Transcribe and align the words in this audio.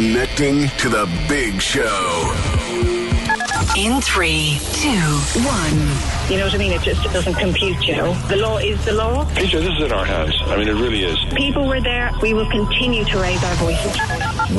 Connecting 0.00 0.66
to 0.78 0.88
the 0.88 1.06
big 1.28 1.60
show. 1.60 2.32
In 3.76 4.00
three, 4.00 4.58
two, 4.72 4.88
one. 5.44 6.30
You 6.30 6.38
know 6.38 6.46
what 6.46 6.54
I 6.54 6.56
mean? 6.56 6.72
It 6.72 6.80
just 6.80 7.02
doesn't 7.12 7.34
compute, 7.34 7.86
you 7.86 7.96
know. 7.96 8.14
The 8.28 8.36
law 8.36 8.56
is 8.56 8.82
the 8.86 8.94
law. 8.94 9.26
Peter, 9.34 9.60
this 9.60 9.76
is 9.76 9.82
in 9.82 9.92
our 9.92 10.06
hands. 10.06 10.34
I 10.46 10.56
mean, 10.56 10.68
it 10.68 10.72
really 10.72 11.04
is. 11.04 11.18
People 11.34 11.68
were 11.68 11.82
there. 11.82 12.10
We 12.22 12.32
will 12.32 12.48
continue 12.48 13.04
to 13.04 13.18
raise 13.18 13.44
our 13.44 13.54
voices. 13.56 13.94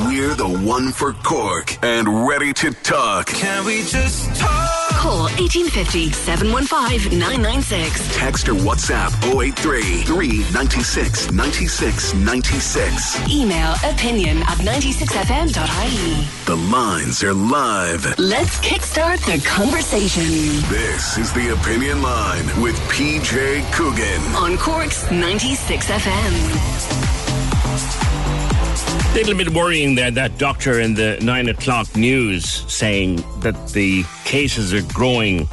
We're 0.05 0.35
the 0.35 0.63
one 0.63 0.91
for 0.91 1.13
Cork 1.13 1.75
and 1.83 2.27
ready 2.27 2.53
to 2.53 2.71
talk. 2.71 3.25
Can 3.25 3.65
we 3.65 3.81
just 3.81 4.35
talk? 4.39 4.90
Call 5.01 5.23
1850 5.41 6.11
715 6.11 7.17
996. 7.17 8.15
Text 8.15 8.47
or 8.47 8.53
WhatsApp 8.53 9.09
083 9.33 10.03
396 10.03 11.31
96 11.31 12.13
96. 12.13 13.27
Email 13.27 13.73
opinion 13.83 14.37
at 14.43 14.59
96fm.ie. 14.59 16.27
The 16.45 16.55
lines 16.55 17.23
are 17.23 17.33
live. 17.33 18.19
Let's 18.19 18.59
kickstart 18.59 19.25
the 19.25 19.43
conversation 19.43 20.21
This 20.69 21.17
is 21.17 21.33
the 21.33 21.49
Opinion 21.59 22.03
Line 22.03 22.45
with 22.61 22.75
PJ 22.91 23.71
Coogan. 23.73 24.21
on 24.35 24.55
Cork's 24.55 25.09
96FM. 28.71 29.15
Little 29.15 29.35
bit 29.35 29.49
worrying 29.49 29.95
there, 29.95 30.11
that 30.11 30.37
doctor 30.37 30.79
in 30.79 30.93
the 30.93 31.19
nine 31.21 31.49
o'clock 31.49 31.95
news 31.95 32.45
saying 32.71 33.17
that 33.39 33.69
the 33.69 34.03
cases 34.25 34.73
are 34.73 34.81
growing 34.93 35.47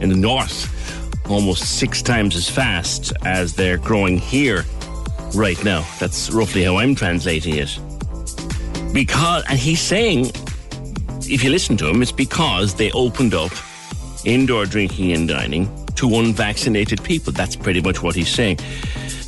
in 0.00 0.08
the 0.08 0.16
north 0.16 0.74
almost 1.28 1.78
six 1.78 2.00
times 2.00 2.36
as 2.36 2.48
fast 2.48 3.12
as 3.24 3.54
they're 3.54 3.76
growing 3.76 4.18
here 4.18 4.64
right 5.34 5.62
now. 5.62 5.86
That's 6.00 6.30
roughly 6.30 6.64
how 6.64 6.76
I'm 6.76 6.94
translating 6.94 7.54
it. 7.56 7.78
Because, 8.94 9.44
and 9.48 9.58
he's 9.58 9.80
saying, 9.80 10.30
if 11.30 11.44
you 11.44 11.50
listen 11.50 11.76
to 11.78 11.88
him, 11.88 12.00
it's 12.00 12.12
because 12.12 12.74
they 12.74 12.90
opened 12.92 13.34
up 13.34 13.52
indoor 14.24 14.64
drinking 14.64 15.12
and 15.12 15.28
dining 15.28 15.68
to 15.96 16.08
unvaccinated 16.16 17.02
people. 17.04 17.32
That's 17.32 17.56
pretty 17.56 17.82
much 17.82 18.02
what 18.02 18.14
he's 18.14 18.30
saying. 18.30 18.58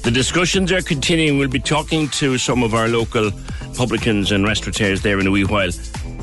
The 0.02 0.10
discussions 0.10 0.72
are 0.72 0.80
continuing. 0.80 1.38
We'll 1.38 1.48
be 1.48 1.60
talking 1.60 2.08
to 2.10 2.38
some 2.38 2.62
of 2.62 2.74
our 2.74 2.88
local 2.88 3.30
publicans 3.74 4.32
and 4.32 4.44
restaurateurs 4.44 5.02
there 5.02 5.20
in 5.20 5.26
a 5.26 5.30
wee 5.30 5.44
while 5.44 5.70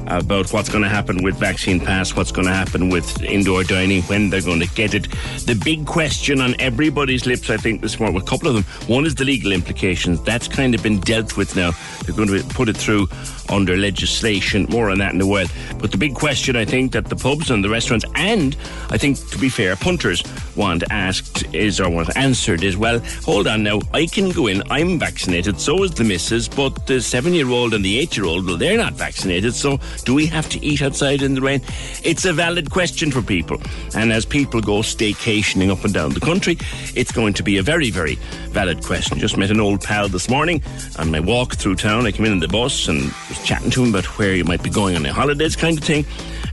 Uh, 0.08 0.20
about 0.20 0.54
what's 0.54 0.70
going 0.70 0.84
to 0.84 0.90
happen 0.90 1.22
with 1.22 1.36
vaccine 1.36 1.80
pass, 1.82 2.16
what's 2.16 2.32
going 2.32 2.48
to 2.48 2.54
happen 2.54 2.90
with 2.90 3.22
indoor 3.24 3.64
dining, 3.64 4.02
when 4.04 4.30
they're 4.30 4.42
going 4.42 4.60
to 4.60 4.68
get 4.74 4.94
it. 4.94 5.10
The 5.46 5.60
big 5.66 5.86
question 5.86 6.40
on 6.40 6.56
everybody's 6.60 7.26
lips, 7.26 7.50
I 7.50 7.58
think, 7.58 7.82
this 7.82 8.00
morning, 8.00 8.16
well, 8.16 8.24
a 8.24 8.26
couple 8.26 8.48
of 8.48 8.54
them. 8.56 8.64
One 8.88 9.06
is 9.06 9.16
the 9.16 9.26
legal 9.26 9.52
implications. 9.52 10.22
That's 10.24 10.48
kind 10.48 10.74
of 10.74 10.82
been 10.82 11.02
dealt 11.02 11.36
with 11.36 11.56
now. 11.58 11.72
They're 12.06 12.16
going 12.16 12.30
to 12.30 12.42
put 12.56 12.70
it 12.70 12.78
through 12.78 13.08
under 13.50 13.76
legislation. 13.78 14.66
More 14.70 14.90
on 14.90 14.98
that 15.00 15.14
in 15.14 15.20
a 15.20 15.28
while. 15.28 15.48
But 15.80 15.92
the 15.92 15.98
big 15.98 16.16
question, 16.16 16.56
I 16.56 16.66
think, 16.66 16.94
that 16.94 17.06
the 17.06 17.16
pubs 17.16 17.52
and 17.52 17.64
the 17.64 17.70
restaurants, 17.70 18.06
and 18.16 18.56
I 18.90 18.98
think, 18.98 19.18
to 19.30 19.38
be 19.38 19.50
fair, 19.50 19.76
punters 19.76 20.24
want 20.56 20.84
asked 20.90 21.54
is 21.54 21.80
or 21.80 21.90
want 21.90 22.16
answered 22.16 22.64
is, 22.64 22.78
well, 22.78 23.00
hold 23.24 23.48
on 23.48 23.64
now. 23.64 23.82
I 23.94 24.06
can 24.06 24.32
go 24.32 24.48
in. 24.48 24.64
I'm 24.70 25.00
vaccinated. 25.00 25.60
So 25.60 25.84
is 25.84 25.92
the 25.92 26.04
missus. 26.06 26.48
But 26.48 26.88
the 26.88 27.02
seven-year-old 27.02 27.74
and 27.74 27.84
the 27.84 28.00
eight-year-old, 28.00 28.46
well, 28.46 28.58
they're 28.58 28.78
not 28.78 28.94
vaccinated. 28.94 29.54
So 29.54 29.80
do 30.04 30.14
we 30.14 30.26
have 30.28 30.50
to 30.50 30.64
eat 30.64 30.82
outside 30.82 31.22
in 31.22 31.34
the 31.34 31.42
rain? 31.42 31.62
It's 32.04 32.26
a 32.26 32.34
valid 32.34 32.70
question 32.70 33.12
for 33.12 33.22
people. 33.22 33.62
And 33.96 34.12
as 34.12 34.26
people 34.26 34.62
go 34.62 34.80
staycationing 34.80 35.70
up 35.70 35.84
and 35.84 35.94
down 35.94 36.12
the 36.12 36.20
country, 36.20 36.58
it's 36.96 37.12
going 37.12 37.34
to 37.34 37.44
be 37.44 37.58
a 37.58 37.64
very, 37.64 37.90
very 37.90 38.16
valid 38.50 38.84
question. 38.84 39.20
Just 39.20 39.38
met 39.38 39.52
an 39.52 39.60
old 39.60 39.84
pal 39.84 40.10
this 40.10 40.30
morning 40.30 40.62
on 40.98 41.12
my 41.12 41.20
walk 41.20 41.56
through 41.56 41.76
town. 41.76 42.06
I 42.06 42.12
came 42.12 42.26
in 42.26 42.32
in 42.32 42.40
the 42.40 42.48
bus 42.48 42.88
and 42.88 43.04
was 43.30 43.44
chatting 43.44 43.72
to 43.72 43.84
him 43.84 43.90
about 43.90 44.06
where 44.18 44.36
you 44.36 44.44
might 44.44 44.64
be 44.64 44.70
going 44.70 44.96
on 44.96 45.04
your 45.04 45.14
holidays 45.14 45.56
kind 45.56 45.78
of 45.78 45.84
thing. 45.84 46.06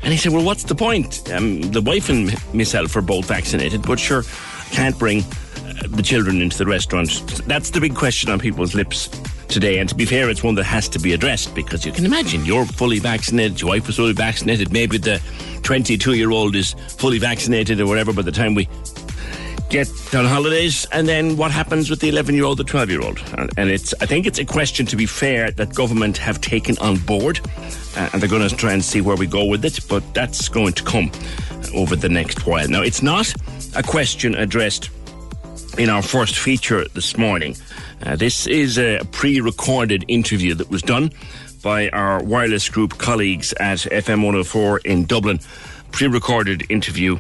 And 0.03 0.13
he 0.13 0.19
said, 0.19 0.33
well, 0.33 0.45
what's 0.45 0.65
the 0.65 0.75
point? 0.75 1.31
Um, 1.33 1.63
the 1.63 1.81
wife 1.81 2.09
and 2.09 2.35
myself 2.55 2.95
are 2.97 3.03
both 3.03 3.27
vaccinated, 3.27 3.83
but 3.83 3.99
sure, 3.99 4.23
can't 4.71 4.99
bring 4.99 5.23
uh, 5.23 5.89
the 5.89 6.03
children 6.03 6.43
into 6.43 6.59
the 6.59 6.67
restaurant. 6.67 7.09
That's 7.47 7.71
the 7.71 7.81
big 7.81 7.95
question 7.95 8.31
on 8.31 8.39
people's 8.39 8.75
lips 8.75 9.09
today. 9.49 9.79
And 9.79 9.89
to 9.89 9.95
be 9.95 10.05
fair, 10.05 10.31
it's 10.31 10.43
one 10.43 10.55
that 10.57 10.65
has 10.65 10.89
to 10.91 10.99
be 10.99 11.13
addressed 11.13 11.55
because 11.55 11.85
you 11.85 11.93
can 11.93 12.05
imagine 12.05 12.45
you're 12.45 12.67
fully 12.67 12.99
vaccinated, 12.99 13.61
your 13.61 13.71
wife 13.71 13.89
is 13.89 13.97
fully 13.97 14.13
vaccinated, 14.13 14.73
maybe 14.73 14.99
the 14.99 15.21
22 15.63 16.15
year 16.15 16.31
old 16.31 16.57
is 16.57 16.75
fully 16.89 17.19
vaccinated 17.19 17.81
or 17.81 17.87
whatever 17.87 18.13
by 18.13 18.23
the 18.23 18.33
time 18.33 18.55
we 18.55 18.69
get 19.75 20.15
on 20.15 20.25
holidays, 20.25 20.87
and 20.93 21.09
then 21.09 21.37
what 21.37 21.51
happens 21.51 21.91
with 21.91 21.99
the 21.99 22.09
11 22.09 22.35
year 22.35 22.45
old, 22.45 22.59
the 22.59 22.65
12 22.65 22.91
year 22.91 23.03
old? 23.03 23.21
And 23.57 23.71
it's, 23.71 23.93
I 24.01 24.07
think 24.07 24.25
it's 24.25 24.39
a 24.39 24.45
question, 24.45 24.87
to 24.87 24.97
be 24.97 25.07
fair, 25.07 25.51
that 25.53 25.75
government 25.75 26.17
have 26.19 26.41
taken 26.41 26.79
on 26.79 26.97
board, 26.99 27.41
uh, 27.97 28.09
and 28.13 28.23
they're 28.23 28.29
going 28.29 28.49
to 28.49 28.55
try 28.55 28.73
and 28.73 28.85
see 28.85 29.01
where 29.01 29.17
we 29.17 29.27
go 29.27 29.45
with 29.45 29.65
it, 29.65 29.81
but 29.89 30.03
that's 30.15 30.49
going 30.49 30.75
to 30.75 30.85
come 30.85 31.11
over 31.75 31.97
the 31.97 32.09
next 32.09 32.47
while. 32.47 32.69
Now, 32.69 32.83
it's 32.83 33.03
not 33.03 33.35
a 33.75 33.83
question 33.83 34.37
addressed 34.37 34.91
in 35.79 35.91
our 35.91 36.03
first 36.03 36.39
feature 36.39 36.87
this 36.95 37.17
morning. 37.17 37.57
Uh, 38.03 38.17
this 38.17 38.47
is 38.47 38.79
a 38.79 39.01
pre 39.13 39.41
recorded 39.41 40.05
interview 40.09 40.55
that 40.55 40.71
was 40.71 40.83
done 40.83 41.11
by 41.63 41.89
our 41.91 42.23
wireless 42.23 42.69
group 42.69 42.99
colleagues 42.99 43.53
at 43.55 43.79
FM 43.79 44.19
104 44.23 44.79
in 44.81 45.05
Dublin. 45.05 45.41
Pre 45.91 46.07
recorded 46.09 46.71
interview 46.71 47.19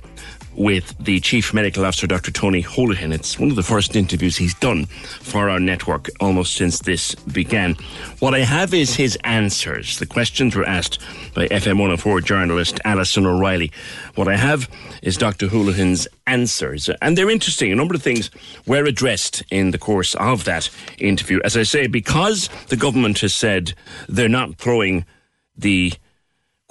with 0.56 0.94
the 0.98 1.20
Chief 1.20 1.53
Medical 1.53 1.84
Officer, 1.84 2.06
Dr. 2.06 2.31
Tony 2.31 2.62
Holohan. 2.62 3.12
It's 3.12 3.38
one 3.38 3.50
of 3.50 3.56
the 3.56 3.62
first 3.62 3.97
interviews 3.97 4.37
he's 4.37 4.54
done 4.54 4.87
for 4.87 5.48
our 5.48 5.59
network 5.59 6.09
almost 6.20 6.54
since 6.54 6.81
this 6.81 7.15
began. 7.15 7.75
What 8.20 8.34
I 8.34 8.41
have 8.41 8.75
is 8.75 8.94
his 8.94 9.16
answers. 9.25 9.98
The 9.98 10.06
questions 10.06 10.54
were 10.54 10.65
asked 10.65 11.00
by 11.34 11.48
FM 11.48 11.78
104 11.78 12.20
journalist 12.20 12.81
Alison 12.84 13.26
O'Reilly. 13.26 13.72
What 14.15 14.28
I 14.28 14.37
have 14.37 14.69
is 15.03 15.16
Dr. 15.16 15.48
Holohan's 15.48 16.09
answers, 16.26 16.88
and 17.03 17.19
they're 17.19 17.31
interesting. 17.31 17.72
A 17.72 17.76
number 17.76 17.94
of 17.94 18.03
things 18.03 18.31
were 18.66 18.84
addressed 18.84 19.42
in 19.50 19.71
the 19.71 19.78
course 19.78 20.15
of 20.15 20.44
that 20.44 20.71
interview. 20.98 21.41
As 21.44 21.56
I 21.56 21.62
say, 21.62 21.86
because 21.86 22.48
the 22.69 22.76
government 22.76 23.19
has 23.21 23.34
said 23.34 23.75
they're 24.09 24.28
not 24.28 24.56
throwing 24.59 25.04
the 25.56 25.92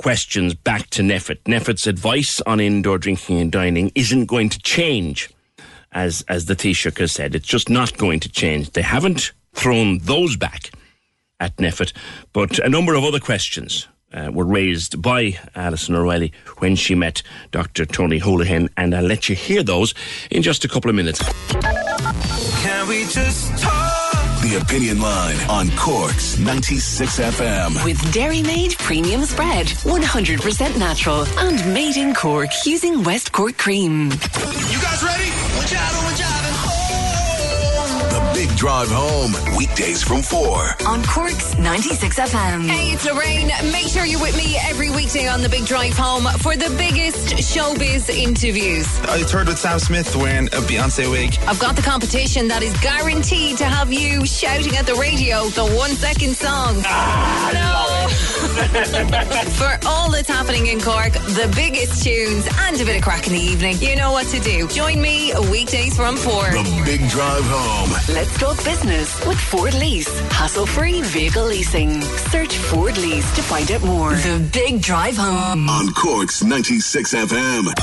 questions 0.04 0.54
back 0.54 0.90
to 0.90 1.02
NPHET. 1.02 1.42
NPHET's 1.46 1.88
advice 1.88 2.42
on 2.42 2.60
indoor 2.60 2.98
drinking 2.98 3.40
and 3.40 3.50
dining 3.50 3.90
isn't 3.96 4.26
going 4.26 4.50
to 4.50 4.60
change, 4.60 5.30
as 5.94 6.26
as 6.28 6.46
the 6.46 6.56
Taoiseach 6.56 6.98
has 6.98 7.14
said. 7.14 7.34
It's 7.34 7.48
just 7.48 7.70
not 7.70 7.98
going 7.98 8.20
to 8.20 8.30
change. 8.30 8.72
They 8.72 8.82
haven't 8.82 9.32
thrown 9.54 10.00
those 10.00 10.36
back 10.36 10.72
at 11.40 11.56
NPHET, 11.56 11.94
but 12.34 12.60
a 12.60 12.68
number 12.68 12.96
of 12.96 13.06
other 13.06 13.22
questions 13.22 13.88
uh, 14.14 14.30
were 14.34 14.44
raised 14.44 15.02
by 15.02 15.40
Alison 15.56 15.96
O'Reilly 15.96 16.34
when 16.58 16.76
she 16.76 16.96
met 16.96 17.24
Dr. 17.52 17.86
Tony 17.86 18.20
Holohan, 18.20 18.68
and 18.76 18.94
I'll 18.94 19.04
let 19.06 19.30
you 19.30 19.36
hear 19.36 19.64
those 19.64 19.94
in 20.30 20.42
just 20.42 20.66
a 20.66 20.68
couple 20.68 20.90
of 20.90 20.98
minutes. 20.98 21.22
Can 22.62 22.88
we 22.90 23.06
just 23.06 23.58
talk? 23.64 24.03
The 24.44 24.60
Opinion 24.62 25.00
Line 25.00 25.38
on 25.50 25.70
Cork's 25.78 26.38
96 26.38 27.18
FM. 27.18 27.86
With 27.86 28.12
Dairy 28.12 28.42
Made 28.44 28.78
Premium 28.78 29.22
Spread, 29.22 29.68
100% 29.68 30.78
natural 30.78 31.26
and 31.40 31.74
made 31.74 31.96
in 31.96 32.14
Cork 32.14 32.50
using 32.66 33.04
West 33.04 33.32
Cork 33.32 33.58
cream. 33.58 34.12
You 34.12 34.82
guys 34.82 35.02
ready? 35.02 35.30
We're 35.56 35.64
jiving, 35.64 36.04
we're 36.04 36.18
jiving. 36.18 36.23
The 38.44 38.50
Big 38.50 38.58
Drive 38.58 38.90
Home, 38.92 39.56
weekdays 39.56 40.04
from 40.04 40.22
4. 40.22 40.76
On 40.86 41.02
Cork's 41.06 41.58
96 41.58 42.20
FM. 42.20 42.68
Hey, 42.68 42.92
it's 42.92 43.06
Lorraine. 43.06 43.48
Make 43.72 43.88
sure 43.88 44.04
you're 44.04 44.20
with 44.20 44.36
me 44.36 44.58
every 44.58 44.90
weekday 44.90 45.30
on 45.30 45.42
the 45.42 45.48
Big 45.48 45.66
Drive 45.66 45.96
Home 45.96 46.26
for 46.40 46.58
the 46.58 46.70
biggest 46.78 47.36
showbiz 47.36 48.10
interviews. 48.10 49.00
I 49.04 49.24
toured 49.24 49.48
with 49.48 49.60
Sam 49.60 49.80
Smith 49.80 50.14
wearing 50.18 50.48
a 50.48 50.60
Beyonce 50.60 51.10
wig. 51.10 51.38
I've 51.48 51.60
got 51.60 51.78
the 51.78 51.82
competition 51.84 52.50
that 52.50 52.64
is 52.64 52.78
guaranteed 52.82 53.60
to 53.60 53.64
have 53.66 53.94
you 53.94 54.26
shouting 54.26 54.76
at 54.76 54.88
the 54.88 54.96
radio 54.96 55.46
the 55.46 55.66
one 55.78 55.92
second 55.92 56.36
song. 56.36 56.84
Ah, 56.86 57.52
no. 57.54 57.94
for 58.44 59.80
all 59.88 60.12
that's 60.12 60.28
happening 60.28 60.68
in 60.68 60.82
Cork, 60.82 61.14
the 61.14 61.52
biggest 61.56 62.04
tunes, 62.04 62.48
and 62.60 62.80
a 62.80 62.86
bit 62.86 62.98
of 62.98 63.04
crack 63.04 63.26
in 63.28 63.34
the 63.34 63.40
evening, 63.40 63.78
you 63.80 63.96
know 63.96 64.12
what 64.12 64.28
to 64.28 64.40
do. 64.40 64.68
Join 64.68 65.02
me 65.02 65.34
weekdays 65.50 65.96
from 65.96 66.18
4. 66.18 66.52
The 66.52 66.82
Big 66.86 67.08
Drive 67.10 67.44
Home. 67.46 67.90
Let's 68.14 68.33
talk 68.40 68.58
business 68.64 69.26
with 69.26 69.38
Ford 69.40 69.74
Lease. 69.74 70.20
Hassle 70.30 70.66
free 70.66 71.02
vehicle 71.02 71.46
leasing. 71.46 72.02
Search 72.02 72.56
Ford 72.56 72.98
Lease 72.98 73.36
to 73.36 73.42
find 73.42 73.72
out 73.72 73.84
more. 73.84 74.14
The 74.14 74.50
Big 74.52 74.82
Drive 74.82 75.18
Home. 75.18 75.70
On 75.70 75.94
Cork's 75.94 76.44
96 76.44 77.14
FM. 77.14 77.74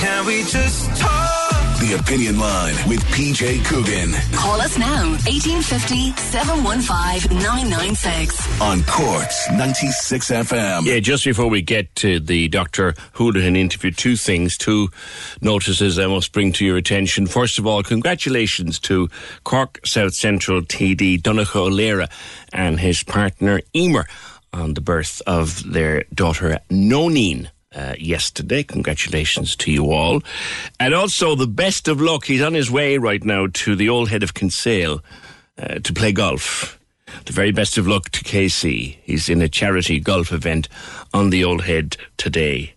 Can 0.00 0.26
we 0.26 0.42
just 0.44 0.94
talk? 0.96 1.73
The 1.84 1.96
Opinion 1.96 2.38
Line 2.38 2.74
with 2.88 3.04
PJ 3.12 3.62
Coogan. 3.66 4.12
Call 4.32 4.58
us 4.58 4.78
now. 4.78 5.10
1850 5.28 6.12
715 6.16 7.36
996. 7.36 8.60
On 8.62 8.82
Cork's 8.84 9.50
96 9.50 10.30
FM. 10.30 10.86
Yeah, 10.86 11.00
just 11.00 11.26
before 11.26 11.50
we 11.50 11.60
get 11.60 11.94
to 11.96 12.20
the 12.20 12.48
Dr. 12.48 12.94
Houlihan 13.12 13.54
interview, 13.54 13.90
two 13.90 14.16
things, 14.16 14.56
two 14.56 14.88
notices 15.42 15.98
I 15.98 16.06
must 16.06 16.32
bring 16.32 16.52
to 16.52 16.64
your 16.64 16.78
attention. 16.78 17.26
First 17.26 17.58
of 17.58 17.66
all, 17.66 17.82
congratulations 17.82 18.78
to 18.80 19.10
Cork 19.44 19.78
South 19.84 20.14
Central 20.14 20.62
TD 20.62 21.20
Donnchadh 21.20 21.54
O'Leary 21.54 22.06
and 22.54 22.80
his 22.80 23.02
partner 23.02 23.60
Emer 23.76 24.06
on 24.54 24.72
the 24.72 24.80
birth 24.80 25.20
of 25.26 25.70
their 25.70 26.04
daughter 26.14 26.60
Nonine. 26.70 27.50
Uh, 27.74 27.94
yesterday. 27.98 28.62
Congratulations 28.62 29.56
to 29.56 29.72
you 29.72 29.90
all. 29.90 30.22
And 30.78 30.94
also 30.94 31.34
the 31.34 31.48
best 31.48 31.88
of 31.88 32.00
luck. 32.00 32.26
He's 32.26 32.40
on 32.40 32.54
his 32.54 32.70
way 32.70 32.98
right 32.98 33.24
now 33.24 33.48
to 33.52 33.74
the 33.74 33.88
old 33.88 34.10
head 34.10 34.22
of 34.22 34.32
Kinsale 34.32 35.02
uh, 35.58 35.80
to 35.80 35.92
play 35.92 36.12
golf. 36.12 36.78
The 37.24 37.32
very 37.32 37.50
best 37.50 37.76
of 37.76 37.88
luck 37.88 38.10
to 38.10 38.22
Casey. 38.22 39.00
He's 39.02 39.28
in 39.28 39.42
a 39.42 39.48
charity 39.48 39.98
golf 39.98 40.32
event 40.32 40.68
on 41.12 41.30
the 41.30 41.42
old 41.42 41.62
head 41.62 41.96
today. 42.16 42.74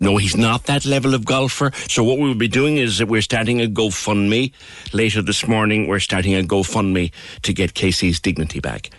No, 0.00 0.16
he's 0.16 0.36
not 0.36 0.64
that 0.64 0.84
level 0.84 1.14
of 1.14 1.24
golfer. 1.24 1.72
So 1.88 2.04
what 2.04 2.18
we'll 2.18 2.34
be 2.34 2.48
doing 2.48 2.76
is 2.76 2.98
that 2.98 3.08
we're 3.08 3.22
starting 3.22 3.60
a 3.60 3.66
GoFundMe. 3.66 4.52
Later 4.92 5.22
this 5.22 5.46
morning, 5.48 5.88
we're 5.88 5.98
starting 5.98 6.34
a 6.34 6.42
GoFundMe 6.42 7.12
to 7.42 7.52
get 7.52 7.74
Casey's 7.74 8.20
dignity 8.20 8.60
back. 8.60 8.90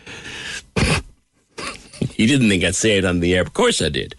you 0.76 2.28
didn't 2.28 2.50
think 2.50 2.64
I'd 2.64 2.76
say 2.76 2.98
it 2.98 3.06
on 3.06 3.22
the 3.22 3.36
air. 3.36 3.42
Of 3.42 3.54
course 3.54 3.82
I 3.82 3.90
did. 3.90 4.16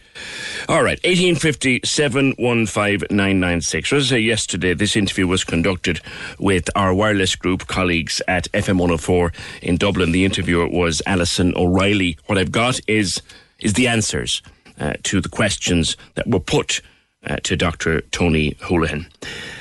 All 0.68 0.82
right, 0.82 0.98
1850 1.04 1.80
715 1.84 3.10
As 3.18 3.74
I 3.74 4.00
say, 4.00 4.20
yesterday, 4.20 4.74
this 4.74 4.96
interview 4.96 5.26
was 5.26 5.44
conducted 5.44 6.00
with 6.38 6.68
our 6.76 6.94
wireless 6.94 7.34
group 7.36 7.66
colleagues 7.66 8.22
at 8.28 8.44
FM 8.52 8.78
104 8.78 9.32
in 9.62 9.76
Dublin. 9.76 10.12
The 10.12 10.24
interviewer 10.24 10.68
was 10.68 11.02
Alison 11.06 11.52
O'Reilly. 11.56 12.18
What 12.26 12.38
I've 12.38 12.52
got 12.52 12.80
is, 12.86 13.20
is 13.58 13.72
the 13.72 13.88
answers 13.88 14.42
uh, 14.78 14.94
to 15.04 15.20
the 15.20 15.28
questions 15.28 15.96
that 16.14 16.26
were 16.26 16.40
put 16.40 16.80
uh, 17.26 17.36
to 17.42 17.56
Dr. 17.56 18.00
Tony 18.12 18.56
Houlihan. 18.60 19.06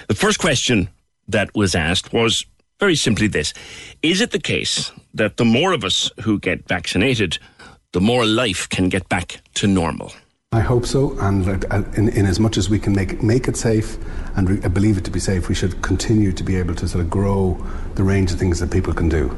The 0.07 0.15
first 0.15 0.39
question 0.39 0.89
that 1.27 1.53
was 1.55 1.75
asked 1.75 2.13
was 2.13 2.45
very 2.79 2.95
simply 2.95 3.27
this 3.27 3.53
Is 4.01 4.21
it 4.21 4.31
the 4.31 4.39
case 4.39 4.91
that 5.13 5.37
the 5.37 5.45
more 5.45 5.73
of 5.73 5.83
us 5.83 6.11
who 6.21 6.39
get 6.39 6.67
vaccinated, 6.67 7.37
the 7.91 8.01
more 8.01 8.25
life 8.25 8.67
can 8.69 8.89
get 8.89 9.09
back 9.09 9.41
to 9.55 9.67
normal? 9.67 10.13
I 10.51 10.61
hope 10.61 10.87
so, 10.87 11.15
and 11.19 11.47
in, 11.95 12.09
in, 12.09 12.25
as 12.25 12.39
much 12.39 12.57
as 12.57 12.71
we 12.71 12.79
can 12.79 12.91
make 12.91 13.21
make 13.21 13.47
it 13.47 13.55
safe 13.55 13.99
and 14.35 14.49
re- 14.49 14.69
believe 14.69 14.97
it 14.97 15.03
to 15.03 15.11
be 15.11 15.19
safe, 15.19 15.47
we 15.47 15.53
should 15.53 15.79
continue 15.83 16.31
to 16.31 16.43
be 16.43 16.55
able 16.55 16.73
to 16.73 16.87
sort 16.87 17.03
of 17.03 17.09
grow 17.11 17.63
the 17.93 18.01
range 18.01 18.31
of 18.31 18.39
things 18.39 18.59
that 18.59 18.71
people 18.71 18.91
can 18.91 19.09
do. 19.09 19.29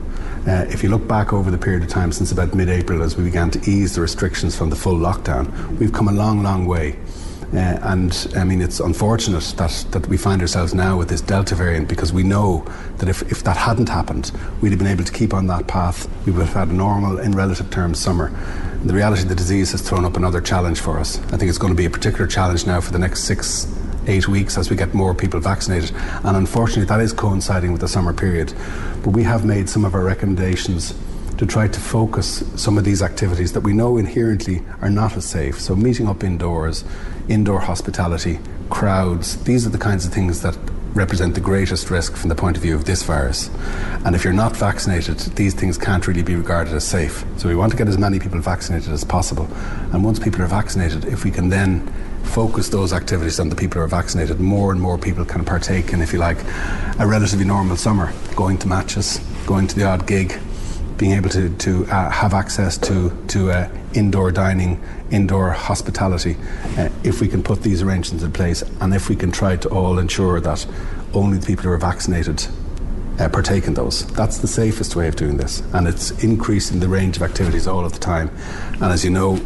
Uh, 0.47 0.65
if 0.69 0.81
you 0.81 0.87
look 0.87 1.05
back 1.09 1.33
over 1.33 1.51
the 1.51 1.57
period 1.57 1.83
of 1.83 1.89
time 1.89 2.13
since 2.13 2.31
about 2.31 2.53
mid-April, 2.53 3.03
as 3.03 3.17
we 3.17 3.25
began 3.25 3.51
to 3.51 3.59
ease 3.69 3.93
the 3.93 3.99
restrictions 3.99 4.55
from 4.55 4.69
the 4.69 4.75
full 4.77 4.95
lockdown, 4.95 5.51
we've 5.79 5.91
come 5.91 6.07
a 6.07 6.13
long, 6.13 6.43
long 6.43 6.65
way. 6.65 6.97
Uh, 7.53 7.77
and 7.81 8.31
I 8.37 8.45
mean, 8.45 8.61
it's 8.61 8.79
unfortunate 8.79 9.43
that, 9.57 9.85
that 9.91 10.07
we 10.07 10.15
find 10.15 10.41
ourselves 10.41 10.73
now 10.73 10.97
with 10.97 11.09
this 11.09 11.19
Delta 11.19 11.55
variant 11.55 11.89
because 11.89 12.13
we 12.13 12.23
know 12.23 12.65
that 12.99 13.09
if, 13.09 13.29
if 13.29 13.43
that 13.43 13.57
hadn't 13.57 13.89
happened, 13.89 14.31
we'd 14.61 14.69
have 14.69 14.79
been 14.79 14.87
able 14.87 15.03
to 15.03 15.11
keep 15.11 15.33
on 15.33 15.47
that 15.47 15.67
path. 15.67 16.07
We 16.25 16.31
would 16.31 16.45
have 16.45 16.53
had 16.53 16.69
a 16.69 16.73
normal, 16.73 17.19
in 17.19 17.33
relative 17.33 17.69
terms, 17.69 17.99
summer. 17.99 18.31
The 18.83 18.95
reality 18.95 19.21
of 19.21 19.29
the 19.29 19.35
disease 19.35 19.71
has 19.73 19.81
thrown 19.81 20.05
up 20.05 20.17
another 20.17 20.41
challenge 20.41 20.79
for 20.79 20.99
us. 20.99 21.19
I 21.31 21.37
think 21.37 21.49
it's 21.49 21.59
going 21.59 21.71
to 21.71 21.77
be 21.77 21.85
a 21.85 21.89
particular 21.89 22.25
challenge 22.25 22.65
now 22.65 22.81
for 22.81 22.91
the 22.91 22.97
next 22.97 23.25
six, 23.25 23.71
eight 24.07 24.27
weeks 24.27 24.57
as 24.57 24.71
we 24.71 24.75
get 24.75 24.95
more 24.95 25.13
people 25.13 25.39
vaccinated. 25.39 25.91
And 26.23 26.35
unfortunately, 26.35 26.85
that 26.85 26.99
is 26.99 27.13
coinciding 27.13 27.73
with 27.73 27.81
the 27.81 27.87
summer 27.87 28.11
period. 28.11 28.55
But 29.03 29.11
we 29.11 29.21
have 29.21 29.45
made 29.45 29.69
some 29.69 29.85
of 29.85 29.93
our 29.93 30.03
recommendations 30.03 30.95
to 31.37 31.45
try 31.45 31.67
to 31.67 31.79
focus 31.79 32.43
some 32.55 32.75
of 32.79 32.83
these 32.83 33.03
activities 33.03 33.53
that 33.53 33.61
we 33.61 33.71
know 33.71 33.97
inherently 33.97 34.63
are 34.81 34.89
not 34.89 35.15
as 35.15 35.25
safe. 35.25 35.61
So, 35.61 35.75
meeting 35.75 36.07
up 36.07 36.23
indoors, 36.23 36.83
indoor 37.29 37.59
hospitality, 37.59 38.39
crowds, 38.71 39.43
these 39.43 39.67
are 39.67 39.69
the 39.69 39.77
kinds 39.77 40.07
of 40.07 40.11
things 40.11 40.41
that 40.41 40.57
represent 40.93 41.35
the 41.35 41.41
greatest 41.41 41.89
risk 41.89 42.15
from 42.15 42.29
the 42.29 42.35
point 42.35 42.57
of 42.57 42.63
view 42.63 42.75
of 42.75 42.85
this 42.85 43.03
virus. 43.03 43.49
And 44.05 44.15
if 44.15 44.23
you're 44.23 44.33
not 44.33 44.55
vaccinated, 44.55 45.17
these 45.35 45.53
things 45.53 45.77
can't 45.77 46.05
really 46.07 46.23
be 46.23 46.35
regarded 46.35 46.73
as 46.73 46.85
safe. 46.85 47.23
So 47.37 47.47
we 47.47 47.55
want 47.55 47.71
to 47.71 47.77
get 47.77 47.87
as 47.87 47.97
many 47.97 48.19
people 48.19 48.39
vaccinated 48.39 48.91
as 48.91 49.03
possible. 49.03 49.47
And 49.93 50.03
once 50.03 50.19
people 50.19 50.41
are 50.41 50.47
vaccinated, 50.47 51.05
if 51.05 51.23
we 51.23 51.31
can 51.31 51.49
then 51.49 51.87
focus 52.23 52.69
those 52.69 52.93
activities 52.93 53.39
on 53.39 53.49
the 53.49 53.55
people 53.55 53.79
who 53.79 53.85
are 53.85 53.87
vaccinated, 53.87 54.39
more 54.39 54.71
and 54.71 54.81
more 54.81 54.97
people 54.97 55.25
can 55.25 55.43
partake 55.43 55.93
in, 55.93 56.01
if 56.01 56.13
you 56.13 56.19
like, 56.19 56.37
a 56.99 57.07
relatively 57.07 57.45
normal 57.45 57.75
summer, 57.75 58.13
going 58.35 58.57
to 58.59 58.67
matches, 58.67 59.19
going 59.45 59.67
to 59.67 59.75
the 59.75 59.83
odd 59.83 60.05
gig, 60.07 60.39
being 60.97 61.13
able 61.13 61.29
to, 61.29 61.49
to 61.57 61.85
uh, 61.85 62.09
have 62.09 62.33
access 62.33 62.77
to, 62.77 63.11
to 63.27 63.51
uh, 63.51 63.69
indoor 63.93 64.31
dining, 64.31 64.79
indoor 65.11 65.51
hospitality, 65.51 66.37
uh, 66.77 66.89
if 67.03 67.21
we 67.21 67.27
can 67.27 67.43
put 67.43 67.61
these 67.61 67.81
arrangements 67.81 68.23
in 68.23 68.31
place 68.31 68.63
and 68.79 68.93
if 68.93 69.09
we 69.09 69.15
can 69.15 69.31
try 69.31 69.55
to 69.57 69.69
all 69.69 69.99
ensure 69.99 70.39
that 70.39 70.65
only 71.13 71.37
the 71.37 71.45
people 71.45 71.63
who 71.63 71.71
are 71.71 71.77
vaccinated 71.77 72.47
uh, 73.19 73.29
partake 73.29 73.67
in 73.67 73.73
those. 73.73 74.05
That's 74.13 74.39
the 74.39 74.47
safest 74.47 74.95
way 74.95 75.07
of 75.07 75.15
doing 75.15 75.37
this. 75.37 75.61
And 75.73 75.87
it's 75.87 76.11
increasing 76.23 76.79
the 76.79 76.87
range 76.87 77.17
of 77.17 77.23
activities 77.23 77.67
all 77.67 77.85
of 77.85 77.93
the 77.93 77.99
time. 77.99 78.29
And 78.73 78.85
as 78.85 79.03
you 79.03 79.11
know, 79.11 79.39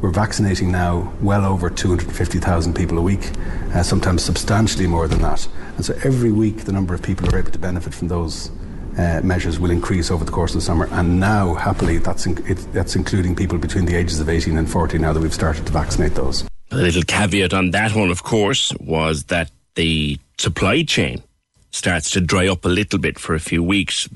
we're 0.00 0.10
vaccinating 0.10 0.72
now 0.72 1.12
well 1.20 1.44
over 1.44 1.70
250,000 1.70 2.74
people 2.74 2.98
a 2.98 3.02
week, 3.02 3.30
uh, 3.72 3.82
sometimes 3.82 4.24
substantially 4.24 4.86
more 4.86 5.06
than 5.06 5.20
that. 5.22 5.46
And 5.76 5.84
so 5.84 5.94
every 6.02 6.32
week, 6.32 6.64
the 6.64 6.72
number 6.72 6.92
of 6.94 7.02
people 7.02 7.26
who 7.26 7.36
are 7.36 7.38
able 7.38 7.52
to 7.52 7.58
benefit 7.58 7.94
from 7.94 8.08
those 8.08 8.50
uh, 8.98 9.20
measures 9.22 9.58
will 9.58 9.70
increase 9.70 10.10
over 10.10 10.24
the 10.24 10.30
course 10.30 10.52
of 10.52 10.56
the 10.56 10.60
summer. 10.60 10.88
And 10.92 11.18
now, 11.20 11.54
happily, 11.54 11.98
that's, 11.98 12.26
in, 12.26 12.38
it, 12.46 12.56
that's 12.72 12.96
including 12.96 13.34
people 13.34 13.58
between 13.58 13.84
the 13.84 13.94
ages 13.94 14.20
of 14.20 14.28
18 14.28 14.56
and 14.58 14.70
40 14.70 14.98
now 14.98 15.12
that 15.12 15.20
we've 15.20 15.34
started 15.34 15.66
to 15.66 15.72
vaccinate 15.72 16.14
those. 16.14 16.44
A 16.70 16.76
little 16.76 17.02
caveat 17.02 17.52
on 17.52 17.70
that 17.72 17.94
one, 17.94 18.10
of 18.10 18.22
course, 18.22 18.72
was 18.80 19.24
that 19.24 19.50
the 19.74 20.18
supply 20.38 20.82
chain 20.82 21.22
starts 21.70 22.10
to 22.10 22.20
dry 22.20 22.48
up 22.48 22.64
a 22.64 22.68
little 22.68 22.98
bit 22.98 23.18
for 23.18 23.34
a 23.34 23.40
few 23.40 23.62
weeks. 23.62 24.08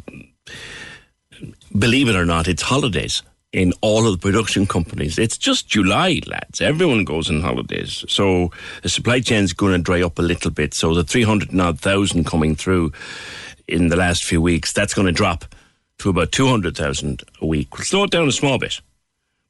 Believe 1.77 2.09
it 2.09 2.17
or 2.17 2.25
not, 2.25 2.49
it's 2.49 2.63
holidays 2.63 3.23
in 3.53 3.73
all 3.81 4.07
of 4.07 4.13
the 4.13 4.19
production 4.19 4.67
companies. 4.67 5.19
It's 5.19 5.39
just 5.39 5.69
July, 5.69 6.21
lads. 6.27 6.61
Everyone 6.61 7.05
goes 7.05 7.31
on 7.31 7.41
holidays. 7.41 8.05
So 8.09 8.51
the 8.83 8.89
supply 8.89 9.21
chain's 9.21 9.53
going 9.53 9.73
to 9.73 9.79
dry 9.79 10.03
up 10.03 10.19
a 10.19 10.23
little 10.23 10.51
bit. 10.51 10.75
So 10.75 10.95
the 10.95 11.05
300 11.05 11.53
and 11.53 11.63
odd 11.63 11.81
thousand 11.81 12.25
coming 12.25 12.55
through 12.55 12.93
in 13.69 13.89
the 13.89 13.97
last 13.97 14.25
few 14.25 14.41
weeks, 14.41 14.73
that's 14.73 14.95
going 14.95 15.07
to 15.07 15.13
drop 15.13 15.45
to 15.99 16.11
about 16.11 16.33
200,000 16.33 17.23
a 17.41 17.47
week. 17.47 17.77
We'll 17.77 17.85
slow 17.85 18.05
it 18.05 18.11
down 18.11 18.29
a 18.29 18.33
small 18.33 18.59
bit. 18.59 18.81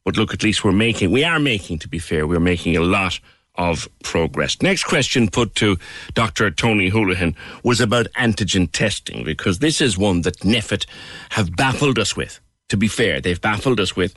But 0.05 0.17
look, 0.17 0.33
at 0.33 0.43
least 0.43 0.65
we're 0.65 0.73
making, 0.73 1.11
we 1.11 1.25
are 1.25 1.41
making, 1.41 1.81
to 1.81 1.89
be 1.89 1.99
fair, 1.99 2.27
we're 2.27 2.39
making 2.39 2.77
a 2.77 2.81
lot 2.81 3.19
of 3.57 3.89
progress. 4.03 4.61
Next 4.63 4.85
question 4.85 5.29
put 5.29 5.55
to 5.57 5.79
Dr. 6.15 6.51
Tony 6.51 6.89
Houlihan 6.89 7.35
was 7.63 7.81
about 7.81 8.07
antigen 8.13 8.71
testing, 8.71 9.25
because 9.25 9.59
this 9.59 9.81
is 9.81 9.99
one 9.99 10.23
that 10.23 10.39
NPHET 10.41 10.87
have 11.31 11.57
baffled 11.57 11.99
us 11.99 12.17
with. 12.17 12.41
To 12.71 12.77
be 12.77 12.89
fair, 12.89 13.21
they've 13.21 13.41
baffled 13.41 13.79
us 13.79 13.95
with 13.95 14.15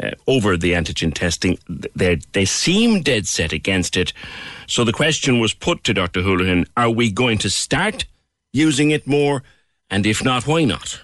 uh, 0.00 0.10
over 0.26 0.56
the 0.56 0.72
antigen 0.72 1.14
testing. 1.14 1.56
They 1.94 2.16
they 2.32 2.44
seem 2.44 3.00
dead 3.00 3.26
set 3.26 3.52
against 3.52 3.96
it. 3.96 4.12
So 4.66 4.82
the 4.82 4.92
question 4.92 5.38
was 5.38 5.54
put 5.54 5.84
to 5.84 5.94
Dr. 5.94 6.22
Houlihan: 6.22 6.66
Are 6.76 6.90
we 6.90 7.12
going 7.12 7.38
to 7.38 7.48
start 7.48 8.04
using 8.52 8.90
it 8.90 9.06
more? 9.06 9.42
And 9.90 10.06
if 10.06 10.24
not, 10.24 10.46
why 10.46 10.64
not? 10.64 11.00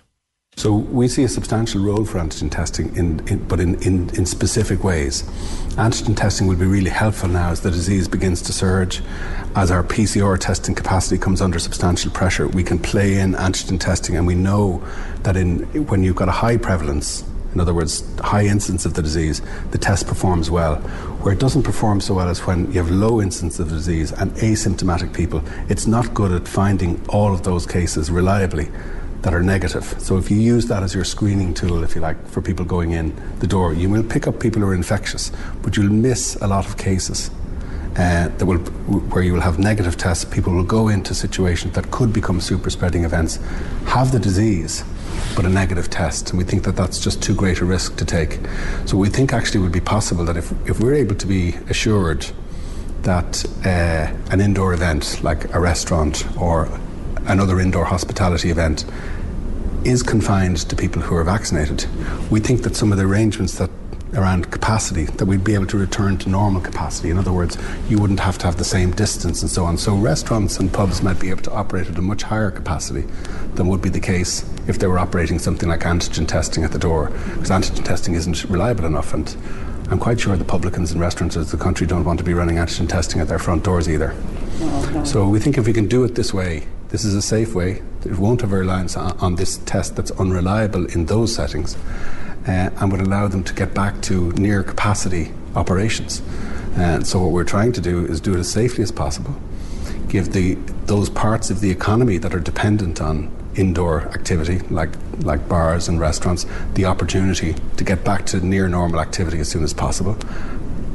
So 0.58 0.74
we 0.74 1.06
see 1.06 1.22
a 1.22 1.28
substantial 1.28 1.80
role 1.80 2.04
for 2.04 2.18
antigen 2.18 2.50
testing, 2.50 2.96
in, 2.96 3.20
in, 3.28 3.46
but 3.46 3.60
in, 3.60 3.80
in, 3.80 4.10
in 4.16 4.26
specific 4.26 4.82
ways. 4.82 5.22
Antigen 5.76 6.16
testing 6.16 6.48
will 6.48 6.56
be 6.56 6.66
really 6.66 6.90
helpful 6.90 7.28
now 7.28 7.50
as 7.50 7.60
the 7.60 7.70
disease 7.70 8.08
begins 8.08 8.42
to 8.42 8.52
surge. 8.52 9.00
As 9.54 9.70
our 9.70 9.84
PCR 9.84 10.36
testing 10.36 10.74
capacity 10.74 11.16
comes 11.16 11.40
under 11.40 11.60
substantial 11.60 12.10
pressure, 12.10 12.48
we 12.48 12.64
can 12.64 12.80
play 12.80 13.20
in 13.20 13.34
antigen 13.34 13.78
testing, 13.78 14.16
and 14.16 14.26
we 14.26 14.34
know 14.34 14.82
that 15.22 15.36
in 15.36 15.60
when 15.86 16.02
you've 16.02 16.16
got 16.16 16.28
a 16.28 16.32
high 16.32 16.56
prevalence, 16.56 17.22
in 17.54 17.60
other 17.60 17.74
words, 17.74 18.04
high 18.20 18.44
incidence 18.44 18.84
of 18.84 18.94
the 18.94 19.02
disease, 19.02 19.40
the 19.70 19.78
test 19.78 20.06
performs 20.06 20.50
well. 20.50 20.76
Where 21.22 21.34
it 21.34 21.40
doesn't 21.40 21.62
perform 21.62 22.00
so 22.00 22.14
well 22.14 22.28
is 22.28 22.40
when 22.46 22.66
you 22.72 22.82
have 22.82 22.90
low 22.90 23.20
incidence 23.20 23.58
of 23.58 23.70
the 23.70 23.76
disease 23.76 24.12
and 24.12 24.30
asymptomatic 24.32 25.14
people. 25.14 25.42
It's 25.68 25.86
not 25.86 26.14
good 26.14 26.32
at 26.32 26.46
finding 26.46 27.04
all 27.08 27.32
of 27.32 27.42
those 27.42 27.66
cases 27.66 28.10
reliably 28.10 28.70
that 29.22 29.34
are 29.34 29.42
negative. 29.42 29.84
So 29.98 30.16
if 30.16 30.30
you 30.30 30.36
use 30.36 30.66
that 30.66 30.82
as 30.82 30.94
your 30.94 31.04
screening 31.04 31.54
tool, 31.54 31.82
if 31.82 31.94
you 31.94 32.00
like, 32.00 32.24
for 32.28 32.40
people 32.40 32.64
going 32.64 32.92
in 32.92 33.14
the 33.40 33.46
door, 33.46 33.72
you 33.72 33.88
will 33.88 34.04
pick 34.04 34.26
up 34.26 34.38
people 34.38 34.62
who 34.62 34.68
are 34.68 34.74
infectious, 34.74 35.32
but 35.62 35.76
you'll 35.76 35.92
miss 35.92 36.36
a 36.36 36.46
lot 36.46 36.66
of 36.66 36.76
cases. 36.76 37.30
Uh, 37.96 38.28
that 38.28 38.46
will, 38.46 38.58
where 39.10 39.24
you 39.24 39.32
will 39.32 39.40
have 39.40 39.58
negative 39.58 39.96
tests, 39.96 40.24
people 40.24 40.52
will 40.52 40.62
go 40.62 40.86
into 40.86 41.14
situations 41.14 41.74
that 41.74 41.90
could 41.90 42.12
become 42.12 42.40
super 42.40 42.70
spreading 42.70 43.02
events, 43.02 43.40
have 43.86 44.12
the 44.12 44.20
disease, 44.20 44.84
but 45.36 45.44
a 45.44 45.48
negative 45.48 45.90
test. 45.90 46.30
And 46.30 46.38
we 46.38 46.44
think 46.44 46.64
that 46.64 46.76
that's 46.76 46.98
just 46.98 47.22
too 47.22 47.34
great 47.34 47.60
a 47.60 47.64
risk 47.64 47.96
to 47.96 48.04
take. 48.04 48.38
So 48.86 48.96
we 48.96 49.08
think 49.08 49.32
actually 49.32 49.60
it 49.60 49.62
would 49.64 49.72
be 49.72 49.80
possible 49.80 50.24
that 50.24 50.36
if, 50.36 50.52
if 50.68 50.80
we're 50.80 50.94
able 50.94 51.14
to 51.16 51.26
be 51.26 51.54
assured 51.68 52.26
that 53.02 53.44
uh, 53.64 54.12
an 54.30 54.40
indoor 54.40 54.72
event 54.74 55.22
like 55.22 55.52
a 55.54 55.60
restaurant 55.60 56.26
or 56.40 56.68
another 57.26 57.60
indoor 57.60 57.84
hospitality 57.84 58.50
event 58.50 58.84
is 59.84 60.02
confined 60.02 60.56
to 60.56 60.76
people 60.76 61.00
who 61.00 61.14
are 61.14 61.24
vaccinated. 61.24 61.86
We 62.30 62.40
think 62.40 62.62
that 62.62 62.74
some 62.74 62.90
of 62.92 62.98
the 62.98 63.04
arrangements 63.04 63.58
that 63.58 63.70
around 64.14 64.50
capacity 64.50 65.04
that 65.04 65.26
we'd 65.26 65.44
be 65.44 65.54
able 65.54 65.66
to 65.66 65.76
return 65.76 66.16
to 66.18 66.28
normal 66.28 66.60
capacity. 66.60 67.10
In 67.10 67.18
other 67.18 67.32
words, 67.32 67.58
you 67.88 67.98
wouldn't 67.98 68.20
have 68.20 68.38
to 68.38 68.46
have 68.46 68.56
the 68.56 68.64
same 68.64 68.90
distance 68.92 69.42
and 69.42 69.50
so 69.50 69.64
on. 69.64 69.76
So 69.76 69.94
restaurants 69.96 70.58
and 70.58 70.72
pubs 70.72 71.02
might 71.02 71.20
be 71.20 71.30
able 71.30 71.42
to 71.42 71.52
operate 71.52 71.88
at 71.88 71.98
a 71.98 72.02
much 72.02 72.22
higher 72.22 72.50
capacity 72.50 73.06
than 73.54 73.68
would 73.68 73.82
be 73.82 73.88
the 73.88 74.00
case 74.00 74.48
if 74.66 74.78
they 74.78 74.86
were 74.86 74.98
operating 74.98 75.38
something 75.38 75.68
like 75.68 75.80
antigen 75.80 76.26
testing 76.26 76.64
at 76.64 76.72
the 76.72 76.78
door, 76.78 77.10
because 77.34 77.50
antigen 77.50 77.84
testing 77.84 78.14
isn't 78.14 78.44
reliable 78.44 78.86
enough. 78.86 79.12
And 79.12 79.36
I'm 79.90 79.98
quite 79.98 80.20
sure 80.20 80.36
the 80.36 80.44
publicans 80.44 80.92
and 80.92 81.00
restaurants 81.00 81.36
of 81.36 81.50
the 81.50 81.56
country 81.56 81.86
don't 81.86 82.04
want 82.04 82.18
to 82.18 82.24
be 82.24 82.34
running 82.34 82.56
antigen 82.56 82.88
testing 82.88 83.20
at 83.20 83.28
their 83.28 83.38
front 83.38 83.64
doors 83.64 83.88
either. 83.88 84.14
Okay. 84.60 85.04
So 85.04 85.28
we 85.28 85.38
think 85.38 85.58
if 85.58 85.66
we 85.66 85.72
can 85.72 85.86
do 85.86 86.04
it 86.04 86.14
this 86.14 86.32
way, 86.32 86.66
this 86.88 87.04
is 87.04 87.14
a 87.14 87.22
safe 87.22 87.54
way. 87.54 87.82
It 88.04 88.18
won't 88.18 88.40
have 88.40 88.52
a 88.52 88.56
reliance 88.56 88.96
on, 88.96 89.16
on 89.18 89.34
this 89.34 89.58
test 89.58 89.96
that's 89.96 90.10
unreliable 90.12 90.86
in 90.86 91.06
those 91.06 91.34
settings 91.34 91.76
uh, 92.46 92.70
and 92.80 92.92
would 92.92 93.00
allow 93.00 93.28
them 93.28 93.42
to 93.44 93.54
get 93.54 93.74
back 93.74 94.00
to 94.02 94.32
near 94.32 94.62
capacity 94.62 95.32
operations. 95.54 96.22
And 96.76 97.06
so 97.06 97.20
what 97.20 97.32
we're 97.32 97.44
trying 97.44 97.72
to 97.72 97.80
do 97.80 98.06
is 98.06 98.20
do 98.20 98.34
it 98.34 98.38
as 98.38 98.50
safely 98.50 98.82
as 98.84 98.92
possible, 98.92 99.34
give 100.08 100.32
the 100.32 100.54
those 100.86 101.10
parts 101.10 101.50
of 101.50 101.60
the 101.60 101.70
economy 101.70 102.18
that 102.18 102.34
are 102.34 102.40
dependent 102.40 103.00
on 103.00 103.30
indoor 103.56 104.02
activity, 104.02 104.60
like 104.70 104.90
like 105.20 105.48
bars 105.48 105.88
and 105.88 105.98
restaurants, 105.98 106.46
the 106.74 106.84
opportunity 106.84 107.56
to 107.76 107.84
get 107.84 108.04
back 108.04 108.24
to 108.26 108.40
near 108.40 108.68
normal 108.68 109.00
activity 109.00 109.40
as 109.40 109.48
soon 109.48 109.64
as 109.64 109.74
possible, 109.74 110.16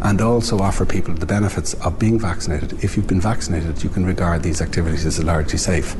and 0.03 0.21
also 0.21 0.59
offer 0.59 0.85
people 0.85 1.13
the 1.13 1.25
benefits 1.25 1.73
of 1.75 1.97
being 1.97 2.19
vaccinated. 2.19 2.83
If 2.83 2.97
you've 2.97 3.07
been 3.07 3.21
vaccinated, 3.21 3.83
you 3.83 3.89
can 3.89 4.05
regard 4.05 4.43
these 4.43 4.61
activities 4.61 5.05
as 5.05 5.23
largely 5.23 5.57
safe. 5.57 5.95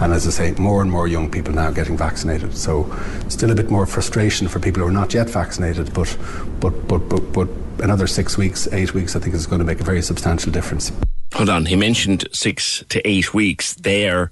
And 0.00 0.12
as 0.12 0.26
I 0.26 0.30
say, 0.30 0.52
more 0.52 0.80
and 0.80 0.90
more 0.90 1.08
young 1.08 1.30
people 1.30 1.52
now 1.52 1.70
getting 1.72 1.96
vaccinated. 1.96 2.56
So 2.56 2.90
still 3.28 3.50
a 3.50 3.54
bit 3.54 3.70
more 3.70 3.84
frustration 3.84 4.46
for 4.46 4.60
people 4.60 4.82
who 4.82 4.88
are 4.88 4.92
not 4.92 5.12
yet 5.12 5.28
vaccinated, 5.28 5.92
but 5.92 6.16
but 6.60 6.86
but 6.86 7.08
but, 7.08 7.32
but 7.32 7.48
another 7.80 8.06
six 8.06 8.38
weeks, 8.38 8.68
eight 8.72 8.94
weeks, 8.94 9.16
I 9.16 9.18
think 9.18 9.34
is 9.34 9.46
going 9.46 9.58
to 9.58 9.64
make 9.64 9.80
a 9.80 9.84
very 9.84 10.02
substantial 10.02 10.52
difference. 10.52 10.92
Hold 11.34 11.48
on, 11.48 11.66
he 11.66 11.76
mentioned 11.76 12.28
six 12.32 12.84
to 12.90 13.06
eight 13.08 13.34
weeks 13.34 13.74
there. 13.74 14.30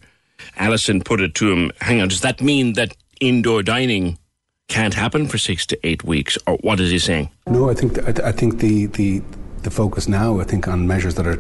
Alison 0.57 1.03
put 1.03 1.21
it 1.21 1.35
to 1.37 1.51
him, 1.51 1.73
hang 1.81 2.01
on, 2.01 2.09
does 2.09 2.21
that 2.21 2.41
mean 2.41 2.75
that 2.75 2.97
indoor 3.21 3.63
dining 3.63 4.19
can't 4.71 4.95
happen 4.95 5.27
for 5.27 5.37
six 5.37 5.67
to 5.67 5.87
eight 5.87 6.05
weeks, 6.05 6.39
or 6.47 6.57
what 6.63 6.81
is 6.81 6.91
he 6.91 6.99
saying? 6.99 7.29
No, 7.47 7.69
I 7.69 7.75
think 7.75 7.95
th- 7.95 8.21
I 8.21 8.33
think 8.33 8.61
the 8.61 8.87
the 8.87 9.23
the 9.63 9.71
focus 9.71 10.09
now, 10.09 10.41
I 10.41 10.45
think, 10.45 10.69
on 10.69 10.87
measures 10.87 11.17
that 11.17 11.27
are 11.27 11.39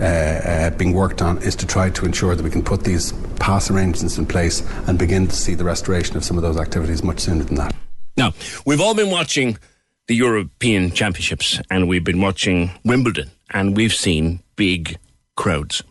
uh, 0.00 0.04
uh, 0.04 0.70
being 0.70 0.94
worked 0.94 1.20
on 1.20 1.36
is 1.42 1.54
to 1.56 1.66
try 1.66 1.90
to 1.90 2.06
ensure 2.06 2.34
that 2.34 2.42
we 2.42 2.50
can 2.50 2.62
put 2.62 2.84
these 2.84 3.12
pass 3.38 3.70
arrangements 3.70 4.16
in 4.16 4.24
place 4.24 4.62
and 4.86 4.98
begin 4.98 5.26
to 5.26 5.36
see 5.36 5.54
the 5.54 5.64
restoration 5.64 6.16
of 6.16 6.24
some 6.24 6.38
of 6.38 6.42
those 6.42 6.56
activities 6.56 7.02
much 7.02 7.20
sooner 7.20 7.44
than 7.44 7.56
that. 7.56 7.74
Now, 8.16 8.32
we've 8.64 8.80
all 8.80 8.94
been 8.94 9.10
watching 9.10 9.58
the 10.06 10.16
European 10.16 10.92
Championships 10.92 11.60
and 11.70 11.88
we've 11.88 12.04
been 12.04 12.22
watching 12.22 12.70
Wimbledon 12.84 13.30
and 13.50 13.76
we've 13.76 13.94
seen 13.94 14.40
big 14.56 14.96
crowds. 15.36 15.82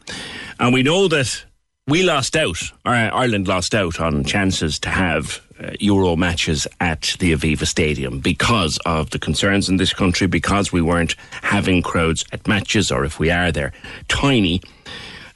And 0.60 0.74
we 0.74 0.82
know 0.82 1.08
that 1.08 1.46
we 1.86 2.02
lost 2.02 2.36
out, 2.36 2.60
or 2.86 2.94
Ireland 2.94 3.48
lost 3.48 3.76
out 3.76 4.00
on 4.02 4.24
chances 4.24 4.80
to 4.80 4.90
have 4.90 5.42
Euro 5.80 6.16
matches 6.16 6.68
at 6.80 7.16
the 7.20 7.34
Aviva 7.34 7.66
Stadium 7.66 8.20
because 8.20 8.78
of 8.86 9.10
the 9.10 9.20
concerns 9.20 9.70
in 9.70 9.78
this 9.78 9.94
country, 9.94 10.28
because 10.28 10.72
we 10.72 10.82
weren't 10.82 11.16
having 11.42 11.82
crowds 11.82 12.24
at 12.32 12.48
matches, 12.48 12.92
or 12.92 13.06
if 13.06 13.20
we 13.20 13.32
are, 13.32 13.52
they're 13.52 13.74
tiny. 14.08 14.62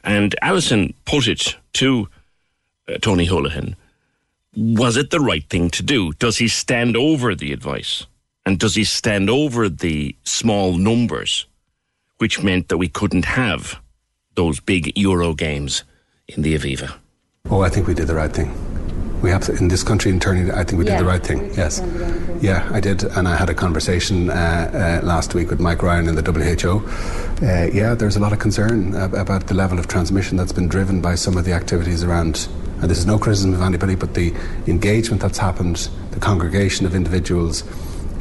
And 0.04 0.36
Alison 0.42 0.94
put 1.06 1.28
it 1.28 1.56
to 1.74 2.08
uh, 2.88 2.98
Tony 3.01 3.28
Holohan 3.28 3.75
was 4.54 4.98
it 4.98 5.12
the 5.12 5.20
right 5.20 5.48
thing 5.50 5.70
to 5.72 5.84
do? 5.84 6.12
Does 6.13 6.38
he 6.38 6.48
stand 6.48 6.98
over 6.98 7.36
the 7.36 7.54
advice? 7.54 8.06
And 8.46 8.60
does 8.60 8.75
he 8.75 8.84
stand 8.84 9.30
over 9.30 9.70
the 9.70 10.16
small 10.24 10.74
numbers, 10.74 11.46
which 12.18 12.44
meant 12.44 12.70
that 12.70 12.78
we 12.78 12.88
couldn't 12.88 13.25
have 13.25 13.80
those 14.36 14.60
big 14.60 14.98
Euro 14.98 15.34
games 15.34 15.84
in 16.28 16.42
the 16.42 16.58
Aviva? 16.58 16.96
Oh, 17.50 17.62
I 17.62 17.70
think 17.70 17.88
we 17.88 17.94
did 17.94 18.08
the 18.08 18.16
right 18.16 18.32
thing 18.32 18.71
we 19.22 19.30
have 19.30 19.48
in 19.50 19.68
this 19.68 19.84
country 19.84 20.12
in 20.12 20.20
turning 20.20 20.51
I 20.51 20.63
think 20.63 20.80
we 20.80 20.86
yeah, 20.86 20.98
did 20.98 21.06
the 21.06 21.08
right 21.08 21.24
thing. 21.24 21.54
Yes 21.54 21.82
yeah 22.42 22.68
I 22.72 22.80
did 22.80 23.04
and 23.04 23.28
I 23.28 23.36
had 23.36 23.50
a 23.50 23.54
conversation 23.54 24.30
uh, 24.30 25.00
uh, 25.04 25.06
last 25.06 25.36
week 25.36 25.50
with 25.51 25.60
Mike 25.60 25.84
Ryan 25.84 26.08
in 26.08 26.16
the 26.16 26.24
WHO 26.24 26.80
uh, 27.46 27.70
yeah 27.72 27.94
there's 27.94 28.16
a 28.16 28.20
lot 28.20 28.34
of 28.34 28.40
concern 28.40 28.96
about 28.96 29.48
the 29.48 29.54
level 29.54 29.78
of 29.80 29.88
transmission 29.88 30.38
that's 30.38 30.51
been 30.51 30.68
driven 30.68 31.01
by 31.01 31.16
some 31.16 31.38
of 31.38 31.46
the 31.46 31.54
activities 31.54 32.04
around 32.04 32.48
and 32.82 32.90
this 32.90 32.98
is 32.98 33.06
no 33.06 33.20
criticism 33.20 33.54
of 33.54 33.62
anybody 33.62 33.96
but 33.96 34.16
the 34.16 34.34
engagement 34.68 35.22
that's 35.22 35.38
happened 35.38 35.90
the 36.12 36.20
congregation 36.20 36.86
of 36.86 36.96
individuals 36.96 37.63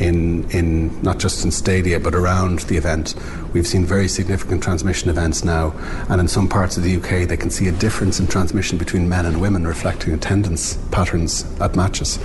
in, 0.01 0.51
in 0.51 1.01
not 1.03 1.19
just 1.19 1.45
in 1.45 1.51
stadia 1.51 2.01
but 2.01 2.15
around 2.15 2.61
the 2.61 2.77
event. 2.77 3.15
We've 3.53 3.67
seen 3.67 3.85
very 3.85 4.09
significant 4.09 4.63
transmission 4.63 5.11
events 5.11 5.45
now, 5.45 5.73
and 6.09 6.21
in 6.21 6.29
some 6.29 6.49
parts 6.49 6.77
of 6.77 6.83
the 6.83 6.97
UK, 6.97 7.29
they 7.29 7.37
can 7.37 7.51
see 7.51 7.69
a 7.69 7.73
difference 7.73 8.19
in 8.19 8.27
transmission 8.27 8.79
between 8.79 9.09
men 9.09 9.27
and 9.27 9.41
women, 9.41 9.67
reflecting 9.67 10.13
attendance 10.13 10.77
patterns 10.91 11.45
at 11.61 11.77
matches. 11.77 12.19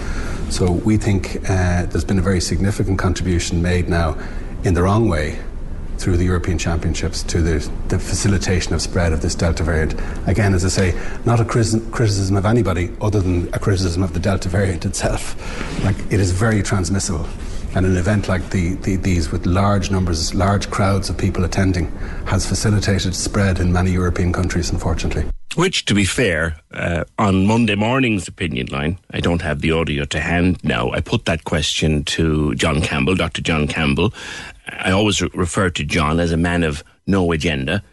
So 0.49 0.71
we 0.71 0.97
think 0.97 1.37
uh, 1.49 1.85
there's 1.87 2.05
been 2.05 2.19
a 2.19 2.23
very 2.23 2.41
significant 2.41 2.97
contribution 2.97 3.61
made 3.61 3.89
now 3.89 4.17
in 4.63 4.73
the 4.73 4.83
wrong 4.83 5.09
way 5.09 5.37
through 5.97 6.17
the 6.17 6.25
European 6.25 6.57
Championships 6.57 7.23
to 7.23 7.41
the, 7.41 7.71
the, 7.87 7.97
facilitation 7.97 8.73
of 8.73 8.81
spread 8.81 9.13
of 9.13 9.21
this 9.21 9.33
Delta 9.33 9.63
variant. 9.63 9.95
Again, 10.27 10.53
as 10.53 10.65
I 10.65 10.67
say, 10.67 11.01
not 11.25 11.39
a 11.39 11.45
criticism 11.45 12.35
of 12.35 12.45
anybody 12.45 12.91
other 13.01 13.21
than 13.21 13.47
a 13.53 13.59
criticism 13.59 14.03
of 14.03 14.13
the 14.13 14.19
Delta 14.19 14.49
variant 14.49 14.85
itself. 14.85 15.35
Like, 15.83 15.95
it 16.11 16.19
is 16.19 16.31
very 16.31 16.61
transmissible. 16.61 17.25
And 17.75 17.85
an 17.85 17.97
event 17.97 18.29
like 18.29 18.49
the, 18.51 18.75
the, 18.75 18.95
these, 18.95 19.33
with 19.33 19.45
large 19.45 19.91
numbers, 19.91 20.33
large 20.33 20.69
crowds 20.69 21.09
of 21.09 21.17
people 21.17 21.43
attending, 21.43 21.91
has 22.25 22.45
facilitated 22.47 23.13
spread 23.13 23.59
in 23.59 23.73
many 23.73 23.91
European 23.91 24.31
countries, 24.31 24.71
unfortunately. 24.71 25.25
Which, 25.55 25.85
to 25.85 25.93
be 25.93 26.05
fair, 26.05 26.57
uh, 26.73 27.03
on 27.17 27.45
Monday 27.45 27.75
morning's 27.75 28.27
opinion 28.27 28.67
line, 28.67 28.97
I 29.11 29.19
don't 29.19 29.41
have 29.41 29.59
the 29.59 29.71
audio 29.71 30.05
to 30.05 30.19
hand 30.19 30.63
now. 30.63 30.91
I 30.91 31.01
put 31.01 31.25
that 31.25 31.43
question 31.43 32.03
to 32.05 32.55
John 32.55 32.81
Campbell, 32.81 33.15
Dr. 33.15 33.41
John 33.41 33.67
Campbell. 33.67 34.13
I 34.67 34.91
always 34.91 35.21
re- 35.21 35.29
refer 35.33 35.69
to 35.69 35.83
John 35.83 36.19
as 36.19 36.31
a 36.31 36.37
man 36.37 36.63
of 36.63 36.83
no 37.07 37.31
agenda. 37.33 37.83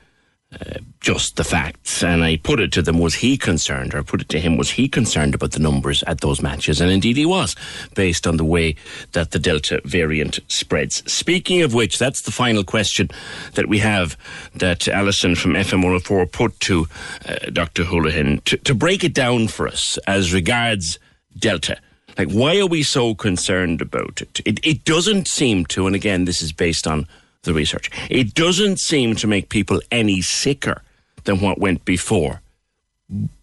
Just 1.00 1.36
the 1.36 1.44
facts. 1.44 2.04
And 2.04 2.22
I 2.22 2.36
put 2.36 2.60
it 2.60 2.70
to 2.72 2.82
them, 2.82 2.98
was 2.98 3.14
he 3.14 3.36
concerned, 3.36 3.94
or 3.94 4.04
put 4.04 4.20
it 4.20 4.28
to 4.28 4.40
him, 4.40 4.56
was 4.56 4.70
he 4.70 4.88
concerned 4.88 5.34
about 5.34 5.50
the 5.50 5.58
numbers 5.58 6.04
at 6.06 6.20
those 6.20 6.40
matches? 6.40 6.80
And 6.80 6.90
indeed 6.90 7.16
he 7.16 7.26
was, 7.26 7.56
based 7.94 8.26
on 8.26 8.36
the 8.36 8.44
way 8.44 8.76
that 9.12 9.32
the 9.32 9.40
Delta 9.40 9.80
variant 9.84 10.38
spreads. 10.46 11.02
Speaking 11.10 11.62
of 11.62 11.74
which, 11.74 11.98
that's 11.98 12.22
the 12.22 12.30
final 12.30 12.62
question 12.62 13.10
that 13.54 13.68
we 13.68 13.78
have 13.80 14.16
that 14.54 14.86
Alison 14.86 15.34
from 15.34 15.54
FM 15.54 15.78
104 15.78 16.26
put 16.26 16.58
to 16.60 16.86
uh, 17.26 17.50
Dr. 17.52 17.84
Holohan 17.84 18.44
to, 18.44 18.56
to 18.58 18.74
break 18.74 19.02
it 19.02 19.14
down 19.14 19.48
for 19.48 19.66
us 19.66 19.98
as 20.06 20.32
regards 20.32 21.00
Delta. 21.36 21.78
Like, 22.16 22.30
why 22.30 22.58
are 22.58 22.66
we 22.66 22.82
so 22.82 23.14
concerned 23.14 23.80
about 23.80 24.20
it? 24.20 24.40
It, 24.44 24.64
it 24.64 24.84
doesn't 24.84 25.26
seem 25.26 25.66
to, 25.66 25.86
and 25.86 25.96
again, 25.96 26.26
this 26.26 26.42
is 26.42 26.52
based 26.52 26.86
on 26.86 27.08
the 27.42 27.54
research. 27.54 27.90
It 28.10 28.34
doesn't 28.34 28.78
seem 28.78 29.16
to 29.16 29.26
make 29.26 29.48
people 29.48 29.80
any 29.90 30.22
sicker 30.22 30.82
than 31.24 31.40
what 31.40 31.58
went 31.58 31.84
before. 31.84 32.40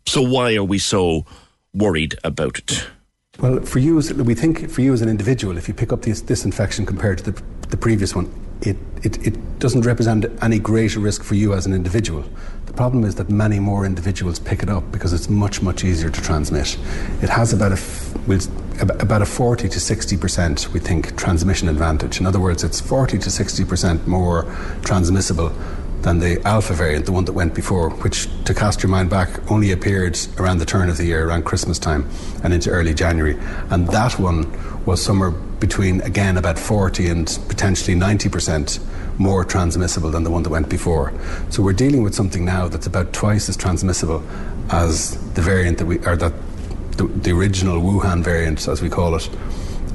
So 0.06 0.22
why 0.22 0.56
are 0.56 0.64
we 0.64 0.80
so 0.80 1.26
worried 1.74 2.16
about 2.24 2.60
it? 2.60 2.88
Well, 3.42 3.62
for 3.62 3.80
you, 3.80 3.96
we 3.96 4.34
think 4.36 4.70
for 4.70 4.82
you 4.82 4.92
as 4.92 5.02
an 5.02 5.08
individual, 5.08 5.58
if 5.58 5.70
you 5.70 5.74
pick 5.74 5.94
up 5.94 6.02
this, 6.02 6.20
this 6.22 6.44
infection 6.44 6.86
compared 6.86 7.20
to 7.20 7.32
the, 7.32 7.44
the 7.70 7.78
previous 7.78 8.14
one, 8.14 8.30
it, 8.62 8.76
it, 9.02 9.26
it 9.26 9.60
doesn't 9.60 9.84
represent 9.84 10.26
any 10.42 10.60
greater 10.60 11.00
risk 11.00 11.24
for 11.24 11.36
you 11.36 11.54
as 11.54 11.66
an 11.66 11.74
individual. 11.74 12.26
The 12.66 12.74
problem 12.74 13.06
is 13.06 13.16
that 13.16 13.30
many 13.30 13.60
more 13.60 13.86
individuals 13.86 14.40
pick 14.40 14.62
it 14.62 14.68
up 14.68 14.92
because 14.92 15.14
it's 15.14 15.30
much, 15.30 15.62
much 15.62 15.86
easier 15.86 16.10
to 16.10 16.22
transmit. 16.22 16.78
It 17.22 17.30
has 17.30 17.54
about 17.54 17.72
a, 17.72 19.02
about 19.02 19.22
a 19.22 19.26
40 19.26 19.70
to 19.70 19.80
60%, 19.80 20.68
we 20.74 20.82
think, 20.82 21.16
transmission 21.16 21.70
advantage. 21.70 22.20
In 22.20 22.26
other 22.26 22.42
words, 22.42 22.66
it's 22.66 22.82
40 22.82 23.20
to 23.20 23.30
60% 23.30 24.06
more 24.06 24.54
transmissible 24.84 25.54
than 26.02 26.20
the 26.20 26.42
alpha 26.48 26.74
variant, 26.74 27.06
the 27.06 27.12
one 27.12 27.26
that 27.26 27.34
went 27.34 27.54
before, 27.54 27.90
which, 27.90 28.28
to 28.46 28.54
cast 28.54 28.82
your 28.82 28.90
mind 28.90 29.10
back, 29.10 29.52
only 29.52 29.72
appeared 29.72 30.18
around 30.38 30.60
the 30.60 30.66
turn 30.66 30.90
of 30.90 30.98
the 30.98 31.06
year, 31.06 31.28
around 31.28 31.44
Christmas 31.44 31.78
time 31.78 32.10
and 32.44 32.54
into 32.54 32.70
early 32.70 32.94
January. 32.94 33.38
And 33.70 33.88
that 33.90 34.20
one 34.20 34.48
was 34.86 35.04
somewhere 35.04 35.32
between, 35.32 36.02
again, 36.02 36.38
about 36.38 36.58
40 36.58 37.08
and 37.10 37.40
potentially 37.50 37.98
90% 37.98 38.80
more 39.20 39.44
transmissible 39.44 40.10
than 40.10 40.24
the 40.24 40.32
one 40.32 40.44
that 40.44 40.50
went 40.50 40.70
before. 40.70 41.14
So 41.50 41.62
we're 41.62 41.74
dealing 41.74 42.04
with 42.04 42.16
something 42.16 42.46
now 42.46 42.70
that's 42.70 42.88
about 42.88 43.12
twice 43.12 43.50
as 43.50 43.58
transmissible 43.58 44.24
as 44.70 45.18
the 45.34 45.42
variant 45.42 45.78
that 45.80 45.86
we, 45.86 46.00
or 46.00 46.16
that 46.16 46.34
the, 46.92 47.08
the 47.08 47.32
original 47.32 47.82
Wuhan 47.82 48.24
variant, 48.24 48.68
as 48.68 48.82
we 48.82 48.90
call 48.90 49.16
it, 49.16 49.30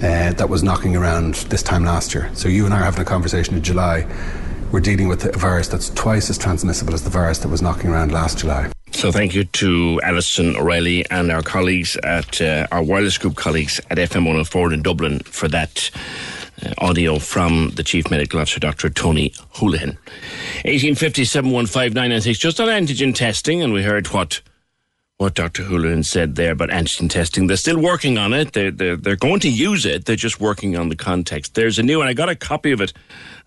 uh, 0.03 0.33
that 0.33 0.49
was 0.49 0.63
knocking 0.63 0.97
around 0.97 1.35
this 1.49 1.63
time 1.63 1.85
last 1.85 2.15
year. 2.15 2.31
So 2.35 2.49
you 2.49 2.67
and 2.67 2.75
I 2.75 2.81
are 2.81 2.85
having 2.85 3.01
a 3.01 3.05
conversation 3.07 3.55
in 3.55 3.63
July 3.63 4.07
we're 4.75 4.81
dealing 4.81 5.07
with 5.07 5.25
a 5.25 5.39
virus 5.39 5.69
that's 5.69 5.91
twice 5.91 6.29
as 6.29 6.37
transmissible 6.37 6.95
as 6.95 7.05
the 7.05 7.11
virus 7.11 7.39
that 7.39 7.49
was 7.49 7.63
knocking 7.63 7.91
around 7.91 8.11
last 8.11 8.39
July. 8.39 8.69
So 8.91 9.13
thank 9.13 9.33
you 9.33 9.45
to 9.45 10.01
Alison 10.03 10.57
O'Reilly 10.57 11.09
and 11.13 11.31
our 11.31 11.43
colleagues 11.43 11.97
at 12.03 12.41
uh, 12.41 12.67
our 12.73 12.83
wireless 12.83 13.17
group 13.17 13.37
colleagues 13.37 13.81
at 13.89 13.99
FM 13.99 14.27
104 14.27 14.73
in 14.73 14.83
Dublin 14.83 15.21
for 15.21 15.47
that 15.47 15.93
uh, 16.61 16.75
audio 16.79 17.21
from 17.21 17.71
the 17.77 17.85
Chief 17.85 18.11
Medical 18.11 18.41
Officer, 18.41 18.59
Dr. 18.59 18.91
Tony 18.91 19.31
Holohan. 19.55 19.97
1857 20.65 21.53
just 22.37 22.59
on 22.59 22.67
antigen 22.67 23.15
testing, 23.15 23.63
and 23.63 23.73
we 23.73 23.85
heard 23.85 24.09
what 24.09 24.41
what 25.19 25.35
Dr. 25.35 25.63
Holohan 25.63 26.05
said 26.05 26.35
there 26.35 26.53
about 26.53 26.71
antigen 26.71 27.09
testing. 27.09 27.47
They're 27.47 27.57
still 27.57 27.81
working 27.81 28.19
on 28.19 28.33
it. 28.33 28.53
They're, 28.53 28.73
they're, 28.73 28.97
they're 28.97 29.17
going 29.17 29.41
to 29.41 29.49
use 29.49 29.87
it. 29.87 30.07
They're 30.07 30.17
just 30.17 30.41
working 30.41 30.77
on 30.77 30.89
the 30.89 30.97
context. 30.97 31.55
There's 31.55 31.79
a 31.79 31.85
new, 31.85 32.01
and 32.01 32.09
I 32.09 32.15
got 32.15 32.29
a 32.29 32.35
copy 32.35 32.73
of 32.73 32.81
it 32.81 32.93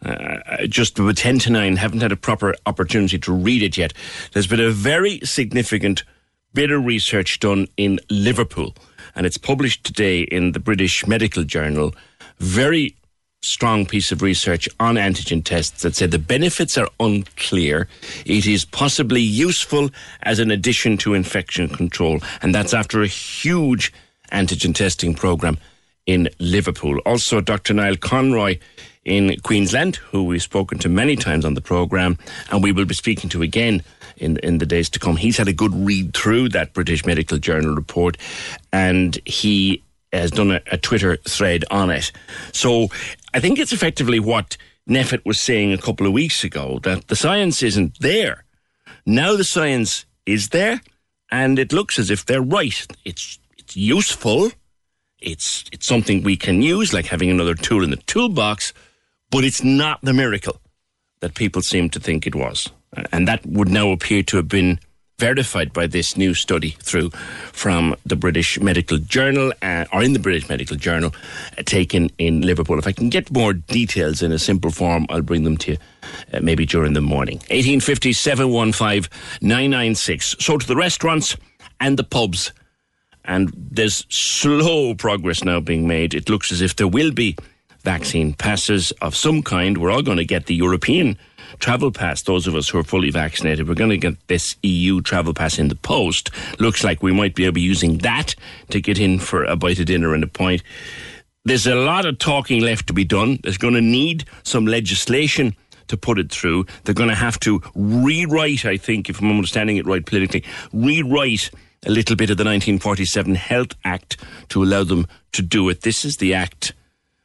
uh, 0.06 0.66
just 0.68 0.98
about 0.98 1.18
10 1.18 1.40
to 1.40 1.52
9. 1.52 1.76
Haven't 1.76 2.02
had 2.02 2.14
a 2.14 2.18
proper 2.18 2.56
opportunity 2.66 3.20
to 3.20 3.34
read 3.34 3.64
it 3.64 3.78
yet. 3.78 3.94
There's 4.32 4.48
been 4.48 4.62
a 4.62 4.70
very 4.72 5.20
significant 5.22 6.04
bit 6.54 6.72
of 6.72 6.86
research 6.86 7.40
done 7.40 7.68
in 7.76 8.00
Liverpool, 8.10 8.74
and 9.14 9.26
it's 9.26 9.38
published 9.38 9.84
today 9.84 10.22
in 10.22 10.54
the 10.54 10.60
British 10.60 11.06
Medical 11.06 11.44
Journal. 11.44 11.94
Very 12.40 12.96
strong 13.42 13.86
piece 13.86 14.12
of 14.12 14.22
research 14.22 14.68
on 14.80 14.96
antigen 14.96 15.44
tests 15.44 15.84
that 15.84 15.96
said 15.96 16.12
the 16.12 16.20
benefits 16.20 16.78
are 16.78 16.90
unclear. 17.00 17.88
It 18.26 18.48
is 18.48 18.66
possibly 18.66 19.22
useful 19.22 19.90
as 20.24 20.40
an 20.40 20.52
addition 20.52 20.98
to 20.98 21.14
infection 21.14 21.70
control, 21.70 22.20
and 22.42 22.54
that's 22.54 22.74
after 22.74 23.02
a 23.02 23.08
huge 23.08 23.94
antigen 24.32 24.74
testing 24.74 25.14
program 25.14 25.58
in 26.06 26.30
Liverpool. 26.40 27.00
Also, 27.00 27.42
Dr. 27.42 27.74
Niall 27.74 27.98
Conroy 27.98 28.58
in 29.06 29.40
Queensland, 29.42 29.98
who 29.98 30.24
we've 30.24 30.44
spoken 30.44 30.80
to 30.80 30.90
many 30.90 31.16
times 31.16 31.46
on 31.46 31.54
the 31.54 31.62
program, 31.62 32.18
and 32.52 32.62
we 32.62 32.72
will 32.72 32.86
be 32.86 32.94
speaking 32.94 33.30
to 33.30 33.42
again 33.42 33.84
in 34.18 34.38
in 34.38 34.58
the 34.58 34.66
days 34.66 34.90
to 34.90 35.00
come. 35.00 35.16
He's 35.16 35.38
had 35.38 35.48
a 35.48 35.54
good 35.54 35.74
read 35.74 36.14
through 36.14 36.50
that 36.50 36.74
British 36.74 37.06
Medical 37.06 37.38
Journal 37.38 37.76
report, 37.76 38.18
and 38.74 39.18
he 39.26 39.84
has 40.14 40.32
done 40.32 40.52
a, 40.52 40.62
a 40.72 40.78
Twitter 40.78 41.18
thread 41.28 41.66
on 41.70 41.90
it. 41.90 42.12
So 42.54 42.88
I 43.38 43.40
think 43.40 43.60
it's 43.60 43.72
effectively 43.72 44.20
what 44.20 44.58
NPHET 44.90 45.24
was 45.24 45.40
saying 45.40 45.72
a 45.72 45.78
couple 45.78 46.08
of 46.08 46.14
weeks 46.14 46.44
ago 46.44 46.80
that 46.82 47.08
the 47.08 47.16
science 47.16 47.62
isn't 47.62 48.00
there. 48.00 48.46
Now 49.06 49.36
the 49.36 49.44
science 49.44 50.08
is 50.26 50.50
there, 50.50 50.82
and 51.30 51.60
it 51.60 51.72
looks 51.72 52.00
as 52.00 52.10
if 52.10 52.26
they're 52.26 52.42
right. 52.42 52.88
It's 53.06 53.38
it's 53.56 53.78
useful. 53.78 54.52
It's 55.20 55.66
it's 55.72 55.86
something 55.86 56.24
we 56.24 56.36
can 56.36 56.64
use, 56.64 56.94
like 56.94 57.06
having 57.06 57.30
another 57.30 57.54
tool 57.54 57.84
in 57.84 57.92
the 57.92 58.04
toolbox, 58.08 58.74
but 59.30 59.44
it's 59.44 59.64
not 59.64 60.00
the 60.02 60.14
miracle 60.14 60.60
that 61.20 61.36
people 61.36 61.62
seem 61.62 61.92
to 61.92 62.00
think 62.00 62.26
it 62.26 62.34
was. 62.34 62.68
And 63.12 63.28
that 63.28 63.46
would 63.46 63.70
now 63.70 63.92
appear 63.92 64.24
to 64.24 64.38
have 64.38 64.48
been 64.48 64.80
verified 65.20 65.74
by 65.74 65.88
this 65.88 66.16
new 66.16 66.36
study 66.36 66.72
through 66.80 67.10
from 67.52 67.96
the 68.06 68.16
British 68.16 68.60
Medical 68.60 69.00
Journal, 69.00 69.52
uh, 69.64 69.86
or 69.92 70.04
in 70.04 70.14
the 70.14 70.20
British 70.20 70.48
Medical 70.48 70.78
Journal, 70.78 71.12
uh, 71.58 71.64
taken 71.64 72.12
in 72.20 72.42
Liverpool. 72.42 72.78
If 72.78 72.86
I 72.86 72.92
can 72.92 73.10
get 73.10 73.32
more 73.32 73.54
details 73.54 74.22
in 74.22 74.32
a 74.32 74.38
simple 74.38 74.70
form, 74.70 75.08
I'll 75.10 75.24
bring 75.24 75.44
them 75.44 75.58
to 75.58 75.72
you 75.72 75.78
uh, 76.34 76.42
maybe 76.42 76.68
during 76.68 76.94
the 76.94 77.02
morning. 77.02 77.38
1850 77.50 78.14
715 78.14 79.10
996. 79.42 80.36
So 80.40 80.58
to 80.58 80.68
the 80.68 80.76
restaurants 80.76 81.36
and 81.80 81.98
the 81.98 82.04
pubs. 82.04 82.52
And 83.26 83.52
there's 83.56 84.06
slow 84.10 84.94
progress 84.94 85.44
now 85.44 85.60
being 85.60 85.88
made. 85.88 86.14
It 86.14 86.30
looks 86.30 86.52
as 86.52 86.62
if 86.62 86.76
there 86.76 86.88
will 86.88 87.12
be 87.12 87.36
vaccine 87.84 88.34
passes 88.34 88.92
of 89.02 89.16
some 89.16 89.42
kind. 89.42 89.80
We're 89.80 89.92
all 89.92 90.04
going 90.04 90.18
to 90.18 90.26
get 90.26 90.46
the 90.46 90.56
European 90.56 91.18
travel 91.60 91.92
pass, 91.92 92.22
those 92.22 92.48
of 92.48 92.56
us 92.56 92.70
who 92.70 92.78
are 92.78 92.84
fully 92.84 93.12
vaccinated, 93.12 93.68
we're 93.68 93.76
going 93.76 93.90
to 93.90 93.98
get 93.98 94.16
this 94.28 94.56
EU 94.64 95.02
travel 95.02 95.34
pass 95.34 95.60
in 95.60 95.68
the 95.68 95.76
post. 95.76 96.30
Looks 96.60 96.84
like 96.84 97.04
we 97.04 97.14
might 97.14 97.36
be 97.36 97.44
able 97.44 97.52
to 97.52 97.56
be 97.56 97.62
using 97.62 98.00
that 98.00 98.36
to 98.70 98.82
get 98.82 99.00
in 99.00 99.20
for 99.20 99.44
a 99.44 99.56
bite 99.56 99.80
of 99.80 99.86
dinner 99.86 100.14
and 100.14 100.24
a 100.24 100.28
pint. 100.28 100.64
There's 101.46 101.68
a 101.68 101.76
lot 101.76 102.06
of 102.06 102.20
talking 102.20 102.62
left 102.62 102.88
to 102.88 102.94
be 102.94 103.06
done. 103.06 103.40
There's 103.42 103.58
going 103.58 103.74
to 103.74 103.82
need 103.82 104.26
some 104.44 104.66
legislation 104.66 105.56
to 105.88 105.98
put 105.98 106.20
it 106.20 106.32
through. 106.32 106.66
They're 106.84 106.94
going 106.94 107.10
to 107.10 107.16
have 107.16 107.40
to 107.42 107.62
rewrite, 107.76 108.66
I 108.66 108.78
think, 108.78 109.10
if 109.10 109.22
I'm 109.22 109.32
understanding 109.32 109.78
it 109.78 109.86
right 109.86 110.06
politically, 110.06 110.44
rewrite 110.74 111.50
a 111.86 111.92
little 111.92 112.16
bit 112.16 112.30
of 112.30 112.38
the 112.38 112.44
1947 112.44 113.36
Health 113.36 113.76
Act 113.86 114.18
to 114.50 114.64
allow 114.64 114.84
them 114.84 115.08
to 115.34 115.42
do 115.42 115.70
it. 115.70 115.82
This 115.82 116.04
is 116.04 116.18
the 116.18 116.34
act 116.34 116.74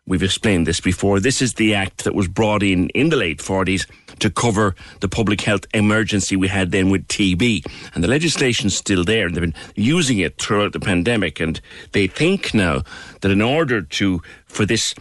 We've 0.05 0.23
explained 0.23 0.67
this 0.67 0.81
before. 0.81 1.21
This 1.21 1.41
is 1.41 1.55
the 1.55 1.75
act 1.75 2.03
that 2.05 2.15
was 2.15 2.27
brought 2.27 2.65
in 2.65 2.88
in 2.88 3.11
the 3.11 3.17
late 3.17 3.38
40s 3.38 3.88
to 4.19 4.31
cover 4.31 4.75
the 5.01 5.09
public 5.09 5.43
health 5.43 5.65
emergency 5.73 6.35
we 6.35 6.49
had 6.49 6.73
then 6.73 6.91
with 6.91 7.07
TB. 7.07 7.65
And 7.95 8.03
the 8.03 8.09
legislation's 8.09 8.77
still 8.77 9.05
there. 9.05 9.27
And 9.27 9.35
they've 9.35 9.43
been 9.43 9.55
using 9.77 10.19
it 10.19 10.38
throughout 10.38 10.73
the 10.73 10.81
pandemic. 10.81 11.38
And 11.38 11.61
they 11.93 12.09
think 12.09 12.53
now 12.53 12.83
that 13.21 13.31
in 13.31 13.41
order 13.41 13.81
to, 13.81 14.21
for 14.47 14.67
this 14.67 14.93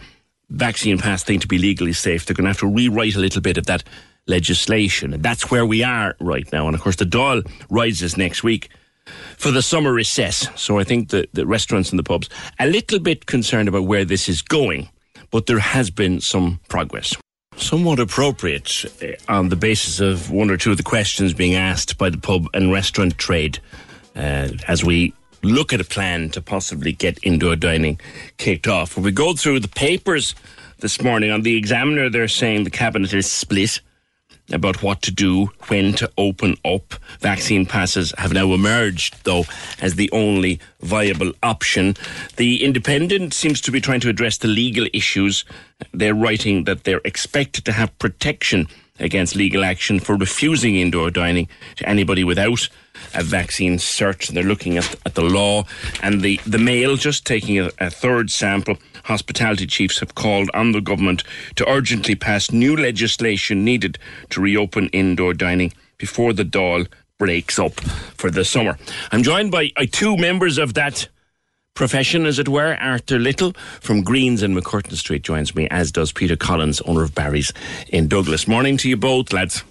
vaccine 0.50 0.98
pass 0.98 1.24
thing 1.24 1.40
to 1.40 1.48
be 1.48 1.58
legally 1.58 1.92
safe, 1.92 2.24
they're 2.24 2.34
going 2.34 2.44
to 2.44 2.50
have 2.50 2.60
to 2.60 2.68
rewrite 2.68 3.16
a 3.16 3.20
little 3.20 3.42
bit 3.42 3.58
of 3.58 3.66
that 3.66 3.82
legislation. 4.28 5.14
And 5.14 5.22
that's 5.22 5.50
where 5.50 5.66
we 5.66 5.82
are 5.82 6.14
right 6.20 6.50
now. 6.52 6.66
And 6.66 6.76
of 6.76 6.80
course, 6.80 6.96
the 6.96 7.04
Dáil 7.04 7.44
rises 7.68 8.16
next 8.16 8.44
week 8.44 8.70
for 9.36 9.50
the 9.50 9.62
summer 9.62 9.92
recess. 9.92 10.48
So 10.56 10.78
I 10.78 10.84
think 10.84 11.10
that 11.10 11.32
the 11.32 11.46
restaurants 11.46 11.90
and 11.90 11.98
the 11.98 12.04
pubs 12.04 12.28
a 12.58 12.66
little 12.66 12.98
bit 12.98 13.26
concerned 13.26 13.68
about 13.68 13.84
where 13.84 14.04
this 14.04 14.28
is 14.28 14.42
going, 14.42 14.88
but 15.30 15.46
there 15.46 15.58
has 15.58 15.90
been 15.90 16.20
some 16.20 16.60
progress. 16.68 17.14
Somewhat 17.56 18.00
appropriate 18.00 18.84
eh, 19.02 19.16
on 19.28 19.48
the 19.48 19.56
basis 19.56 20.00
of 20.00 20.30
one 20.30 20.50
or 20.50 20.56
two 20.56 20.70
of 20.70 20.76
the 20.76 20.82
questions 20.82 21.34
being 21.34 21.54
asked 21.54 21.98
by 21.98 22.08
the 22.08 22.18
pub 22.18 22.46
and 22.54 22.72
restaurant 22.72 23.18
trade 23.18 23.58
uh, 24.16 24.48
as 24.68 24.84
we 24.84 25.12
look 25.42 25.72
at 25.72 25.80
a 25.80 25.84
plan 25.84 26.30
to 26.30 26.40
possibly 26.40 26.92
get 26.92 27.18
indoor 27.22 27.56
dining 27.56 28.00
kicked 28.38 28.68
off. 28.68 28.96
When 28.96 29.04
we 29.04 29.12
go 29.12 29.34
through 29.34 29.60
the 29.60 29.68
papers 29.68 30.34
this 30.78 31.02
morning 31.02 31.30
on 31.30 31.42
the 31.42 31.56
Examiner, 31.56 32.08
they're 32.08 32.28
saying 32.28 32.64
the 32.64 32.70
cabinet 32.70 33.12
is 33.12 33.30
split 33.30 33.80
about 34.50 34.82
what 34.82 35.02
to 35.02 35.10
do, 35.10 35.50
when 35.68 35.92
to 35.94 36.10
open 36.18 36.56
up. 36.64 36.94
Vaccine 37.20 37.64
passes 37.66 38.12
have 38.18 38.32
now 38.32 38.52
emerged, 38.52 39.22
though, 39.24 39.44
as 39.80 39.94
the 39.94 40.10
only 40.12 40.60
viable 40.80 41.32
option. 41.42 41.96
The 42.36 42.62
Independent 42.64 43.34
seems 43.34 43.60
to 43.62 43.70
be 43.70 43.80
trying 43.80 44.00
to 44.00 44.08
address 44.08 44.38
the 44.38 44.48
legal 44.48 44.86
issues. 44.92 45.44
They're 45.92 46.14
writing 46.14 46.64
that 46.64 46.84
they're 46.84 47.00
expected 47.04 47.64
to 47.66 47.72
have 47.72 47.98
protection 47.98 48.68
against 48.98 49.34
legal 49.34 49.64
action 49.64 49.98
for 49.98 50.16
refusing 50.16 50.76
indoor 50.76 51.10
dining 51.10 51.48
to 51.76 51.88
anybody 51.88 52.24
without 52.24 52.68
a 53.14 53.22
vaccine 53.22 53.78
search. 53.78 54.28
They're 54.28 54.44
looking 54.44 54.76
at, 54.76 54.94
at 55.06 55.14
the 55.14 55.22
law 55.22 55.64
and 56.02 56.20
the, 56.20 56.38
the 56.46 56.58
Mail 56.58 56.96
just 56.96 57.26
taking 57.26 57.58
a, 57.58 57.70
a 57.78 57.90
third 57.90 58.30
sample 58.30 58.76
hospitality 59.04 59.66
chiefs 59.66 60.00
have 60.00 60.14
called 60.14 60.50
on 60.54 60.72
the 60.72 60.80
government 60.80 61.24
to 61.56 61.68
urgently 61.68 62.14
pass 62.14 62.50
new 62.50 62.76
legislation 62.76 63.64
needed 63.64 63.98
to 64.30 64.40
reopen 64.40 64.88
indoor 64.88 65.34
dining 65.34 65.72
before 65.98 66.32
the 66.32 66.44
Dáil 66.44 66.88
breaks 67.18 67.58
up 67.58 67.80
for 68.16 68.30
the 68.30 68.44
summer. 68.44 68.76
I'm 69.12 69.22
joined 69.22 69.52
by 69.52 69.70
uh, 69.76 69.86
two 69.90 70.16
members 70.16 70.58
of 70.58 70.74
that 70.74 71.08
profession, 71.74 72.26
as 72.26 72.38
it 72.38 72.48
were. 72.48 72.74
Arthur 72.74 73.18
Little 73.18 73.52
from 73.80 74.02
Greens 74.02 74.42
and 74.42 74.56
MacCurtain 74.56 74.96
Street 74.96 75.22
joins 75.22 75.54
me, 75.54 75.68
as 75.70 75.92
does 75.92 76.12
Peter 76.12 76.36
Collins, 76.36 76.80
owner 76.82 77.02
of 77.02 77.14
Barry's 77.14 77.52
in 77.88 78.08
Douglas. 78.08 78.48
Morning 78.48 78.76
to 78.78 78.88
you 78.88 78.96
both, 78.96 79.32
lads. 79.32 79.64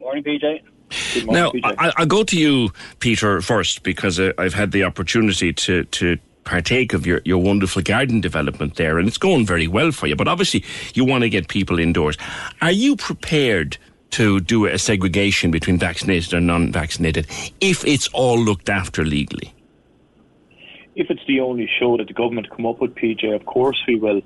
Morning, 0.00 0.24
PJ. 0.24 1.24
Morning, 1.24 1.32
now, 1.32 1.50
PJ. 1.50 1.74
I, 1.78 1.92
will 1.98 2.06
go 2.06 2.24
to 2.24 2.36
you, 2.36 2.70
Peter, 2.98 3.40
first, 3.40 3.82
because 3.82 4.18
uh, 4.20 4.32
I've 4.36 4.54
had 4.54 4.72
the 4.72 4.84
opportunity 4.84 5.52
to, 5.52 5.84
to 5.84 6.18
partake 6.44 6.92
of 6.92 7.06
your, 7.06 7.20
your 7.24 7.38
wonderful 7.38 7.82
garden 7.82 8.20
development 8.20 8.76
there, 8.76 8.98
and 8.98 9.08
it's 9.08 9.18
going 9.18 9.46
very 9.46 9.68
well 9.68 9.92
for 9.92 10.06
you. 10.06 10.16
But 10.16 10.28
obviously, 10.28 10.64
you 10.94 11.04
want 11.04 11.22
to 11.22 11.30
get 11.30 11.48
people 11.48 11.78
indoors. 11.78 12.16
Are 12.60 12.72
you 12.72 12.96
prepared 12.96 13.78
to 14.10 14.40
do 14.40 14.66
a 14.66 14.78
segregation 14.78 15.50
between 15.50 15.78
vaccinated 15.78 16.34
and 16.34 16.46
non 16.46 16.72
vaccinated 16.72 17.26
if 17.60 17.84
it's 17.84 18.08
all 18.08 18.38
looked 18.38 18.68
after 18.68 19.04
legally? 19.04 19.54
If 20.94 21.08
it's 21.10 21.24
the 21.26 21.40
only 21.40 21.68
show 21.78 21.96
that 21.96 22.08
the 22.08 22.12
government 22.12 22.50
come 22.50 22.66
up 22.66 22.80
with, 22.80 22.94
PJ, 22.94 23.34
of 23.34 23.44
course 23.46 23.82
we 23.86 23.96
will. 23.96 24.22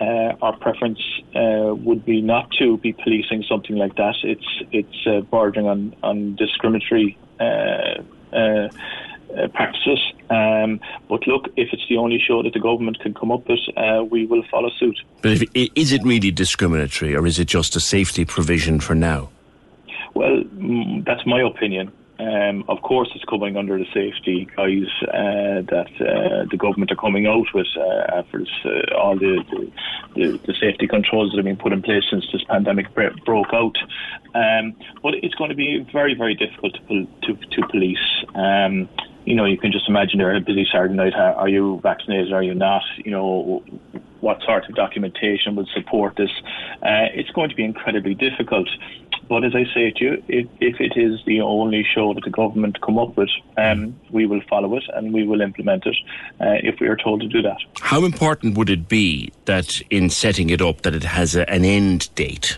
Uh, 0.00 0.32
our 0.42 0.56
preference 0.56 1.00
uh, 1.34 1.74
would 1.74 2.04
be 2.04 2.20
not 2.20 2.48
to 2.52 2.76
be 2.78 2.92
policing 2.92 3.42
something 3.48 3.74
like 3.74 3.96
that. 3.96 4.14
It's 4.22 4.62
it's 4.70 5.06
uh, 5.08 5.22
bordering 5.22 5.66
on 5.66 5.96
on 6.04 6.36
discriminatory 6.36 7.18
uh, 9.28 9.38
uh, 9.38 9.44
uh, 9.44 9.48
practices. 9.48 10.00
Um, 10.30 10.80
but 11.08 11.26
look, 11.26 11.48
if 11.56 11.68
it's 11.72 11.86
the 11.88 11.96
only 11.96 12.18
show 12.18 12.42
that 12.42 12.52
the 12.52 12.60
government 12.60 13.00
can 13.00 13.14
come 13.14 13.32
up 13.32 13.48
with, 13.48 13.60
we 14.10 14.26
will 14.26 14.42
follow 14.50 14.70
suit. 14.78 14.98
But 15.22 15.32
if, 15.32 15.70
is 15.74 15.92
it 15.92 16.02
really 16.04 16.30
discriminatory, 16.30 17.14
or 17.14 17.26
is 17.26 17.38
it 17.38 17.46
just 17.46 17.76
a 17.76 17.80
safety 17.80 18.24
provision 18.24 18.80
for 18.80 18.94
now? 18.94 19.30
Well, 20.14 20.42
that's 21.04 21.26
my 21.26 21.40
opinion. 21.40 21.92
Um, 22.20 22.64
of 22.68 22.82
course, 22.82 23.08
it's 23.14 23.24
coming 23.24 23.56
under 23.56 23.78
the 23.78 23.86
safety 23.94 24.48
guise 24.56 24.90
uh, 25.02 25.62
that 25.70 25.88
uh, 26.00 26.46
the 26.50 26.56
government 26.56 26.90
are 26.90 26.96
coming 26.96 27.28
out 27.28 27.46
with 27.54 27.68
uh, 27.76 28.18
after 28.18 28.44
uh, 28.64 28.96
all 28.96 29.16
the, 29.16 29.44
the, 30.16 30.40
the, 30.44 30.54
safety 30.54 30.88
controls 30.88 31.30
that 31.30 31.36
have 31.36 31.44
been 31.44 31.56
put 31.56 31.72
in 31.72 31.80
place 31.80 32.02
since 32.10 32.26
this 32.32 32.42
pandemic 32.42 32.86
broke 33.24 33.54
out. 33.54 33.76
Um, 34.34 34.74
but 35.00 35.14
it's 35.22 35.36
going 35.36 35.50
to 35.50 35.56
be 35.56 35.86
very, 35.92 36.14
very 36.14 36.34
difficult 36.34 36.74
to, 36.88 37.06
to, 37.22 37.36
to 37.36 37.68
police. 37.68 38.24
Um, 38.34 38.88
you 39.28 39.34
know, 39.34 39.44
you 39.44 39.58
can 39.58 39.70
just 39.70 39.86
imagine 39.90 40.18
they're 40.18 40.34
a 40.34 40.40
busy 40.40 40.66
Saturday 40.72 40.94
night. 40.94 41.12
Are 41.14 41.50
you 41.50 41.80
vaccinated? 41.82 42.32
Are 42.32 42.42
you 42.42 42.54
not? 42.54 42.82
You 42.96 43.10
know, 43.10 43.62
what 44.20 44.40
sort 44.42 44.66
of 44.66 44.74
documentation 44.74 45.54
would 45.56 45.68
support 45.68 46.16
this? 46.16 46.30
Uh, 46.82 47.12
it's 47.12 47.28
going 47.32 47.50
to 47.50 47.54
be 47.54 47.62
incredibly 47.62 48.14
difficult. 48.14 48.70
But 49.28 49.44
as 49.44 49.54
I 49.54 49.64
say 49.74 49.90
to 49.90 50.04
you, 50.04 50.22
if, 50.28 50.46
if 50.60 50.80
it 50.80 50.94
is 50.96 51.20
the 51.26 51.42
only 51.42 51.84
show 51.94 52.14
that 52.14 52.24
the 52.24 52.30
government 52.30 52.80
come 52.80 52.98
up 52.98 53.18
with, 53.18 53.28
um, 53.58 54.00
we 54.10 54.24
will 54.24 54.40
follow 54.48 54.74
it 54.78 54.84
and 54.94 55.12
we 55.12 55.26
will 55.26 55.42
implement 55.42 55.84
it 55.84 55.96
uh, 56.40 56.56
if 56.62 56.80
we 56.80 56.88
are 56.88 56.96
told 56.96 57.20
to 57.20 57.28
do 57.28 57.42
that. 57.42 57.58
How 57.80 58.06
important 58.06 58.56
would 58.56 58.70
it 58.70 58.88
be 58.88 59.30
that 59.44 59.82
in 59.90 60.08
setting 60.08 60.48
it 60.48 60.62
up 60.62 60.80
that 60.82 60.94
it 60.94 61.04
has 61.04 61.36
a, 61.36 61.48
an 61.50 61.66
end 61.66 62.08
date? 62.14 62.56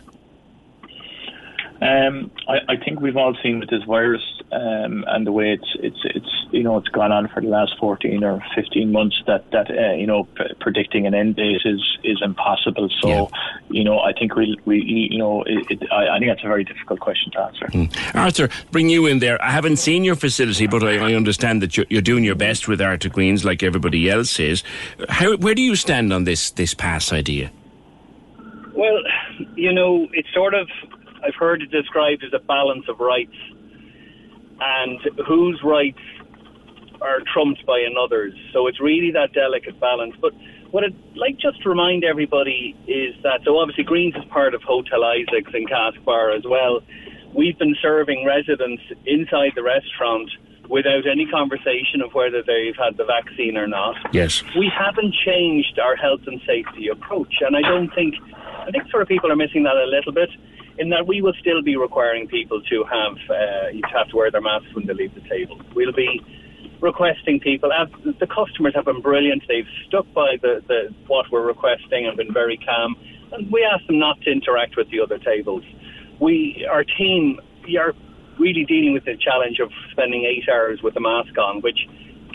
Um, 1.82 2.30
I, 2.46 2.74
I, 2.74 2.76
think 2.76 3.00
we've 3.00 3.16
all 3.16 3.34
seen 3.42 3.58
with 3.58 3.70
this 3.70 3.82
virus 3.84 4.20
um, 4.52 5.04
and 5.06 5.26
the 5.26 5.32
way 5.32 5.52
it's 5.52 5.76
it's 5.76 6.00
it's 6.04 6.46
you 6.50 6.62
know 6.62 6.76
it's 6.76 6.88
gone 6.88 7.12
on 7.12 7.28
for 7.28 7.40
the 7.40 7.48
last 7.48 7.76
fourteen 7.78 8.24
or 8.24 8.42
fifteen 8.54 8.90
months 8.90 9.22
that 9.26 9.48
that 9.52 9.70
uh, 9.70 9.92
you 9.94 10.06
know 10.06 10.24
p- 10.24 10.52
predicting 10.58 11.06
an 11.06 11.14
end 11.14 11.36
date 11.36 11.62
is 11.64 11.98
is 12.02 12.20
impossible. 12.20 12.88
So 13.00 13.08
yeah. 13.08 13.26
you 13.70 13.84
know 13.84 14.00
I 14.00 14.12
think 14.12 14.34
we 14.34 14.58
we 14.64 14.80
you 14.82 15.18
know 15.18 15.42
it, 15.44 15.66
it, 15.70 15.92
I, 15.92 16.16
I, 16.16 16.18
think 16.18 16.32
that's 16.32 16.44
a 16.44 16.48
very 16.48 16.64
difficult 16.64 16.98
question 16.98 17.30
to 17.32 17.40
answer. 17.42 17.66
Mm. 17.66 18.14
Arthur, 18.14 18.48
bring 18.72 18.88
you 18.88 19.06
in 19.06 19.20
there. 19.20 19.40
I 19.42 19.50
haven't 19.50 19.76
seen 19.76 20.02
your 20.02 20.16
facility, 20.16 20.66
but 20.66 20.82
I, 20.82 21.10
I 21.10 21.14
understand 21.14 21.62
that 21.62 21.76
you're, 21.76 21.86
you're, 21.88 22.02
doing 22.02 22.24
your 22.24 22.34
best 22.34 22.66
with 22.66 22.80
Arthur 22.80 23.10
Queens, 23.10 23.44
like 23.44 23.62
everybody 23.62 24.10
else 24.10 24.40
is. 24.40 24.64
How, 25.08 25.36
where 25.36 25.54
do 25.54 25.62
you 25.62 25.76
stand 25.76 26.12
on 26.12 26.24
this 26.24 26.50
this 26.50 26.74
pass 26.74 27.12
idea? 27.12 27.52
Well, 28.74 29.00
you 29.54 29.72
know, 29.72 30.08
it's 30.12 30.32
sort 30.34 30.54
of 30.54 30.68
I've 31.22 31.34
heard 31.34 31.62
it 31.62 31.70
described 31.70 32.24
as 32.24 32.32
a 32.32 32.38
balance 32.38 32.88
of 32.88 32.98
rights, 32.98 33.36
and 34.60 35.00
whose 35.26 35.60
rights 35.64 35.98
are 37.00 37.20
trumped 37.32 37.64
by 37.66 37.80
another's. 37.80 38.34
So 38.52 38.66
it's 38.66 38.80
really 38.80 39.10
that 39.12 39.32
delicate 39.32 39.80
balance. 39.80 40.14
But 40.20 40.32
what 40.70 40.84
I'd 40.84 40.96
like 41.16 41.38
just 41.38 41.62
to 41.62 41.68
remind 41.68 42.04
everybody 42.04 42.76
is 42.86 43.14
that, 43.22 43.40
so 43.44 43.58
obviously 43.58 43.84
Greens 43.84 44.14
is 44.16 44.24
part 44.26 44.54
of 44.54 44.62
Hotel 44.62 45.02
Isaacs 45.04 45.50
and 45.54 45.68
Castlebar 45.68 46.36
as 46.36 46.44
well. 46.44 46.82
We've 47.34 47.58
been 47.58 47.76
serving 47.80 48.26
residents 48.26 48.82
inside 49.06 49.52
the 49.54 49.62
restaurant 49.62 50.30
without 50.68 51.06
any 51.06 51.26
conversation 51.26 52.00
of 52.04 52.12
whether 52.14 52.42
they've 52.42 52.76
had 52.76 52.96
the 52.96 53.04
vaccine 53.04 53.56
or 53.56 53.66
not. 53.66 53.96
Yes. 54.12 54.42
We 54.56 54.70
haven't 54.70 55.14
changed 55.14 55.78
our 55.78 55.96
health 55.96 56.20
and 56.26 56.40
safety 56.46 56.88
approach, 56.88 57.34
and 57.40 57.56
I 57.56 57.62
don't 57.62 57.92
think, 57.92 58.14
I 58.34 58.70
think 58.70 58.88
sort 58.90 59.02
of 59.02 59.08
people 59.08 59.32
are 59.32 59.36
missing 59.36 59.64
that 59.64 59.76
a 59.76 59.86
little 59.86 60.12
bit 60.12 60.30
in 60.78 60.90
that 60.90 61.06
we 61.06 61.20
will 61.20 61.34
still 61.40 61.62
be 61.62 61.76
requiring 61.76 62.26
people 62.28 62.62
to 62.62 62.84
have 62.84 63.16
uh, 63.28 63.68
you 63.72 63.82
have 63.92 64.08
to 64.08 64.16
wear 64.16 64.30
their 64.30 64.40
masks 64.40 64.72
when 64.74 64.86
they 64.86 64.94
leave 64.94 65.14
the 65.14 65.28
table. 65.28 65.60
We'll 65.74 65.92
be 65.92 66.20
requesting 66.80 67.40
people. 67.40 67.72
As 67.72 67.88
the 68.04 68.26
customers 68.26 68.74
have 68.74 68.86
been 68.86 69.00
brilliant. 69.00 69.42
They've 69.48 69.68
stuck 69.86 70.12
by 70.12 70.36
the, 70.40 70.62
the 70.66 70.94
what 71.06 71.30
we're 71.30 71.46
requesting 71.46 72.06
and 72.06 72.16
been 72.16 72.32
very 72.32 72.56
calm. 72.56 72.96
And 73.32 73.50
we 73.50 73.64
ask 73.64 73.86
them 73.86 73.98
not 73.98 74.20
to 74.22 74.30
interact 74.30 74.76
with 74.76 74.90
the 74.90 75.00
other 75.00 75.18
tables. 75.18 75.62
We, 76.18 76.66
our 76.70 76.84
team, 76.84 77.40
we 77.64 77.76
are 77.76 77.94
really 78.38 78.64
dealing 78.64 78.92
with 78.92 79.04
the 79.04 79.16
challenge 79.16 79.60
of 79.60 79.70
spending 79.90 80.24
eight 80.24 80.48
hours 80.48 80.82
with 80.82 80.96
a 80.96 81.00
mask 81.00 81.36
on, 81.38 81.60
which 81.60 81.86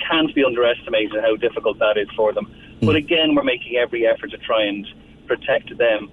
can't 0.10 0.34
be 0.36 0.44
underestimated 0.44 1.22
how 1.22 1.36
difficult 1.36 1.80
that 1.80 1.98
is 1.98 2.08
for 2.16 2.32
them. 2.34 2.46
Mm. 2.82 2.86
But 2.86 2.96
again, 2.96 3.36
we're 3.36 3.44
making 3.44 3.76
every 3.78 4.06
effort 4.08 4.32
to 4.32 4.38
try 4.38 4.64
and 4.64 4.88
protect 5.28 5.76
them. 5.78 6.10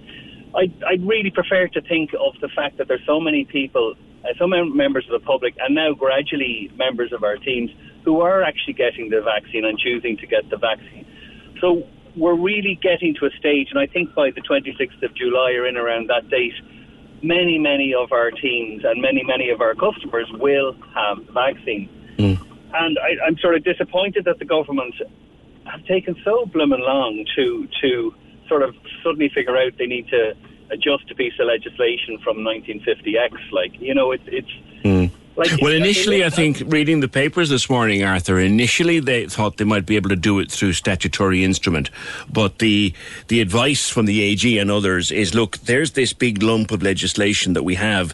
I'd, 0.55 0.73
I'd 0.83 1.07
really 1.07 1.31
prefer 1.31 1.67
to 1.67 1.81
think 1.81 2.11
of 2.13 2.39
the 2.41 2.49
fact 2.49 2.77
that 2.77 2.87
there's 2.87 3.05
so 3.05 3.19
many 3.19 3.45
people, 3.45 3.95
uh, 4.23 4.33
so 4.37 4.47
many 4.47 4.69
members 4.69 5.05
of 5.11 5.19
the 5.19 5.25
public, 5.25 5.55
and 5.59 5.73
now 5.73 5.93
gradually 5.93 6.71
members 6.75 7.11
of 7.11 7.23
our 7.23 7.37
teams 7.37 7.71
who 8.05 8.21
are 8.21 8.43
actually 8.43 8.73
getting 8.73 9.09
the 9.09 9.21
vaccine 9.21 9.65
and 9.65 9.79
choosing 9.79 10.17
to 10.17 10.27
get 10.27 10.49
the 10.49 10.57
vaccine. 10.57 11.05
So 11.59 11.87
we're 12.15 12.35
really 12.35 12.77
getting 12.81 13.15
to 13.15 13.25
a 13.25 13.31
stage, 13.39 13.69
and 13.71 13.79
I 13.79 13.87
think 13.87 14.13
by 14.13 14.29
the 14.31 14.41
26th 14.41 15.01
of 15.01 15.15
July 15.15 15.53
or 15.53 15.65
in 15.65 15.77
around 15.77 16.09
that 16.09 16.29
date, 16.29 16.53
many, 17.23 17.57
many 17.57 17.93
of 17.93 18.11
our 18.11 18.29
teams 18.29 18.83
and 18.83 19.01
many, 19.01 19.23
many 19.23 19.49
of 19.49 19.61
our 19.61 19.73
customers 19.73 20.29
will 20.33 20.75
have 20.93 21.25
the 21.25 21.31
vaccine. 21.31 21.89
Mm. 22.17 22.39
And 22.75 22.97
I, 22.99 23.25
I'm 23.25 23.37
sort 23.37 23.55
of 23.55 23.63
disappointed 23.63 24.25
that 24.25 24.39
the 24.39 24.45
government 24.45 24.95
have 25.65 25.85
taken 25.85 26.15
so 26.23 26.45
blooming 26.45 26.81
long 26.81 27.25
to 27.35 27.67
to 27.81 28.13
sort 28.47 28.63
of 28.63 28.75
suddenly 29.03 29.29
figure 29.29 29.57
out 29.57 29.77
they 29.77 29.87
need 29.87 30.07
to 30.09 30.35
adjust 30.69 31.09
a 31.11 31.15
piece 31.15 31.33
of 31.39 31.47
legislation 31.47 32.17
from 32.19 32.37
1950X. 32.37 33.51
Like, 33.51 33.79
you 33.79 33.93
know, 33.93 34.11
it's 34.11 34.23
it's. 34.27 34.51
Mm. 34.83 35.11
Like, 35.35 35.49
well, 35.61 35.73
initially, 35.73 36.23
I 36.23 36.29
think 36.29 36.61
reading 36.67 36.99
the 36.99 37.07
papers 37.07 37.49
this 37.49 37.67
morning, 37.67 38.03
Arthur. 38.03 38.39
Initially, 38.39 38.99
they 38.99 39.25
thought 39.25 39.57
they 39.57 39.63
might 39.63 39.83
be 39.83 39.95
able 39.95 40.09
to 40.09 40.15
do 40.15 40.37
it 40.37 40.51
through 40.51 40.73
statutory 40.73 41.43
instrument, 41.43 41.89
but 42.31 42.59
the 42.59 42.93
the 43.29 43.41
advice 43.41 43.89
from 43.89 44.05
the 44.05 44.21
AG 44.21 44.59
and 44.59 44.69
others 44.69 45.11
is: 45.11 45.33
look, 45.33 45.57
there's 45.59 45.93
this 45.93 46.13
big 46.13 46.43
lump 46.43 46.69
of 46.69 46.83
legislation 46.83 47.53
that 47.53 47.63
we 47.63 47.73
have, 47.73 48.13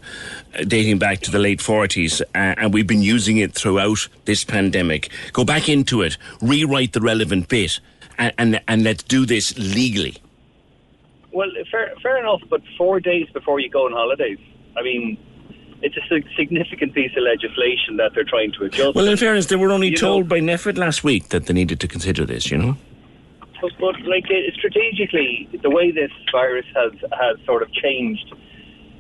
uh, 0.58 0.64
dating 0.64 0.98
back 0.98 1.20
to 1.22 1.32
the 1.32 1.40
late 1.40 1.60
forties, 1.60 2.22
uh, 2.22 2.56
and 2.58 2.74
we've 2.74 2.88
been 2.88 3.02
using 3.02 3.36
it 3.36 3.54
throughout 3.54 4.08
this 4.24 4.46
pandemic. 4.46 5.10
Go 5.34 5.44
back 5.44 5.68
into 5.68 6.02
it, 6.02 6.18
rewrite 6.42 6.94
the 6.94 7.02
relevant 7.02 7.50
bit, 7.50 7.82
and 8.20 8.34
and, 8.38 8.62
and 8.68 8.84
let's 8.84 9.04
do 9.04 9.26
this 9.26 9.58
legally. 9.58 10.18
Well, 11.32 11.50
fair, 11.72 11.94
fair 12.02 12.20
enough, 12.20 12.42
but 12.50 12.62
four 12.78 13.00
days 13.00 13.28
before 13.34 13.60
you 13.60 13.70
go 13.70 13.86
on 13.86 13.92
holidays, 13.92 14.40
I 14.76 14.82
mean, 14.82 15.18
it's 15.82 15.96
a 15.96 16.36
significant 16.36 16.94
piece 16.94 17.12
of 17.16 17.24
legislation 17.24 17.98
that 17.98 18.12
they're 18.14 18.24
trying 18.24 18.52
to 18.54 18.66
adjust. 18.66 18.96
Well, 18.96 19.08
in 19.08 19.18
fairness, 19.18 19.46
they 19.46 19.56
were 19.56 19.72
only 19.72 19.90
you 19.90 19.98
told 19.98 20.26
know, 20.26 20.30
by 20.30 20.40
NPHET 20.40 20.78
last 20.78 21.04
week 21.04 21.30
that 21.30 21.46
they 21.46 21.54
needed 21.54 21.80
to 21.82 21.88
consider 21.88 22.26
this, 22.26 22.52
you 22.52 22.58
know? 22.58 22.78
But, 23.62 23.72
but 23.80 24.02
like, 24.02 24.26
uh, 24.26 24.52
strategically, 24.56 25.50
the 25.62 25.70
way 25.70 25.92
this 25.92 26.12
virus 26.32 26.66
has, 26.76 26.94
has 27.12 27.38
sort 27.46 27.62
of 27.62 27.72
changed, 27.74 28.34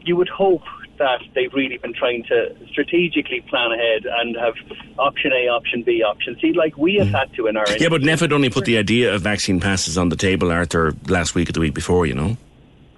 you 0.05 0.15
would 0.15 0.29
hope 0.29 0.63
that 0.99 1.21
they've 1.33 1.53
really 1.53 1.77
been 1.77 1.93
trying 1.93 2.23
to 2.25 2.55
strategically 2.69 3.41
plan 3.49 3.71
ahead 3.71 4.05
and 4.05 4.35
have 4.35 4.53
option 4.97 5.31
A, 5.33 5.47
option 5.47 5.83
B, 5.83 6.03
option 6.03 6.37
C, 6.39 6.53
like 6.53 6.77
we 6.77 6.95
have 6.95 7.07
mm. 7.07 7.19
had 7.19 7.33
to 7.33 7.47
in 7.47 7.57
our. 7.57 7.65
Yeah, 7.77 7.89
but 7.89 8.01
NPHET 8.01 8.31
only 8.31 8.49
put 8.49 8.65
the 8.65 8.77
idea 8.77 9.13
of 9.13 9.21
vaccine 9.21 9.59
passes 9.59 9.97
on 9.97 10.09
the 10.09 10.15
table, 10.15 10.51
Arthur, 10.51 10.93
last 11.07 11.35
week 11.35 11.49
or 11.49 11.53
the 11.53 11.59
week 11.59 11.73
before, 11.73 12.05
you 12.05 12.13
know. 12.13 12.37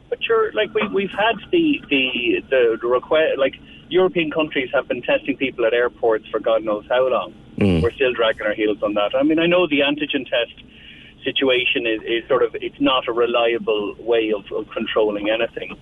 But 0.09 0.23
sure, 0.23 0.51
like 0.51 0.73
we 0.73 0.87
we've 0.89 1.11
had 1.11 1.37
the 1.51 1.81
the 1.89 2.43
the, 2.49 2.77
the 2.81 2.87
request, 2.87 3.37
like 3.37 3.55
European 3.89 4.31
countries 4.31 4.69
have 4.73 4.87
been 4.87 5.01
testing 5.01 5.37
people 5.37 5.65
at 5.65 5.73
airports 5.73 6.27
for 6.27 6.39
God 6.39 6.63
knows 6.63 6.85
how 6.89 7.07
long. 7.07 7.33
Mm. 7.57 7.81
We're 7.81 7.93
still 7.93 8.13
dragging 8.13 8.45
our 8.45 8.53
heels 8.53 8.81
on 8.83 8.93
that. 8.95 9.15
I 9.15 9.23
mean, 9.23 9.39
I 9.39 9.45
know 9.45 9.67
the 9.67 9.79
antigen 9.79 10.29
test 10.29 10.63
situation 11.23 11.85
is, 11.85 12.01
is 12.01 12.27
sort 12.27 12.43
of 12.43 12.55
it's 12.55 12.79
not 12.79 13.07
a 13.07 13.13
reliable 13.13 13.95
way 13.99 14.33
of, 14.35 14.51
of 14.51 14.69
controlling 14.71 15.29
anything. 15.29 15.77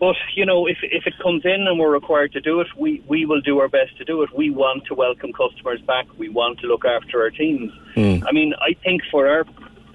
But 0.00 0.16
you 0.34 0.44
know, 0.44 0.66
if 0.66 0.78
if 0.82 1.06
it 1.06 1.14
comes 1.22 1.44
in 1.44 1.66
and 1.66 1.78
we're 1.78 1.92
required 1.92 2.32
to 2.32 2.40
do 2.40 2.60
it, 2.60 2.66
we 2.76 3.02
we 3.06 3.24
will 3.26 3.40
do 3.40 3.60
our 3.60 3.68
best 3.68 3.96
to 3.98 4.04
do 4.04 4.22
it. 4.22 4.34
We 4.36 4.50
want 4.50 4.86
to 4.86 4.94
welcome 4.94 5.32
customers 5.32 5.80
back. 5.82 6.06
We 6.18 6.28
want 6.28 6.58
to 6.60 6.66
look 6.66 6.84
after 6.84 7.22
our 7.22 7.30
teams. 7.30 7.72
Mm. 7.96 8.24
I 8.26 8.32
mean, 8.32 8.54
I 8.60 8.74
think 8.82 9.02
for 9.10 9.28
our 9.28 9.44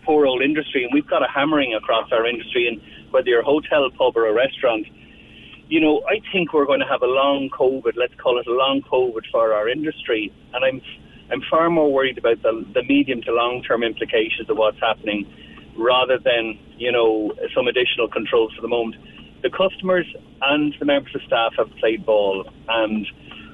poor 0.05 0.25
old 0.25 0.41
industry, 0.41 0.83
and 0.83 0.93
we've 0.93 1.07
got 1.07 1.21
a 1.21 1.27
hammering 1.27 1.73
across 1.73 2.11
our 2.11 2.25
industry, 2.25 2.67
and 2.67 2.81
whether 3.11 3.27
you're 3.27 3.41
a 3.41 3.45
hotel, 3.45 3.89
pub, 3.91 4.15
or 4.15 4.27
a 4.27 4.33
restaurant, 4.33 4.87
you 5.67 5.79
know, 5.79 6.01
I 6.07 6.21
think 6.31 6.53
we're 6.53 6.65
going 6.65 6.79
to 6.79 6.87
have 6.87 7.01
a 7.01 7.07
long 7.07 7.49
COVID. 7.49 7.93
Let's 7.95 8.15
call 8.15 8.39
it 8.39 8.47
a 8.47 8.53
long 8.53 8.81
COVID 8.81 9.29
for 9.31 9.53
our 9.53 9.67
industry, 9.67 10.31
and 10.53 10.63
I'm 10.63 10.81
I'm 11.31 11.41
far 11.49 11.69
more 11.69 11.91
worried 11.91 12.17
about 12.17 12.41
the, 12.41 12.65
the 12.73 12.83
medium 12.83 13.21
to 13.23 13.31
long 13.31 13.63
term 13.63 13.83
implications 13.83 14.49
of 14.49 14.57
what's 14.57 14.79
happening 14.79 15.27
rather 15.77 16.17
than, 16.17 16.59
you 16.77 16.91
know, 16.91 17.33
some 17.55 17.67
additional 17.67 18.07
controls 18.07 18.53
for 18.55 18.61
the 18.61 18.67
moment. 18.67 18.95
The 19.41 19.49
customers 19.49 20.05
and 20.41 20.75
the 20.79 20.85
members 20.85 21.15
of 21.15 21.21
staff 21.23 21.53
have 21.57 21.69
played 21.77 22.05
ball, 22.05 22.49
and 22.67 23.07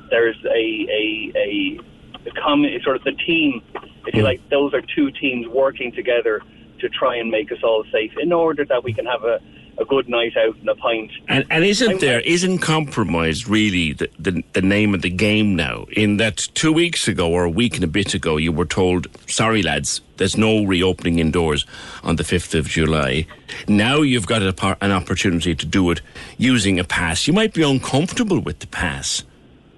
there's 0.09 0.37
a, 0.45 0.49
a, 0.49 1.31
a, 1.35 1.79
a 2.27 2.31
common, 2.41 2.79
sort 2.83 2.95
of 2.95 3.03
the 3.03 3.11
team, 3.11 3.61
if 4.07 4.15
you 4.15 4.21
hmm. 4.21 4.25
like, 4.25 4.49
those 4.49 4.73
are 4.73 4.81
two 4.81 5.11
teams 5.11 5.47
working 5.47 5.91
together 5.91 6.41
to 6.79 6.89
try 6.89 7.15
and 7.15 7.29
make 7.29 7.51
us 7.51 7.59
all 7.63 7.83
safe 7.91 8.11
in 8.19 8.33
order 8.33 8.65
that 8.65 8.83
we 8.83 8.93
can 8.93 9.05
have 9.05 9.23
a, 9.23 9.39
a 9.77 9.85
good 9.85 10.07
night 10.07 10.35
out 10.37 10.55
and 10.57 10.69
a 10.69 10.75
pint. 10.75 11.11
And, 11.27 11.45
and 11.49 11.63
isn't 11.63 11.99
there, 11.99 12.21
isn't 12.21 12.59
compromise 12.59 13.47
really 13.47 13.93
the, 13.93 14.09
the, 14.17 14.43
the 14.53 14.61
name 14.61 14.93
of 14.93 15.01
the 15.01 15.09
game 15.09 15.55
now? 15.55 15.85
In 15.91 16.17
that 16.17 16.37
two 16.37 16.71
weeks 16.71 17.07
ago 17.07 17.31
or 17.31 17.43
a 17.43 17.49
week 17.49 17.75
and 17.75 17.83
a 17.83 17.87
bit 17.87 18.13
ago, 18.13 18.37
you 18.37 18.51
were 18.51 18.65
told, 18.65 19.07
sorry 19.27 19.61
lads, 19.61 20.01
there's 20.17 20.37
no 20.37 20.63
reopening 20.63 21.19
indoors 21.19 21.65
on 22.03 22.15
the 22.15 22.23
5th 22.23 22.57
of 22.57 22.67
July. 22.67 23.27
Now 23.67 24.01
you've 24.01 24.27
got 24.27 24.41
a, 24.41 24.77
an 24.81 24.91
opportunity 24.91 25.55
to 25.55 25.65
do 25.65 25.91
it 25.91 26.01
using 26.37 26.79
a 26.79 26.83
pass. 26.83 27.27
You 27.27 27.33
might 27.33 27.53
be 27.53 27.63
uncomfortable 27.63 28.39
with 28.39 28.59
the 28.59 28.67
pass, 28.67 29.23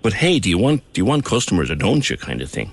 but 0.01 0.13
hey, 0.13 0.39
do 0.39 0.49
you 0.49 0.57
want, 0.57 0.81
do 0.93 1.01
you 1.01 1.05
want 1.05 1.25
customers 1.25 1.71
or 1.71 1.75
don't 1.75 2.09
you 2.09 2.17
kind 2.17 2.41
of 2.41 2.49
thing? 2.49 2.71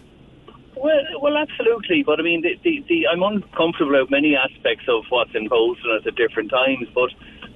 Well, 1.25 1.39
absolutely. 1.39 2.03
But 2.05 2.21
I 2.21 2.23
mean, 2.23 2.43
the, 2.43 2.53
the, 2.63 2.85
the, 2.87 3.09
I'm 3.09 3.23
uncomfortable 3.23 3.97
with 3.99 4.11
many 4.11 4.37
aspects 4.37 4.85
of 4.93 5.05
what's 5.09 5.35
imposed 5.35 5.81
on 5.89 5.97
us 5.97 6.07
at 6.07 6.17
different 6.17 6.51
times. 6.51 6.87
But 6.95 7.09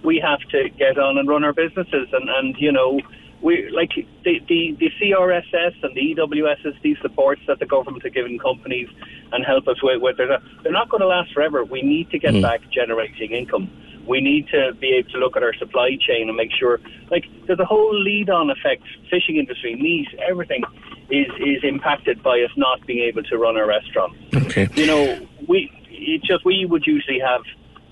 we 0.02 0.18
have 0.24 0.40
to 0.56 0.70
get 0.70 0.96
on 0.96 1.18
and 1.18 1.28
run 1.28 1.44
our 1.44 1.52
businesses, 1.52 2.08
and, 2.16 2.30
and 2.30 2.56
you 2.58 2.72
know, 2.72 2.98
we 3.40 3.70
like 3.70 3.90
the, 4.24 4.40
the 4.48 4.76
the 4.78 4.90
CRSS 5.00 5.82
and 5.82 5.94
the 5.94 6.14
EWSS, 6.16 6.80
EWSSD 6.82 7.00
supports 7.00 7.42
that 7.46 7.58
the 7.58 7.66
government 7.66 8.04
are 8.04 8.10
giving 8.10 8.38
companies 8.38 8.88
and 9.32 9.44
help 9.44 9.68
us 9.68 9.82
with. 9.82 10.00
with 10.02 10.16
they're, 10.16 10.28
not, 10.28 10.42
they're 10.62 10.72
not 10.72 10.88
going 10.88 11.00
to 11.00 11.06
last 11.06 11.32
forever. 11.32 11.64
We 11.64 11.82
need 11.82 12.10
to 12.10 12.18
get 12.18 12.34
mm. 12.34 12.42
back 12.42 12.60
generating 12.70 13.32
income. 13.32 13.70
We 14.06 14.20
need 14.20 14.48
to 14.48 14.72
be 14.80 14.94
able 14.94 15.10
to 15.10 15.18
look 15.18 15.36
at 15.36 15.42
our 15.42 15.54
supply 15.54 15.90
chain 16.00 16.28
and 16.28 16.36
make 16.36 16.50
sure, 16.58 16.80
like, 17.10 17.26
there's 17.46 17.58
a 17.58 17.64
whole 17.66 17.94
lead-on 17.94 18.48
effect. 18.48 18.82
Fishing 19.10 19.36
industry, 19.36 19.76
meat, 19.76 20.08
everything 20.26 20.64
is 21.10 21.26
is 21.38 21.62
impacted 21.62 22.22
by 22.22 22.40
us 22.40 22.50
not 22.56 22.86
being 22.86 23.04
able 23.04 23.22
to 23.24 23.38
run 23.38 23.56
our 23.56 23.66
restaurant. 23.66 24.16
Okay. 24.34 24.68
You 24.74 24.86
know, 24.86 25.26
we 25.46 25.70
it's 25.90 26.26
just 26.26 26.44
we 26.44 26.64
would 26.64 26.86
usually 26.86 27.20
have 27.20 27.42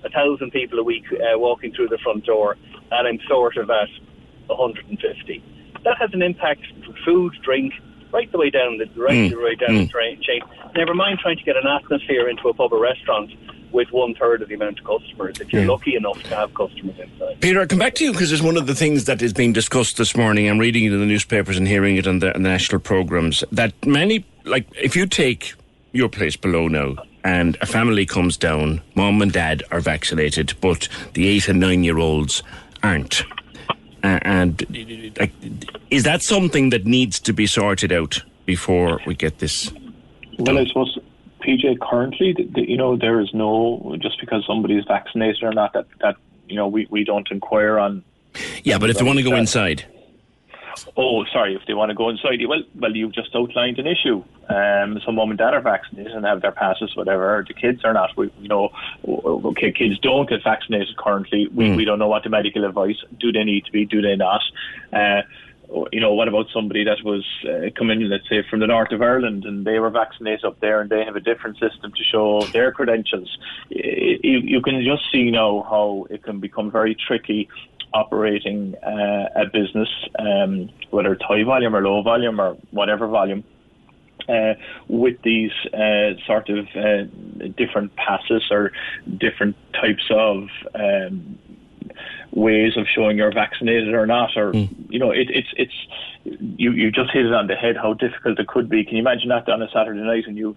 a 0.04 0.08
thousand 0.08 0.52
people 0.52 0.78
a 0.78 0.82
week 0.82 1.04
uh, 1.12 1.38
walking 1.38 1.72
through 1.72 1.88
the 1.88 1.98
front 1.98 2.24
door, 2.24 2.56
and 2.90 3.08
I'm 3.08 3.20
sort 3.28 3.56
of 3.56 3.68
at 3.70 3.88
150. 4.48 5.42
That 5.84 5.98
has 5.98 6.10
an 6.12 6.22
impact 6.22 6.62
for 6.84 6.92
food, 7.04 7.34
drink, 7.42 7.72
right 8.12 8.30
the 8.32 8.38
way 8.38 8.50
down 8.50 8.78
the 8.78 8.86
right 9.00 9.14
mm. 9.14 9.30
the 9.30 9.36
way 9.36 9.54
down 9.54 9.70
mm. 9.70 9.86
the 9.86 9.88
train 9.88 10.20
chain. 10.22 10.40
Never 10.74 10.94
mind 10.94 11.18
trying 11.18 11.36
to 11.36 11.44
get 11.44 11.56
an 11.56 11.66
atmosphere 11.66 12.28
into 12.28 12.48
a 12.48 12.54
pub 12.54 12.72
or 12.72 12.80
restaurant 12.80 13.30
with 13.72 13.90
one 13.90 14.14
third 14.14 14.42
of 14.42 14.48
the 14.48 14.54
amount 14.54 14.78
of 14.78 14.84
customers 14.84 15.38
if 15.40 15.52
you're 15.52 15.62
yeah. 15.62 15.68
lucky 15.68 15.96
enough 15.96 16.22
to 16.22 16.34
have 16.34 16.54
customers 16.54 16.98
inside. 16.98 17.40
Peter, 17.40 17.60
I 17.60 17.66
come 17.66 17.78
back 17.78 17.94
to 17.96 18.04
you 18.04 18.12
because 18.12 18.32
it's 18.32 18.42
one 18.42 18.56
of 18.56 18.66
the 18.66 18.74
things 18.74 19.04
that 19.04 19.20
is 19.20 19.32
being 19.32 19.52
discussed 19.52 19.98
this 19.98 20.16
morning. 20.16 20.48
I'm 20.48 20.58
reading 20.58 20.84
it 20.84 20.92
in 20.92 21.00
the 21.00 21.06
newspapers 21.06 21.58
and 21.58 21.68
hearing 21.68 21.96
it 21.96 22.06
on 22.06 22.20
the, 22.20 22.34
on 22.34 22.42
the 22.42 22.48
national 22.48 22.80
programs 22.80 23.44
that 23.52 23.72
many, 23.84 24.24
like, 24.44 24.66
if 24.80 24.96
you 24.96 25.06
take 25.06 25.54
your 25.92 26.08
place 26.08 26.36
below 26.36 26.68
now 26.68 26.94
and 27.24 27.58
a 27.60 27.66
family 27.66 28.06
comes 28.06 28.36
down, 28.36 28.80
mom 28.94 29.20
and 29.20 29.32
dad 29.32 29.62
are 29.70 29.80
vaccinated, 29.80 30.54
but 30.60 30.88
the 31.14 31.26
eight 31.28 31.48
and 31.48 31.60
nine 31.60 31.84
year 31.84 31.98
olds 31.98 32.42
aren't. 32.82 33.24
Uh, 34.06 34.20
and 34.22 34.62
is 35.90 36.04
that 36.04 36.22
something 36.22 36.70
that 36.70 36.86
needs 36.86 37.18
to 37.18 37.32
be 37.32 37.44
sorted 37.44 37.90
out 37.90 38.22
before 38.44 39.00
we 39.04 39.16
get 39.16 39.40
this? 39.40 39.72
Well, 40.38 40.58
I 40.58 40.64
suppose 40.64 40.96
PJ, 41.40 41.80
currently, 41.80 42.32
the, 42.32 42.44
the, 42.44 42.70
you 42.70 42.76
know, 42.76 42.96
there 42.96 43.20
is 43.20 43.30
no 43.34 43.96
just 44.00 44.20
because 44.20 44.44
somebody 44.46 44.76
is 44.76 44.84
vaccinated 44.84 45.42
or 45.42 45.52
not 45.52 45.72
that 45.72 45.86
that 46.02 46.14
you 46.48 46.54
know 46.54 46.68
we, 46.68 46.86
we 46.88 47.02
don't 47.02 47.28
inquire 47.32 47.80
on. 47.80 48.04
Yeah, 48.62 48.78
but 48.78 48.90
if 48.90 48.98
they 48.98 49.04
want 49.04 49.18
to 49.18 49.24
go 49.24 49.34
inside. 49.34 49.84
Oh, 50.96 51.24
sorry. 51.32 51.56
If 51.56 51.62
they 51.66 51.74
want 51.74 51.88
to 51.88 51.94
go 51.94 52.08
inside, 52.10 52.38
well, 52.46 52.62
well, 52.76 52.94
you've 52.94 53.14
just 53.14 53.34
outlined 53.34 53.80
an 53.80 53.88
issue. 53.88 54.22
Um, 54.48 55.00
so 55.04 55.12
mom 55.12 55.30
and 55.30 55.38
dad 55.38 55.54
are 55.54 55.60
vaccinated 55.60 56.12
and 56.12 56.24
have 56.24 56.42
their 56.42 56.52
passes, 56.52 56.94
whatever. 56.94 57.44
The 57.46 57.54
kids 57.54 57.84
are 57.84 57.92
not. 57.92 58.16
We, 58.16 58.32
you 58.40 58.48
know, 58.48 58.70
okay, 59.06 59.72
kids 59.72 59.98
don't 59.98 60.28
get 60.28 60.44
vaccinated 60.44 60.96
currently. 60.96 61.48
We, 61.48 61.68
mm. 61.68 61.76
we 61.76 61.84
don't 61.84 61.98
know 61.98 62.08
what 62.08 62.22
the 62.22 62.30
medical 62.30 62.64
advice. 62.64 62.96
Do 63.18 63.32
they 63.32 63.44
need 63.44 63.64
to 63.64 63.72
be? 63.72 63.84
Do 63.84 64.00
they 64.00 64.16
not? 64.16 64.42
Uh, 64.92 65.22
you 65.92 66.00
know, 66.00 66.12
what 66.12 66.28
about 66.28 66.46
somebody 66.52 66.84
that 66.84 67.02
was 67.02 67.24
uh, 67.44 67.70
coming, 67.76 68.00
let's 68.02 68.28
say, 68.28 68.44
from 68.48 68.60
the 68.60 68.66
north 68.66 68.92
of 68.92 69.02
Ireland 69.02 69.44
and 69.44 69.66
they 69.66 69.78
were 69.78 69.90
vaccinated 69.90 70.44
up 70.44 70.60
there 70.60 70.80
and 70.80 70.88
they 70.88 71.04
have 71.04 71.16
a 71.16 71.20
different 71.20 71.58
system 71.58 71.92
to 71.92 72.04
show 72.04 72.42
their 72.52 72.70
credentials? 72.70 73.36
You, 73.68 74.38
you 74.44 74.60
can 74.60 74.84
just 74.84 75.10
see 75.10 75.30
now 75.30 75.66
how 75.68 76.06
it 76.08 76.22
can 76.22 76.38
become 76.38 76.70
very 76.70 76.94
tricky 76.94 77.48
operating 77.94 78.74
uh, 78.76 79.28
a 79.34 79.46
business, 79.52 79.88
um, 80.18 80.70
whether 80.90 81.12
it's 81.12 81.22
high 81.22 81.42
volume 81.44 81.74
or 81.74 81.82
low 81.82 82.02
volume 82.02 82.40
or 82.40 82.56
whatever 82.70 83.06
volume. 83.08 83.42
Uh, 84.28 84.54
with 84.88 85.22
these 85.22 85.52
uh, 85.72 86.14
sort 86.26 86.48
of 86.48 86.66
uh, 86.74 87.04
different 87.56 87.94
passes 87.94 88.42
or 88.50 88.72
different 89.18 89.54
types 89.72 90.02
of 90.10 90.48
um, 90.74 91.38
ways 92.32 92.76
of 92.76 92.86
showing 92.92 93.16
you're 93.16 93.32
vaccinated 93.32 93.94
or 93.94 94.06
not, 94.06 94.36
or 94.36 94.52
mm. 94.52 94.68
you 94.90 94.98
know, 94.98 95.10
it, 95.10 95.28
it's 95.30 95.48
it's 95.56 95.74
you 96.24 96.72
you 96.72 96.90
just 96.90 97.10
hit 97.12 97.24
it 97.24 97.32
on 97.32 97.46
the 97.46 97.54
head 97.54 97.76
how 97.76 97.94
difficult 97.94 98.38
it 98.38 98.46
could 98.46 98.68
be. 98.68 98.84
Can 98.84 98.96
you 98.96 99.00
imagine 99.00 99.28
that 99.28 99.48
on 99.48 99.62
a 99.62 99.70
Saturday 99.70 100.00
night 100.00 100.26
and 100.26 100.36
you've 100.36 100.56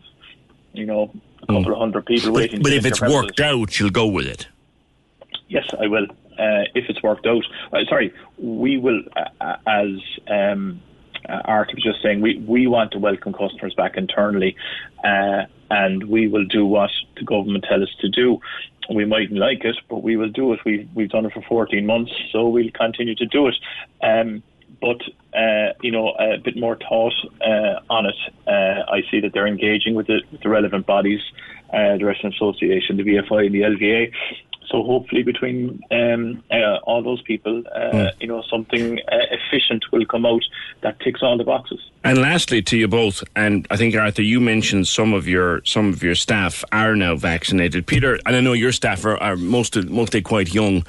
you 0.73 0.85
know 0.85 1.11
a 1.43 1.45
couple 1.45 1.65
mm. 1.65 1.71
of 1.71 1.77
hundred 1.77 2.05
people 2.05 2.31
but, 2.31 2.37
waiting? 2.37 2.61
But 2.61 2.73
if 2.73 2.85
it's 2.85 3.01
worked 3.01 3.39
out, 3.39 3.79
you'll 3.79 3.91
go 3.91 4.07
with 4.07 4.25
it. 4.25 4.47
Yes, 5.47 5.69
I 5.79 5.87
will. 5.87 6.07
Uh, 6.39 6.63
if 6.73 6.89
it's 6.89 7.03
worked 7.03 7.27
out, 7.27 7.43
uh, 7.73 7.83
sorry, 7.87 8.13
we 8.37 8.77
will 8.77 9.01
uh, 9.41 9.57
as. 9.67 9.89
Um, 10.27 10.81
uh, 11.27 11.41
Art 11.45 11.71
was 11.73 11.83
just 11.83 12.01
saying, 12.01 12.21
we, 12.21 12.37
we 12.39 12.67
want 12.67 12.91
to 12.91 12.99
welcome 12.99 13.33
customers 13.33 13.73
back 13.73 13.97
internally, 13.97 14.55
uh, 15.03 15.43
and 15.69 16.03
we 16.05 16.27
will 16.27 16.45
do 16.45 16.65
what 16.65 16.91
the 17.17 17.23
government 17.23 17.65
tell 17.67 17.83
us 17.83 17.89
to 18.01 18.09
do 18.09 18.39
we 18.93 19.05
mightn't 19.05 19.39
like 19.39 19.63
it, 19.63 19.77
but 19.89 20.03
we 20.03 20.17
will 20.17 20.29
do 20.29 20.53
it. 20.53 20.59
We've 20.65 20.89
we've 20.93 21.09
done 21.09 21.25
it 21.25 21.33
for 21.33 21.41
14 21.43 21.85
months, 21.85 22.11
so 22.31 22.47
we'll 22.47 22.71
continue 22.71 23.15
to 23.15 23.25
do 23.25 23.47
it. 23.47 23.55
Um, 24.01 24.43
but 24.81 25.01
uh, 25.37 25.73
you 25.81 25.91
know, 25.91 26.15
a 26.19 26.37
bit 26.37 26.57
more 26.57 26.77
thought 26.77 27.13
uh, 27.41 27.79
on 27.89 28.05
it. 28.05 28.15
Uh, 28.47 28.91
I 28.91 29.01
see 29.11 29.19
that 29.21 29.33
they're 29.33 29.47
engaging 29.47 29.95
with 29.95 30.07
the, 30.07 30.21
with 30.31 30.41
the 30.41 30.49
relevant 30.49 30.85
bodies, 30.85 31.21
uh, 31.73 31.97
the 31.97 32.05
Restaurant 32.05 32.35
Association, 32.35 32.97
the 32.97 33.03
VFI, 33.03 33.47
and 33.47 33.55
the 33.55 33.61
LVA, 33.61 34.11
so 34.69 34.83
hopefully, 34.83 35.23
between 35.23 35.81
um, 35.91 36.43
uh, 36.51 36.77
all 36.83 37.01
those 37.01 37.21
people, 37.23 37.63
uh, 37.73 37.79
mm. 37.79 38.11
you 38.19 38.27
know, 38.27 38.43
something 38.49 38.99
uh, 38.99 39.17
efficient 39.31 39.83
will 39.91 40.05
come 40.05 40.25
out 40.25 40.43
that 40.81 40.99
ticks 40.99 41.21
all 41.23 41.37
the 41.37 41.43
boxes. 41.43 41.79
And 42.03 42.19
lastly, 42.19 42.61
to 42.61 42.77
you 42.77 42.87
both, 42.87 43.23
and 43.35 43.67
I 43.71 43.77
think 43.77 43.95
Arthur, 43.95 44.21
you 44.21 44.39
mentioned 44.39 44.87
some 44.87 45.13
of 45.13 45.27
your 45.27 45.61
some 45.65 45.89
of 45.89 46.03
your 46.03 46.15
staff 46.15 46.63
are 46.71 46.95
now 46.95 47.15
vaccinated. 47.15 47.87
Peter, 47.87 48.19
and 48.25 48.35
I 48.35 48.41
know 48.41 48.53
your 48.53 48.71
staff 48.71 49.05
are, 49.05 49.17
are 49.17 49.35
mostly 49.35 49.83
mostly 49.83 50.21
quite 50.21 50.53
young. 50.53 50.85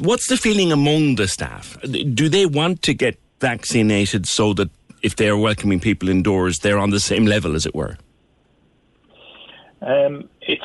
What's 0.00 0.26
the 0.26 0.36
feeling 0.36 0.72
among 0.72 1.16
the 1.16 1.28
staff? 1.28 1.78
Do 2.14 2.28
they 2.28 2.46
want 2.46 2.82
to 2.82 2.94
get 2.94 3.18
vaccinated 3.40 4.26
so 4.26 4.54
that 4.54 4.70
if 5.02 5.16
they 5.16 5.28
are 5.28 5.36
welcoming 5.36 5.78
people 5.78 6.08
indoors, 6.08 6.58
they're 6.58 6.78
on 6.78 6.90
the 6.90 7.00
same 7.00 7.26
level, 7.26 7.54
as 7.54 7.64
it 7.64 7.74
were? 7.74 7.96
Um, 9.80 10.28
it's, 10.40 10.64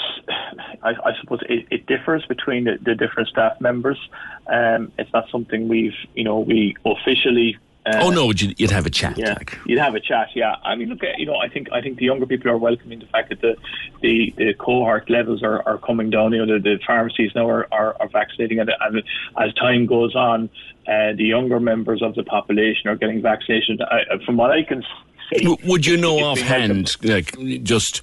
I, 0.81 0.89
I 0.89 1.11
suppose, 1.19 1.39
it, 1.49 1.67
it, 1.71 1.85
differs 1.85 2.25
between 2.25 2.65
the, 2.65 2.77
the, 2.81 2.95
different 2.95 3.29
staff 3.29 3.59
members. 3.59 3.99
Um, 4.47 4.91
it's 4.97 5.11
not 5.13 5.29
something 5.29 5.67
we've, 5.67 5.95
you 6.15 6.23
know, 6.23 6.39
we 6.39 6.75
officially. 6.85 7.57
Uh, 7.85 7.99
oh 8.01 8.09
no, 8.11 8.27
you'd, 8.27 8.57
you'd, 8.59 8.71
have 8.71 8.85
a 8.85 8.89
chat. 8.89 9.17
Yeah, 9.17 9.33
like. 9.33 9.57
you'd 9.65 9.79
have 9.79 9.93
a 9.93 9.99
chat. 9.99 10.29
Yeah, 10.35 10.55
I 10.63 10.75
mean, 10.75 10.87
look, 10.87 11.03
at, 11.03 11.19
you 11.19 11.25
know, 11.25 11.35
I 11.35 11.49
think 11.49 11.69
I 11.73 11.81
think 11.81 11.97
the 11.97 12.05
younger 12.05 12.25
people 12.25 12.49
are 12.49 12.57
welcoming 12.57 12.99
the 12.99 13.05
fact 13.07 13.29
that 13.29 13.41
the 13.41 13.57
the, 14.01 14.33
the 14.37 14.53
cohort 14.53 15.09
levels 15.09 15.43
are, 15.43 15.61
are 15.67 15.77
coming 15.79 16.09
down. 16.09 16.31
You 16.31 16.45
know, 16.45 16.57
the, 16.57 16.61
the 16.61 16.79
pharmacies 16.87 17.31
now 17.35 17.49
are, 17.49 17.67
are, 17.73 17.97
are 17.99 18.07
vaccinating, 18.07 18.59
and, 18.59 18.71
and, 18.79 19.03
as 19.37 19.53
time 19.55 19.85
goes 19.85 20.15
on, 20.15 20.49
uh, 20.87 21.11
the 21.17 21.25
younger 21.25 21.59
members 21.59 22.01
of 22.01 22.15
the 22.15 22.23
population 22.23 22.89
are 22.89 22.95
getting 22.95 23.21
vaccinated. 23.21 23.81
I, 23.81 24.23
from 24.25 24.37
what 24.37 24.51
I 24.51 24.63
can 24.63 24.83
see, 25.33 25.57
would 25.65 25.85
you 25.85 25.97
know 25.97 26.19
offhand, 26.19 26.95
like 27.03 27.37
just 27.63 28.01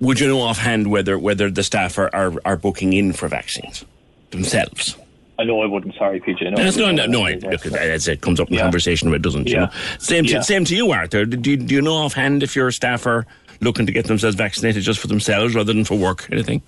would 0.00 0.20
you 0.20 0.28
know 0.28 0.40
offhand 0.40 0.90
whether 0.90 1.18
whether 1.18 1.50
the 1.50 1.62
staff 1.62 1.98
are, 1.98 2.14
are, 2.14 2.32
are 2.44 2.56
booking 2.56 2.92
in 2.92 3.12
for 3.12 3.28
vaccines 3.28 3.84
themselves? 4.30 4.96
I 5.38 5.44
know 5.44 5.62
I 5.62 5.66
wouldn't. 5.66 5.94
Sorry, 5.94 6.20
PJ. 6.20 6.52
No, 6.54 6.70
no, 6.70 6.92
no, 6.92 7.06
no. 7.06 7.24
I, 7.24 7.34
look, 7.34 7.64
as 7.64 8.08
it 8.08 8.20
comes 8.20 8.40
up 8.40 8.48
in 8.48 8.54
yeah. 8.54 8.60
conversation, 8.60 9.08
but 9.08 9.16
it 9.16 9.22
doesn't. 9.22 9.48
Yeah. 9.48 9.52
You 9.52 9.60
know? 9.60 9.72
Same, 9.98 10.24
to, 10.24 10.32
yeah. 10.32 10.40
same 10.42 10.66
to 10.66 10.76
you, 10.76 10.90
Arthur. 10.92 11.24
Do 11.24 11.50
you, 11.50 11.56
do 11.56 11.74
you 11.74 11.80
know 11.80 11.94
offhand 11.94 12.42
if 12.42 12.54
your 12.54 12.70
staff 12.70 13.06
are 13.06 13.26
looking 13.62 13.86
to 13.86 13.92
get 13.92 14.06
themselves 14.06 14.36
vaccinated 14.36 14.82
just 14.82 15.00
for 15.00 15.06
themselves 15.06 15.54
rather 15.54 15.72
than 15.72 15.86
for 15.86 15.96
work? 15.96 16.28
Anything? 16.30 16.60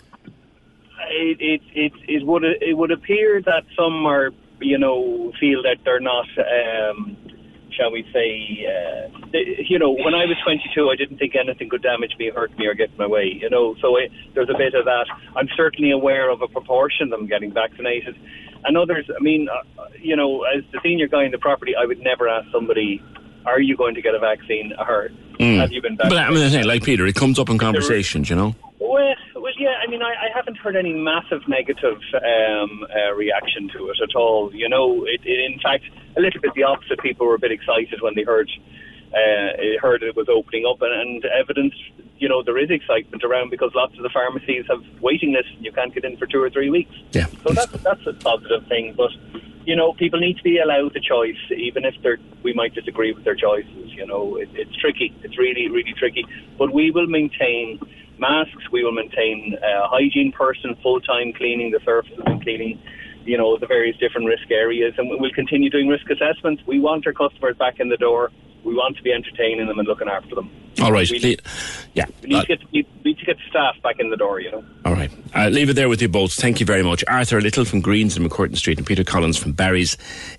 It 1.10 1.36
it 1.40 1.60
it, 1.74 1.92
it 2.08 2.26
would 2.26 2.44
it 2.44 2.76
would 2.78 2.90
appear 2.90 3.42
that 3.42 3.64
some 3.76 4.06
are 4.06 4.30
you 4.60 4.78
know 4.78 5.32
feel 5.38 5.62
that 5.64 5.76
they're 5.84 6.00
not 6.00 6.26
um, 6.38 7.16
shall 7.74 7.90
we 7.90 8.04
say, 8.12 8.66
uh, 8.66 9.38
you 9.68 9.78
know, 9.78 9.90
when 9.90 10.14
I 10.14 10.26
was 10.26 10.36
22, 10.44 10.90
I 10.90 10.96
didn't 10.96 11.18
think 11.18 11.34
anything 11.34 11.68
could 11.68 11.82
damage 11.82 12.12
me, 12.18 12.30
hurt 12.34 12.56
me, 12.58 12.66
or 12.66 12.74
get 12.74 12.90
in 12.90 12.96
my 12.96 13.06
way. 13.06 13.32
You 13.32 13.50
know, 13.50 13.74
so 13.80 13.96
I, 13.96 14.08
there's 14.34 14.50
a 14.50 14.58
bit 14.58 14.74
of 14.74 14.84
that. 14.84 15.06
I'm 15.36 15.48
certainly 15.56 15.90
aware 15.90 16.30
of 16.30 16.42
a 16.42 16.48
proportion 16.48 17.12
of 17.12 17.18
them 17.18 17.26
getting 17.26 17.52
vaccinated, 17.52 18.16
and 18.64 18.76
others. 18.76 19.08
I 19.08 19.22
mean, 19.22 19.48
uh, 19.48 19.84
you 19.98 20.16
know, 20.16 20.42
as 20.44 20.64
the 20.72 20.80
senior 20.82 21.08
guy 21.08 21.24
in 21.24 21.32
the 21.32 21.38
property, 21.38 21.72
I 21.76 21.86
would 21.86 22.00
never 22.00 22.28
ask 22.28 22.46
somebody, 22.52 23.02
"Are 23.46 23.60
you 23.60 23.76
going 23.76 23.94
to 23.94 24.02
get 24.02 24.14
a 24.14 24.18
vaccine?" 24.18 24.72
or 24.78 25.10
Mm. 25.38 25.58
"Have 25.58 25.72
you 25.72 25.82
been 25.82 25.96
vaccinated?" 25.96 26.34
But 26.34 26.42
I 26.42 26.56
mean, 26.58 26.66
like 26.66 26.84
Peter, 26.84 27.06
it 27.06 27.14
comes 27.14 27.38
up 27.38 27.48
in 27.50 27.58
conversations, 27.58 28.30
you 28.30 28.36
know. 28.36 28.54
Well, 28.78 29.14
well, 29.34 29.52
yeah. 29.58 29.74
I 29.82 29.90
mean, 29.90 30.02
I, 30.02 30.10
I 30.10 30.28
haven't 30.34 30.56
heard 30.58 30.76
any 30.76 30.92
massive 30.92 31.46
negative 31.48 31.98
um, 32.14 32.86
uh, 32.94 33.12
reaction 33.14 33.68
to 33.76 33.88
it 33.90 33.98
at 34.02 34.14
all. 34.14 34.54
You 34.54 34.68
know, 34.68 35.04
it, 35.04 35.20
it, 35.24 35.52
in 35.52 35.58
fact, 35.60 35.84
a 36.16 36.20
little 36.20 36.40
bit 36.40 36.52
the 36.54 36.64
opposite. 36.64 37.00
People 37.00 37.26
were 37.26 37.34
a 37.34 37.38
bit 37.38 37.50
excited 37.52 38.00
when 38.02 38.14
they 38.14 38.22
heard 38.22 38.50
uh, 39.14 39.80
heard 39.80 40.02
it 40.02 40.16
was 40.16 40.28
opening 40.28 40.66
up, 40.66 40.82
and, 40.82 40.92
and 40.92 41.24
evidence. 41.24 41.74
You 42.18 42.28
know, 42.28 42.42
there 42.42 42.58
is 42.58 42.70
excitement 42.70 43.24
around 43.24 43.50
because 43.50 43.72
lots 43.74 43.96
of 43.96 44.02
the 44.02 44.10
pharmacies 44.10 44.64
have 44.68 44.82
waiting 45.00 45.32
lists. 45.32 45.52
and 45.56 45.64
You 45.64 45.72
can't 45.72 45.92
get 45.92 46.04
in 46.04 46.16
for 46.16 46.26
two 46.26 46.42
or 46.42 46.50
three 46.50 46.70
weeks. 46.70 46.94
Yeah. 47.12 47.26
So 47.44 47.52
that's 47.52 47.72
that's 47.82 48.06
a 48.06 48.12
positive 48.14 48.66
thing, 48.66 48.94
but. 48.96 49.10
You 49.64 49.76
know, 49.76 49.92
people 49.92 50.18
need 50.18 50.36
to 50.38 50.42
be 50.42 50.58
allowed 50.58 50.92
the 50.92 50.98
choice, 50.98 51.38
even 51.56 51.84
if 51.84 51.94
they're, 52.02 52.18
we 52.42 52.52
might 52.52 52.74
disagree 52.74 53.12
with 53.12 53.22
their 53.22 53.36
choices. 53.36 53.92
You 53.92 54.04
know, 54.04 54.34
it, 54.34 54.48
it's 54.54 54.74
tricky. 54.74 55.14
It's 55.22 55.38
really, 55.38 55.68
really 55.68 55.92
tricky. 55.92 56.24
But 56.58 56.72
we 56.72 56.90
will 56.90 57.06
maintain 57.06 57.78
masks. 58.18 58.70
We 58.72 58.82
will 58.82 58.90
maintain 58.90 59.56
uh, 59.62 59.86
hygiene 59.86 60.32
person, 60.32 60.74
full 60.82 61.00
time 61.00 61.32
cleaning 61.32 61.70
the 61.70 61.78
surfaces 61.84 62.18
and 62.26 62.42
cleaning, 62.42 62.80
you 63.24 63.38
know, 63.38 63.56
the 63.56 63.68
various 63.68 63.96
different 63.98 64.26
risk 64.26 64.50
areas. 64.50 64.94
And 64.98 65.08
we'll 65.20 65.30
continue 65.30 65.70
doing 65.70 65.86
risk 65.86 66.10
assessments. 66.10 66.64
We 66.66 66.80
want 66.80 67.06
our 67.06 67.12
customers 67.12 67.56
back 67.56 67.78
in 67.78 67.88
the 67.88 67.96
door. 67.96 68.32
We 68.64 68.74
want 68.74 68.96
to 68.96 69.02
be 69.02 69.12
entertaining 69.12 69.66
them 69.66 69.78
and 69.78 69.88
looking 69.88 70.08
after 70.08 70.34
them. 70.34 70.50
All 70.80 70.92
right. 70.92 71.10
We 71.10 71.18
Le- 71.20 71.36
yeah. 71.94 72.04
We 72.22 72.28
need, 72.30 72.36
Uh, 72.36 72.40
to 72.42 72.46
get, 72.46 72.58
we 72.72 72.86
need 73.04 73.18
to 73.18 73.24
get 73.24 73.36
staff 73.50 73.74
back 73.82 73.96
in 73.98 74.08
the 74.10 74.16
door, 74.16 74.40
you 74.40 74.50
know. 74.52 74.64
all 74.84 74.94
right. 74.94 75.10
Uh, 75.34 75.48
leave 75.48 75.68
it 75.68 75.74
there 75.74 75.88
with 75.88 76.00
you 76.00 76.08
both. 76.08 76.32
Thank 76.32 76.60
you 76.60 76.66
very 76.66 76.82
much. 76.82 77.04
Arthur 77.08 77.40
Little 77.40 77.64
from 77.64 77.80
Greens 77.80 78.16
in 78.16 78.26
MacCurtain 78.26 78.56
Street 78.56 78.78
and 78.78 78.86
Peter 78.86 79.04
Collins 79.04 79.36
from 79.36 79.52
Barry's 79.52 79.96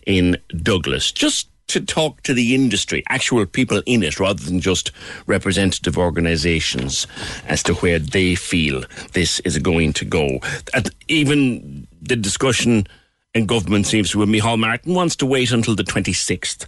in 0.07 0.37
Douglas. 0.63 1.11
Just 1.11 1.49
to 1.67 1.79
talk 1.81 2.21
to 2.23 2.33
the 2.33 2.53
industry, 2.55 3.03
actual 3.09 3.45
people 3.45 3.81
in 3.85 4.03
it, 4.03 4.19
rather 4.19 4.43
than 4.43 4.59
just 4.59 4.91
representative 5.27 5.97
organisations 5.97 7.07
as 7.47 7.61
to 7.63 7.73
where 7.75 7.99
they 7.99 8.35
feel 8.35 8.83
this 9.13 9.39
is 9.41 9.57
going 9.59 9.93
to 9.93 10.05
go. 10.05 10.39
At 10.73 10.89
even 11.07 11.87
the 12.01 12.15
discussion 12.15 12.85
in 13.33 13.45
government 13.45 13.87
seems 13.87 14.11
to 14.11 14.25
be 14.25 14.39
Micheál 14.39 14.59
Martin 14.59 14.93
wants 14.93 15.15
to 15.17 15.25
wait 15.25 15.51
until 15.51 15.75
the 15.75 15.83
26th. 15.83 16.67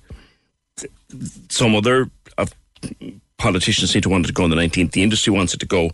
Some 1.49 1.75
other 1.75 2.09
uh, 2.37 2.45
politicians 3.37 3.91
seem 3.91 4.01
to 4.01 4.09
want 4.09 4.25
it 4.25 4.27
to 4.27 4.33
go 4.33 4.43
on 4.43 4.49
the 4.49 4.55
19th. 4.55 4.91
The 4.91 5.03
industry 5.03 5.31
wants 5.31 5.53
it 5.53 5.59
to 5.59 5.65
go 5.65 5.91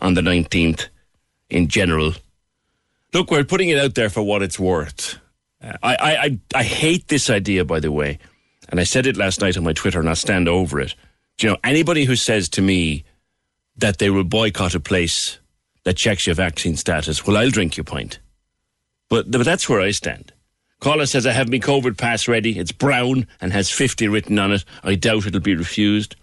on 0.00 0.14
the 0.14 0.20
19th 0.20 0.88
in 1.50 1.68
general. 1.68 2.12
Look, 3.12 3.30
we're 3.30 3.44
putting 3.44 3.70
it 3.70 3.78
out 3.78 3.94
there 3.94 4.10
for 4.10 4.22
what 4.22 4.42
it's 4.42 4.58
worth. 4.58 5.18
I, 5.62 5.76
I, 5.82 6.16
I, 6.16 6.38
I 6.54 6.62
hate 6.62 7.08
this 7.08 7.30
idea, 7.30 7.64
by 7.64 7.80
the 7.80 7.90
way, 7.90 8.18
and 8.68 8.78
I 8.78 8.84
said 8.84 9.06
it 9.06 9.16
last 9.16 9.40
night 9.40 9.56
on 9.56 9.64
my 9.64 9.72
Twitter, 9.72 9.98
and 9.98 10.08
I'll 10.08 10.16
stand 10.16 10.48
over 10.48 10.80
it. 10.80 10.94
Do 11.36 11.46
you 11.46 11.52
know, 11.52 11.58
anybody 11.64 12.04
who 12.04 12.16
says 12.16 12.48
to 12.50 12.62
me 12.62 13.04
that 13.76 13.98
they 13.98 14.10
will 14.10 14.24
boycott 14.24 14.74
a 14.74 14.80
place 14.80 15.38
that 15.84 15.96
checks 15.96 16.26
your 16.26 16.34
vaccine 16.34 16.76
status, 16.76 17.26
well, 17.26 17.36
I'll 17.36 17.50
drink 17.50 17.76
your 17.76 17.84
pint. 17.84 18.18
But, 19.08 19.30
but 19.30 19.44
that's 19.44 19.68
where 19.68 19.80
I 19.80 19.90
stand. 19.90 20.32
Caller 20.80 21.06
says, 21.06 21.26
I 21.26 21.32
have 21.32 21.50
my 21.50 21.58
COVID 21.58 21.98
pass 21.98 22.28
ready. 22.28 22.58
It's 22.58 22.72
brown 22.72 23.26
and 23.40 23.52
has 23.52 23.70
50 23.70 24.06
written 24.08 24.38
on 24.38 24.52
it. 24.52 24.64
I 24.84 24.94
doubt 24.94 25.26
it'll 25.26 25.40
be 25.40 25.56
refused. 25.56 26.14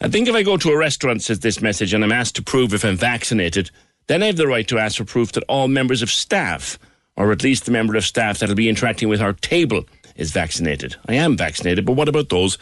I 0.00 0.08
think 0.08 0.28
if 0.28 0.34
I 0.34 0.42
go 0.42 0.56
to 0.56 0.70
a 0.70 0.76
restaurant, 0.76 1.22
says 1.22 1.40
this 1.40 1.60
message, 1.60 1.92
and 1.92 2.04
I'm 2.04 2.12
asked 2.12 2.36
to 2.36 2.42
prove 2.42 2.74
if 2.74 2.84
I'm 2.84 2.96
vaccinated, 2.96 3.70
then 4.06 4.22
I 4.22 4.26
have 4.26 4.36
the 4.36 4.46
right 4.46 4.66
to 4.68 4.78
ask 4.78 4.96
for 4.96 5.04
proof 5.04 5.32
that 5.32 5.44
all 5.48 5.68
members 5.68 6.02
of 6.02 6.10
staff, 6.10 6.78
or 7.16 7.30
at 7.32 7.44
least 7.44 7.66
the 7.66 7.72
member 7.72 7.96
of 7.96 8.04
staff 8.04 8.38
that'll 8.38 8.54
be 8.54 8.68
interacting 8.68 9.08
with 9.08 9.20
our 9.20 9.32
table, 9.32 9.84
is 10.16 10.32
vaccinated. 10.32 10.96
I 11.08 11.14
am 11.14 11.36
vaccinated, 11.36 11.84
but 11.84 11.92
what 11.92 12.08
about 12.08 12.28
those 12.28 12.58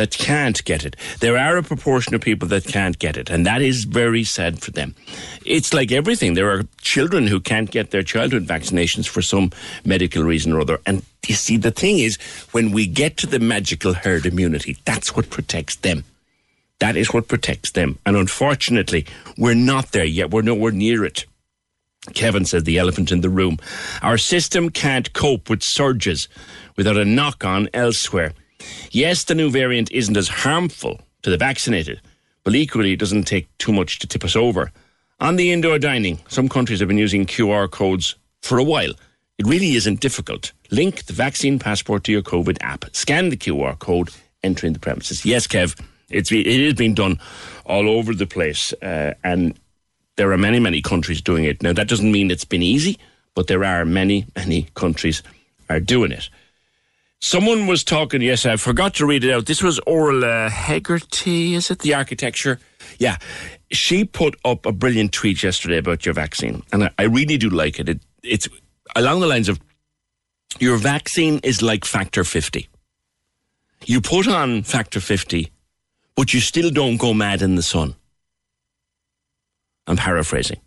that 0.00 0.12
can't 0.12 0.64
get 0.64 0.86
it? 0.86 0.96
There 1.20 1.36
are 1.36 1.58
a 1.58 1.62
proportion 1.62 2.14
of 2.14 2.22
people 2.22 2.48
that 2.48 2.64
can't 2.64 2.98
get 2.98 3.18
it, 3.18 3.28
and 3.28 3.44
that 3.44 3.60
is 3.60 3.84
very 3.84 4.24
sad 4.24 4.62
for 4.62 4.70
them. 4.70 4.94
It's 5.44 5.74
like 5.74 5.92
everything. 5.92 6.32
There 6.32 6.50
are 6.50 6.62
children 6.80 7.26
who 7.26 7.38
can't 7.38 7.70
get 7.70 7.90
their 7.90 8.02
childhood 8.02 8.46
vaccinations 8.46 9.06
for 9.06 9.20
some 9.20 9.50
medical 9.84 10.22
reason 10.22 10.54
or 10.54 10.60
other. 10.60 10.80
And 10.86 11.02
you 11.28 11.34
see, 11.34 11.58
the 11.58 11.70
thing 11.70 11.98
is, 11.98 12.16
when 12.52 12.72
we 12.72 12.86
get 12.86 13.18
to 13.18 13.26
the 13.26 13.38
magical 13.38 13.92
herd 13.92 14.24
immunity, 14.24 14.78
that's 14.86 15.14
what 15.14 15.28
protects 15.28 15.76
them. 15.76 16.04
That 16.78 16.96
is 16.96 17.12
what 17.12 17.28
protects 17.28 17.72
them. 17.72 17.98
And 18.06 18.16
unfortunately, 18.16 19.04
we're 19.36 19.54
not 19.54 19.92
there 19.92 20.06
yet. 20.06 20.30
We're 20.30 20.40
nowhere 20.40 20.72
near 20.72 21.04
it. 21.04 21.26
Kevin 22.14 22.46
says 22.46 22.64
the 22.64 22.78
elephant 22.78 23.12
in 23.12 23.20
the 23.20 23.28
room. 23.28 23.58
Our 24.00 24.16
system 24.16 24.70
can't 24.70 25.12
cope 25.12 25.50
with 25.50 25.62
surges 25.62 26.26
without 26.74 26.96
a 26.96 27.04
knock 27.04 27.44
on 27.44 27.68
elsewhere. 27.74 28.32
Yes, 28.90 29.24
the 29.24 29.34
new 29.34 29.50
variant 29.50 29.90
isn't 29.92 30.16
as 30.16 30.28
harmful 30.28 31.00
to 31.22 31.30
the 31.30 31.36
vaccinated, 31.36 32.00
but 32.44 32.54
equally 32.54 32.92
it 32.92 32.98
doesn't 32.98 33.24
take 33.24 33.46
too 33.58 33.72
much 33.72 33.98
to 34.00 34.06
tip 34.06 34.24
us 34.24 34.36
over. 34.36 34.72
On 35.20 35.36
the 35.36 35.52
indoor 35.52 35.78
dining, 35.78 36.18
some 36.28 36.48
countries 36.48 36.80
have 36.80 36.88
been 36.88 36.98
using 36.98 37.26
QR 37.26 37.70
codes 37.70 38.16
for 38.42 38.58
a 38.58 38.64
while. 38.64 38.92
It 39.38 39.46
really 39.46 39.74
isn't 39.74 40.00
difficult. 40.00 40.52
Link 40.70 41.04
the 41.04 41.12
vaccine 41.12 41.58
passport 41.58 42.04
to 42.04 42.12
your 42.12 42.22
COVID 42.22 42.58
app. 42.60 42.84
Scan 42.92 43.28
the 43.28 43.36
QR 43.36 43.78
code, 43.78 44.10
enter 44.42 44.66
in 44.66 44.72
the 44.72 44.78
premises. 44.78 45.24
Yes, 45.24 45.46
Kev, 45.46 45.78
it's 46.10 46.32
it 46.32 46.46
is 46.46 46.74
being 46.74 46.94
done 46.94 47.18
all 47.64 47.88
over 47.88 48.14
the 48.14 48.26
place, 48.26 48.72
uh, 48.82 49.14
and 49.24 49.58
there 50.16 50.32
are 50.32 50.38
many 50.38 50.58
many 50.58 50.82
countries 50.82 51.20
doing 51.22 51.44
it. 51.44 51.62
Now 51.62 51.72
that 51.72 51.88
doesn't 51.88 52.12
mean 52.12 52.30
it's 52.30 52.44
been 52.44 52.62
easy, 52.62 52.98
but 53.34 53.46
there 53.46 53.64
are 53.64 53.84
many 53.84 54.26
many 54.36 54.68
countries 54.74 55.22
are 55.68 55.80
doing 55.80 56.12
it. 56.12 56.28
Someone 57.20 57.66
was 57.66 57.84
talking. 57.84 58.22
Yes, 58.22 58.46
I 58.46 58.56
forgot 58.56 58.94
to 58.94 59.06
read 59.06 59.24
it 59.24 59.32
out. 59.32 59.46
This 59.46 59.62
was 59.62 59.78
Orla 59.80 60.48
Hegarty. 60.48 61.54
Is 61.54 61.70
it 61.70 61.80
the 61.80 61.94
architecture? 61.94 62.58
Yeah, 62.98 63.18
she 63.70 64.04
put 64.04 64.36
up 64.44 64.64
a 64.64 64.72
brilliant 64.72 65.12
tweet 65.12 65.42
yesterday 65.42 65.76
about 65.76 66.06
your 66.06 66.14
vaccine, 66.14 66.62
and 66.72 66.84
I, 66.84 66.90
I 66.98 67.02
really 67.04 67.36
do 67.36 67.50
like 67.50 67.78
it. 67.78 67.88
it. 67.88 68.00
It's 68.22 68.48
along 68.96 69.20
the 69.20 69.26
lines 69.26 69.48
of 69.48 69.60
your 70.58 70.78
vaccine 70.78 71.40
is 71.42 71.62
like 71.62 71.84
factor 71.84 72.24
fifty. 72.24 72.68
You 73.84 74.00
put 74.00 74.26
on 74.26 74.62
factor 74.62 75.00
fifty, 75.00 75.52
but 76.16 76.32
you 76.32 76.40
still 76.40 76.70
don't 76.70 76.96
go 76.96 77.12
mad 77.12 77.42
in 77.42 77.54
the 77.54 77.62
sun. 77.62 77.94
I'm 79.86 79.96
paraphrasing. 79.96 80.60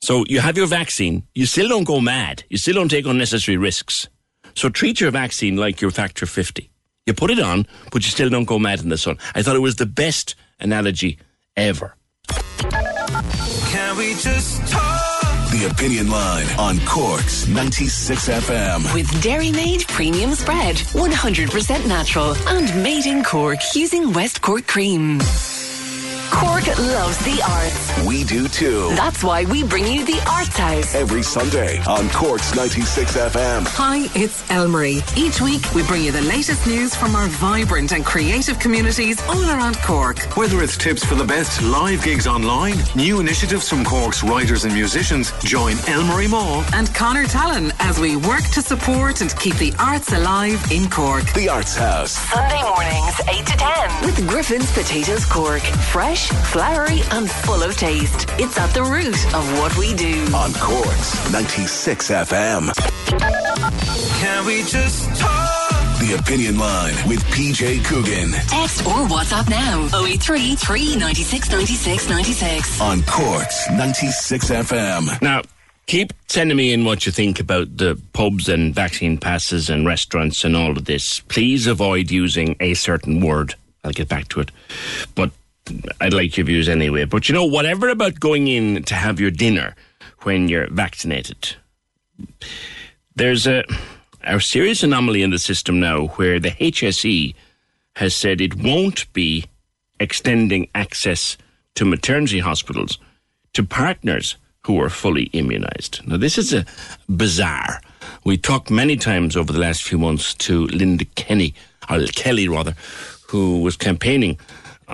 So 0.00 0.24
you 0.28 0.40
have 0.40 0.56
your 0.56 0.66
vaccine, 0.66 1.22
you 1.34 1.46
still 1.46 1.68
don't 1.68 1.84
go 1.84 2.00
mad, 2.00 2.42
you 2.50 2.58
still 2.58 2.74
don't 2.74 2.88
take 2.88 3.06
unnecessary 3.06 3.56
risks. 3.56 4.08
So 4.54 4.68
treat 4.68 5.00
your 5.00 5.10
vaccine 5.10 5.56
like 5.56 5.80
your 5.80 5.90
factor 5.90 6.26
50. 6.26 6.70
You 7.06 7.14
put 7.14 7.30
it 7.30 7.40
on, 7.40 7.66
but 7.90 8.04
you 8.04 8.10
still 8.10 8.30
don't 8.30 8.44
go 8.44 8.58
mad 8.58 8.80
in 8.80 8.88
the 8.88 8.98
sun. 8.98 9.18
I 9.34 9.42
thought 9.42 9.56
it 9.56 9.60
was 9.60 9.76
the 9.76 9.86
best 9.86 10.34
analogy 10.60 11.18
ever. 11.56 11.96
Can 12.28 13.96
we 13.96 14.14
just 14.14 14.66
talk? 14.70 15.00
The 15.52 15.68
Opinion 15.70 16.08
Line 16.10 16.46
on 16.58 16.78
Corks 16.86 17.46
96 17.46 18.28
FM. 18.28 18.94
With 18.94 19.22
Dairy 19.22 19.52
Made 19.52 19.86
Premium 19.86 20.32
Spread, 20.32 20.76
100% 20.76 21.86
natural 21.86 22.34
and 22.48 22.82
made 22.82 23.04
in 23.04 23.22
Cork 23.22 23.58
using 23.74 24.14
West 24.14 24.40
Cork 24.40 24.66
cream. 24.66 25.18
Cork 26.32 26.66
loves 26.66 27.18
the 27.24 27.40
arts. 27.46 28.06
We 28.06 28.24
do 28.24 28.48
too. 28.48 28.88
That's 28.96 29.22
why 29.22 29.44
we 29.44 29.62
bring 29.62 29.86
you 29.86 30.04
the 30.04 30.18
Arts 30.28 30.56
House. 30.56 30.94
Every 30.94 31.22
Sunday 31.22 31.78
on 31.84 32.08
Corks 32.08 32.54
96 32.56 33.16
FM. 33.16 33.66
Hi, 33.68 34.08
it's 34.18 34.42
Elmarie. 34.48 35.02
Each 35.16 35.40
week 35.42 35.62
we 35.74 35.82
bring 35.84 36.02
you 36.02 36.10
the 36.10 36.22
latest 36.22 36.66
news 36.66 36.96
from 36.96 37.14
our 37.14 37.26
vibrant 37.28 37.92
and 37.92 38.04
creative 38.04 38.58
communities 38.58 39.20
all 39.28 39.44
around 39.50 39.76
Cork. 39.82 40.18
Whether 40.36 40.62
it's 40.62 40.76
tips 40.78 41.04
for 41.04 41.14
the 41.16 41.24
best 41.24 41.62
live 41.62 42.02
gigs 42.02 42.26
online, 42.26 42.76
new 42.96 43.20
initiatives 43.20 43.68
from 43.68 43.84
Cork's 43.84 44.22
writers 44.24 44.64
and 44.64 44.72
musicians, 44.72 45.32
join 45.42 45.74
Elmarie 45.86 46.30
Mall 46.30 46.64
and 46.72 46.92
Connor 46.94 47.26
Talon 47.26 47.72
as 47.78 48.00
we 48.00 48.16
work 48.16 48.42
to 48.54 48.62
support 48.62 49.20
and 49.20 49.36
keep 49.38 49.54
the 49.56 49.74
arts 49.78 50.12
alive 50.12 50.60
in 50.72 50.88
Cork. 50.88 51.30
The 51.34 51.48
Arts 51.50 51.76
House. 51.76 52.12
Sunday 52.12 52.62
mornings, 52.62 53.20
8 53.28 53.46
to 53.46 53.56
10. 53.58 54.04
With 54.06 54.28
Griffin's 54.28 54.72
Potatoes 54.72 55.26
Cork. 55.26 55.62
Fresh, 55.92 56.21
flowery, 56.28 57.00
and 57.12 57.30
full 57.30 57.62
of 57.62 57.76
taste. 57.76 58.26
It's 58.38 58.58
at 58.58 58.72
the 58.74 58.82
root 58.82 59.16
of 59.34 59.58
what 59.58 59.76
we 59.76 59.94
do. 59.94 60.26
On 60.34 60.52
Corks 60.54 61.32
96 61.32 62.10
FM. 62.10 62.72
Can 64.20 64.46
we 64.46 64.62
just 64.62 65.08
talk? 65.20 65.98
The 66.00 66.16
Opinion 66.18 66.58
Line 66.58 66.94
with 67.08 67.22
PJ 67.26 67.84
Coogan. 67.84 68.32
Text 68.48 68.84
or 68.86 69.06
WhatsApp 69.06 69.48
now 69.48 69.88
083 70.04 70.56
396 70.56 71.50
96 71.50 72.08
96. 72.08 72.80
On 72.80 73.02
Corks 73.04 73.70
96 73.70 74.50
FM. 74.50 75.22
Now, 75.22 75.42
Keep 75.86 76.12
sending 76.28 76.56
me 76.56 76.72
in 76.72 76.84
what 76.84 77.04
you 77.04 77.12
think 77.12 77.40
about 77.40 77.76
the 77.76 78.00
pubs 78.12 78.48
and 78.48 78.74
vaccine 78.74 79.18
passes 79.18 79.68
and 79.68 79.84
restaurants 79.84 80.44
and 80.44 80.56
all 80.56 80.70
of 80.70 80.84
this. 80.84 81.20
Please 81.20 81.66
avoid 81.66 82.10
using 82.10 82.56
a 82.60 82.74
certain 82.74 83.20
word. 83.20 83.56
I'll 83.84 83.92
get 83.92 84.08
back 84.08 84.28
to 84.28 84.40
it. 84.40 84.50
But 85.14 85.32
I'd 86.00 86.12
like 86.12 86.36
your 86.36 86.46
views 86.46 86.68
anyway. 86.68 87.04
But 87.04 87.28
you 87.28 87.34
know, 87.34 87.44
whatever 87.44 87.88
about 87.88 88.20
going 88.20 88.48
in 88.48 88.82
to 88.84 88.94
have 88.94 89.20
your 89.20 89.30
dinner 89.30 89.74
when 90.20 90.48
you're 90.48 90.68
vaccinated, 90.68 91.56
there's 93.14 93.46
a, 93.46 93.64
a 94.22 94.40
serious 94.40 94.82
anomaly 94.82 95.22
in 95.22 95.30
the 95.30 95.38
system 95.38 95.80
now 95.80 96.06
where 96.08 96.38
the 96.38 96.50
HSE 96.50 97.34
has 97.96 98.14
said 98.14 98.40
it 98.40 98.54
won't 98.54 99.12
be 99.12 99.44
extending 100.00 100.68
access 100.74 101.36
to 101.74 101.84
maternity 101.84 102.40
hospitals 102.40 102.98
to 103.52 103.62
partners 103.62 104.36
who 104.64 104.80
are 104.80 104.88
fully 104.88 105.28
immunised. 105.30 106.06
Now, 106.06 106.16
this 106.16 106.38
is 106.38 106.52
a 106.52 106.64
bizarre. 107.08 107.80
We 108.24 108.36
talked 108.36 108.70
many 108.70 108.96
times 108.96 109.36
over 109.36 109.52
the 109.52 109.58
last 109.58 109.82
few 109.82 109.98
months 109.98 110.34
to 110.34 110.66
Linda 110.66 111.04
Kenny, 111.16 111.54
or 111.90 112.04
Kelly 112.14 112.48
rather, 112.48 112.74
who 113.28 113.60
was 113.60 113.76
campaigning 113.76 114.38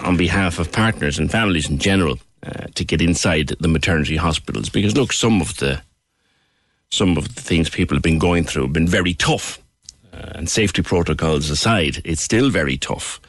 on 0.04 0.16
behalf 0.16 0.58
of 0.58 0.72
partners 0.72 1.18
and 1.18 1.30
families 1.30 1.68
in 1.68 1.78
general 1.78 2.18
uh, 2.42 2.66
to 2.74 2.84
get 2.84 3.00
inside 3.02 3.48
the 3.60 3.68
maternity 3.68 4.16
hospitals 4.16 4.68
because 4.68 4.96
look, 4.96 5.12
some 5.12 5.40
of 5.40 5.56
the 5.56 5.82
some 6.90 7.18
of 7.18 7.34
the 7.34 7.42
things 7.42 7.68
people 7.68 7.96
have 7.96 8.02
been 8.02 8.18
going 8.18 8.44
through 8.44 8.62
have 8.62 8.72
been 8.72 8.88
very 8.88 9.12
tough, 9.12 9.58
uh, 10.12 10.32
and 10.34 10.48
safety 10.48 10.82
protocols 10.82 11.50
aside, 11.50 12.00
it's 12.04 12.22
still 12.22 12.50
very 12.50 12.76
tough. 12.76 13.20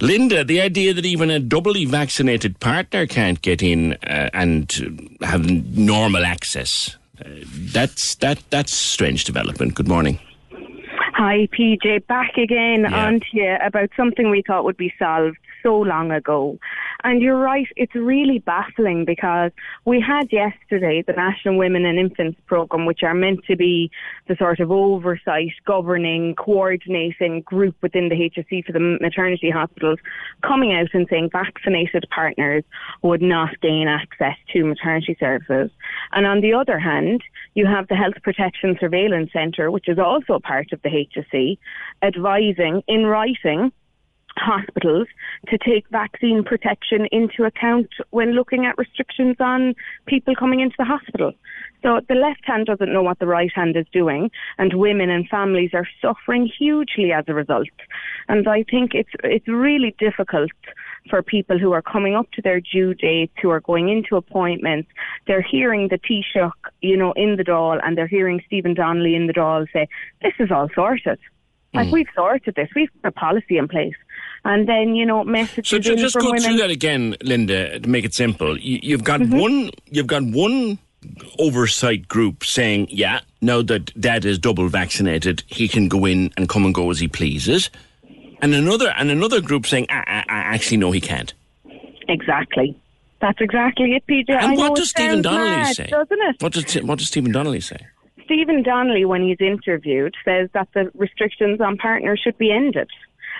Linda, 0.00 0.42
the 0.42 0.60
idea 0.60 0.92
that 0.94 1.06
even 1.06 1.30
a 1.30 1.38
doubly 1.38 1.84
vaccinated 1.84 2.58
partner 2.58 3.06
can't 3.06 3.40
get 3.40 3.62
in 3.62 3.92
uh, 4.04 4.30
and 4.32 5.16
have 5.20 5.48
normal 5.48 6.24
access, 6.24 6.96
uh, 7.24 7.28
that's 7.72 8.16
that 8.16 8.42
that's 8.50 8.72
strange 8.72 9.24
development. 9.24 9.74
Good 9.74 9.88
morning. 9.88 10.18
Hi, 11.24 11.46
PJ. 11.56 12.08
Back 12.08 12.36
again 12.36 12.80
yeah. 12.80 13.06
on 13.06 13.20
to 13.20 13.26
you 13.30 13.56
about 13.64 13.90
something 13.96 14.28
we 14.28 14.42
thought 14.44 14.64
would 14.64 14.76
be 14.76 14.92
solved 14.98 15.38
so 15.62 15.78
long 15.78 16.10
ago. 16.10 16.58
And 17.04 17.22
you're 17.22 17.38
right, 17.38 17.68
it's 17.76 17.94
really 17.94 18.40
baffling 18.40 19.04
because 19.04 19.52
we 19.84 20.00
had 20.00 20.32
yesterday 20.32 21.02
the 21.06 21.12
National 21.12 21.56
Women 21.56 21.84
and 21.84 21.98
Infants 21.98 22.40
Programme, 22.46 22.86
which 22.86 23.04
are 23.04 23.14
meant 23.14 23.44
to 23.44 23.56
be 23.56 23.90
the 24.26 24.36
sort 24.36 24.60
of 24.60 24.70
oversight, 24.70 25.52
governing, 25.64 26.34
coordinating 26.34 27.42
group 27.42 27.76
within 27.82 28.08
the 28.08 28.16
HSE 28.16 28.64
for 28.64 28.72
the 28.72 28.98
maternity 29.00 29.50
hospitals, 29.50 29.98
coming 30.42 30.74
out 30.74 30.88
and 30.92 31.06
saying 31.08 31.30
vaccinated 31.30 32.04
partners 32.10 32.64
would 33.02 33.22
not 33.22 33.60
gain 33.60 33.88
access 33.88 34.36
to 34.52 34.64
maternity 34.64 35.16
services. 35.20 35.70
And 36.12 36.26
on 36.26 36.40
the 36.40 36.52
other 36.52 36.78
hand, 36.78 37.22
you 37.54 37.66
have 37.66 37.88
the 37.88 37.96
Health 37.96 38.14
Protection 38.22 38.76
Surveillance 38.80 39.32
Centre, 39.32 39.70
which 39.70 39.88
is 39.88 39.98
also 39.98 40.38
part 40.38 40.72
of 40.72 40.80
the 40.82 40.88
HSE, 41.16 41.58
advising 42.02 42.82
in 42.88 43.06
writing 43.06 43.72
hospitals 44.36 45.06
to 45.48 45.58
take 45.58 45.88
vaccine 45.90 46.42
protection 46.42 47.06
into 47.12 47.44
account 47.44 47.88
when 48.10 48.32
looking 48.32 48.64
at 48.64 48.78
restrictions 48.78 49.36
on 49.40 49.74
people 50.06 50.34
coming 50.34 50.60
into 50.60 50.74
the 50.78 50.84
hospital. 50.84 51.32
So 51.82 52.00
the 52.08 52.14
left 52.14 52.42
hand 52.44 52.66
doesn't 52.66 52.92
know 52.92 53.02
what 53.02 53.18
the 53.18 53.26
right 53.26 53.50
hand 53.54 53.76
is 53.76 53.86
doing, 53.92 54.30
and 54.58 54.74
women 54.74 55.10
and 55.10 55.28
families 55.28 55.70
are 55.74 55.86
suffering 56.00 56.50
hugely 56.58 57.12
as 57.12 57.24
a 57.28 57.34
result. 57.34 57.68
And 58.28 58.48
I 58.48 58.64
think 58.70 58.94
it's 58.94 59.10
it's 59.24 59.48
really 59.48 59.94
difficult 59.98 60.50
for 61.10 61.22
people 61.22 61.58
who 61.58 61.72
are 61.72 61.82
coming 61.82 62.14
up 62.14 62.30
to 62.32 62.42
their 62.42 62.60
due 62.60 62.94
dates, 62.94 63.32
who 63.42 63.50
are 63.50 63.60
going 63.60 63.88
into 63.88 64.16
appointments. 64.16 64.88
They're 65.26 65.42
hearing 65.42 65.88
the 65.88 65.98
Taoiseach, 65.98 66.52
you 66.80 66.96
know, 66.96 67.12
in 67.12 67.36
the 67.36 67.44
Dáil, 67.44 67.80
and 67.82 67.98
they're 67.98 68.06
hearing 68.06 68.40
Stephen 68.46 68.74
Donnelly 68.74 69.14
in 69.14 69.26
the 69.26 69.32
Dáil 69.32 69.66
say, 69.72 69.88
"This 70.22 70.34
is 70.38 70.50
all 70.50 70.68
sorted." 70.74 71.18
Like 71.74 71.88
mm. 71.88 71.92
we've 71.92 72.08
sorted 72.14 72.54
this, 72.54 72.68
we've 72.76 72.90
got 73.02 73.08
a 73.08 73.12
policy 73.12 73.56
in 73.56 73.66
place 73.66 73.94
and 74.44 74.68
then 74.68 74.94
you 74.94 75.06
know 75.06 75.24
messages. 75.24 75.68
So 75.68 75.78
just, 75.78 75.98
just 75.98 76.16
go 76.16 76.26
women. 76.26 76.42
through 76.42 76.56
that 76.58 76.70
again, 76.70 77.16
Linda, 77.22 77.80
to 77.80 77.88
make 77.88 78.04
it 78.04 78.14
simple. 78.14 78.58
You, 78.58 78.96
have 78.96 79.04
got 79.04 79.20
mm-hmm. 79.20 79.38
one. 79.38 79.70
You've 79.86 80.06
got 80.06 80.24
one 80.24 80.78
oversight 81.38 82.08
group 82.08 82.44
saying, 82.44 82.88
"Yeah, 82.90 83.20
now 83.40 83.62
that 83.62 83.98
Dad 84.00 84.24
is 84.24 84.38
double 84.38 84.68
vaccinated, 84.68 85.42
he 85.46 85.68
can 85.68 85.88
go 85.88 86.04
in 86.04 86.32
and 86.36 86.48
come 86.48 86.64
and 86.64 86.74
go 86.74 86.90
as 86.90 87.00
he 87.00 87.08
pleases," 87.08 87.70
and 88.42 88.54
another 88.54 88.90
and 88.90 89.10
another 89.10 89.40
group 89.40 89.66
saying, 89.66 89.86
"I, 89.88 90.02
I, 90.06 90.24
I 90.28 90.38
actually 90.54 90.76
no, 90.76 90.90
he 90.90 91.00
can't." 91.00 91.32
Exactly. 92.08 92.76
That's 93.20 93.40
exactly 93.40 93.94
it, 93.94 94.04
PJ. 94.06 94.24
And 94.28 94.52
I 94.52 94.54
what 94.54 94.74
does 94.74 94.90
Stephen 94.90 95.22
Donnelly 95.22 95.50
mad, 95.50 95.76
say? 95.76 95.86
Doesn't 95.86 96.20
it? 96.20 96.42
What 96.42 96.52
does 96.52 96.74
what 96.82 96.98
does 96.98 97.08
Stephen 97.08 97.32
Donnelly 97.32 97.60
say? 97.60 97.78
Stephen 98.24 98.62
Donnelly, 98.62 99.04
when 99.04 99.22
he's 99.22 99.40
interviewed, 99.40 100.14
says 100.24 100.48
that 100.54 100.68
the 100.74 100.90
restrictions 100.94 101.60
on 101.60 101.76
partners 101.76 102.20
should 102.22 102.36
be 102.38 102.52
ended. 102.52 102.88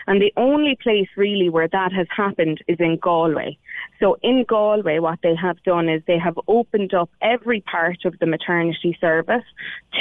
And 0.07 0.21
the 0.21 0.33
only 0.37 0.77
place 0.83 1.09
really 1.17 1.49
where 1.49 1.69
that 1.69 1.93
has 1.93 2.07
happened 2.15 2.63
is 2.69 2.79
in 2.81 2.97
Galway. 2.97 3.59
So 4.01 4.19
in 4.23 4.45
Galway, 4.49 4.99
what 4.99 5.21
they 5.23 5.35
have 5.35 5.63
done 5.63 5.89
is 5.89 6.03
they 6.07 6.19
have 6.19 6.39
opened 6.49 6.95
up 6.95 7.11
every 7.21 7.61
part 7.61 8.05
of 8.05 8.19
the 8.19 8.27
maternity 8.27 8.97
service 9.01 9.45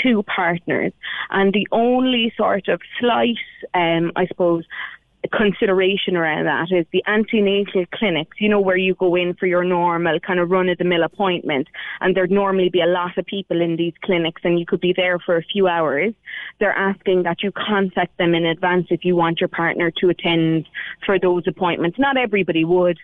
to 0.02 0.24
partners. 0.24 0.93
And 1.30 1.54
the 1.54 1.68
only 1.72 2.34
sort 2.36 2.68
of 2.68 2.82
slight, 2.99 3.38
um, 3.74 4.12
I 4.16 4.26
suppose, 4.28 4.66
consideration 5.30 6.17
around 6.17 6.45
that 6.45 6.72
is 6.72 6.86
the 6.91 7.03
antenatal 7.07 7.86
clinics, 7.93 8.38
you 8.39 8.49
know, 8.49 8.59
where 8.59 8.78
you 8.78 8.95
go 8.95 9.15
in 9.15 9.36
for 9.36 9.45
your 9.45 9.63
normal 9.63 10.19
kind 10.19 10.39
of 10.39 10.49
run 10.49 10.69
of 10.69 10.78
the 10.78 10.84
mill 10.84 11.03
appointment 11.03 11.67
and 11.99 12.15
there'd 12.15 12.32
normally 12.32 12.69
be 12.69 12.82
a 12.82 12.88
lot 12.88 13.17
of 13.17 13.26
people 13.26 13.61
in 13.61 13.76
these 13.76 13.93
clinics 14.03 14.41
and 14.43 14.59
you 14.59 14.65
could 14.65 14.82
be 14.82 14.93
there 14.95 15.19
for 15.19 15.38
a 15.38 15.43
few 15.43 15.67
hours. 15.67 16.13
They're 16.59 16.72
asking 16.72 17.24
that 17.24 17.43
you 17.43 17.51
contact 17.51 18.17
them 18.17 18.34
in 18.34 18.45
advance 18.45 18.88
if 18.89 19.05
you 19.05 19.15
want 19.15 19.39
your 19.39 19.49
partner 19.49 19.91
to 19.99 20.09
attend 20.09 20.67
for 21.05 21.19
those 21.19 21.43
appointments. 21.47 21.99
Not 21.99 22.17
everybody 22.17 22.65
would 22.65 22.97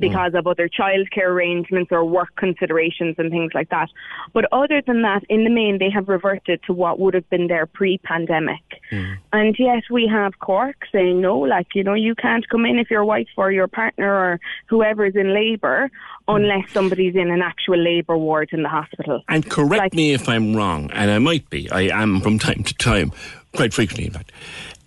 because 0.00 0.34
of 0.34 0.46
other 0.46 0.68
childcare 0.68 1.28
arrangements 1.28 1.90
or 1.92 2.04
work 2.04 2.34
considerations 2.36 3.16
and 3.18 3.30
things 3.30 3.52
like 3.54 3.68
that. 3.70 3.88
But 4.32 4.46
other 4.52 4.82
than 4.86 5.02
that, 5.02 5.22
in 5.28 5.44
the 5.44 5.50
main, 5.50 5.78
they 5.78 5.90
have 5.90 6.08
reverted 6.08 6.62
to 6.64 6.72
what 6.72 6.98
would 6.98 7.14
have 7.14 7.28
been 7.30 7.48
their 7.48 7.66
pre-pandemic. 7.66 8.62
Mm. 8.90 9.18
And 9.32 9.56
yet 9.58 9.84
we 9.90 10.06
have 10.06 10.38
Cork 10.38 10.76
saying 10.92 11.20
no, 11.20 11.38
like, 11.38 11.68
you 11.74 11.84
know, 11.84 11.94
you 11.94 12.14
can't 12.14 12.48
come 12.48 12.64
in 12.66 12.78
if 12.78 12.90
your 12.90 13.04
wife 13.04 13.28
or 13.36 13.50
your 13.50 13.68
partner 13.68 14.12
or 14.12 14.40
whoever 14.66 15.06
is 15.06 15.16
in 15.16 15.34
labour 15.34 15.90
unless 16.28 16.70
somebody's 16.70 17.14
in 17.14 17.30
an 17.30 17.42
actual 17.42 17.78
labour 17.78 18.16
ward 18.16 18.50
in 18.52 18.62
the 18.62 18.68
hospital. 18.68 19.22
And 19.28 19.48
correct 19.48 19.80
like, 19.80 19.94
me 19.94 20.12
if 20.12 20.28
I'm 20.28 20.54
wrong, 20.54 20.90
and 20.92 21.10
I 21.10 21.18
might 21.18 21.48
be, 21.50 21.70
I 21.70 21.82
am 22.02 22.20
from 22.20 22.38
time 22.38 22.62
to 22.64 22.74
time, 22.74 23.12
quite 23.54 23.74
frequently 23.74 24.06
in 24.06 24.12
fact. 24.12 24.32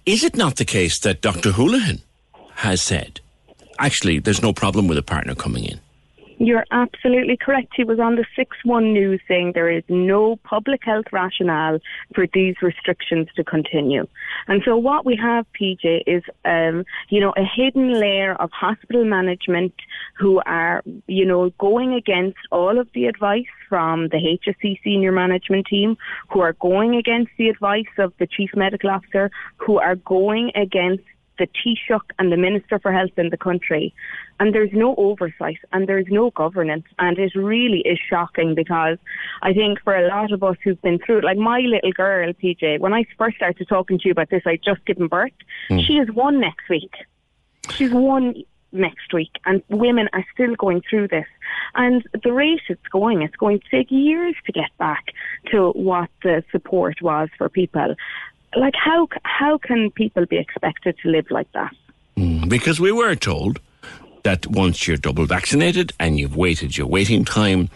Is 0.06 0.24
it 0.24 0.36
not 0.36 0.58
the 0.58 0.66
case 0.66 1.00
that 1.00 1.22
Dr. 1.22 1.52
Holohan 1.52 2.02
has 2.56 2.82
said 2.82 3.20
actually, 3.80 4.20
there's 4.20 4.42
no 4.42 4.54
problem 4.54 4.88
with 4.88 4.98
a 4.98 5.04
partner 5.04 5.36
coming 5.36 5.66
in. 5.66 5.80
You're 6.38 6.66
absolutely 6.72 7.38
correct. 7.38 7.74
He 7.76 7.84
was 7.84 8.00
on 8.00 8.16
the 8.16 8.26
6 8.36 8.58
1 8.64 8.94
news 8.94 9.22
saying 9.28 9.54
there 9.54 9.70
is 9.70 9.84
no 9.88 10.36
public 10.38 10.82
health 10.84 11.06
rationale 11.12 11.80
for 12.14 12.26
these 12.34 12.56
restrictions 12.62 13.28
to 13.36 13.44
continue. 13.44 14.06
And 14.48 14.62
so 14.66 14.76
what 14.76 15.06
we 15.06 15.16
have, 15.16 15.46
PJ, 15.60 16.04
is, 16.06 16.24
um, 16.44 16.84
you 17.10 17.22
know, 17.22 17.34
a 17.38 17.44
hidden 17.44 17.94
layer 18.00 18.34
of 18.36 18.52
hospital 18.52 19.06
management 19.06 19.74
who 20.18 20.42
are, 20.46 20.84
you 21.08 21.26
know, 21.26 21.52
going 21.52 21.94
against 21.94 22.40
all 22.52 22.80
of 22.80 22.90
the 22.94 23.06
advice 23.06 23.46
from 23.70 24.10
the 24.10 24.18
HSE 24.18 24.78
senior 24.84 25.14
management 25.14 25.68
team, 25.68 25.98
who 26.30 26.42
are 26.42 26.54
going 26.54 26.96
against 26.96 27.32
the 27.38 27.48
advice 27.48 27.86
of 27.98 28.14
the 28.20 28.28
chief 28.28 28.50
medical 28.56 28.90
officer, 28.90 29.32
who 29.58 29.80
are 29.80 29.96
going 29.96 30.52
against 30.56 31.04
the 31.38 31.48
Taoiseach 31.48 32.10
and 32.20 32.32
the 32.32 32.38
Minister 32.38 32.80
for 32.80 32.92
Health 32.92 33.18
in 33.18 33.30
the 33.30 33.38
country. 33.38 33.94
And 34.40 34.54
there's 34.54 34.72
no 34.74 34.96
oversight 34.96 35.60
and 35.72 35.88
there's 35.88 36.08
no 36.10 36.32
governance. 36.32 36.86
And 37.00 37.18
it 37.18 37.34
really 37.36 37.80
is 37.80 38.00
shocking 38.10 38.56
because 38.56 38.98
I 39.42 39.54
think 39.54 39.82
for 39.84 39.96
a 39.96 40.08
lot 40.08 40.32
of 40.32 40.44
us 40.44 40.58
who've 40.64 40.82
been 40.82 41.00
through 41.00 41.20
it, 41.20 41.24
like 41.24 41.38
my 41.38 41.60
little 41.60 41.92
girl, 41.92 42.32
PJ, 42.34 42.80
when 42.80 42.94
I 42.94 43.06
first 43.18 43.38
started 43.38 43.68
talking 43.68 43.98
to 44.00 44.06
you 44.06 44.12
about 44.12 44.30
this, 44.30 44.44
I'd 44.46 44.64
just 44.64 44.86
given 44.86 45.08
birth. 45.08 45.32
Mm. 45.70 45.86
She 45.86 45.94
is 45.94 46.10
one 46.12 46.40
next 46.40 46.70
week. 46.70 46.94
She's 47.70 47.92
one 47.92 48.36
next 48.76 49.14
week 49.14 49.32
and 49.46 49.64
women 49.70 50.10
are 50.14 50.26
still 50.34 50.54
going 50.56 50.82
through 50.90 51.08
this 51.08 51.26
and 51.76 52.04
the 52.24 52.32
rate 52.32 52.62
it's 52.68 52.88
going 52.92 53.22
it's 53.22 53.36
going 53.38 53.60
to 53.60 53.70
take 53.70 53.90
years 53.90 54.36
to 54.46 54.52
get 54.52 54.70
back 54.78 55.06
to 55.50 55.72
what 55.72 56.10
the 56.24 56.44
support 56.52 57.02
was 57.02 57.30
for 57.38 57.50
people 57.50 57.96
like 58.56 58.76
how 58.76 59.08
how 59.24 59.58
can 59.58 59.92
people 59.92 60.26
be 60.26 60.38
expected 60.38 60.96
to 61.04 61.10
live 61.10 61.30
like 61.32 61.52
that? 61.54 61.74
Mm, 62.18 62.50
because 62.50 62.80
we 62.80 62.92
were 62.92 63.16
told 63.16 63.60
that 64.24 64.48
once 64.48 64.88
you're 64.88 64.98
double 64.98 65.26
vaccinated 65.26 65.94
and 66.00 66.18
you've 66.20 66.36
waited 66.36 66.78
your 66.78 66.88
waiting 66.88 67.26
time, 67.26 67.70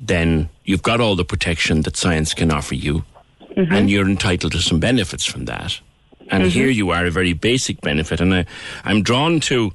then 0.00 0.48
you've 0.64 0.82
got 0.82 1.00
all 1.00 1.16
the 1.16 1.24
protection 1.24 1.82
that 1.82 1.96
science 1.96 2.32
can 2.34 2.50
offer 2.52 2.74
you, 2.74 3.04
mm-hmm. 3.56 3.72
and 3.72 3.90
you're 3.90 4.08
entitled 4.08 4.52
to 4.52 4.60
some 4.60 4.78
benefits 4.78 5.24
from 5.24 5.46
that. 5.46 5.80
And 6.28 6.42
Mhm. 6.44 6.50
here 6.50 6.68
you 6.70 6.90
are, 6.90 7.06
a 7.06 7.10
very 7.10 7.32
basic 7.34 7.80
benefit. 7.80 8.20
And 8.20 8.34
I, 8.34 8.44
I'm 8.84 9.02
drawn 9.02 9.40
to 9.40 9.72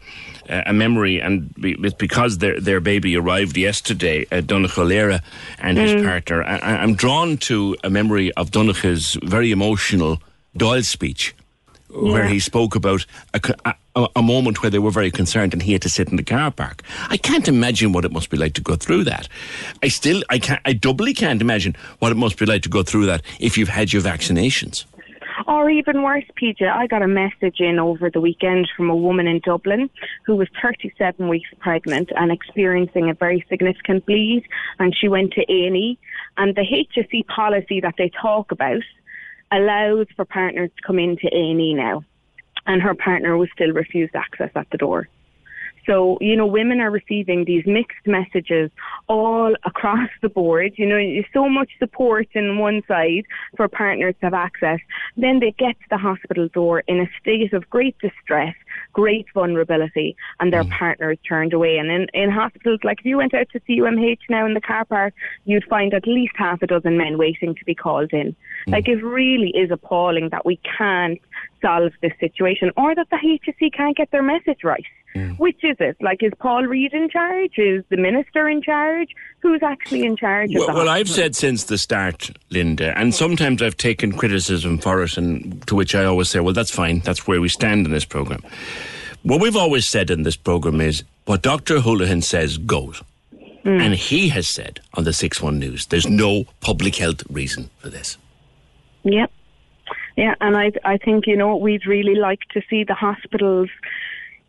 uh, 0.49 0.63
a 0.65 0.73
memory, 0.73 1.21
and 1.21 1.53
it's 1.63 1.93
because 1.95 2.39
their 2.39 2.59
their 2.59 2.81
baby 2.81 3.15
arrived 3.15 3.55
yesterday, 3.57 4.25
uh, 4.31 4.41
and 5.59 5.77
his 5.77 5.93
Mm. 5.93 6.03
partner. 6.03 6.43
I, 6.43 6.57
I'm 6.83 6.95
drawn 6.95 7.37
to 7.49 7.75
a 7.83 7.89
memory 7.89 8.31
of 8.33 8.51
Donnchadh's 8.51 9.17
very 9.23 9.51
emotional 9.51 10.19
Dáil 10.57 10.83
speech, 10.83 11.33
where 11.89 12.23
Yeah. 12.23 12.29
he 12.29 12.39
spoke 12.39 12.75
about 12.75 13.05
a, 13.33 13.73
a, 13.95 14.07
a 14.15 14.21
moment 14.21 14.61
where 14.61 14.69
they 14.69 14.79
were 14.79 14.91
very 14.91 15.11
concerned 15.11 15.53
and 15.53 15.61
he 15.61 15.73
had 15.73 15.81
to 15.81 15.89
sit 15.89 16.09
in 16.09 16.15
the 16.17 16.23
car 16.23 16.51
park. 16.51 16.81
I 17.09 17.17
can't 17.17 17.47
imagine 17.47 17.91
what 17.93 18.05
it 18.05 18.11
must 18.11 18.29
be 18.29 18.37
like 18.37 18.53
to 18.53 18.61
go 18.61 18.75
through 18.75 19.03
that. 19.05 19.27
I 19.83 19.87
still, 19.89 20.23
I 20.29 20.39
can't, 20.39 20.61
I 20.65 20.73
doubly 20.73 21.13
can't 21.13 21.41
imagine 21.41 21.75
what 21.99 22.11
it 22.11 22.17
must 22.17 22.37
be 22.37 22.45
like 22.45 22.63
to 22.63 22.69
go 22.69 22.83
through 22.83 23.05
that 23.07 23.21
if 23.39 23.57
you've 23.57 23.69
had 23.69 23.91
your 23.93 24.01
vaccinations. 24.01 24.85
Or 25.47 25.69
even 25.69 26.03
worse, 26.03 26.25
PJ, 26.39 26.61
I 26.69 26.85
got 26.87 27.01
a 27.01 27.07
message 27.07 27.59
in 27.61 27.79
over 27.79 28.09
the 28.11 28.21
weekend 28.21 28.69
from 28.77 28.89
a 28.89 28.95
woman 28.95 29.27
in 29.27 29.39
Dublin 29.39 29.89
who 30.25 30.35
was 30.35 30.47
37 30.61 31.27
weeks 31.29 31.49
pregnant 31.59 32.11
and 32.15 32.31
experiencing 32.31 33.09
a 33.09 33.13
very 33.15 33.43
significant 33.49 34.05
bleed, 34.05 34.43
and 34.77 34.95
she 34.95 35.07
went 35.07 35.33
to 35.33 35.41
A&E. 35.41 35.97
And 36.37 36.55
the 36.55 36.61
HSE 36.61 37.25
policy 37.27 37.79
that 37.81 37.95
they 37.97 38.11
talk 38.21 38.51
about 38.51 38.83
allows 39.51 40.07
for 40.15 40.25
partners 40.25 40.69
to 40.77 40.83
come 40.85 40.99
into 40.99 41.27
A&E 41.27 41.73
now, 41.73 42.03
and 42.65 42.81
her 42.81 42.95
partner 42.95 43.37
was 43.37 43.49
still 43.53 43.71
refused 43.71 44.15
access 44.15 44.51
at 44.55 44.69
the 44.71 44.77
door. 44.77 45.07
So, 45.87 46.17
you 46.21 46.35
know, 46.35 46.45
women 46.45 46.79
are 46.79 46.91
receiving 46.91 47.45
these 47.45 47.65
mixed 47.65 48.05
messages 48.05 48.69
all 49.07 49.55
across 49.65 50.09
the 50.21 50.29
board. 50.29 50.73
You 50.75 50.85
know, 50.85 51.21
so 51.33 51.49
much 51.49 51.71
support 51.79 52.27
in 52.33 52.59
one 52.59 52.83
side 52.87 53.25
for 53.57 53.67
partners 53.67 54.15
to 54.19 54.27
have 54.27 54.33
access. 54.33 54.79
Then 55.17 55.39
they 55.39 55.51
get 55.57 55.79
to 55.79 55.85
the 55.89 55.97
hospital 55.97 56.47
door 56.49 56.83
in 56.87 56.99
a 56.99 57.09
state 57.19 57.53
of 57.53 57.69
great 57.69 57.97
distress, 57.99 58.55
great 58.93 59.25
vulnerability, 59.33 60.15
and 60.39 60.51
their 60.51 60.63
mm. 60.63 60.71
partner 60.71 61.11
is 61.11 61.19
turned 61.27 61.53
away. 61.53 61.77
And 61.77 61.91
in, 61.91 62.07
in 62.13 62.29
hospitals, 62.29 62.79
like 62.83 62.99
if 62.99 63.05
you 63.05 63.17
went 63.17 63.33
out 63.33 63.47
to 63.51 63.59
CUMH 63.59 64.19
now 64.29 64.45
in 64.45 64.53
the 64.53 64.61
car 64.61 64.85
park, 64.85 65.13
you'd 65.45 65.65
find 65.65 65.93
at 65.93 66.07
least 66.07 66.33
half 66.35 66.61
a 66.61 66.67
dozen 66.67 66.97
men 66.97 67.17
waiting 67.17 67.55
to 67.55 67.65
be 67.65 67.75
called 67.75 68.11
in. 68.13 68.35
Mm. 68.67 68.71
Like 68.71 68.87
it 68.87 69.03
really 69.03 69.49
is 69.49 69.71
appalling 69.71 70.29
that 70.29 70.45
we 70.45 70.59
can't 70.77 71.19
solve 71.61 71.91
this 72.01 72.13
situation 72.19 72.71
or 72.77 72.95
that 72.95 73.09
the 73.09 73.17
HSE 73.17 73.73
can't 73.73 73.95
get 73.95 74.11
their 74.11 74.23
message 74.23 74.63
right. 74.63 74.85
Mm. 75.15 75.37
Which 75.37 75.63
is 75.63 75.75
it? 75.79 75.97
Like, 75.99 76.23
is 76.23 76.31
Paul 76.39 76.63
Reid 76.63 76.93
in 76.93 77.09
charge? 77.09 77.57
Is 77.57 77.83
the 77.89 77.97
minister 77.97 78.47
in 78.47 78.61
charge? 78.61 79.09
Who's 79.39 79.61
actually 79.61 80.05
in 80.05 80.15
charge 80.15 80.51
of 80.51 80.59
Well, 80.59 80.75
well, 80.75 80.89
I've 80.89 81.09
said 81.09 81.35
since 81.35 81.65
the 81.65 81.77
start, 81.77 82.31
Linda, 82.49 82.97
and 82.97 83.13
sometimes 83.13 83.61
I've 83.61 83.75
taken 83.75 84.13
criticism 84.13 84.77
for 84.77 85.03
it, 85.03 85.17
and 85.17 85.65
to 85.67 85.75
which 85.75 85.95
I 85.95 86.05
always 86.05 86.29
say, 86.29 86.39
well, 86.39 86.53
that's 86.53 86.71
fine. 86.71 86.99
That's 86.99 87.27
where 87.27 87.41
we 87.41 87.49
stand 87.49 87.85
in 87.85 87.91
this 87.91 88.05
programme. 88.05 88.41
What 89.23 89.41
we've 89.41 89.57
always 89.57 89.87
said 89.87 90.09
in 90.09 90.23
this 90.23 90.37
programme 90.37 90.79
is 90.79 91.03
what 91.25 91.41
Dr. 91.41 91.79
Holohan 91.79 92.23
says 92.23 92.57
goes. 92.57 93.03
Mm. 93.65 93.81
And 93.81 93.93
he 93.93 94.29
has 94.29 94.47
said 94.47 94.79
on 94.93 95.03
the 95.03 95.13
6 95.13 95.41
1 95.41 95.59
News, 95.59 95.87
there's 95.87 96.07
no 96.07 96.45
public 96.61 96.95
health 96.95 97.23
reason 97.29 97.69
for 97.79 97.89
this. 97.89 98.17
Yep. 99.03 99.31
Yeah, 100.17 100.35
and 100.41 100.57
I 100.57 100.71
I 100.83 100.97
think 100.97 101.27
you 101.27 101.37
know 101.37 101.55
we'd 101.55 101.85
really 101.87 102.15
like 102.15 102.41
to 102.53 102.61
see 102.69 102.83
the 102.83 102.93
hospitals 102.93 103.69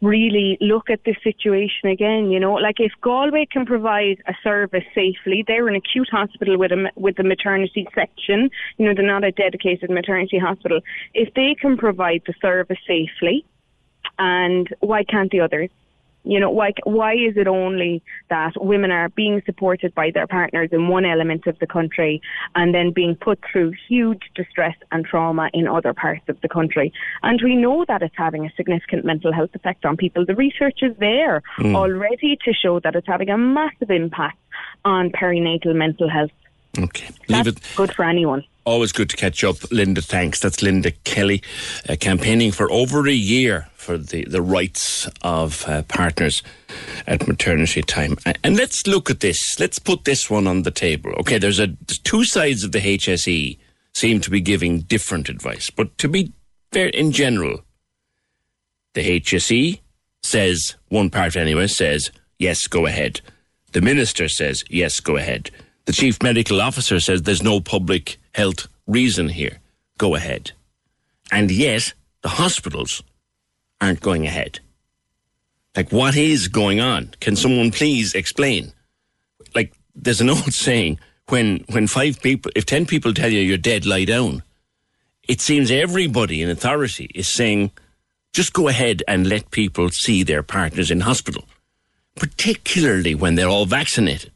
really 0.03 0.59
look 0.61 0.91
at 0.91 1.05
this 1.05 1.17
situation 1.23 1.89
again. 1.89 2.31
You 2.31 2.41
know, 2.41 2.55
like 2.55 2.81
if 2.81 2.93
Galway 3.01 3.47
can 3.47 3.65
provide 3.65 4.21
a 4.27 4.35
service 4.43 4.85
safely, 4.95 5.45
they're 5.47 5.69
an 5.69 5.77
acute 5.77 6.09
hospital 6.11 6.59
with 6.59 6.73
a 6.73 6.91
with 6.97 7.19
a 7.19 7.23
maternity 7.23 7.87
section. 7.95 8.51
You 8.77 8.87
know, 8.87 8.95
they're 8.95 9.07
not 9.07 9.25
a 9.25 9.33
dedicated 9.33 9.91
maternity 9.91 10.39
hospital. 10.39 10.81
If 11.15 11.33
they 11.35 11.55
can 11.55 11.77
provide 11.77 12.23
the 12.27 12.35
service 12.43 12.79
safely, 12.87 13.45
and 14.19 14.69
why 14.81 15.05
can't 15.05 15.31
the 15.31 15.41
others? 15.41 15.71
You 16.25 16.39
know, 16.39 16.51
why 16.51 16.73
why 16.85 17.15
is 17.15 17.37
it 17.37 17.49
only 17.49 18.03
that 18.31 18.53
women 18.57 18.93
are 18.93 19.09
being 19.09 19.43
supported 19.45 19.95
by 19.95 20.11
their 20.13 20.27
partners 20.27 20.69
in 20.71 20.89
one 20.89 21.05
element 21.05 21.47
of 21.47 21.59
the 21.59 21.67
country 21.67 22.21
and 22.55 22.73
then 22.75 22.93
being 22.93 23.17
put 23.17 23.41
through 23.51 23.73
huge 23.89 24.23
distress 24.35 24.77
and 24.93 25.05
trauma 25.05 25.51
in 25.53 25.67
other 25.67 25.93
parts 25.93 26.23
of 26.29 26.41
the 26.41 26.49
country? 26.49 26.93
And 27.23 27.41
we 27.43 27.57
know 27.57 27.85
that 27.89 28.03
it's 28.03 28.15
having 28.17 28.47
a 28.47 28.53
significant 28.57 29.05
mental 29.05 29.33
health 29.33 29.51
effect 29.55 29.85
on 29.85 29.97
people. 29.97 30.25
The 30.25 30.37
research 30.37 30.79
is 30.83 30.97
there 30.99 31.43
Mm. 31.59 31.75
already 31.75 32.37
to 32.45 32.53
show 32.53 32.81
that 32.81 32.95
it's 32.95 33.07
having 33.07 33.31
a 33.31 33.39
massive 33.39 33.91
impact 33.91 34.39
on 34.85 35.11
perinatal 35.11 35.75
mental 35.75 36.09
health. 36.09 36.31
Okay. 36.79 37.09
Leave 37.29 37.47
it. 37.47 37.59
Good 37.77 37.95
for 37.95 38.05
anyone. 38.05 38.45
Always 38.65 38.93
good 38.93 39.11
to 39.11 39.17
catch 39.17 39.43
up. 39.43 39.57
Linda, 39.71 40.01
thanks. 40.01 40.39
That's 40.39 40.63
Linda 40.63 40.93
Kelly, 41.05 41.43
uh, 41.89 41.97
campaigning 41.99 42.53
for 42.53 42.71
over 42.71 43.09
a 43.09 43.13
year 43.13 43.69
for 43.75 43.99
the, 43.99 44.25
the 44.25 44.41
rights 44.41 45.09
of 45.23 45.69
uh, 45.69 45.83
partners 45.83 46.43
at 47.09 47.27
maternity 47.27 47.83
time. 47.83 48.17
And 48.45 48.57
let's 48.57 48.87
look 48.87 49.11
at 49.11 49.19
this. 49.21 49.59
Let's 49.59 49.81
put 49.81 50.05
this 50.05 50.31
one 50.31 50.47
on 50.47 50.63
the 50.63 50.71
table. 50.71 51.11
Okay, 51.19 51.39
there's 51.39 51.59
a 51.59 51.67
there's 51.67 51.99
two 51.99 52.25
sides 52.25 52.63
of 52.63 52.71
the 52.71 52.79
HSE 52.79 53.59
seem 53.95 54.21
to 54.21 54.31
be 54.31 54.41
giving 54.41 54.81
different 54.83 55.29
advice. 55.29 55.69
But 55.69 55.99
to 55.99 56.09
be 56.09 56.33
fair, 56.71 56.89
in 56.89 57.11
general, 57.11 57.65
the 58.95 59.21
HSE 59.21 59.81
says, 60.23 60.77
one 60.89 61.11
part 61.11 61.37
anyway, 61.37 61.67
says, 61.67 62.11
yes, 62.39 62.67
go 62.67 62.87
ahead. 62.87 63.21
The 63.73 63.81
minister 63.81 64.29
says, 64.29 64.65
yes, 64.71 65.01
go 65.01 65.17
ahead. 65.17 65.51
The 65.85 65.93
chief 65.93 66.23
medical 66.23 66.61
officer 66.61 67.01
says 67.01 67.23
there's 67.23 67.43
no 67.43 67.61
public 67.61 68.19
health 68.35 68.69
reason 68.87 69.29
here. 69.29 69.59
Go 69.99 70.15
ahead. 70.15 70.53
And 71.31 71.51
yet, 71.51 71.93
the 72.23 72.29
hospitals 72.29 73.03
aren't 73.81 74.01
going 74.01 74.27
ahead. 74.27 74.61
Like, 75.77 75.91
what 75.91 76.17
is 76.17 76.49
going 76.49 76.81
on? 76.81 77.15
Can 77.21 77.35
someone 77.35 77.71
please 77.71 78.15
explain? 78.15 78.73
Like, 79.55 79.73
there's 79.95 80.21
an 80.21 80.31
old 80.37 80.53
saying 80.53 80.99
when, 81.29 81.65
when 81.71 81.87
five 81.87 82.21
people, 82.23 82.53
if 82.55 82.67
10 82.67 82.87
people 82.87 83.15
tell 83.15 83.31
you 83.31 83.41
you're 83.41 83.59
dead, 83.59 83.87
lie 83.87 84.05
down. 84.05 84.43
It 85.29 85.41
seems 85.41 85.71
everybody 85.71 86.43
in 86.43 86.51
authority 86.51 87.11
is 87.15 87.29
saying, 87.29 87.71
just 88.33 88.53
go 88.53 88.69
ahead 88.69 89.03
and 89.07 89.29
let 89.29 89.51
people 89.51 89.89
see 89.91 90.23
their 90.23 90.43
partners 90.43 90.91
in 90.91 91.01
hospital, 91.01 91.45
particularly 92.17 93.15
when 93.15 93.35
they're 93.35 93.49
all 93.49 93.67
vaccinated. 93.67 94.33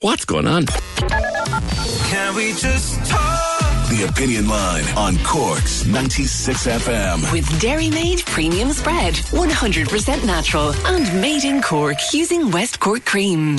What's 0.00 0.24
going 0.24 0.46
on? 0.46 0.66
Can 0.66 2.34
we 2.34 2.52
just 2.52 2.98
talk? 3.06 3.88
The 3.88 4.06
Opinion 4.10 4.48
Line 4.48 4.84
on 4.96 5.16
Cork's 5.24 5.86
96 5.86 6.66
FM. 6.66 7.32
With 7.32 7.60
Dairy 7.60 7.88
Made 7.90 8.18
Premium 8.26 8.70
Spread, 8.72 9.14
100% 9.14 10.26
natural 10.26 10.74
and 10.86 11.20
made 11.22 11.44
in 11.44 11.62
Cork 11.62 11.96
using 12.12 12.50
West 12.50 12.80
Cork 12.80 13.04
cream. 13.06 13.56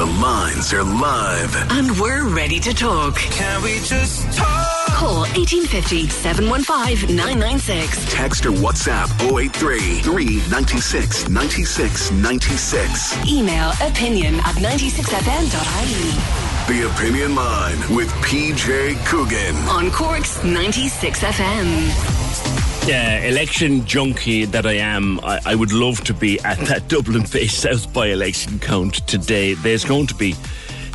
The 0.00 0.06
lines 0.06 0.72
are 0.72 0.82
live. 0.82 1.54
And 1.72 1.90
we're 2.00 2.26
ready 2.26 2.58
to 2.60 2.72
talk. 2.72 3.16
Can 3.16 3.62
we 3.62 3.80
just 3.80 4.32
talk? 4.32 4.86
Call 4.94 5.26
1850 5.36 6.08
715 6.08 7.14
996. 7.14 8.10
Text 8.10 8.46
or 8.46 8.52
WhatsApp 8.52 9.10
083 9.20 10.00
396 10.00 11.28
96 11.28 12.12
96. 12.12 13.28
Email 13.28 13.72
opinion 13.82 14.36
at 14.36 14.56
96fm.ie. 14.56 16.49
The 16.70 16.86
Opinion 16.86 17.34
Line 17.34 17.78
with 17.96 18.08
PJ 18.22 19.04
Coogan. 19.04 19.56
On 19.68 19.90
Cork's 19.90 20.44
96 20.44 21.18
FM. 21.18 22.88
Yeah, 22.88 23.24
election 23.24 23.84
junkie 23.84 24.44
that 24.44 24.64
I 24.64 24.74
am, 24.74 25.18
I, 25.24 25.40
I 25.46 25.54
would 25.56 25.72
love 25.72 26.04
to 26.04 26.14
be 26.14 26.38
at 26.44 26.58
that 26.68 26.86
Dublin 26.88 27.24
Bay 27.32 27.48
South 27.48 27.92
by 27.92 28.06
election 28.06 28.60
count 28.60 29.04
today. 29.08 29.54
There's 29.54 29.84
going 29.84 30.06
to 30.06 30.14
be 30.14 30.34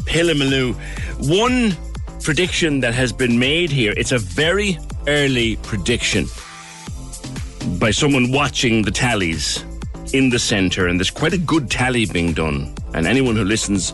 Pillamaloo. 0.05 0.75
One 1.29 1.75
prediction 2.21 2.79
that 2.79 2.93
has 2.93 3.11
been 3.11 3.37
made 3.37 3.69
here, 3.69 3.93
it's 3.97 4.13
a 4.13 4.17
very 4.17 4.77
early 5.07 5.57
prediction 5.57 6.27
by 7.79 7.91
someone 7.91 8.31
watching 8.31 8.81
the 8.81 8.91
tallies 8.91 9.65
in 10.13 10.29
the 10.29 10.39
centre, 10.39 10.87
and 10.87 10.97
there's 10.97 11.11
quite 11.11 11.33
a 11.33 11.37
good 11.37 11.69
tally 11.69 12.05
being 12.05 12.31
done. 12.31 12.73
And 12.93 13.05
anyone 13.05 13.35
who 13.35 13.43
listens 13.43 13.91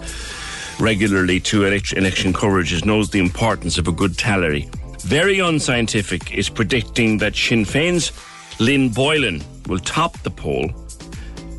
regularly 0.81 1.39
to 1.39 1.65
election 1.65 2.33
coverage 2.33 2.83
knows 2.83 3.09
the 3.09 3.19
importance 3.19 3.77
of 3.77 3.87
a 3.87 3.91
good 3.91 4.17
tally. 4.17 4.69
Very 5.01 5.39
unscientific 5.39 6.33
is 6.33 6.49
predicting 6.49 7.19
that 7.19 7.35
Sinn 7.35 7.63
Féin's 7.63 8.11
Lynn 8.59 8.89
Boylan 8.89 9.43
will 9.67 9.79
top 9.79 10.17
the 10.23 10.31
poll 10.31 10.71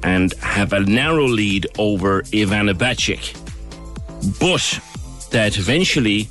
and 0.03 0.35
have 0.35 0.73
a 0.73 0.81
narrow 0.81 1.27
lead 1.27 1.66
over 1.79 2.23
Ivana 2.33 2.75
Bacik. 2.75 3.35
But 4.41 4.81
that 5.31 5.57
eventually 5.57 6.29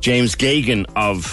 James 0.00 0.34
Geoghegan 0.34 0.86
of 0.96 1.24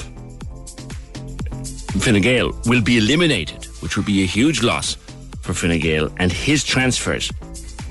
Fine 2.01 2.21
Gael 2.21 2.51
will 2.65 2.81
be 2.81 2.97
eliminated, 2.97 3.65
which 3.79 3.95
would 3.95 4.05
be 4.05 4.23
a 4.23 4.27
huge 4.27 4.61
loss 4.61 4.95
for 5.41 5.53
Fine 5.53 5.79
Gael, 5.79 6.11
and 6.17 6.31
his 6.31 6.63
transfers 6.63 7.31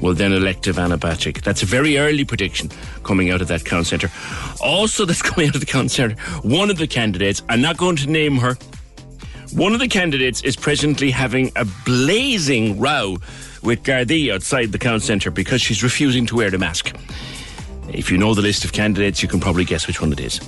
will 0.04 0.12
then 0.12 0.34
elect 0.34 0.66
Ivana 0.66 0.98
Bacik. 0.98 1.40
That's 1.40 1.62
a 1.62 1.66
very 1.66 1.96
early 1.96 2.26
prediction 2.26 2.70
coming 3.04 3.30
out 3.30 3.40
of 3.40 3.48
that 3.48 3.64
count 3.64 3.86
centre. 3.86 4.10
Also, 4.60 5.04
that's 5.06 5.22
coming 5.22 5.48
out 5.48 5.54
of 5.54 5.62
the 5.62 5.66
count 5.66 5.90
centre. 5.90 6.14
One 6.42 6.68
of 6.68 6.76
the 6.76 6.86
candidates, 6.86 7.42
I'm 7.48 7.62
not 7.62 7.78
going 7.78 7.96
to 7.96 8.10
name 8.10 8.36
her, 8.36 8.58
one 9.54 9.72
of 9.72 9.80
the 9.80 9.88
candidates 9.88 10.42
is 10.42 10.56
presently 10.56 11.10
having 11.10 11.52
a 11.56 11.64
blazing 11.86 12.78
row 12.78 13.16
with 13.62 13.82
Gardaí 13.82 14.30
outside 14.30 14.72
the 14.72 14.78
count 14.78 15.02
centre 15.02 15.30
because 15.30 15.62
she's 15.62 15.82
refusing 15.82 16.26
to 16.26 16.36
wear 16.36 16.50
the 16.50 16.58
mask. 16.58 16.94
If 17.88 18.10
you 18.10 18.18
know 18.18 18.34
the 18.34 18.42
list 18.42 18.64
of 18.64 18.72
candidates, 18.72 19.22
you 19.22 19.28
can 19.28 19.40
probably 19.40 19.64
guess 19.64 19.86
which 19.86 20.02
one 20.02 20.12
it 20.12 20.20
is. 20.20 20.38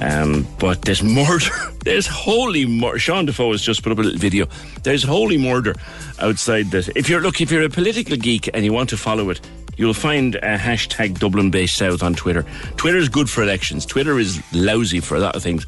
Um, 0.00 0.46
but 0.58 0.82
there's 0.82 1.02
murder. 1.02 1.50
There's 1.84 2.06
holy 2.06 2.66
murder. 2.66 2.98
Sean 2.98 3.26
Defoe 3.26 3.52
has 3.52 3.62
just 3.62 3.82
put 3.84 3.92
up 3.92 3.98
a 3.98 4.02
little 4.02 4.18
video. 4.18 4.46
There's 4.82 5.04
holy 5.04 5.38
murder 5.38 5.74
outside 6.18 6.72
that. 6.72 6.88
If 6.96 7.08
you're 7.08 7.20
look, 7.20 7.40
if 7.40 7.52
you're 7.52 7.62
a 7.62 7.70
political 7.70 8.16
geek 8.16 8.50
and 8.52 8.64
you 8.64 8.72
want 8.72 8.90
to 8.90 8.96
follow 8.96 9.30
it, 9.30 9.40
you'll 9.76 9.94
find 9.94 10.34
a 10.34 10.58
hashtag 10.58 11.18
Dublin 11.18 11.50
Bay 11.50 11.66
South 11.66 12.02
on 12.02 12.14
Twitter. 12.14 12.44
Twitter 12.76 12.98
is 12.98 13.08
good 13.08 13.30
for 13.30 13.42
elections. 13.42 13.86
Twitter 13.86 14.18
is 14.18 14.42
lousy 14.52 15.00
for 15.00 15.14
a 15.14 15.20
lot 15.20 15.36
of 15.36 15.42
things, 15.42 15.64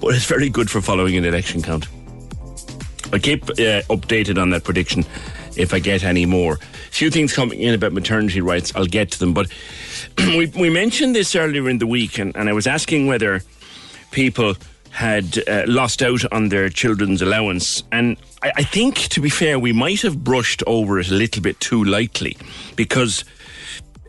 but 0.00 0.14
it's 0.14 0.26
very 0.26 0.50
good 0.50 0.70
for 0.70 0.82
following 0.82 1.16
an 1.16 1.24
election 1.24 1.62
count. 1.62 1.88
I'll 3.12 3.20
keep 3.20 3.44
uh, 3.44 3.82
updated 3.88 4.40
on 4.40 4.50
that 4.50 4.64
prediction 4.64 5.04
if 5.56 5.72
I 5.72 5.78
get 5.78 6.04
any 6.04 6.26
more. 6.26 6.54
A 6.54 6.90
few 6.90 7.10
things 7.10 7.32
coming 7.32 7.60
in 7.60 7.74
about 7.74 7.92
maternity 7.92 8.40
rights. 8.40 8.74
I'll 8.74 8.86
get 8.86 9.10
to 9.12 9.18
them, 9.18 9.32
but 9.32 9.48
we, 10.18 10.46
we 10.46 10.68
mentioned 10.68 11.14
this 11.14 11.34
earlier 11.34 11.68
in 11.68 11.78
the 11.78 11.86
week, 11.86 12.18
and, 12.18 12.36
and 12.36 12.48
I 12.48 12.52
was 12.52 12.66
asking 12.66 13.06
whether 13.06 13.42
people 14.14 14.54
had 14.90 15.42
uh, 15.48 15.64
lost 15.66 16.00
out 16.00 16.24
on 16.32 16.48
their 16.48 16.68
children's 16.68 17.20
allowance. 17.20 17.82
And 17.90 18.16
I, 18.42 18.52
I, 18.58 18.62
think, 18.62 18.96
to 19.08 19.20
be 19.20 19.28
fair, 19.28 19.58
we 19.58 19.72
might 19.72 20.00
have 20.02 20.22
brushed 20.22 20.62
over 20.68 21.00
it 21.00 21.10
a 21.10 21.14
little 21.14 21.42
bit 21.42 21.58
too 21.58 21.82
lightly 21.82 22.36
because 22.76 23.24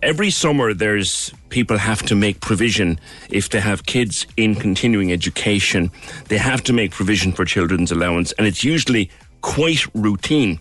every 0.03 0.29
summer 0.29 0.75
there's 0.75 1.33
people 1.49 1.79
have 1.79 2.03
to 2.03 2.15
make 2.15 2.39
provision 2.39 2.99
if 3.31 3.49
they 3.49 3.59
have 3.59 3.87
kids 3.87 4.27
in 4.37 4.53
continuing 4.53 5.11
education. 5.11 5.91
They 6.27 6.37
have 6.37 6.63
to 6.65 6.73
make 6.73 6.91
provision 6.91 7.31
for 7.31 7.45
children's 7.45 7.91
allowance, 7.91 8.31
and 8.33 8.45
it's 8.45 8.63
usually 8.63 9.09
quite 9.41 9.83
routine. 9.95 10.59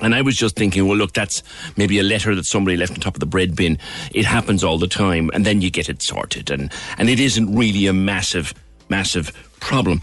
And 0.00 0.14
I 0.14 0.22
was 0.22 0.36
just 0.36 0.56
thinking, 0.56 0.86
well, 0.86 0.96
look, 0.96 1.12
that's 1.12 1.42
maybe 1.76 1.98
a 1.98 2.02
letter 2.02 2.34
that 2.34 2.44
somebody 2.44 2.76
left 2.76 2.92
on 2.92 3.00
top 3.00 3.14
of 3.14 3.20
the 3.20 3.26
bread 3.26 3.56
bin. 3.56 3.78
It 4.12 4.24
happens 4.24 4.62
all 4.62 4.78
the 4.78 4.88
time, 4.88 5.30
and 5.34 5.44
then 5.44 5.60
you 5.60 5.70
get 5.70 5.88
it 5.88 6.02
sorted, 6.02 6.50
and 6.50 6.72
and 6.98 7.08
it 7.08 7.20
isn't 7.20 7.54
really 7.54 7.86
a 7.86 7.92
massive, 7.92 8.54
massive 8.88 9.32
problem. 9.60 10.00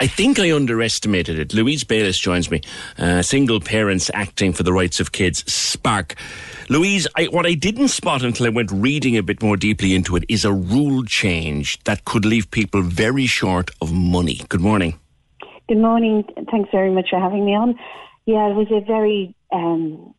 I 0.00 0.08
think 0.08 0.40
I 0.40 0.52
underestimated 0.52 1.38
it. 1.38 1.54
Louise 1.54 1.84
Bayliss 1.84 2.18
joins 2.18 2.50
me, 2.50 2.60
uh, 2.98 3.22
single 3.22 3.60
parents 3.60 4.10
acting 4.14 4.52
for 4.52 4.64
the 4.64 4.72
rights 4.72 4.98
of 4.98 5.12
kids, 5.12 5.44
Spark. 5.52 6.16
Louise, 6.68 7.06
I, 7.14 7.26
what 7.26 7.46
I 7.46 7.54
didn't 7.54 7.88
spot 7.88 8.24
until 8.24 8.46
I 8.46 8.48
went 8.48 8.72
reading 8.72 9.16
a 9.16 9.22
bit 9.22 9.42
more 9.42 9.56
deeply 9.56 9.94
into 9.94 10.16
it 10.16 10.24
is 10.28 10.44
a 10.44 10.52
rule 10.52 11.04
change 11.04 11.78
that 11.84 12.04
could 12.04 12.24
leave 12.24 12.50
people 12.50 12.82
very 12.82 13.26
short 13.26 13.70
of 13.80 13.92
money. 13.92 14.40
Good 14.48 14.60
morning. 14.60 14.98
Good 15.68 15.78
morning. 15.78 16.24
Thanks 16.50 16.70
very 16.72 16.90
much 16.90 17.10
for 17.10 17.20
having 17.20 17.46
me 17.46 17.54
on. 17.54 17.78
Yeah, 18.24 18.48
it 18.50 18.54
was 18.54 18.68
a 18.70 18.80
very 18.80 19.34
um, 19.52 20.14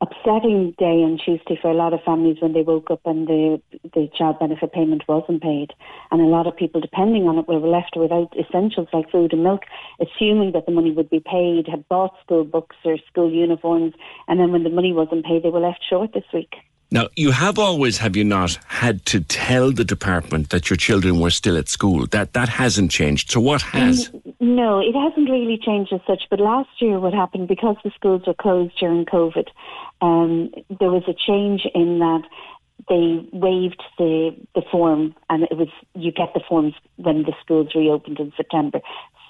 upsetting 0.00 0.74
day 0.78 1.04
on 1.04 1.18
Tuesday 1.24 1.58
for 1.60 1.70
a 1.70 1.74
lot 1.74 1.92
of 1.92 2.02
families 2.02 2.38
when 2.40 2.54
they 2.54 2.62
woke 2.62 2.90
up 2.90 3.00
and 3.04 3.28
the 3.28 3.60
the 3.94 4.08
child 4.16 4.38
benefit 4.40 4.72
payment 4.72 5.04
wasn't 5.06 5.42
paid, 5.42 5.72
and 6.10 6.20
a 6.20 6.24
lot 6.24 6.46
of 6.46 6.56
people 6.56 6.80
depending 6.80 7.28
on 7.28 7.38
it 7.38 7.46
were 7.46 7.60
left 7.60 7.96
without 7.96 8.34
essentials 8.36 8.88
like 8.92 9.10
food 9.12 9.32
and 9.32 9.44
milk, 9.44 9.62
assuming 10.00 10.52
that 10.52 10.66
the 10.66 10.72
money 10.72 10.90
would 10.90 11.10
be 11.10 11.20
paid, 11.20 11.68
had 11.68 11.86
bought 11.88 12.14
school 12.24 12.44
books 12.44 12.76
or 12.84 12.96
school 13.08 13.30
uniforms, 13.30 13.94
and 14.26 14.40
then 14.40 14.50
when 14.50 14.64
the 14.64 14.70
money 14.70 14.92
wasn't 14.92 15.24
paid, 15.24 15.42
they 15.42 15.50
were 15.50 15.60
left 15.60 15.84
short 15.88 16.12
this 16.12 16.24
week. 16.32 16.54
Now, 16.92 17.08
you 17.14 17.30
have 17.30 17.58
always, 17.58 17.98
have 17.98 18.16
you 18.16 18.24
not, 18.24 18.58
had 18.66 19.06
to 19.06 19.20
tell 19.20 19.70
the 19.70 19.84
department 19.84 20.50
that 20.50 20.70
your 20.70 20.76
children 20.76 21.20
were 21.20 21.30
still 21.30 21.56
at 21.56 21.68
school. 21.68 22.06
That 22.06 22.32
that 22.32 22.48
hasn't 22.48 22.90
changed. 22.90 23.30
So 23.30 23.40
what 23.40 23.62
has? 23.62 24.10
No, 24.40 24.80
it 24.80 24.94
hasn't 24.94 25.30
really 25.30 25.56
changed 25.56 25.92
as 25.92 26.00
such. 26.06 26.22
But 26.30 26.40
last 26.40 26.70
year, 26.80 26.98
what 26.98 27.14
happened 27.14 27.46
because 27.46 27.76
the 27.84 27.92
schools 27.94 28.22
were 28.26 28.34
closed 28.34 28.76
during 28.80 29.04
COVID, 29.04 29.46
um, 30.00 30.50
there 30.80 30.90
was 30.90 31.04
a 31.06 31.14
change 31.14 31.62
in 31.74 32.00
that 32.00 32.22
they 32.90 33.26
waived 33.32 33.82
the 33.96 34.36
the 34.54 34.62
form, 34.70 35.14
and 35.30 35.44
it 35.44 35.56
was 35.56 35.68
you 35.94 36.12
get 36.12 36.34
the 36.34 36.42
forms 36.46 36.74
when 36.96 37.22
the 37.22 37.32
schools 37.42 37.68
reopened 37.74 38.18
in 38.18 38.32
September. 38.36 38.80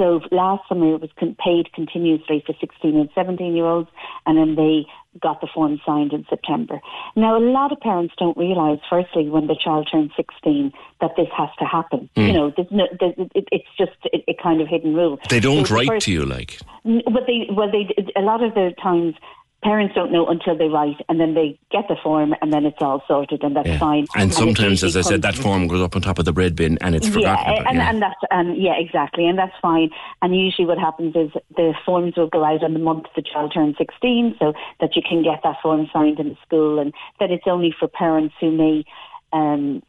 So 0.00 0.22
last 0.32 0.66
summer 0.66 0.94
it 0.94 1.00
was 1.02 1.10
con- 1.18 1.36
paid 1.38 1.72
continuously 1.74 2.42
for 2.46 2.54
16 2.58 2.96
and 2.96 3.10
17 3.14 3.54
year 3.54 3.66
olds, 3.66 3.90
and 4.24 4.38
then 4.38 4.56
they 4.56 4.86
got 5.20 5.42
the 5.42 5.48
form 5.52 5.78
signed 5.84 6.14
in 6.14 6.24
September. 6.30 6.80
Now, 7.16 7.36
a 7.36 7.42
lot 7.42 7.70
of 7.70 7.80
parents 7.80 8.14
don't 8.16 8.36
realise, 8.36 8.80
firstly, 8.88 9.28
when 9.28 9.46
the 9.46 9.56
child 9.62 9.88
turns 9.90 10.12
16, 10.16 10.72
that 11.00 11.10
this 11.16 11.26
has 11.36 11.48
to 11.58 11.64
happen. 11.66 12.08
Mm. 12.16 12.26
You 12.26 12.32
know, 12.32 12.52
no, 12.70 12.86
it, 13.34 13.48
it's 13.52 13.66
just 13.76 13.92
a, 14.14 14.24
a, 14.30 14.34
kind 14.42 14.62
of 14.62 14.68
hidden 14.68 14.94
rule. 14.94 15.18
They 15.28 15.40
don't 15.40 15.66
so 15.66 15.74
write 15.74 15.86
the 15.86 15.94
first, 15.94 16.06
to 16.06 16.12
you, 16.12 16.24
like. 16.24 16.58
But 16.84 17.26
they, 17.26 17.48
well, 17.52 17.70
they 17.70 17.92
a 18.16 18.22
lot 18.22 18.42
of 18.42 18.54
the 18.54 18.72
times 18.80 19.16
parents 19.62 19.94
don't 19.94 20.10
know 20.10 20.26
until 20.26 20.56
they 20.56 20.68
write 20.68 20.96
and 21.08 21.20
then 21.20 21.34
they 21.34 21.58
get 21.70 21.84
the 21.88 21.96
form 22.02 22.34
and 22.40 22.52
then 22.52 22.64
it's 22.64 22.78
all 22.80 23.02
sorted 23.06 23.42
and 23.42 23.54
that's 23.54 23.68
yeah. 23.68 23.78
fine. 23.78 24.06
And, 24.14 24.24
and 24.24 24.34
sometimes, 24.34 24.82
as 24.82 24.96
I 24.96 25.02
said, 25.02 25.22
that 25.22 25.34
form 25.34 25.66
goes 25.66 25.82
up 25.82 25.94
on 25.94 26.02
top 26.02 26.18
of 26.18 26.24
the 26.24 26.32
bread 26.32 26.56
bin 26.56 26.78
and 26.80 26.94
it's 26.94 27.08
forgotten. 27.08 27.54
Yeah, 27.54 27.60
about, 27.60 27.66
and, 27.68 27.76
yeah. 27.76 27.90
and 27.90 28.02
that's 28.02 28.20
um, 28.30 28.54
yeah, 28.56 28.74
exactly, 28.78 29.26
and 29.26 29.38
that's 29.38 29.54
fine. 29.60 29.90
And 30.22 30.34
usually, 30.34 30.66
what 30.66 30.78
happens 30.78 31.14
is 31.14 31.30
the 31.56 31.74
forms 31.84 32.14
will 32.16 32.28
go 32.28 32.44
out 32.44 32.64
on 32.64 32.72
the 32.72 32.78
month 32.78 33.06
the 33.16 33.22
child 33.22 33.52
turns 33.52 33.76
sixteen, 33.76 34.34
so 34.38 34.54
that 34.80 34.96
you 34.96 35.02
can 35.06 35.22
get 35.22 35.40
that 35.44 35.56
form 35.62 35.88
signed 35.92 36.18
in 36.20 36.30
the 36.30 36.36
school, 36.46 36.78
and 36.78 36.94
that 37.18 37.30
it's 37.30 37.46
only 37.46 37.74
for 37.78 37.88
parents 37.88 38.34
who 38.40 38.50
may. 38.50 38.84
Um, 39.32 39.82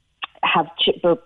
have 0.44 0.68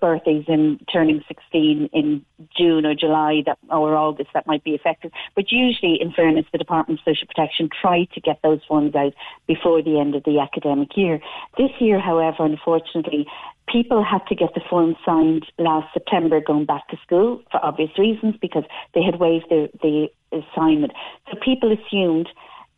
birthdays 0.01 0.45
in 0.47 0.79
turning 0.91 1.23
16 1.27 1.89
in 1.93 2.25
June 2.57 2.85
or 2.85 2.93
July 2.93 3.43
that 3.45 3.57
or 3.69 3.95
August 3.95 4.29
that 4.33 4.47
might 4.47 4.63
be 4.63 4.75
affected. 4.75 5.11
But 5.35 5.51
usually, 5.51 6.01
in 6.01 6.11
fairness, 6.11 6.45
the 6.51 6.57
Department 6.57 6.99
of 6.99 7.13
Social 7.13 7.27
Protection 7.27 7.69
try 7.69 8.05
to 8.13 8.21
get 8.21 8.41
those 8.43 8.59
forms 8.67 8.93
out 8.95 9.13
before 9.47 9.81
the 9.81 9.99
end 9.99 10.15
of 10.15 10.23
the 10.23 10.39
academic 10.39 10.97
year. 10.97 11.19
This 11.57 11.71
year, 11.79 11.99
however, 11.99 12.45
unfortunately, 12.45 13.25
people 13.67 14.03
had 14.03 14.25
to 14.27 14.35
get 14.35 14.53
the 14.53 14.61
form 14.69 14.95
signed 15.05 15.45
last 15.57 15.93
September 15.93 16.39
going 16.41 16.65
back 16.65 16.87
to 16.89 16.97
school 17.05 17.41
for 17.51 17.63
obvious 17.63 17.97
reasons 17.97 18.35
because 18.41 18.63
they 18.93 19.01
had 19.01 19.19
waived 19.19 19.45
the, 19.49 19.69
the 19.81 20.07
assignment. 20.31 20.93
So 21.31 21.37
people 21.43 21.71
assumed 21.71 22.29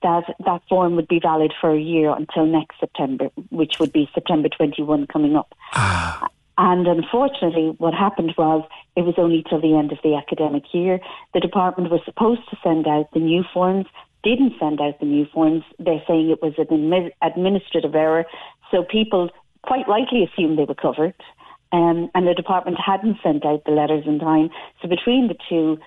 that 0.03 0.23
that 0.45 0.61
form 0.69 0.95
would 0.95 1.07
be 1.07 1.19
valid 1.19 1.53
for 1.59 1.71
a 1.71 1.79
year 1.79 2.13
until 2.15 2.45
next 2.45 2.79
September, 2.79 3.29
which 3.49 3.79
would 3.79 3.91
be 3.91 4.09
September 4.13 4.49
21 4.49 5.07
coming 5.07 5.35
up. 5.35 5.53
Ah. 5.73 6.29
And 6.57 6.87
unfortunately, 6.87 7.75
what 7.77 7.93
happened 7.93 8.33
was 8.37 8.67
it 8.95 9.01
was 9.01 9.15
only 9.17 9.43
till 9.47 9.61
the 9.61 9.75
end 9.77 9.91
of 9.91 9.99
the 10.03 10.15
academic 10.15 10.63
year. 10.73 10.99
The 11.33 11.39
department 11.39 11.91
was 11.91 12.01
supposed 12.03 12.41
to 12.49 12.57
send 12.63 12.87
out 12.87 13.11
the 13.13 13.19
new 13.19 13.43
forms, 13.53 13.85
didn't 14.23 14.53
send 14.59 14.81
out 14.81 14.99
the 14.99 15.05
new 15.05 15.25
forms. 15.31 15.63
They're 15.77 16.03
saying 16.07 16.31
it 16.31 16.41
was 16.41 16.53
an 16.57 17.11
administrative 17.21 17.93
error. 17.93 18.25
So 18.71 18.83
people 18.83 19.29
quite 19.61 19.87
rightly 19.87 20.23
assumed 20.23 20.57
they 20.57 20.63
were 20.63 20.73
covered. 20.73 21.13
Um, 21.71 22.09
and 22.15 22.25
the 22.25 22.33
department 22.33 22.77
hadn't 22.83 23.17
sent 23.21 23.45
out 23.45 23.63
the 23.65 23.71
letters 23.71 24.05
in 24.07 24.19
time. 24.19 24.49
So 24.81 24.87
between 24.87 25.27
the 25.27 25.35
two, 25.49 25.77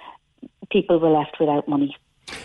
people 0.71 1.01
were 1.01 1.11
left 1.11 1.37
without 1.41 1.67
money. 1.67 1.97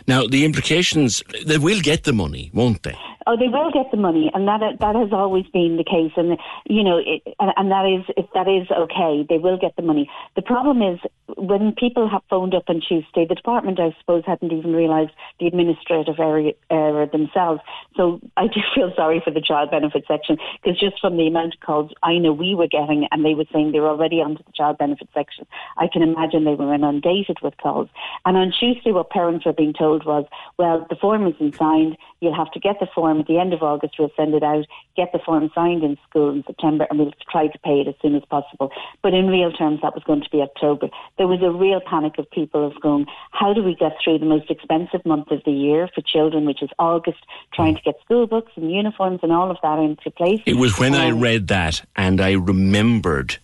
Now, 0.08 0.28
the 0.28 0.46
implications, 0.46 1.24
they 1.46 1.58
will 1.58 1.82
get 1.82 2.04
the 2.04 2.14
money, 2.14 2.52
won't 2.54 2.84
they? 2.84 2.96
Oh, 3.28 3.36
they 3.36 3.48
will 3.48 3.72
get 3.72 3.90
the 3.90 3.98
money, 3.98 4.30
and 4.36 4.48
that 4.48 4.62
that 4.80 4.96
has 4.96 5.10
always 5.12 5.48
been 5.48 5.78
the 5.78 5.84
case, 5.84 6.12
and 6.16 6.38
you 6.68 6.84
know, 6.84 7.02
it, 7.04 7.24
and 7.40 7.72
that 7.72 7.86
is 7.90 8.06
that 8.36 8.48
is 8.48 8.70
okay. 8.70 9.26
They 9.28 9.40
will 9.40 9.58
get 9.58 9.76
the 9.76 9.82
money. 9.82 10.08
The 10.36 10.44
problem 10.44 10.84
is 10.84 11.00
when 11.36 11.74
people 11.74 12.08
have 12.08 12.22
phoned 12.30 12.54
up 12.54 12.66
on 12.68 12.82
Tuesday, 12.88 13.26
the 13.28 13.34
department, 13.34 13.80
I 13.80 13.96
suppose, 14.00 14.22
hadn't 14.28 14.54
even 14.54 14.74
realised 14.74 15.10
the 15.40 15.48
administrative 15.48 16.20
error, 16.20 16.52
error 16.70 17.08
themselves. 17.08 17.62
So 17.98 18.22
I 18.38 18.46
do 18.46 18.62
feel 18.76 18.94
sorry 18.96 19.24
for 19.26 19.32
the 19.32 19.42
child 19.42 19.72
benefit 19.72 20.06
section 20.08 20.38
because 20.62 20.80
just 20.80 21.02
from 21.02 21.18
the 21.18 21.26
amount 21.26 21.56
of 21.56 21.62
calls 21.62 21.92
I 22.04 22.20
know 22.20 22.32
we 22.32 22.54
were 22.54 22.68
getting, 22.68 23.08
and 23.12 23.26
they 23.26 23.34
were 23.34 23.50
saying 23.52 23.72
they 23.72 23.80
were 23.80 23.90
already 23.90 24.18
onto 24.18 24.44
the 24.44 24.54
child 24.54 24.78
benefit 24.78 25.10
section, 25.16 25.48
I 25.78 25.88
can 25.92 26.04
imagine 26.04 26.46
they 26.46 26.54
were 26.54 26.74
inundated 26.74 27.38
with 27.42 27.58
calls. 27.58 27.90
And 28.24 28.38
on 28.38 28.54
Tuesday, 28.54 28.92
what 28.92 29.10
parents 29.10 29.48
were 29.48 29.54
being 29.54 29.74
told 29.78 30.06
was, 30.06 30.26
well, 30.58 30.86
the 30.90 30.96
form 30.96 31.28
isn't 31.28 31.56
signed. 31.56 31.98
You'll 32.20 32.36
have 32.36 32.52
to 32.52 32.60
get 32.60 32.80
the 32.80 32.88
form 32.94 33.20
at 33.20 33.28
the 33.28 33.38
end 33.38 33.54
of 33.54 33.62
August. 33.62 33.96
We'll 34.00 34.12
send 34.16 34.34
it 34.34 34.44
out, 34.44 34.66
get 34.96 35.12
the 35.12 35.20
form 35.20 35.50
signed 35.54 35.84
in 35.84 35.98
school 36.10 36.32
in 36.32 36.44
September, 36.46 36.88
and 36.90 37.00
we'll 37.00 37.14
try 37.32 37.48
to 37.48 37.60
pay 37.60 37.82
it 37.82 37.88
as 37.88 37.96
soon 38.02 38.16
as 38.16 38.24
possible. 38.30 38.72
But 39.02 39.14
in 39.14 39.28
real 39.28 39.52
terms, 39.52 39.80
that 39.82 39.94
was 39.94 40.04
going 40.04 40.22
to 40.22 40.30
be 40.30 40.42
October. 40.42 40.90
There 41.18 41.28
was 41.28 41.42
a 41.42 41.52
real 41.52 41.82
panic 41.82 42.18
of 42.18 42.30
people 42.32 42.66
of 42.66 42.80
going, 42.82 43.06
how 43.32 43.54
do 43.54 43.64
we 43.64 43.76
get 43.76 43.94
through 44.04 44.20
the 44.20 44.26
most 44.26 44.50
expensive 44.50 45.06
month 45.06 45.32
of 45.32 45.44
the 45.46 45.52
year 45.52 45.90
for 45.94 46.02
children, 46.02 46.46
which 46.46 46.62
is 46.62 46.70
August, 46.80 47.20
trying 47.54 47.76
to 47.76 47.82
get 47.82 47.96
school 48.04 48.28
books 48.28 48.52
and 48.56 48.72
uniforms 48.72 49.20
and 49.24 49.32
all 49.32 49.52
of 49.52 49.58
that 49.62 49.80
into 49.80 50.12
place? 50.12 50.42
It 50.46 50.58
was 50.58 50.80
when 50.80 50.96
um, 50.96 51.02
I 51.02 51.12
read 51.12 51.48
that 51.48 51.86
and 51.96 52.22
I 52.22 52.32
remembered 52.34 53.38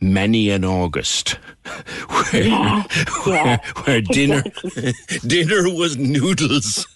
many 0.00 0.50
an 0.50 0.64
August 0.64 1.30
where, 2.08 2.42
yeah, 2.42 2.82
where, 3.24 3.46
yeah, 3.46 3.58
where 3.84 4.00
dinner 4.00 4.42
exactly. 4.46 5.18
dinner 5.28 5.62
was 5.74 5.96
noodles. 5.96 6.86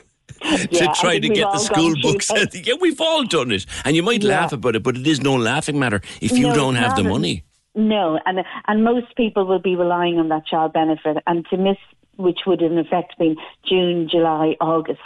to 0.41 0.91
try 0.99 1.19
to 1.19 1.29
get 1.29 1.53
the 1.53 1.59
school 1.59 1.93
books. 2.01 2.31
yeah, 2.55 2.73
we've 2.81 3.01
all 3.01 3.25
done 3.25 3.53
it, 3.53 3.67
and 3.85 3.95
you 3.95 4.03
might 4.03 4.23
yeah. 4.23 4.41
laugh 4.41 4.53
about 4.55 4.75
it, 4.75 4.83
but 4.83 4.97
it 4.97 5.07
is 5.07 5.21
no 5.21 5.37
laughing 5.37 5.79
matter 5.79 6.01
if 6.23 6.33
you 6.33 6.49
no, 6.49 6.55
don't 6.55 6.77
have 6.77 6.97
the 6.97 7.05
money. 7.05 7.45
No, 7.75 8.19
and 8.25 8.39
and 8.67 8.83
most 8.83 9.15
people 9.17 9.45
will 9.45 9.59
be 9.59 9.77
relying 9.77 10.19
on 10.19 10.29
that 10.31 10.47
child 10.47 10.73
benefit, 10.73 11.19
and 11.27 11.45
to 11.51 11.59
miss 11.59 11.77
which 12.17 12.41
would 12.47 12.63
in 12.63 12.79
effect 12.79 13.19
be 13.19 13.37
June, 13.69 14.09
July, 14.11 14.57
August, 14.61 15.01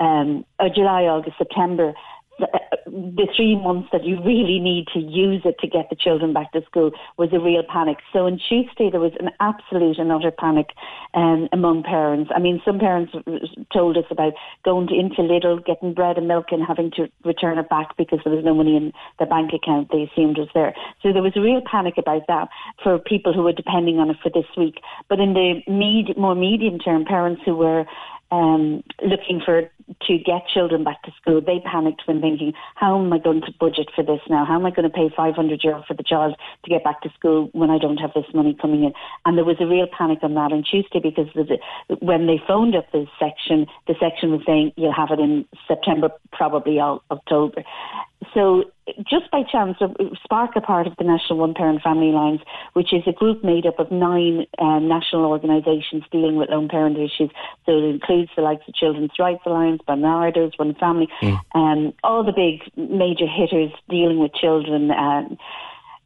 um, 0.00 0.44
or 0.60 0.68
July, 0.68 1.02
August, 1.04 1.36
September 1.38 1.94
the 2.38 3.28
three 3.36 3.56
months 3.56 3.88
that 3.92 4.04
you 4.04 4.16
really 4.22 4.58
need 4.58 4.86
to 4.94 5.00
use 5.00 5.42
it 5.44 5.56
to 5.60 5.66
get 5.66 5.90
the 5.90 5.96
children 5.96 6.32
back 6.32 6.52
to 6.52 6.62
school 6.64 6.90
was 7.16 7.30
a 7.32 7.40
real 7.40 7.62
panic. 7.62 7.98
So 8.12 8.26
in 8.26 8.38
Tuesday 8.38 8.90
there 8.90 9.00
was 9.00 9.12
an 9.20 9.30
absolute 9.40 9.98
and 9.98 10.10
utter 10.12 10.30
panic 10.30 10.70
um, 11.14 11.48
among 11.52 11.82
parents. 11.82 12.30
I 12.34 12.38
mean, 12.38 12.60
some 12.64 12.78
parents 12.78 13.12
told 13.72 13.96
us 13.96 14.04
about 14.10 14.32
going 14.64 14.86
to, 14.88 14.94
into 14.94 15.22
Lidl, 15.22 15.64
getting 15.64 15.94
bread 15.94 16.16
and 16.16 16.28
milk, 16.28 16.46
and 16.50 16.64
having 16.64 16.90
to 16.92 17.08
return 17.24 17.58
it 17.58 17.68
back 17.68 17.96
because 17.96 18.20
there 18.24 18.34
was 18.34 18.44
no 18.44 18.54
money 18.54 18.76
in 18.76 18.92
the 19.18 19.26
bank 19.26 19.52
account 19.52 19.88
they 19.92 20.08
assumed 20.10 20.38
was 20.38 20.48
there. 20.54 20.74
So 21.02 21.12
there 21.12 21.22
was 21.22 21.36
a 21.36 21.40
real 21.40 21.62
panic 21.70 21.94
about 21.98 22.22
that 22.28 22.48
for 22.82 22.98
people 22.98 23.32
who 23.32 23.42
were 23.42 23.52
depending 23.52 23.98
on 23.98 24.10
it 24.10 24.16
for 24.22 24.30
this 24.30 24.48
week. 24.56 24.80
But 25.08 25.20
in 25.20 25.34
the 25.34 25.60
med- 25.66 26.16
more 26.16 26.34
medium 26.34 26.78
term, 26.78 27.04
parents 27.04 27.42
who 27.44 27.56
were 27.56 27.84
um, 28.30 28.82
looking 29.02 29.40
for 29.44 29.70
to 30.06 30.18
get 30.18 30.46
children 30.52 30.84
back 30.84 31.02
to 31.02 31.12
school, 31.20 31.40
they 31.40 31.60
panicked 31.60 32.02
when 32.06 32.20
thinking, 32.20 32.52
"How 32.74 32.98
am 32.98 33.12
I 33.12 33.18
going 33.18 33.40
to 33.42 33.52
budget 33.58 33.88
for 33.94 34.04
this 34.04 34.20
now? 34.28 34.44
How 34.44 34.56
am 34.56 34.66
I 34.66 34.70
going 34.70 34.88
to 34.88 34.94
pay 34.94 35.08
500 35.14 35.64
euro 35.64 35.82
for 35.86 35.94
the 35.94 36.02
child 36.02 36.36
to 36.64 36.70
get 36.70 36.84
back 36.84 37.00
to 37.02 37.10
school 37.18 37.48
when 37.52 37.70
I 37.70 37.78
don't 37.78 37.96
have 37.96 38.12
this 38.14 38.26
money 38.34 38.54
coming 38.60 38.84
in?" 38.84 38.92
And 39.24 39.38
there 39.38 39.44
was 39.44 39.56
a 39.60 39.66
real 39.66 39.86
panic 39.86 40.18
on 40.22 40.34
that 40.34 40.52
on 40.52 40.62
Tuesday 40.62 41.00
because 41.00 41.28
when 42.00 42.26
they 42.26 42.40
phoned 42.46 42.76
up 42.76 42.90
the 42.92 43.06
section, 43.18 43.66
the 43.86 43.94
section 43.98 44.32
was 44.32 44.42
saying 44.46 44.72
you'll 44.76 44.92
have 44.92 45.10
it 45.10 45.20
in 45.20 45.46
September, 45.66 46.10
probably 46.32 46.78
October. 46.80 47.64
So 48.34 48.64
just 48.98 49.30
by 49.30 49.42
chance, 49.42 49.78
Spark 50.24 50.56
are 50.56 50.60
part 50.60 50.86
of 50.86 50.94
the 50.96 51.04
National 51.04 51.38
One 51.38 51.54
Parent 51.54 51.82
Family 51.82 52.10
Alliance, 52.10 52.42
which 52.72 52.92
is 52.92 53.02
a 53.06 53.12
group 53.12 53.44
made 53.44 53.66
up 53.66 53.78
of 53.78 53.90
nine 53.90 54.46
um, 54.58 54.88
national 54.88 55.26
organisations 55.26 56.04
dealing 56.10 56.36
with 56.36 56.50
lone 56.50 56.68
parent 56.68 56.96
issues. 56.96 57.30
So 57.66 57.72
it 57.72 57.84
includes 57.84 58.30
the 58.36 58.42
likes 58.42 58.66
of 58.68 58.74
Children's 58.74 59.10
Rights 59.18 59.42
Alliance, 59.46 59.82
Barnardos, 59.86 60.52
One 60.56 60.74
Family, 60.74 61.08
mm. 61.20 61.38
um, 61.54 61.92
all 62.02 62.24
the 62.24 62.32
big 62.32 62.62
major 62.76 63.26
hitters 63.26 63.72
dealing 63.88 64.18
with 64.18 64.34
children. 64.34 64.90
Uh, 64.90 65.28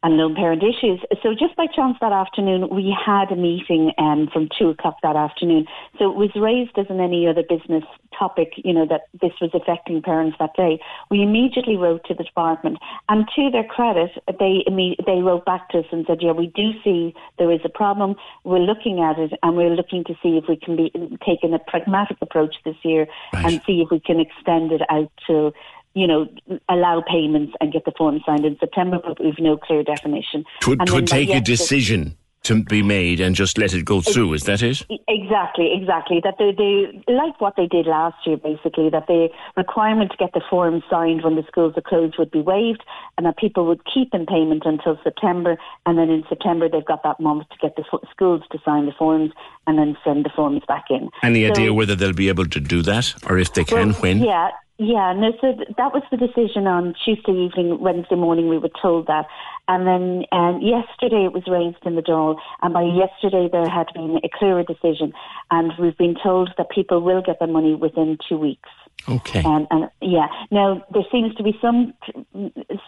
and 0.03 0.17
lone 0.17 0.35
parent 0.35 0.61
issues. 0.61 0.99
So 1.23 1.33
just 1.33 1.55
by 1.55 1.65
chance 1.73 1.97
that 2.01 2.11
afternoon, 2.11 2.69
we 2.69 2.93
had 2.93 3.31
a 3.31 3.35
meeting 3.35 3.91
um, 3.97 4.29
from 4.31 4.49
two 4.57 4.69
o'clock 4.69 4.97
that 5.01 5.15
afternoon. 5.15 5.65
So 5.97 6.11
it 6.11 6.15
was 6.15 6.29
raised 6.35 6.77
as 6.77 6.87
in 6.89 6.99
any 6.99 7.25
other 7.27 7.43
business 7.47 7.83
topic, 8.17 8.53
you 8.57 8.73
know, 8.73 8.85
that 8.85 9.03
this 9.21 9.31
was 9.41 9.51
affecting 9.53 10.01
parents 10.01 10.37
that 10.39 10.51
day. 10.55 10.79
We 11.09 11.23
immediately 11.23 11.77
wrote 11.77 12.03
to 12.05 12.13
the 12.13 12.23
department, 12.23 12.77
and 13.09 13.25
to 13.35 13.49
their 13.49 13.63
credit, 13.63 14.11
they 14.39 14.65
they 15.05 15.21
wrote 15.21 15.45
back 15.45 15.69
to 15.69 15.79
us 15.79 15.85
and 15.91 16.05
said, 16.05 16.21
"Yeah, 16.21 16.31
we 16.31 16.47
do 16.47 16.71
see 16.83 17.15
there 17.39 17.51
is 17.51 17.61
a 17.63 17.69
problem. 17.69 18.15
We're 18.43 18.59
looking 18.59 19.01
at 19.01 19.17
it, 19.17 19.33
and 19.41 19.55
we're 19.57 19.75
looking 19.75 20.03
to 20.05 20.13
see 20.21 20.37
if 20.37 20.45
we 20.47 20.57
can 20.57 20.75
be 20.75 20.91
taking 21.25 21.53
a 21.53 21.59
pragmatic 21.59 22.17
approach 22.21 22.55
this 22.65 22.75
year 22.83 23.07
right. 23.33 23.45
and 23.45 23.61
see 23.65 23.81
if 23.81 23.89
we 23.89 23.99
can 23.99 24.19
extend 24.19 24.71
it 24.71 24.81
out 24.89 25.11
to." 25.27 25.53
You 25.93 26.07
know, 26.07 26.27
allow 26.69 27.03
payments 27.07 27.53
and 27.61 27.71
get 27.71 27.85
the 27.85 27.93
form 27.97 28.19
signed 28.25 28.45
in 28.45 28.57
September, 28.59 28.99
but 29.03 29.23
we've 29.23 29.39
no 29.39 29.57
clear 29.57 29.83
definition. 29.83 30.43
To, 30.61 30.75
to 30.75 31.01
take 31.01 31.29
a 31.29 31.41
decision 31.41 32.17
to 32.43 32.63
be 32.63 32.83
made 32.83 33.19
and 33.19 33.35
just 33.35 33.57
let 33.57 33.73
it 33.73 33.85
go 33.85 34.01
through. 34.01 34.33
Is 34.33 34.43
that 34.43 34.61
it? 34.61 34.85
Exactly, 35.07 35.71
exactly. 35.73 36.21
That 36.23 36.35
they, 36.37 36.51
they 36.51 37.13
like 37.13 37.39
what 37.39 37.55
they 37.55 37.67
did 37.67 37.87
last 37.87 38.17
year, 38.25 38.37
basically. 38.37 38.89
That 38.89 39.07
the 39.07 39.29
requirement 39.55 40.11
to 40.11 40.17
get 40.17 40.33
the 40.33 40.41
form 40.49 40.83
signed 40.89 41.23
when 41.23 41.35
the 41.35 41.43
schools 41.47 41.73
are 41.77 41.81
closed 41.81 42.15
would 42.19 42.31
be 42.31 42.41
waived, 42.41 42.83
and 43.17 43.25
that 43.25 43.37
people 43.37 43.65
would 43.67 43.81
keep 43.91 44.13
in 44.13 44.25
payment 44.25 44.63
until 44.65 44.99
September, 45.03 45.57
and 45.85 45.97
then 45.97 46.09
in 46.09 46.23
September 46.27 46.67
they've 46.69 46.85
got 46.85 47.03
that 47.03 47.19
month 47.19 47.47
to 47.49 47.55
get 47.61 47.75
the 47.75 47.83
schools 48.11 48.41
to 48.51 48.59
sign 48.65 48.85
the 48.85 48.93
forms 48.97 49.31
and 49.65 49.79
then 49.79 49.95
send 50.03 50.25
the 50.25 50.31
forms 50.35 50.61
back 50.67 50.85
in. 50.89 51.09
Any 51.23 51.45
so, 51.45 51.51
idea 51.51 51.73
whether 51.73 51.95
they'll 51.95 52.13
be 52.13 52.29
able 52.29 52.47
to 52.47 52.59
do 52.59 52.81
that, 52.81 53.13
or 53.29 53.37
if 53.37 53.53
they 53.53 53.63
can, 53.63 53.91
well, 53.91 54.01
when? 54.01 54.19
Yeah, 54.19 54.49
yeah, 54.79 55.13
no, 55.13 55.31
so 55.39 55.53
that 55.77 55.93
was 55.93 56.01
the 56.09 56.17
decision 56.17 56.65
on 56.65 56.95
Tuesday 57.05 57.31
evening, 57.31 57.79
Wednesday 57.79 58.15
morning, 58.15 58.49
we 58.49 58.57
were 58.57 58.71
told 58.81 59.05
that. 59.05 59.27
And 59.67 59.85
then 59.87 60.25
um, 60.31 60.61
yesterday 60.61 61.25
it 61.25 61.31
was 61.31 61.43
raised 61.47 61.85
in 61.85 61.95
the 61.95 62.01
Dáil, 62.01 62.37
and 62.61 62.73
by 62.73 62.81
yesterday 62.81 63.47
there 63.51 63.69
had 63.69 63.87
been 63.93 64.19
a 64.23 64.29
clearer 64.33 64.63
decision, 64.63 65.13
and 65.51 65.71
we've 65.79 65.97
been 65.97 66.15
told 66.21 66.49
that 66.57 66.71
people 66.71 67.01
will 67.01 67.21
get 67.21 67.37
their 67.39 67.47
money 67.47 67.75
within 67.75 68.17
two 68.27 68.37
weeks. 68.37 68.69
Okay. 69.07 69.43
Um, 69.43 69.67
and 69.69 69.89
yeah, 70.01 70.27
now 70.49 70.83
there 70.93 71.03
seems 71.11 71.35
to 71.35 71.43
be 71.43 71.57
some 71.61 71.93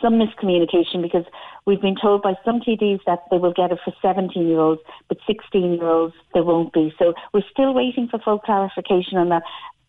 some 0.01 0.13
miscommunication 0.13 1.01
because 1.01 1.25
we've 1.65 1.81
been 1.81 1.97
told 2.01 2.21
by 2.21 2.35
some 2.45 2.61
TDs 2.61 2.99
that 3.05 3.19
they 3.31 3.37
will 3.37 3.53
get 3.53 3.71
it 3.71 3.79
for 3.83 3.93
17 4.01 4.47
year 4.47 4.59
olds, 4.59 4.81
but 5.09 5.17
16 5.27 5.73
year 5.73 5.87
olds 5.87 6.15
they 6.33 6.41
won't 6.41 6.71
be. 6.71 6.93
So 6.97 7.13
we're 7.33 7.43
still 7.51 7.73
waiting 7.73 8.07
for 8.09 8.19
full 8.19 8.39
clarification 8.39 9.17
on 9.17 9.29
that. 9.29 9.43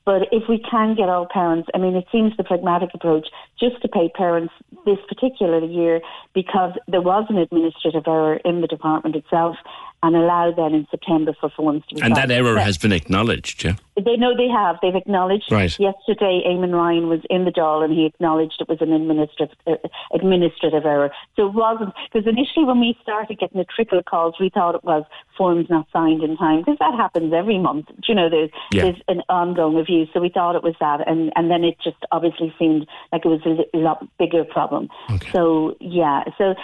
But 0.07 0.29
if 0.31 0.45
we 0.49 0.63
can 0.71 0.95
get 0.95 1.09
all 1.09 1.27
parents, 1.27 1.69
I 1.75 1.79
mean, 1.79 1.97
it 1.97 2.07
seems 2.13 2.33
the 2.37 2.45
pragmatic 2.45 2.91
approach 2.95 3.27
just 3.59 3.83
to 3.83 3.89
pay 3.89 4.09
parents 4.09 4.55
this 4.87 4.99
particular 5.09 5.65
year 5.65 6.01
because 6.33 6.73
there 6.87 7.03
was 7.03 7.27
an 7.29 7.39
administrative 7.39 8.05
error 8.07 8.37
in 8.45 8.61
the 8.61 8.69
department 8.69 9.17
itself 9.17 9.57
and 10.03 10.15
allow 10.15 10.53
then 10.53 10.75
in 10.75 10.87
September 10.91 11.35
for 11.41 11.51
forms 11.51 11.83
to 11.89 11.95
be 11.95 12.01
And 12.03 12.15
that 12.17 12.31
error 12.31 12.59
has 12.59 12.79
been 12.79 12.93
acknowledged, 12.93 13.65
yeah? 13.65 13.77
They 13.97 14.17
know 14.17 14.37
they 14.37 14.49
have. 14.49 14.77
They've 14.83 14.95
acknowledged. 14.95 15.51
Right. 15.51 15.75
Yesterday, 15.79 16.43
Eamon 16.47 16.75
Ryan 16.75 17.09
was 17.09 17.21
in 17.31 17.47
the 17.47 17.51
Dáil 17.51 17.83
and 17.83 17.95
he 17.95 18.05
acknowledged 18.05 18.61
it 18.61 18.69
was 18.69 18.79
an 18.83 18.93
administrative 18.93 19.57
uh, 19.67 19.77
administrative 20.13 20.85
error. 20.85 21.11
So 21.35 21.47
it 21.47 21.55
wasn't 21.55 21.95
because 22.13 22.29
initially 22.29 22.67
when 22.67 22.79
we 22.79 22.97
started 23.03 23.39
getting 23.39 23.59
the 23.59 23.65
trickle 23.65 24.03
calls, 24.03 24.35
we 24.39 24.51
thought 24.51 24.75
it 24.75 24.85
was 24.85 25.05
forms 25.37 25.69
not 25.71 25.87
signed 25.93 26.23
in 26.23 26.37
time 26.37 26.61
because 26.61 26.77
that 26.79 26.95
happens 26.95 27.33
every 27.33 27.59
month. 27.59 27.87
You 28.07 28.15
know, 28.15 28.29
there's 28.29 28.51
yeah. 28.73 28.83
there's 28.83 29.03
an 29.09 29.23
ongoing 29.31 29.77
review, 29.77 30.07
so 30.13 30.21
we 30.21 30.29
thought 30.29 30.57
it 30.57 30.63
was 30.63 30.75
that, 30.79 31.09
and 31.09 31.33
and 31.35 31.51
then 31.51 31.65
it 31.65 31.79
just 31.83 31.97
obviously 32.13 32.55
seemed 32.59 32.87
like 33.13 33.25
it 33.25 33.29
was 33.29 33.41
a 33.73 33.77
lot 33.79 34.07
bigger 34.19 34.45
problem. 34.45 34.91
Okay. 35.11 35.31
So 35.33 35.75
yeah, 35.81 36.25
so 36.37 36.55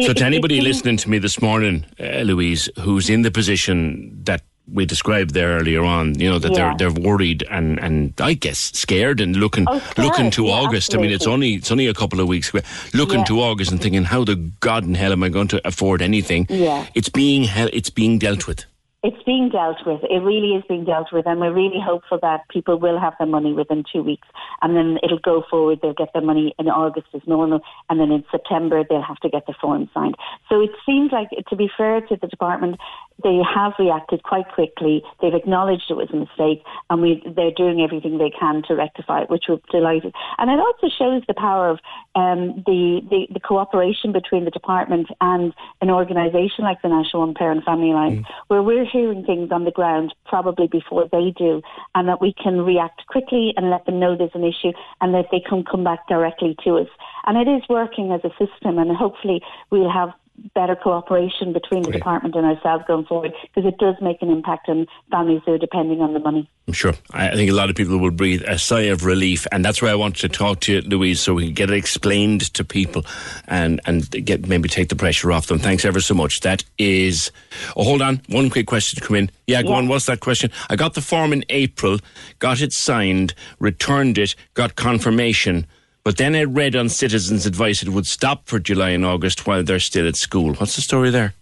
so, 0.00 0.12
to 0.12 0.24
anybody 0.24 0.60
listening 0.60 0.96
to 0.98 1.10
me 1.10 1.18
this 1.18 1.42
morning, 1.42 1.84
uh, 2.00 2.22
Louise, 2.22 2.68
who's 2.80 3.10
in 3.10 3.22
the 3.22 3.30
position 3.30 4.18
that 4.24 4.42
we 4.72 4.86
described 4.86 5.34
there 5.34 5.58
earlier 5.58 5.84
on, 5.84 6.18
you 6.18 6.30
know 6.30 6.38
that 6.38 6.52
yeah. 6.52 6.74
they're 6.76 6.90
they're 6.90 7.02
worried 7.02 7.44
and, 7.50 7.78
and 7.80 8.14
I 8.20 8.34
guess 8.34 8.58
scared 8.58 9.20
and 9.20 9.36
looking 9.36 9.66
oh, 9.68 9.82
looking 9.98 10.30
to 10.32 10.44
yeah, 10.44 10.52
August. 10.52 10.90
Absolutely. 10.90 11.08
I 11.08 11.08
mean, 11.08 11.14
it's 11.14 11.26
only 11.26 11.54
it's 11.54 11.70
only 11.70 11.86
a 11.88 11.94
couple 11.94 12.20
of 12.20 12.28
weeks. 12.28 12.52
Looking 12.94 13.18
yeah. 13.20 13.24
to 13.24 13.40
August 13.40 13.70
and 13.70 13.82
thinking, 13.82 14.04
how 14.04 14.24
the 14.24 14.36
God 14.60 14.84
in 14.84 14.94
hell 14.94 15.12
am 15.12 15.22
I 15.22 15.28
going 15.28 15.48
to 15.48 15.66
afford 15.66 16.00
anything? 16.00 16.46
Yeah, 16.48 16.86
it's 16.94 17.08
being 17.08 17.44
it's 17.48 17.90
being 17.90 18.18
dealt 18.18 18.46
with. 18.46 18.64
It's 19.02 19.20
being 19.24 19.48
dealt 19.48 19.78
with. 19.84 20.00
It 20.04 20.22
really 20.22 20.54
is 20.54 20.62
being 20.68 20.84
dealt 20.84 21.12
with, 21.12 21.26
and 21.26 21.40
we're 21.40 21.52
really 21.52 21.80
hopeful 21.84 22.20
that 22.22 22.48
people 22.48 22.78
will 22.78 23.00
have 23.00 23.14
their 23.18 23.26
money 23.26 23.52
within 23.52 23.82
two 23.92 24.02
weeks, 24.02 24.28
and 24.60 24.76
then 24.76 24.98
it'll 25.02 25.18
go 25.18 25.42
forward. 25.50 25.80
They'll 25.82 25.92
get 25.92 26.12
their 26.12 26.22
money 26.22 26.54
in 26.56 26.68
August 26.68 27.08
as 27.12 27.22
normal, 27.26 27.62
and 27.90 27.98
then 27.98 28.12
in 28.12 28.24
September 28.30 28.84
they'll 28.88 29.02
have 29.02 29.18
to 29.18 29.28
get 29.28 29.46
the 29.46 29.54
form 29.60 29.90
signed. 29.92 30.16
So 30.48 30.60
it 30.60 30.70
seems 30.86 31.10
like, 31.10 31.30
to 31.48 31.56
be 31.56 31.68
fair 31.76 32.00
to 32.00 32.16
the 32.16 32.28
department, 32.28 32.78
they 33.24 33.40
have 33.42 33.72
reacted 33.78 34.22
quite 34.22 34.48
quickly. 34.54 35.02
They've 35.20 35.34
acknowledged 35.34 35.90
it 35.90 35.94
was 35.94 36.10
a 36.12 36.16
mistake, 36.16 36.62
and 36.88 37.02
we, 37.02 37.22
they're 37.34 37.50
doing 37.50 37.80
everything 37.80 38.18
they 38.18 38.30
can 38.30 38.62
to 38.68 38.74
rectify 38.74 39.22
it, 39.22 39.30
which 39.30 39.44
we're 39.48 39.58
delighted. 39.70 40.14
And 40.38 40.48
it 40.48 40.60
also 40.60 40.88
shows 40.96 41.22
the 41.26 41.34
power 41.34 41.70
of 41.70 41.78
um, 42.14 42.62
the, 42.66 43.00
the, 43.10 43.26
the 43.34 43.40
cooperation 43.40 44.12
between 44.12 44.44
the 44.44 44.50
department 44.50 45.08
and 45.20 45.52
an 45.80 45.90
organisation 45.90 46.64
like 46.64 46.82
the 46.82 46.88
National 46.88 47.26
One 47.26 47.34
Parent 47.34 47.64
Family 47.64 47.90
Alliance, 47.90 48.26
mm. 48.26 48.34
where 48.46 48.62
we're 48.62 48.91
hearing 48.92 49.24
things 49.24 49.50
on 49.50 49.64
the 49.64 49.70
ground 49.70 50.14
probably 50.26 50.66
before 50.66 51.08
they 51.10 51.32
do, 51.36 51.62
and 51.94 52.08
that 52.08 52.20
we 52.20 52.32
can 52.32 52.60
react 52.60 53.06
quickly 53.06 53.54
and 53.56 53.70
let 53.70 53.86
them 53.86 53.98
know 53.98 54.16
there's 54.16 54.30
an 54.34 54.44
issue, 54.44 54.72
and 55.00 55.14
that 55.14 55.26
they 55.32 55.40
can 55.40 55.64
come 55.64 55.82
back 55.82 56.06
directly 56.08 56.56
to 56.64 56.76
us. 56.76 56.88
And 57.26 57.36
it 57.38 57.50
is 57.50 57.62
working 57.68 58.12
as 58.12 58.20
a 58.24 58.30
system, 58.30 58.78
and 58.78 58.94
hopefully 58.96 59.40
we'll 59.70 59.90
have 59.90 60.10
better 60.54 60.74
cooperation 60.76 61.52
between 61.52 61.82
the 61.82 61.92
department 61.92 62.34
and 62.34 62.44
ourselves 62.44 62.84
going 62.86 63.04
forward 63.04 63.32
because 63.42 63.68
it 63.68 63.78
does 63.78 63.94
make 64.00 64.20
an 64.22 64.30
impact 64.30 64.68
on 64.68 64.86
families 65.10 65.40
who 65.44 65.52
are 65.52 65.58
depending 65.58 66.00
on 66.00 66.12
the 66.12 66.18
money. 66.18 66.48
I'm 66.66 66.74
sure. 66.74 66.94
I 67.12 67.34
think 67.34 67.50
a 67.50 67.54
lot 67.54 67.70
of 67.70 67.76
people 67.76 67.98
will 67.98 68.10
breathe 68.10 68.42
a 68.46 68.58
sigh 68.58 68.82
of 68.82 69.04
relief, 69.04 69.46
and 69.52 69.64
that's 69.64 69.82
why 69.82 69.88
I 69.88 69.94
wanted 69.94 70.20
to 70.20 70.28
talk 70.28 70.60
to 70.60 70.74
you, 70.74 70.80
Louise, 70.82 71.20
so 71.20 71.34
we 71.34 71.46
can 71.46 71.54
get 71.54 71.70
it 71.70 71.76
explained 71.76 72.52
to 72.54 72.64
people 72.64 73.04
and 73.46 73.80
and 73.86 74.08
get 74.10 74.46
maybe 74.46 74.68
take 74.68 74.88
the 74.88 74.96
pressure 74.96 75.32
off 75.32 75.46
them. 75.46 75.58
Thanks 75.58 75.84
ever 75.84 76.00
so 76.00 76.14
much. 76.14 76.40
That 76.40 76.64
is. 76.78 77.30
Oh, 77.76 77.84
hold 77.84 78.02
on. 78.02 78.22
One 78.28 78.50
quick 78.50 78.66
question 78.66 79.00
to 79.00 79.06
come 79.06 79.16
in. 79.16 79.30
Yeah, 79.46 79.62
go 79.62 79.70
yeah. 79.70 79.76
on. 79.76 79.88
What's 79.88 80.06
that 80.06 80.20
question? 80.20 80.50
I 80.70 80.76
got 80.76 80.94
the 80.94 81.00
form 81.00 81.32
in 81.32 81.44
April, 81.48 81.98
got 82.38 82.60
it 82.60 82.72
signed, 82.72 83.34
returned 83.58 84.18
it, 84.18 84.34
got 84.54 84.76
confirmation 84.76 85.66
but 86.04 86.16
then 86.16 86.34
I 86.34 86.44
read 86.44 86.74
on 86.74 86.88
Citizens 86.88 87.46
Advice 87.46 87.82
it 87.82 87.90
would 87.90 88.06
stop 88.06 88.46
for 88.48 88.58
July 88.58 88.90
and 88.90 89.04
August 89.04 89.46
while 89.46 89.62
they're 89.62 89.80
still 89.80 90.08
at 90.08 90.16
school. 90.16 90.54
What's 90.54 90.76
the 90.76 90.82
story 90.82 91.10
there? 91.10 91.34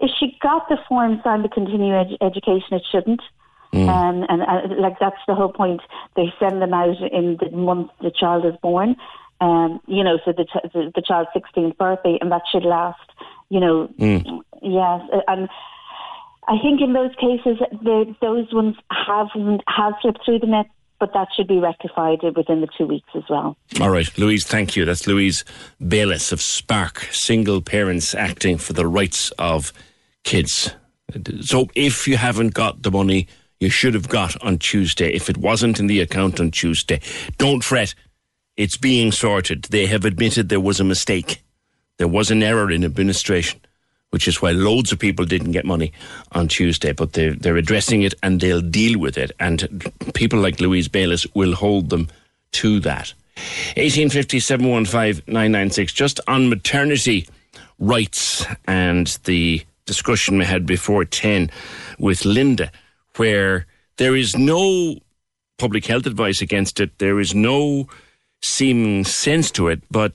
If 0.00 0.10
she 0.18 0.36
got 0.42 0.68
the 0.68 0.76
form 0.88 1.20
signed 1.24 1.44
to 1.44 1.48
continue 1.48 1.94
ed- 1.94 2.16
education, 2.20 2.74
it 2.74 2.82
shouldn't. 2.90 3.22
Mm. 3.72 3.88
Um, 3.88 4.26
and 4.28 4.42
uh, 4.42 4.80
like 4.80 4.98
that's 5.00 5.20
the 5.26 5.34
whole 5.34 5.52
point. 5.52 5.80
They 6.14 6.32
send 6.38 6.62
them 6.62 6.74
out 6.74 6.96
in 7.12 7.38
the 7.40 7.50
month 7.50 7.90
the 8.00 8.10
child 8.10 8.44
is 8.44 8.54
born. 8.62 8.96
Um, 9.40 9.80
you 9.86 10.04
know, 10.04 10.18
so 10.24 10.32
the, 10.32 10.44
ch- 10.44 10.72
the, 10.72 10.92
the 10.94 11.02
child's 11.02 11.30
16th 11.34 11.76
birthday, 11.76 12.18
and 12.20 12.30
that 12.30 12.42
should 12.50 12.64
last. 12.64 13.00
You 13.48 13.60
know, 13.60 13.88
mm. 13.98 14.42
yes, 14.62 15.22
and 15.26 15.48
I 16.46 16.58
think 16.62 16.80
in 16.80 16.92
those 16.92 17.14
cases, 17.16 17.58
the, 17.82 18.14
those 18.20 18.52
ones 18.52 18.76
have 18.90 19.28
have 19.66 19.94
slipped 20.02 20.24
through 20.24 20.40
the 20.40 20.46
net 20.46 20.66
but 20.98 21.12
that 21.12 21.28
should 21.36 21.48
be 21.48 21.58
rectified 21.58 22.20
within 22.36 22.60
the 22.60 22.68
two 22.78 22.86
weeks 22.86 23.08
as 23.14 23.24
well. 23.28 23.56
All 23.80 23.90
right, 23.90 24.08
Louise, 24.18 24.44
thank 24.44 24.76
you. 24.76 24.84
That's 24.84 25.06
Louise 25.06 25.44
Bayliss 25.86 26.32
of 26.32 26.40
Spark, 26.40 27.00
single 27.10 27.60
parents 27.60 28.14
acting 28.14 28.58
for 28.58 28.72
the 28.72 28.86
rights 28.86 29.30
of 29.38 29.72
kids. 30.22 30.74
So 31.40 31.68
if 31.74 32.08
you 32.08 32.16
haven't 32.16 32.54
got 32.54 32.82
the 32.82 32.90
money 32.90 33.28
you 33.60 33.70
should 33.70 33.94
have 33.94 34.08
got 34.08 34.40
on 34.42 34.58
Tuesday, 34.58 35.12
if 35.12 35.28
it 35.28 35.36
wasn't 35.36 35.78
in 35.78 35.86
the 35.86 36.00
account 36.00 36.40
on 36.40 36.50
Tuesday, 36.50 37.00
don't 37.38 37.62
fret. 37.62 37.94
It's 38.56 38.76
being 38.76 39.10
sorted. 39.10 39.64
They 39.64 39.86
have 39.86 40.04
admitted 40.04 40.48
there 40.48 40.60
was 40.60 40.80
a 40.80 40.84
mistake. 40.84 41.42
There 41.98 42.08
was 42.08 42.30
an 42.30 42.42
error 42.42 42.70
in 42.70 42.84
administration 42.84 43.60
which 44.14 44.28
is 44.28 44.40
why 44.40 44.52
loads 44.52 44.92
of 44.92 44.98
people 45.00 45.24
didn't 45.24 45.50
get 45.50 45.64
money 45.64 45.92
on 46.30 46.46
Tuesday. 46.46 46.92
But 46.92 47.14
they're, 47.14 47.34
they're 47.34 47.56
addressing 47.56 48.02
it 48.02 48.14
and 48.22 48.40
they'll 48.40 48.60
deal 48.60 48.96
with 49.00 49.18
it. 49.18 49.32
And 49.40 49.92
people 50.14 50.38
like 50.38 50.60
Louise 50.60 50.86
Bayliss 50.86 51.26
will 51.34 51.56
hold 51.56 51.90
them 51.90 52.06
to 52.52 52.78
that. 52.78 53.12
1850 53.74 54.38
715 54.38 55.24
996, 55.26 55.92
just 55.92 56.20
on 56.28 56.48
maternity 56.48 57.26
rights 57.80 58.46
and 58.68 59.18
the 59.24 59.64
discussion 59.84 60.38
we 60.38 60.44
had 60.44 60.64
before 60.64 61.04
10 61.04 61.50
with 61.98 62.24
Linda, 62.24 62.70
where 63.16 63.66
there 63.96 64.14
is 64.14 64.36
no 64.36 64.94
public 65.58 65.86
health 65.86 66.06
advice 66.06 66.40
against 66.40 66.78
it, 66.78 67.00
there 67.00 67.18
is 67.18 67.34
no 67.34 67.88
seeming 68.44 69.02
sense 69.02 69.50
to 69.50 69.66
it, 69.66 69.82
but 69.90 70.12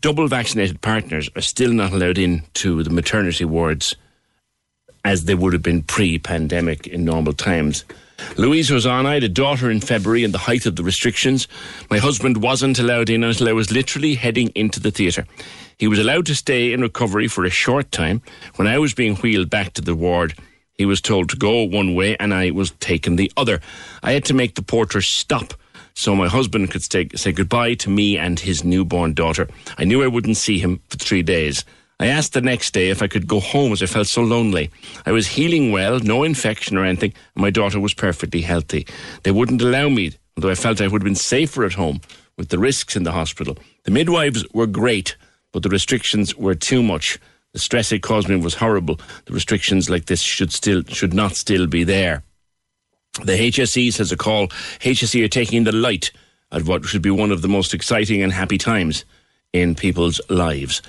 double 0.00 0.26
vaccinated 0.28 0.80
partners 0.80 1.30
are 1.36 1.42
still 1.42 1.72
not 1.72 1.92
allowed 1.92 2.18
in 2.18 2.42
to 2.54 2.82
the 2.82 2.90
maternity 2.90 3.44
wards 3.44 3.96
as 5.04 5.24
they 5.24 5.34
would 5.34 5.52
have 5.52 5.62
been 5.62 5.82
pre 5.82 6.18
pandemic 6.18 6.86
in 6.86 7.04
normal 7.04 7.32
times. 7.32 7.84
Louise 8.36 8.70
was 8.70 8.84
on. 8.84 9.06
I 9.06 9.14
had 9.14 9.24
a 9.24 9.28
daughter 9.28 9.70
in 9.70 9.80
February 9.80 10.24
in 10.24 10.32
the 10.32 10.38
height 10.38 10.66
of 10.66 10.76
the 10.76 10.82
restrictions. 10.82 11.48
My 11.90 11.98
husband 11.98 12.42
wasn't 12.42 12.78
allowed 12.78 13.08
in 13.08 13.24
until 13.24 13.48
I 13.48 13.52
was 13.52 13.72
literally 13.72 14.14
heading 14.14 14.48
into 14.54 14.78
the 14.78 14.90
theatre. 14.90 15.26
He 15.78 15.88
was 15.88 15.98
allowed 15.98 16.26
to 16.26 16.34
stay 16.34 16.74
in 16.74 16.82
recovery 16.82 17.28
for 17.28 17.44
a 17.44 17.50
short 17.50 17.90
time. 17.90 18.20
When 18.56 18.68
I 18.68 18.78
was 18.78 18.92
being 18.92 19.16
wheeled 19.16 19.48
back 19.48 19.72
to 19.74 19.80
the 19.80 19.94
ward, 19.94 20.34
he 20.74 20.84
was 20.84 21.00
told 21.00 21.30
to 21.30 21.36
go 21.36 21.62
one 21.62 21.94
way 21.94 22.16
and 22.18 22.34
I 22.34 22.50
was 22.50 22.72
taken 22.72 23.16
the 23.16 23.32
other. 23.36 23.60
I 24.02 24.12
had 24.12 24.26
to 24.26 24.34
make 24.34 24.54
the 24.54 24.62
porter 24.62 25.00
stop 25.00 25.54
so 25.94 26.14
my 26.14 26.28
husband 26.28 26.70
could 26.70 26.82
stay, 26.82 27.08
say 27.14 27.32
goodbye 27.32 27.74
to 27.74 27.90
me 27.90 28.16
and 28.16 28.38
his 28.38 28.64
newborn 28.64 29.14
daughter. 29.14 29.48
I 29.78 29.84
knew 29.84 30.02
I 30.02 30.08
wouldn't 30.08 30.36
see 30.36 30.58
him 30.58 30.80
for 30.88 30.96
three 30.96 31.22
days. 31.22 31.64
I 32.00 32.06
asked 32.06 32.32
the 32.32 32.40
next 32.40 32.72
day 32.72 32.88
if 32.88 33.02
I 33.02 33.08
could 33.08 33.26
go 33.26 33.40
home 33.40 33.72
as 33.72 33.82
I 33.82 33.86
felt 33.86 34.06
so 34.06 34.22
lonely. 34.22 34.70
I 35.04 35.12
was 35.12 35.26
healing 35.26 35.70
well, 35.70 36.00
no 36.00 36.22
infection 36.22 36.78
or 36.78 36.84
anything, 36.86 37.12
and 37.34 37.42
my 37.42 37.50
daughter 37.50 37.78
was 37.78 37.92
perfectly 37.92 38.40
healthy. 38.40 38.86
They 39.22 39.30
wouldn't 39.30 39.60
allow 39.60 39.90
me, 39.90 40.12
although 40.36 40.48
I 40.48 40.54
felt 40.54 40.80
I 40.80 40.86
would 40.86 41.02
have 41.02 41.06
been 41.06 41.14
safer 41.14 41.64
at 41.64 41.74
home 41.74 42.00
with 42.38 42.48
the 42.48 42.58
risks 42.58 42.96
in 42.96 43.02
the 43.02 43.12
hospital. 43.12 43.58
The 43.84 43.90
midwives 43.90 44.46
were 44.54 44.66
great, 44.66 45.14
but 45.52 45.62
the 45.62 45.68
restrictions 45.68 46.34
were 46.34 46.54
too 46.54 46.82
much. 46.82 47.18
The 47.52 47.58
stress 47.58 47.92
it 47.92 48.02
caused 48.02 48.30
me 48.30 48.36
was 48.36 48.54
horrible. 48.54 48.98
The 49.26 49.34
restrictions 49.34 49.90
like 49.90 50.06
this 50.06 50.22
should 50.22 50.52
still 50.52 50.82
should 50.88 51.12
not 51.12 51.36
still 51.36 51.66
be 51.66 51.84
there. 51.84 52.22
The 53.14 53.32
HSE 53.32 53.92
says 53.92 54.12
a 54.12 54.16
call. 54.16 54.48
HSE 54.80 55.24
are 55.24 55.28
taking 55.28 55.64
the 55.64 55.72
light 55.72 56.12
at 56.52 56.64
what 56.64 56.84
should 56.84 57.02
be 57.02 57.10
one 57.10 57.32
of 57.32 57.42
the 57.42 57.48
most 57.48 57.74
exciting 57.74 58.22
and 58.22 58.32
happy 58.32 58.56
times 58.56 59.04
in 59.52 59.74
people's 59.74 60.20
lives. 60.28 60.80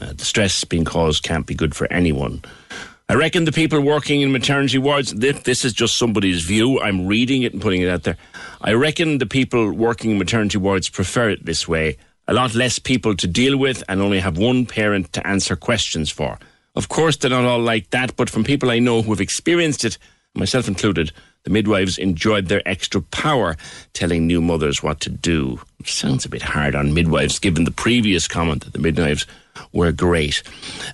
Uh, 0.00 0.12
the 0.14 0.24
stress 0.24 0.64
being 0.64 0.84
caused 0.84 1.24
can't 1.24 1.46
be 1.46 1.54
good 1.54 1.74
for 1.74 1.90
anyone. 1.92 2.42
I 3.10 3.14
reckon 3.14 3.44
the 3.44 3.52
people 3.52 3.80
working 3.80 4.20
in 4.20 4.32
maternity 4.32 4.78
wards, 4.78 5.14
this 5.14 5.64
is 5.64 5.72
just 5.72 5.96
somebody's 5.96 6.42
view. 6.42 6.80
I'm 6.80 7.06
reading 7.06 7.42
it 7.42 7.52
and 7.52 7.62
putting 7.62 7.82
it 7.82 7.88
out 7.88 8.02
there. 8.02 8.16
I 8.60 8.72
reckon 8.72 9.18
the 9.18 9.26
people 9.26 9.72
working 9.72 10.10
in 10.10 10.18
maternity 10.18 10.58
wards 10.58 10.88
prefer 10.88 11.30
it 11.30 11.44
this 11.44 11.66
way. 11.66 11.96
A 12.26 12.34
lot 12.34 12.54
less 12.54 12.78
people 12.78 13.16
to 13.16 13.26
deal 13.26 13.56
with 13.56 13.82
and 13.88 14.02
only 14.02 14.20
have 14.20 14.36
one 14.36 14.66
parent 14.66 15.12
to 15.14 15.26
answer 15.26 15.56
questions 15.56 16.10
for. 16.10 16.38
Of 16.74 16.88
course, 16.88 17.16
they're 17.16 17.30
not 17.30 17.46
all 17.46 17.60
like 17.60 17.90
that, 17.90 18.14
but 18.14 18.28
from 18.28 18.44
people 18.44 18.70
I 18.70 18.78
know 18.78 19.00
who 19.00 19.10
have 19.10 19.22
experienced 19.22 19.84
it, 19.84 19.96
myself 20.34 20.68
included, 20.68 21.12
the 21.48 21.54
midwives 21.54 21.96
enjoyed 21.96 22.48
their 22.48 22.60
extra 22.68 23.00
power 23.00 23.56
telling 23.94 24.26
new 24.26 24.42
mothers 24.42 24.82
what 24.82 25.00
to 25.00 25.08
do. 25.08 25.58
Sounds 25.86 26.26
a 26.26 26.28
bit 26.28 26.42
hard 26.42 26.74
on 26.74 26.92
midwives, 26.92 27.38
given 27.38 27.64
the 27.64 27.70
previous 27.70 28.28
comment 28.28 28.64
that 28.64 28.74
the 28.74 28.78
midwives 28.78 29.26
were 29.72 29.90
great. 29.90 30.42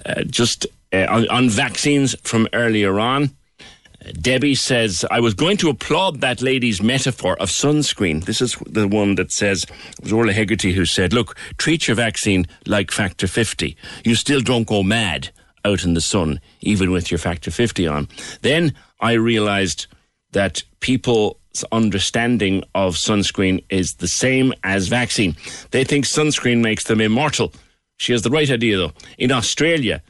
Uh, 0.07 0.23
just 0.23 0.65
uh, 0.93 1.07
on, 1.11 1.29
on, 1.29 1.51
vaccines 1.51 2.15
from 2.23 2.47
earlier 2.53 3.01
on, 3.01 3.25
uh, 3.25 4.13
Debbie 4.21 4.55
says, 4.55 5.05
I 5.11 5.19
was 5.19 5.35
going 5.35 5.57
to 5.57 5.71
applaud 5.71 6.21
that 6.21 6.41
lady's 6.41 6.81
metaphor 6.81 7.37
of 7.41 7.49
sunscreen. 7.49 8.25
This 8.25 8.41
is 8.41 8.55
the 8.65 8.87
one 8.87 9.17
that 9.17 9.33
says, 9.33 9.65
it 9.65 10.05
was 10.05 10.13
Orla 10.13 10.33
Hegarty 10.33 10.73
who 10.73 10.87
said, 10.87 11.13
Look, 11.13 11.37
treat 11.59 11.89
your 11.89 11.97
vaccine 11.97 12.47
like 12.65 12.93
factor 12.93 13.27
50. 13.27 13.77
You 14.05 14.15
still 14.15 14.41
don't 14.41 14.69
go 14.69 14.85
mad 14.85 15.31
out 15.65 15.83
in 15.83 15.95
the 15.95 16.01
sun, 16.01 16.41
even 16.61 16.93
with 16.93 17.11
your 17.11 17.19
factor 17.19 17.51
50 17.51 17.89
on. 17.89 18.09
Then 18.43 18.73
I 19.01 19.15
realized 19.15 19.89
that 20.35 20.63
people's 20.81 21.65
understanding 21.73 22.63
of 22.75 22.95
sunscreen 22.95 23.65
is 23.71 23.95
the 23.95 24.09
same 24.09 24.53
as 24.63 24.89
vaccine. 24.89 25.35
They 25.71 25.85
think 25.85 26.05
sunscreen 26.05 26.61
makes 26.61 26.85
them 26.85 27.01
immortal. 27.01 27.53
She 27.97 28.13
has 28.13 28.23
the 28.23 28.31
right 28.31 28.51
idea, 28.51 28.77
though. 28.77 28.93
In 29.17 29.33
Australia, 29.33 30.03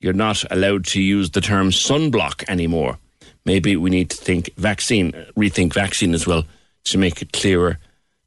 you're 0.00 0.12
not 0.12 0.44
allowed 0.50 0.86
to 0.86 1.02
use 1.02 1.30
the 1.30 1.40
term 1.40 1.70
sunblock 1.70 2.48
anymore. 2.48 2.98
Maybe 3.44 3.76
we 3.76 3.90
need 3.90 4.10
to 4.10 4.16
think 4.16 4.54
vaccine, 4.56 5.12
rethink 5.36 5.74
vaccine 5.74 6.14
as 6.14 6.26
well 6.26 6.44
to 6.84 6.98
make 6.98 7.20
it 7.20 7.32
clearer 7.32 7.78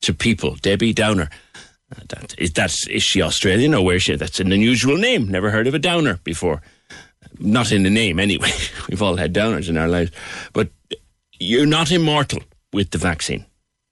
to 0.02 0.14
people. 0.14 0.56
Debbie 0.56 0.94
Downer. 0.94 1.30
Uh, 1.92 2.02
that, 2.10 2.36
is, 2.38 2.52
that, 2.54 2.76
is 2.90 3.04
she 3.04 3.22
Australian 3.22 3.74
or 3.74 3.86
where 3.86 3.96
is 3.96 4.04
she? 4.04 4.16
That's 4.16 4.40
an 4.40 4.52
unusual 4.52 4.98
name. 4.98 5.30
Never 5.30 5.52
heard 5.52 5.68
of 5.68 5.74
a 5.74 5.80
Downer 5.80 6.20
before. 6.24 6.62
Not 7.40 7.72
in 7.72 7.84
the 7.84 7.90
name, 7.90 8.20
anyway. 8.20 8.52
We've 8.90 9.02
all 9.02 9.16
had 9.16 9.34
Downers 9.34 9.70
in 9.70 9.78
our 9.78 9.88
lives. 9.88 10.12
But 10.54 10.70
you're 11.40 11.66
not 11.66 11.92
immortal 11.92 12.42
with 12.74 12.92
the 12.92 12.98
vaccine. 12.98 13.46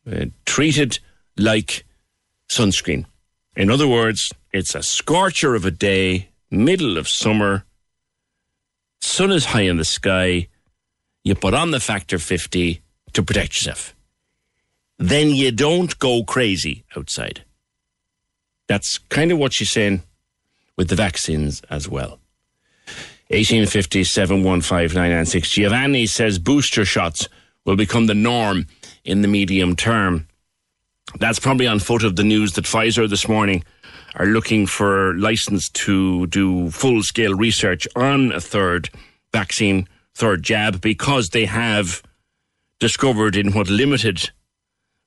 Uh, 0.09 0.25
treat 0.45 0.77
it 0.77 0.99
like 1.37 1.85
sunscreen. 2.49 3.05
In 3.55 3.69
other 3.69 3.87
words, 3.87 4.31
it's 4.51 4.75
a 4.75 4.83
scorcher 4.83 5.55
of 5.55 5.65
a 5.65 5.71
day, 5.71 6.29
middle 6.49 6.97
of 6.97 7.07
summer, 7.07 7.65
sun 9.03 9.31
is 9.31 9.45
high 9.45 9.61
in 9.61 9.77
the 9.77 9.85
sky, 9.85 10.47
you 11.23 11.35
put 11.35 11.53
on 11.53 11.71
the 11.71 11.79
factor 11.79 12.17
50 12.17 12.81
to 13.13 13.23
protect 13.23 13.55
yourself. 13.55 13.95
Then 14.97 15.29
you 15.29 15.51
don't 15.51 15.97
go 15.99 16.23
crazy 16.23 16.83
outside. 16.95 17.43
That's 18.67 18.97
kind 18.97 19.31
of 19.31 19.37
what 19.37 19.53
she's 19.53 19.71
saying 19.71 20.01
with 20.77 20.89
the 20.89 20.95
vaccines 20.95 21.61
as 21.69 21.87
well. 21.87 22.19
1850 23.33 24.03
715 24.03 25.41
Giovanni 25.41 26.05
says 26.05 26.37
booster 26.37 26.85
shots 26.85 27.27
will 27.65 27.75
become 27.75 28.05
the 28.05 28.13
norm 28.13 28.67
in 29.03 29.23
the 29.23 29.27
medium 29.27 29.75
term. 29.75 30.27
That's 31.17 31.39
probably 31.39 31.65
on 31.65 31.79
foot 31.79 32.03
of 32.03 32.15
the 32.15 32.23
news 32.23 32.53
that 32.53 32.65
Pfizer 32.65 33.09
this 33.09 33.27
morning 33.27 33.63
are 34.17 34.27
looking 34.27 34.67
for 34.67 35.15
license 35.15 35.69
to 35.69 36.27
do 36.27 36.69
full 36.69 37.01
scale 37.01 37.33
research 37.33 37.87
on 37.95 38.31
a 38.31 38.39
third 38.39 38.91
vaccine, 39.31 39.87
third 40.13 40.43
jab, 40.43 40.79
because 40.79 41.29
they 41.29 41.45
have 41.45 42.03
discovered 42.79 43.35
in 43.35 43.51
what 43.53 43.67
limited 43.67 44.29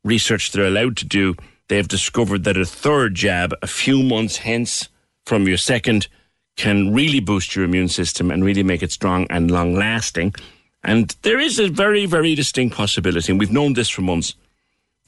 research 0.03 0.51
they're 0.51 0.67
allowed 0.67 0.97
to 0.97 1.05
do, 1.05 1.37
they 1.69 1.77
have 1.77 1.87
discovered 1.87 2.43
that 2.43 2.57
a 2.57 2.65
third 2.65 3.15
jab, 3.15 3.55
a 3.63 3.69
few 3.69 4.03
months 4.03 4.39
hence 4.39 4.89
from 5.25 5.47
your 5.47 5.59
second, 5.59 6.09
can 6.57 6.93
really 6.93 7.21
boost 7.21 7.55
your 7.55 7.65
immune 7.65 7.89
system 7.89 8.31
and 8.31 8.45
really 8.45 8.63
make 8.63 8.83
it 8.83 8.91
strong 8.91 9.27
and 9.29 9.51
long 9.51 9.75
lasting. 9.75 10.35
And 10.83 11.15
there 11.23 11.39
is 11.39 11.59
a 11.59 11.69
very, 11.69 12.07
very 12.07 12.35
distinct 12.35 12.77
possibility, 12.77 13.31
and 13.31 13.39
we've 13.39 13.53
known 13.53 13.75
this 13.75 13.91
for 13.91 14.03
months, 14.03 14.35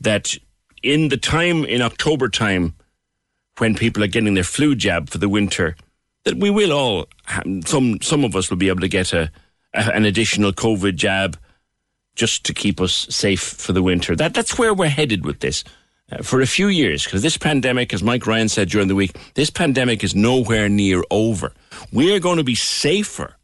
that 0.01 0.37
in 0.83 1.09
the 1.09 1.17
time, 1.17 1.65
in 1.65 1.83
October 1.83 2.29
time, 2.29 2.75
when 3.59 3.75
people 3.75 4.03
are 4.05 4.09
getting 4.09 4.35
their 4.35 4.45
flu 4.45 4.75
jab 4.75 5.09
for 5.09 5.19
the 5.19 5.29
winter, 5.29 5.77
that 6.25 6.37
we 6.37 6.51
will 6.51 6.73
all, 6.73 7.07
some, 7.65 8.01
some 8.03 8.25
of 8.25 8.37
us 8.37 8.51
will 8.51 8.57
be 8.57 8.69
able 8.69 8.81
to 8.81 8.89
get 8.89 9.13
a, 9.13 9.31
a 9.75 9.95
an 9.95 10.05
additional 10.05 10.53
COVID 10.53 10.97
jab 10.97 11.39
just 12.15 12.45
to 12.45 12.53
keep 12.53 12.81
us 12.81 13.07
safe 13.11 13.41
for 13.41 13.73
the 13.73 13.83
winter. 13.83 14.17
That, 14.17 14.35
that's 14.35 14.59
where 14.59 14.75
we're 14.75 14.89
headed 14.89 15.25
with 15.25 15.41
this. 15.41 15.65
Uh, 16.11 16.23
for 16.23 16.41
a 16.41 16.47
few 16.47 16.69
years 16.69 17.05
because 17.05 17.21
this 17.23 17.37
pandemic, 17.37 17.93
as 17.93 18.03
Mike 18.03 18.27
Ryan 18.27 18.49
said 18.49 18.69
during 18.71 18.89
the 18.89 18.95
week, 18.95 19.15
this 19.35 19.51
pandemic 19.51 20.03
is 20.03 20.15
nowhere 20.15 20.69
near 20.69 21.03
over. 21.11 21.53
We 21.93 22.15
are 22.15 22.21
going 22.21 22.39
to 22.39 22.45
be 22.45 22.55
safer 22.55 23.35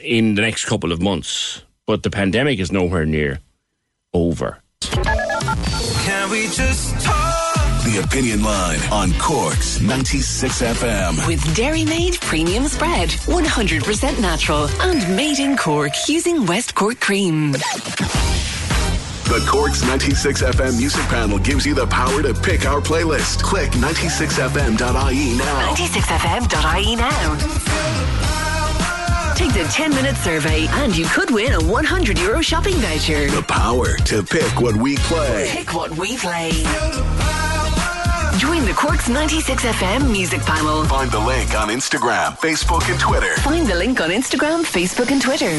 in 0.00 0.34
the 0.34 0.40
next 0.42 0.64
couple 0.64 0.92
of 0.92 1.00
months. 1.02 1.62
but 1.86 2.02
the 2.04 2.10
pandemic 2.10 2.58
is 2.60 2.70
nowhere 2.72 3.04
near 3.04 3.40
over. 4.14 4.62
Can 4.80 6.30
we 6.30 6.44
just 6.48 6.98
talk? 7.04 7.52
The 7.84 8.00
Opinion 8.04 8.42
Line 8.44 8.78
on 8.92 9.12
Cork's 9.18 9.80
96 9.80 10.62
FM. 10.62 11.26
With 11.26 11.42
Dairy 11.56 11.84
Made 11.84 12.14
Premium 12.20 12.68
Spread, 12.68 13.08
100% 13.10 14.20
natural 14.20 14.68
and 14.80 15.16
made 15.16 15.40
in 15.40 15.56
Cork 15.56 15.92
using 16.08 16.46
West 16.46 16.74
Cork 16.76 17.00
cream. 17.00 17.52
The 19.24 19.44
Cork's 19.48 19.82
96 19.82 20.42
FM 20.42 20.76
music 20.76 21.02
panel 21.04 21.38
gives 21.38 21.64
you 21.64 21.74
the 21.74 21.86
power 21.86 22.22
to 22.22 22.34
pick 22.34 22.66
our 22.66 22.80
playlist. 22.80 23.42
Click 23.42 23.70
96fm.ie 23.72 25.36
now. 25.38 25.72
96fm.ie 25.74 26.96
now. 26.96 27.36
Take 29.34 29.54
the 29.54 29.64
10 29.72 29.90
minute 29.94 30.16
survey 30.16 30.66
and 30.68 30.94
you 30.96 31.06
could 31.06 31.30
win 31.30 31.52
a 31.54 31.60
100 31.64 32.18
euro 32.18 32.42
shopping 32.42 32.74
voucher. 32.74 33.28
The 33.30 33.42
power 33.42 33.96
to 34.04 34.22
pick 34.22 34.60
what 34.60 34.76
we 34.76 34.96
play. 34.98 35.48
Pick 35.50 35.72
what 35.72 35.90
we 35.96 36.16
play. 36.18 36.50
Join 38.38 38.64
the 38.64 38.74
Cork's 38.76 39.08
96 39.08 39.64
FM 39.64 40.10
music 40.10 40.42
panel. 40.42 40.84
Find 40.84 41.10
the 41.10 41.20
link 41.20 41.54
on 41.54 41.68
Instagram, 41.68 42.36
Facebook, 42.38 42.90
and 42.90 42.98
Twitter. 43.00 43.34
Find 43.36 43.66
the 43.66 43.76
link 43.76 44.00
on 44.00 44.10
Instagram, 44.10 44.62
Facebook, 44.64 45.10
and 45.10 45.22
Twitter. 45.22 45.50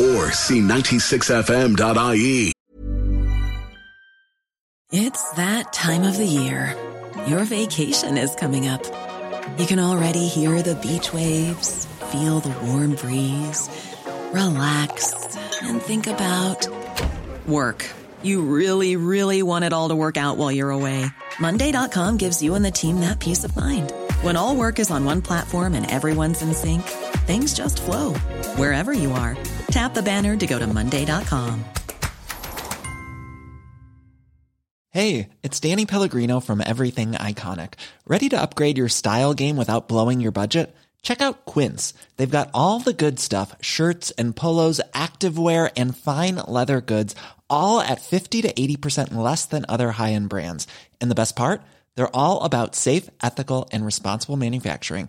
Or 0.00 0.32
see 0.32 0.60
96fm.ie. 0.60 2.52
It's 4.92 5.30
that 5.32 5.72
time 5.72 6.02
of 6.02 6.16
the 6.16 6.26
year. 6.26 6.74
Your 7.28 7.44
vacation 7.44 8.16
is 8.16 8.34
coming 8.34 8.66
up. 8.66 8.82
You 9.58 9.66
can 9.66 9.78
already 9.78 10.26
hear 10.26 10.62
the 10.62 10.74
beach 10.74 11.12
waves, 11.12 11.86
feel 12.10 12.40
the 12.40 12.50
warm 12.66 12.94
breeze, 12.94 13.68
relax, 14.32 15.36
and 15.62 15.80
think 15.80 16.06
about 16.06 16.66
work. 17.46 17.86
You 18.22 18.42
really, 18.42 18.96
really 18.96 19.42
want 19.42 19.64
it 19.64 19.72
all 19.72 19.90
to 19.90 19.94
work 19.94 20.16
out 20.16 20.38
while 20.38 20.50
you're 20.50 20.70
away. 20.70 21.06
Monday.com 21.38 22.16
gives 22.16 22.42
you 22.42 22.54
and 22.54 22.64
the 22.64 22.70
team 22.70 23.00
that 23.00 23.20
peace 23.20 23.44
of 23.44 23.56
mind. 23.56 23.92
When 24.22 24.36
all 24.36 24.56
work 24.56 24.78
is 24.78 24.90
on 24.90 25.04
one 25.04 25.22
platform 25.22 25.74
and 25.74 25.90
everyone's 25.90 26.42
in 26.42 26.52
sync, 26.52 26.82
things 27.30 27.54
just 27.54 27.80
flow 27.82 28.12
wherever 28.56 28.92
you 28.92 29.12
are. 29.12 29.38
Tap 29.70 29.94
the 29.94 30.02
banner 30.02 30.36
to 30.36 30.46
go 30.48 30.58
to 30.58 30.66
Monday.com. 30.66 31.64
Hey, 34.90 35.28
it's 35.44 35.60
Danny 35.60 35.86
Pellegrino 35.86 36.40
from 36.40 36.60
Everything 36.60 37.12
Iconic. 37.12 37.74
Ready 38.04 38.28
to 38.30 38.42
upgrade 38.42 38.76
your 38.76 38.88
style 38.88 39.34
game 39.34 39.56
without 39.56 39.86
blowing 39.86 40.20
your 40.20 40.32
budget? 40.32 40.74
Check 41.02 41.22
out 41.22 41.44
Quince. 41.44 41.94
They've 42.16 42.38
got 42.38 42.50
all 42.52 42.80
the 42.80 42.92
good 42.92 43.20
stuff 43.20 43.54
shirts 43.60 44.10
and 44.18 44.34
polos, 44.34 44.80
activewear, 44.92 45.70
and 45.76 45.96
fine 45.96 46.34
leather 46.48 46.80
goods, 46.80 47.14
all 47.48 47.80
at 47.80 48.00
50 48.00 48.42
to 48.42 48.52
80% 48.52 49.14
less 49.14 49.46
than 49.46 49.64
other 49.68 49.92
high 49.92 50.14
end 50.14 50.28
brands. 50.28 50.66
And 51.00 51.08
the 51.08 51.20
best 51.22 51.36
part? 51.36 51.62
They're 51.94 52.16
all 52.16 52.42
about 52.42 52.74
safe, 52.74 53.08
ethical, 53.22 53.68
and 53.70 53.86
responsible 53.86 54.36
manufacturing. 54.36 55.08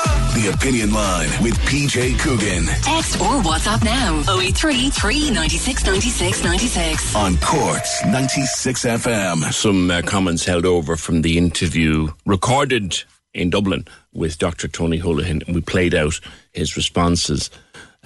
The 0.33 0.49
Opinion 0.53 0.93
Line 0.93 1.29
with 1.43 1.55
PJ 1.59 2.17
Coogan 2.19 2.63
Text 2.81 3.19
or 3.19 3.41
WhatsApp 3.43 3.83
now 3.83 4.23
083 4.39 4.89
396 4.89 5.85
96 5.85 6.43
96. 6.43 7.15
on 7.15 7.35
Cork's 7.37 8.05
96 8.05 8.85
FM. 8.85 9.51
Some 9.51 9.91
uh, 9.91 10.01
comments 10.03 10.45
held 10.45 10.65
over 10.65 10.95
from 10.95 11.21
the 11.21 11.37
interview 11.37 12.07
recorded 12.25 13.03
in 13.33 13.49
Dublin 13.49 13.85
with 14.13 14.37
Dr. 14.37 14.69
Tony 14.69 15.01
Holohan. 15.01 15.53
We 15.53 15.59
played 15.59 15.93
out 15.93 16.17
his 16.53 16.77
responses 16.77 17.49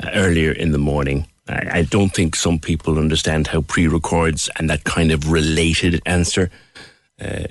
uh, 0.04 0.10
earlier 0.16 0.52
in 0.52 0.72
the 0.72 0.80
morning. 0.80 1.28
I, 1.48 1.80
I 1.80 1.82
don't 1.84 2.14
think 2.14 2.36
some 2.36 2.58
people 2.58 2.98
understand 2.98 3.46
how 3.48 3.62
pre 3.62 3.88
records 3.88 4.50
and 4.58 4.68
that 4.72 4.84
kind 4.84 5.12
of 5.12 5.32
related 5.32 6.02
answer 6.08 6.50
uh, 7.22 7.46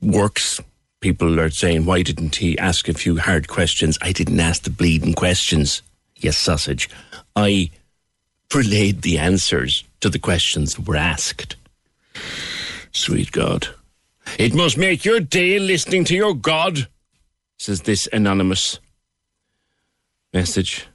works. 0.00 0.60
People 1.00 1.38
are 1.38 1.50
saying, 1.50 1.84
why 1.84 2.02
didn't 2.02 2.36
he 2.36 2.58
ask 2.58 2.88
a 2.88 2.94
few 2.94 3.18
hard 3.18 3.48
questions? 3.48 3.98
I 4.00 4.12
didn't 4.12 4.40
ask 4.40 4.62
the 4.62 4.70
bleeding 4.70 5.12
questions, 5.12 5.82
yes, 6.16 6.38
sausage. 6.38 6.88
I 7.34 7.70
relayed 8.54 9.02
the 9.02 9.18
answers 9.18 9.84
to 10.00 10.08
the 10.08 10.18
questions 10.18 10.74
that 10.74 10.86
were 10.86 10.96
asked. 10.96 11.56
Sweet 12.92 13.30
God. 13.32 13.68
It 14.38 14.54
must 14.54 14.78
make 14.78 15.04
your 15.04 15.20
day 15.20 15.58
listening 15.58 16.04
to 16.06 16.14
your 16.14 16.34
God, 16.34 16.88
says 17.58 17.82
this 17.82 18.08
anonymous 18.12 18.80
message. 20.32 20.86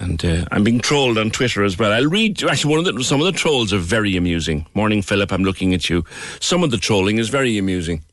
And 0.00 0.24
uh, 0.24 0.44
I'm 0.52 0.62
being 0.62 0.78
trolled 0.78 1.18
on 1.18 1.30
Twitter 1.30 1.64
as 1.64 1.76
well. 1.76 1.92
I'll 1.92 2.06
read. 2.06 2.42
Actually, 2.44 2.76
one 2.76 2.86
of 2.86 2.94
the, 2.94 3.02
some 3.02 3.20
of 3.20 3.26
the 3.26 3.32
trolls 3.32 3.72
are 3.72 3.78
very 3.78 4.16
amusing. 4.16 4.66
Morning, 4.72 5.02
Philip. 5.02 5.32
I'm 5.32 5.42
looking 5.42 5.74
at 5.74 5.90
you. 5.90 6.04
Some 6.38 6.62
of 6.62 6.70
the 6.70 6.76
trolling 6.76 7.18
is 7.18 7.28
very 7.28 7.58
amusing, 7.58 8.04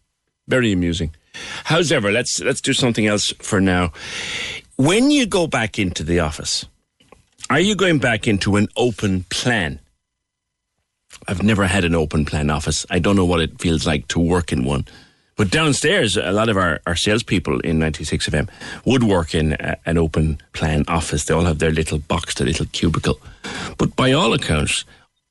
very 0.47 0.71
amusing. 0.71 1.13
However, 1.65 2.11
let's 2.11 2.39
let's 2.41 2.61
do 2.61 2.73
something 2.73 3.07
else 3.07 3.33
for 3.39 3.61
now. 3.61 3.91
When 4.77 5.11
you 5.11 5.25
go 5.25 5.47
back 5.47 5.79
into 5.79 6.03
the 6.03 6.19
office, 6.19 6.65
are 7.49 7.59
you 7.59 7.75
going 7.75 7.99
back 7.99 8.27
into 8.27 8.55
an 8.55 8.67
open 8.75 9.23
plan? 9.29 9.79
I've 11.27 11.43
never 11.43 11.65
had 11.65 11.85
an 11.85 11.95
open 11.95 12.25
plan 12.25 12.49
office. 12.49 12.85
I 12.89 12.99
don't 12.99 13.15
know 13.15 13.25
what 13.25 13.39
it 13.39 13.59
feels 13.59 13.87
like 13.87 14.07
to 14.09 14.19
work 14.19 14.51
in 14.51 14.63
one. 14.63 14.85
But 15.37 15.51
downstairs, 15.51 16.15
a 16.15 16.31
lot 16.31 16.49
of 16.49 16.55
our, 16.55 16.79
our 16.87 16.95
salespeople 16.95 17.59
in 17.59 17.79
96 17.79 18.29
FM 18.29 18.49
would 18.85 19.03
work 19.03 19.35
in 19.35 19.53
a, 19.53 19.75
an 19.85 19.97
open 19.97 20.41
plan 20.53 20.85
office. 20.87 21.25
They 21.25 21.33
all 21.33 21.43
have 21.43 21.59
their 21.59 21.71
little 21.71 21.99
box, 21.99 22.35
their 22.35 22.47
little 22.47 22.67
cubicle. 22.67 23.19
But 23.77 23.95
by 23.95 24.13
all 24.13 24.33
accounts, 24.33 24.85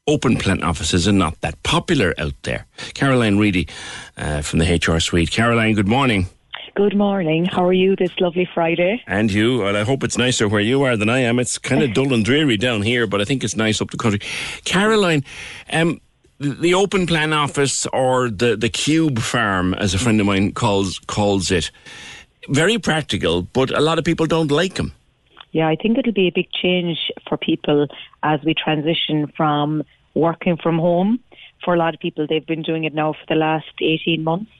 open 0.06 0.36
plan 0.36 0.62
offices 0.62 1.08
are 1.08 1.12
not 1.12 1.40
that 1.40 1.62
popular 1.62 2.14
out 2.18 2.34
there. 2.42 2.66
Caroline 2.94 3.38
Reidy 3.38 3.68
uh, 4.16 4.42
from 4.42 4.58
the 4.58 4.74
HR 4.74 5.00
suite. 5.00 5.30
Caroline, 5.30 5.74
good 5.74 5.88
morning. 5.88 6.26
Good 6.74 6.96
morning. 6.96 7.44
How 7.44 7.64
are 7.64 7.72
you 7.72 7.94
this 7.96 8.10
lovely 8.20 8.48
Friday? 8.52 9.02
And 9.06 9.32
you. 9.32 9.60
Well, 9.60 9.76
I 9.76 9.84
hope 9.84 10.02
it's 10.02 10.18
nicer 10.18 10.48
where 10.48 10.60
you 10.60 10.82
are 10.82 10.96
than 10.96 11.08
I 11.08 11.20
am. 11.20 11.38
It's 11.38 11.56
kind 11.56 11.82
of 11.82 11.94
dull 11.94 12.12
and 12.12 12.24
dreary 12.24 12.56
down 12.56 12.82
here, 12.82 13.06
but 13.06 13.20
I 13.20 13.24
think 13.24 13.44
it's 13.44 13.56
nice 13.56 13.80
up 13.80 13.90
the 13.90 13.96
country. 13.96 14.20
Caroline, 14.64 15.24
um, 15.72 16.00
the 16.40 16.74
open 16.74 17.06
plan 17.06 17.32
office 17.32 17.86
or 17.92 18.28
the, 18.28 18.56
the 18.56 18.68
cube 18.68 19.20
farm, 19.20 19.72
as 19.74 19.94
a 19.94 19.98
friend 19.98 20.20
of 20.20 20.26
mine 20.26 20.52
calls 20.52 20.98
calls 21.06 21.52
it, 21.52 21.70
very 22.48 22.76
practical, 22.78 23.42
but 23.42 23.70
a 23.70 23.80
lot 23.80 23.98
of 23.98 24.04
people 24.04 24.26
don't 24.26 24.50
like 24.50 24.74
them. 24.74 24.92
Yeah, 25.54 25.68
I 25.68 25.76
think 25.76 25.96
it'll 25.96 26.12
be 26.12 26.26
a 26.26 26.32
big 26.32 26.50
change 26.50 27.12
for 27.28 27.36
people 27.36 27.86
as 28.24 28.40
we 28.42 28.54
transition 28.54 29.32
from 29.36 29.84
working 30.12 30.56
from 30.56 30.80
home. 30.80 31.20
For 31.64 31.74
a 31.74 31.78
lot 31.78 31.94
of 31.94 32.00
people, 32.00 32.26
they've 32.28 32.44
been 32.44 32.62
doing 32.62 32.82
it 32.82 32.92
now 32.92 33.12
for 33.12 33.24
the 33.28 33.36
last 33.36 33.70
18 33.80 34.24
months, 34.24 34.50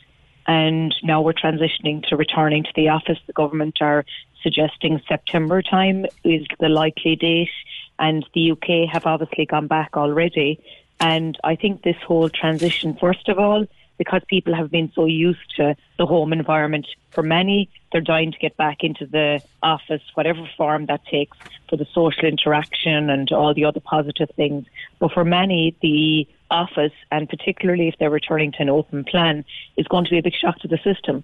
and 0.46 0.94
now 1.02 1.20
we're 1.20 1.32
transitioning 1.32 2.06
to 2.08 2.16
returning 2.16 2.62
to 2.62 2.70
the 2.76 2.90
office. 2.90 3.18
The 3.26 3.32
government 3.32 3.78
are 3.80 4.04
suggesting 4.40 5.02
September 5.08 5.62
time 5.62 6.06
is 6.22 6.46
the 6.60 6.68
likely 6.68 7.16
date, 7.16 7.50
and 7.98 8.24
the 8.32 8.52
UK 8.52 8.88
have 8.88 9.04
obviously 9.04 9.46
gone 9.46 9.66
back 9.66 9.96
already. 9.96 10.60
And 11.00 11.36
I 11.42 11.56
think 11.56 11.82
this 11.82 12.00
whole 12.06 12.28
transition, 12.28 12.94
first 12.94 13.28
of 13.28 13.40
all, 13.40 13.66
because 13.98 14.22
people 14.28 14.54
have 14.54 14.70
been 14.70 14.92
so 14.94 15.06
used 15.06 15.56
to 15.56 15.74
the 15.98 16.06
home 16.06 16.32
environment, 16.32 16.86
for 17.10 17.24
many, 17.24 17.68
they're 17.94 18.02
dying 18.02 18.32
to 18.32 18.38
get 18.38 18.56
back 18.56 18.78
into 18.82 19.06
the 19.06 19.40
office, 19.62 20.02
whatever 20.14 20.40
form 20.56 20.86
that 20.86 21.06
takes, 21.06 21.38
for 21.70 21.76
the 21.76 21.86
social 21.94 22.24
interaction 22.24 23.08
and 23.08 23.30
all 23.30 23.54
the 23.54 23.64
other 23.64 23.78
positive 23.78 24.28
things. 24.34 24.66
But 24.98 25.12
for 25.12 25.24
many, 25.24 25.76
the 25.80 26.26
office, 26.50 26.92
and 27.12 27.28
particularly 27.28 27.86
if 27.86 27.94
they're 28.00 28.10
returning 28.10 28.50
to 28.52 28.62
an 28.62 28.68
open 28.68 29.04
plan, 29.04 29.44
is 29.76 29.86
going 29.86 30.06
to 30.06 30.10
be 30.10 30.18
a 30.18 30.22
big 30.22 30.34
shock 30.34 30.58
to 30.58 30.68
the 30.68 30.78
system. 30.78 31.22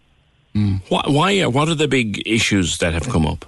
Why? 0.89 1.03
why 1.09 1.41
uh, 1.41 1.51
what 1.51 1.69
are 1.69 1.75
the 1.75 1.89
big 1.89 2.23
issues 2.25 2.79
that 2.79 2.93
have 2.93 3.09
come 3.09 3.27
up? 3.27 3.47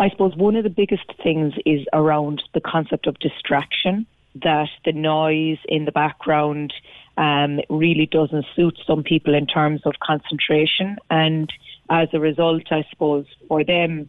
I 0.00 0.10
suppose 0.10 0.34
one 0.34 0.56
of 0.56 0.64
the 0.64 0.70
biggest 0.70 1.12
things 1.22 1.54
is 1.64 1.86
around 1.92 2.42
the 2.52 2.60
concept 2.60 3.06
of 3.06 3.16
distraction, 3.20 4.06
that 4.42 4.70
the 4.84 4.92
noise 4.92 5.58
in 5.68 5.84
the 5.84 5.92
background 5.92 6.72
um, 7.16 7.60
really 7.70 8.06
doesn't 8.06 8.44
suit 8.56 8.76
some 8.88 9.04
people 9.04 9.34
in 9.34 9.46
terms 9.46 9.82
of 9.84 9.94
concentration. 10.02 10.96
And 11.10 11.52
as 11.90 12.08
a 12.12 12.20
result, 12.20 12.70
I 12.70 12.84
suppose, 12.90 13.26
for 13.48 13.64
them, 13.64 14.08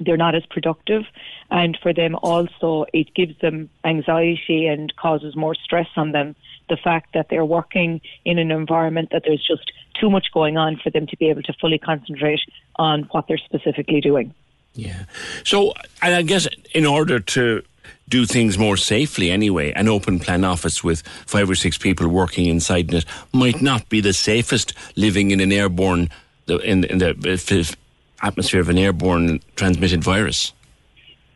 they're 0.00 0.16
not 0.16 0.34
as 0.34 0.46
productive. 0.46 1.04
And 1.50 1.78
for 1.82 1.92
them 1.92 2.16
also, 2.22 2.86
it 2.92 3.14
gives 3.14 3.38
them 3.40 3.68
anxiety 3.84 4.66
and 4.66 4.94
causes 4.96 5.36
more 5.36 5.54
stress 5.54 5.88
on 5.96 6.12
them. 6.12 6.34
The 6.68 6.76
fact 6.76 7.12
that 7.14 7.28
they're 7.28 7.44
working 7.44 8.00
in 8.24 8.38
an 8.38 8.50
environment 8.50 9.10
that 9.12 9.22
there's 9.26 9.44
just 9.46 9.72
too 10.00 10.08
much 10.08 10.28
going 10.32 10.56
on 10.56 10.76
for 10.82 10.90
them 10.90 11.06
to 11.08 11.16
be 11.16 11.28
able 11.28 11.42
to 11.42 11.52
fully 11.60 11.78
concentrate 11.78 12.40
on 12.76 13.02
what 13.10 13.26
they're 13.28 13.38
specifically 13.38 14.00
doing. 14.00 14.34
Yeah. 14.74 15.04
So, 15.44 15.74
and 16.00 16.14
I 16.14 16.22
guess 16.22 16.48
in 16.72 16.86
order 16.86 17.20
to 17.20 17.62
do 18.08 18.26
things 18.26 18.58
more 18.58 18.76
safely 18.76 19.30
anyway, 19.30 19.72
an 19.72 19.88
open 19.88 20.18
plan 20.18 20.44
office 20.44 20.82
with 20.82 21.02
five 21.26 21.48
or 21.50 21.54
six 21.54 21.76
people 21.78 22.08
working 22.08 22.46
inside 22.46 22.92
it 22.92 23.04
might 23.32 23.60
not 23.60 23.88
be 23.88 24.00
the 24.00 24.12
safest 24.12 24.72
living 24.96 25.30
in 25.30 25.40
an 25.40 25.52
airborne, 25.52 26.08
in, 26.48 26.84
in 26.84 26.98
the 26.98 27.76
atmosphere 28.22 28.60
of 28.60 28.68
an 28.68 28.78
airborne 28.78 29.40
transmitted 29.56 30.02
virus. 30.04 30.52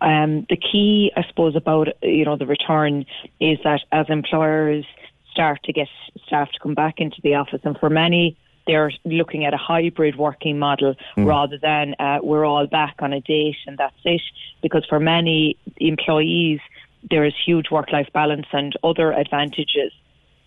Um, 0.00 0.46
the 0.50 0.56
key, 0.56 1.10
I 1.16 1.24
suppose, 1.28 1.56
about 1.56 1.88
you 2.02 2.24
know 2.24 2.36
the 2.36 2.46
return 2.46 3.06
is 3.40 3.58
that 3.64 3.80
as 3.92 4.06
employers 4.08 4.84
start 5.32 5.62
to 5.64 5.72
get 5.72 5.88
staff 6.26 6.50
to 6.52 6.58
come 6.58 6.74
back 6.74 6.98
into 6.98 7.16
the 7.22 7.34
office, 7.34 7.60
and 7.64 7.78
for 7.78 7.90
many 7.90 8.36
they're 8.66 8.90
looking 9.04 9.44
at 9.44 9.54
a 9.54 9.56
hybrid 9.56 10.16
working 10.16 10.58
model 10.58 10.94
mm. 11.16 11.26
rather 11.26 11.58
than 11.58 11.94
uh, 11.98 12.18
we're 12.22 12.44
all 12.44 12.66
back 12.66 12.96
on 12.98 13.12
a 13.12 13.20
date 13.20 13.56
and 13.66 13.78
that's 13.78 13.94
it. 14.04 14.20
Because 14.62 14.84
for 14.88 14.98
many 14.98 15.56
employees, 15.76 16.60
there 17.08 17.24
is 17.24 17.32
huge 17.44 17.70
work 17.70 17.92
life 17.92 18.08
balance 18.12 18.46
and 18.52 18.74
other 18.82 19.12
advantages. 19.12 19.92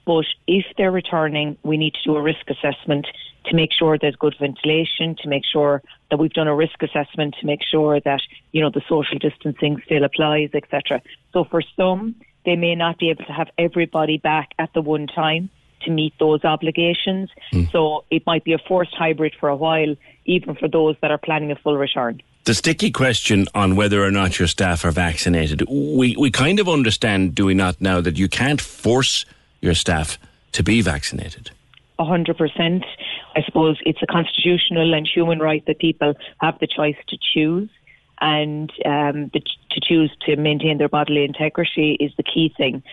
But 0.06 0.26
if 0.48 0.66
they're 0.78 0.92
returning, 0.92 1.58
we 1.64 1.78
need 1.78 1.94
to 1.94 2.04
do 2.04 2.16
a 2.16 2.22
risk 2.22 2.50
assessment 2.50 3.08
to 3.46 3.56
make 3.56 3.72
sure 3.72 3.98
there's 3.98 4.16
good 4.16 4.36
ventilation, 4.40 5.16
to 5.22 5.28
make 5.28 5.44
sure 5.46 5.82
that 6.10 6.18
we've 6.18 6.34
done 6.34 6.48
a 6.48 6.56
risk 6.56 6.82
assessment, 6.82 7.36
to 7.40 7.46
make 7.46 7.62
sure 7.64 8.00
that 8.02 8.22
you 8.52 8.62
know 8.62 8.70
the 8.70 8.82
social 8.88 9.18
distancing 9.20 9.82
still 9.86 10.04
applies, 10.04 10.50
etc. 10.54 11.02
So 11.34 11.44
for 11.44 11.62
some, 11.76 12.16
they 12.46 12.56
may 12.56 12.76
not 12.76 12.98
be 13.00 13.10
able 13.10 13.26
to 13.26 13.34
have 13.34 13.50
everybody 13.58 14.18
back 14.18 14.52
at 14.60 14.74
the 14.74 14.82
one 14.82 15.08
time 15.08 15.50
to 15.82 15.92
meet 15.92 16.14
those 16.20 16.44
obligations. 16.44 17.30
Mm. 17.54 17.72
So 17.72 18.06
it 18.12 18.26
might 18.26 18.44
be 18.44 18.54
a 18.54 18.58
forced 18.58 18.94
hybrid 18.94 19.34
for 19.40 19.50
a 19.50 19.56
while, 19.56 19.96
even 20.26 20.56
for 20.56 20.68
those 20.68 20.96
that 21.02 21.12
are 21.12 21.18
planning 21.18 21.52
a 21.52 21.56
full 21.56 21.78
return. 21.78 22.22
The 22.46 22.54
sticky 22.54 22.92
question 22.92 23.48
on 23.54 23.76
whether 23.76 24.04
or 24.04 24.12
not 24.12 24.40
your 24.40 24.48
staff 24.48 24.84
are 24.86 24.92
vaccinated, 24.92 25.64
we, 25.70 26.16
we 26.18 26.32
kind 26.32 26.60
of 26.60 26.68
understand, 26.68 27.36
do 27.36 27.46
we 27.46 27.54
not, 27.54 27.80
now 27.80 28.02
that 28.02 28.18
you 28.18 28.28
can't 28.28 28.60
force 28.60 29.26
your 29.62 29.74
staff 29.74 30.18
to 30.54 30.64
be 30.64 30.82
vaccinated? 30.82 31.52
100%. 32.00 32.84
I 33.36 33.44
suppose 33.44 33.78
it's 33.86 34.02
a 34.02 34.08
constitutional 34.08 34.94
and 34.94 35.08
human 35.08 35.40
right 35.40 35.64
that 35.68 35.80
people 35.80 36.14
have 36.42 36.60
the 36.60 36.68
choice 36.68 36.98
to 37.10 37.18
choose. 37.34 37.70
And 38.22 38.70
um, 38.86 39.30
the, 39.34 39.40
to 39.72 39.80
choose 39.82 40.12
to 40.26 40.36
maintain 40.36 40.78
their 40.78 40.90
bodily 40.90 41.24
integrity 41.24 41.96
is 42.00 42.12
the 42.18 42.24
key 42.24 42.54
thing. 42.58 42.84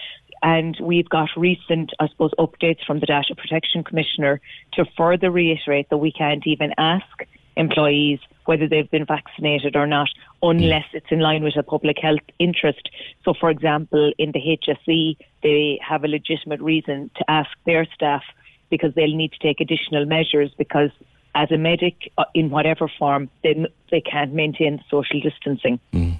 And 0.42 0.76
we've 0.80 1.08
got 1.08 1.30
recent, 1.36 1.92
I 1.98 2.08
suppose, 2.08 2.30
updates 2.38 2.84
from 2.86 3.00
the 3.00 3.06
Data 3.06 3.34
Protection 3.34 3.82
Commissioner 3.82 4.40
to 4.74 4.84
further 4.96 5.30
reiterate 5.30 5.90
that 5.90 5.96
we 5.98 6.12
can't 6.12 6.46
even 6.46 6.72
ask 6.78 7.26
employees 7.56 8.20
whether 8.44 8.68
they've 8.68 8.90
been 8.90 9.06
vaccinated 9.06 9.76
or 9.76 9.86
not 9.86 10.08
unless 10.42 10.84
it's 10.92 11.06
in 11.10 11.20
line 11.20 11.42
with 11.42 11.56
a 11.56 11.62
public 11.62 11.96
health 12.00 12.20
interest. 12.38 12.90
So, 13.24 13.34
for 13.34 13.50
example, 13.50 14.12
in 14.18 14.32
the 14.32 14.40
HSE, 14.40 15.16
they 15.42 15.80
have 15.82 16.04
a 16.04 16.08
legitimate 16.08 16.60
reason 16.60 17.10
to 17.16 17.30
ask 17.30 17.50
their 17.64 17.86
staff 17.94 18.22
because 18.70 18.94
they'll 18.94 19.16
need 19.16 19.32
to 19.32 19.38
take 19.38 19.60
additional 19.60 20.06
measures 20.06 20.52
because 20.56 20.90
as 21.34 21.50
a 21.50 21.58
medic 21.58 22.12
uh, 22.18 22.24
in 22.34 22.50
whatever 22.50 22.90
form, 22.98 23.28
they, 23.42 23.66
they 23.90 24.00
can't 24.00 24.32
maintain 24.32 24.82
social 24.90 25.20
distancing. 25.20 25.78
Mm. 25.92 26.18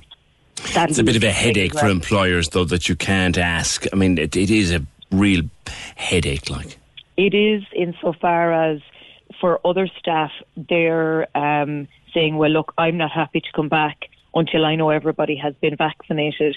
It's 0.58 0.98
a 0.98 1.04
bit 1.04 1.16
of 1.16 1.24
a 1.24 1.30
headache 1.30 1.78
for 1.78 1.86
employers, 1.86 2.50
though, 2.50 2.64
that 2.64 2.88
you 2.88 2.96
can't 2.96 3.38
ask. 3.38 3.86
I 3.92 3.96
mean, 3.96 4.18
it, 4.18 4.36
it 4.36 4.50
is 4.50 4.72
a 4.72 4.84
real 5.10 5.42
headache, 5.96 6.50
like. 6.50 6.78
It 7.16 7.34
is 7.34 7.62
insofar 7.74 8.52
as 8.52 8.80
for 9.40 9.60
other 9.66 9.88
staff, 9.98 10.30
they're 10.56 11.26
um, 11.36 11.88
saying, 12.12 12.36
well, 12.36 12.50
look, 12.50 12.72
I'm 12.78 12.96
not 12.96 13.10
happy 13.10 13.40
to 13.40 13.52
come 13.54 13.68
back 13.68 14.08
until 14.34 14.64
I 14.64 14.76
know 14.76 14.90
everybody 14.90 15.36
has 15.36 15.54
been 15.60 15.76
vaccinated. 15.76 16.56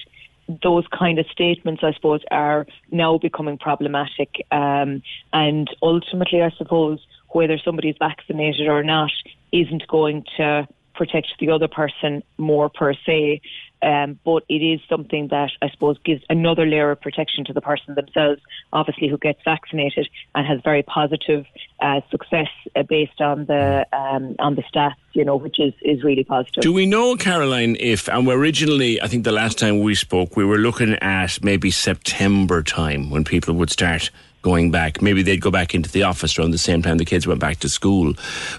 Those 0.64 0.86
kind 0.88 1.20
of 1.20 1.28
statements, 1.28 1.84
I 1.84 1.94
suppose, 1.94 2.22
are 2.32 2.66
now 2.92 3.18
becoming 3.18 3.58
problematic. 3.58 4.46
Um, 4.52 5.04
and 5.32 5.70
ultimately, 5.82 6.42
I 6.42 6.50
suppose, 6.58 7.00
whether 7.30 7.58
somebody's 7.60 7.96
vaccinated 8.00 8.68
or 8.68 8.84
not 8.84 9.12
isn't 9.52 9.88
going 9.88 10.26
to 10.38 10.68
protect 10.96 11.28
the 11.40 11.50
other 11.50 11.68
person 11.68 12.24
more 12.38 12.70
per 12.70 12.94
se. 12.94 13.42
Um, 13.82 14.20
but 14.26 14.44
it 14.50 14.56
is 14.56 14.82
something 14.90 15.30
that 15.30 15.52
I 15.62 15.70
suppose 15.70 15.98
gives 16.04 16.22
another 16.30 16.66
layer 16.66 16.92
of 16.92 17.00
protection 17.00 17.46
to 17.46 17.54
the 17.54 17.62
person 17.62 17.96
themselves, 17.96 18.42
obviously 18.74 19.08
who 19.08 19.18
gets 19.18 19.40
vaccinated 19.44 20.10
and 20.36 20.46
has 20.46 20.60
very 20.64 20.84
positive 20.84 21.46
uh, 21.80 22.02
success 22.12 22.50
uh, 22.76 22.84
based 22.84 23.22
on 23.22 23.46
the 23.46 23.86
um, 23.94 24.36
on 24.40 24.56
the 24.56 24.64
stats, 24.64 24.96
you 25.14 25.24
know, 25.24 25.38
which 25.38 25.60
is, 25.60 25.74
is 25.82 26.04
really 26.04 26.26
positive. 26.26 26.62
Do 26.62 26.74
we 26.74 26.86
know, 26.86 27.16
Caroline, 27.16 27.78
if 27.80 28.10
and 28.10 28.28
originally 28.28 29.02
I 29.02 29.08
think 29.08 29.24
the 29.24 29.32
last 29.32 29.58
time 29.58 29.80
we 29.80 29.96
spoke 29.96 30.36
we 30.36 30.44
were 30.44 30.58
looking 30.58 30.96
at 30.96 31.42
maybe 31.42 31.72
September 31.72 32.62
time 32.62 33.10
when 33.10 33.24
people 33.24 33.54
would 33.54 33.70
start 33.70 34.12
going 34.42 34.72
back. 34.72 35.02
Maybe 35.02 35.22
they'd 35.22 35.42
go 35.42 35.52
back 35.52 35.76
into 35.76 35.92
the 35.92 36.04
office 36.04 36.38
around 36.38 36.52
the 36.52 36.58
same 36.58 36.82
time 36.82 36.98
the 36.98 37.06
kids 37.06 37.28
went 37.28 37.40
back 37.40 37.58
to 37.60 37.70
school. 37.70 38.14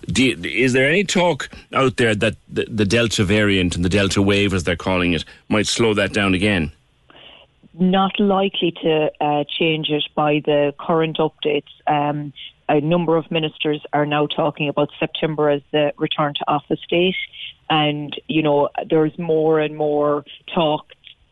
You, 0.06 0.36
is 0.42 0.72
there 0.72 0.88
any 0.88 1.04
talk 1.04 1.48
out 1.72 1.96
there 1.96 2.14
that 2.14 2.36
the, 2.48 2.66
the, 2.66 2.84
Delta 2.84 3.24
variant 3.24 3.76
and 3.76 3.84
the 3.84 3.88
Delta 3.88 4.20
wave, 4.20 4.52
as 4.52 4.64
they're 4.64 4.76
calling 4.76 5.12
it, 5.12 5.24
might 5.48 5.66
slow 5.66 5.94
that 5.94 6.12
down 6.12 6.34
again? 6.34 6.72
Not 7.74 8.18
likely 8.18 8.72
to 8.82 9.10
uh, 9.20 9.44
change 9.58 9.88
it 9.90 10.04
by 10.14 10.42
the 10.44 10.74
current 10.78 11.18
updates. 11.18 11.70
Um, 11.86 12.32
a 12.68 12.80
number 12.80 13.16
of 13.16 13.30
ministers 13.30 13.82
are 13.92 14.06
now 14.06 14.26
talking 14.26 14.68
about 14.68 14.90
September 14.98 15.50
as 15.50 15.62
the 15.72 15.92
return 15.96 16.34
to 16.34 16.44
office 16.48 16.80
date. 16.88 17.16
And, 17.68 18.14
you 18.28 18.42
know, 18.42 18.68
there's 18.88 19.16
more 19.18 19.60
and 19.60 19.76
more 19.76 20.24
talk 20.52 20.86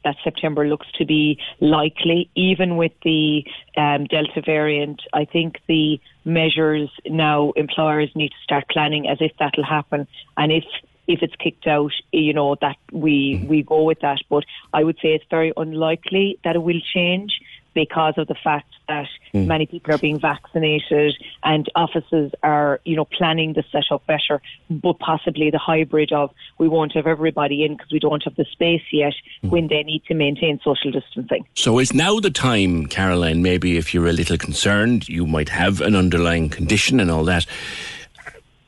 that 0.08 0.16
September 0.24 0.66
looks 0.66 0.86
to 0.92 1.04
be 1.04 1.38
likely, 1.60 2.30
even 2.34 2.76
with 2.76 2.92
the 3.04 3.44
um, 3.76 4.06
Delta 4.06 4.40
variant. 4.44 5.02
I 5.12 5.26
think 5.26 5.60
the 5.66 6.00
measures 6.24 6.90
now 7.06 7.52
employers 7.56 8.10
need 8.14 8.30
to 8.30 8.42
start 8.42 8.64
planning 8.70 9.06
as 9.06 9.18
if 9.20 9.32
that'll 9.38 9.64
happen, 9.64 10.06
and 10.36 10.50
if 10.50 10.64
if 11.06 11.22
it's 11.22 11.34
kicked 11.36 11.66
out, 11.66 11.92
you 12.12 12.32
know 12.32 12.56
that 12.60 12.76
we 12.90 13.44
we 13.48 13.62
go 13.62 13.82
with 13.82 14.00
that. 14.00 14.20
But 14.30 14.44
I 14.72 14.82
would 14.82 14.96
say 15.02 15.10
it's 15.14 15.24
very 15.30 15.52
unlikely 15.56 16.38
that 16.44 16.56
it 16.56 16.62
will 16.62 16.80
change 16.94 17.40
because 17.78 18.14
of 18.16 18.26
the 18.26 18.34
fact 18.34 18.74
that 18.88 19.06
mm. 19.32 19.46
many 19.46 19.64
people 19.64 19.94
are 19.94 19.98
being 19.98 20.18
vaccinated 20.18 21.14
and 21.44 21.70
offices 21.76 22.32
are, 22.42 22.80
you 22.84 22.96
know, 22.96 23.04
planning 23.04 23.52
the 23.52 23.62
setup 23.70 24.04
better, 24.06 24.42
but 24.68 24.98
possibly 24.98 25.48
the 25.48 25.58
hybrid 25.58 26.12
of 26.12 26.34
we 26.58 26.66
won't 26.66 26.92
have 26.92 27.06
everybody 27.06 27.64
in 27.64 27.76
because 27.76 27.92
we 27.92 28.00
don't 28.00 28.24
have 28.24 28.34
the 28.34 28.44
space 28.46 28.82
yet 28.90 29.14
mm. 29.44 29.50
when 29.50 29.68
they 29.68 29.84
need 29.84 30.02
to 30.06 30.14
maintain 30.14 30.58
social 30.64 30.90
distancing. 30.90 31.46
So 31.54 31.78
is 31.78 31.94
now 31.94 32.18
the 32.18 32.30
time, 32.30 32.86
Caroline, 32.86 33.44
maybe 33.44 33.76
if 33.76 33.94
you're 33.94 34.08
a 34.08 34.12
little 34.12 34.38
concerned, 34.38 35.08
you 35.08 35.24
might 35.24 35.50
have 35.50 35.80
an 35.80 35.94
underlying 35.94 36.48
condition 36.48 36.98
and 36.98 37.12
all 37.12 37.22
that. 37.26 37.46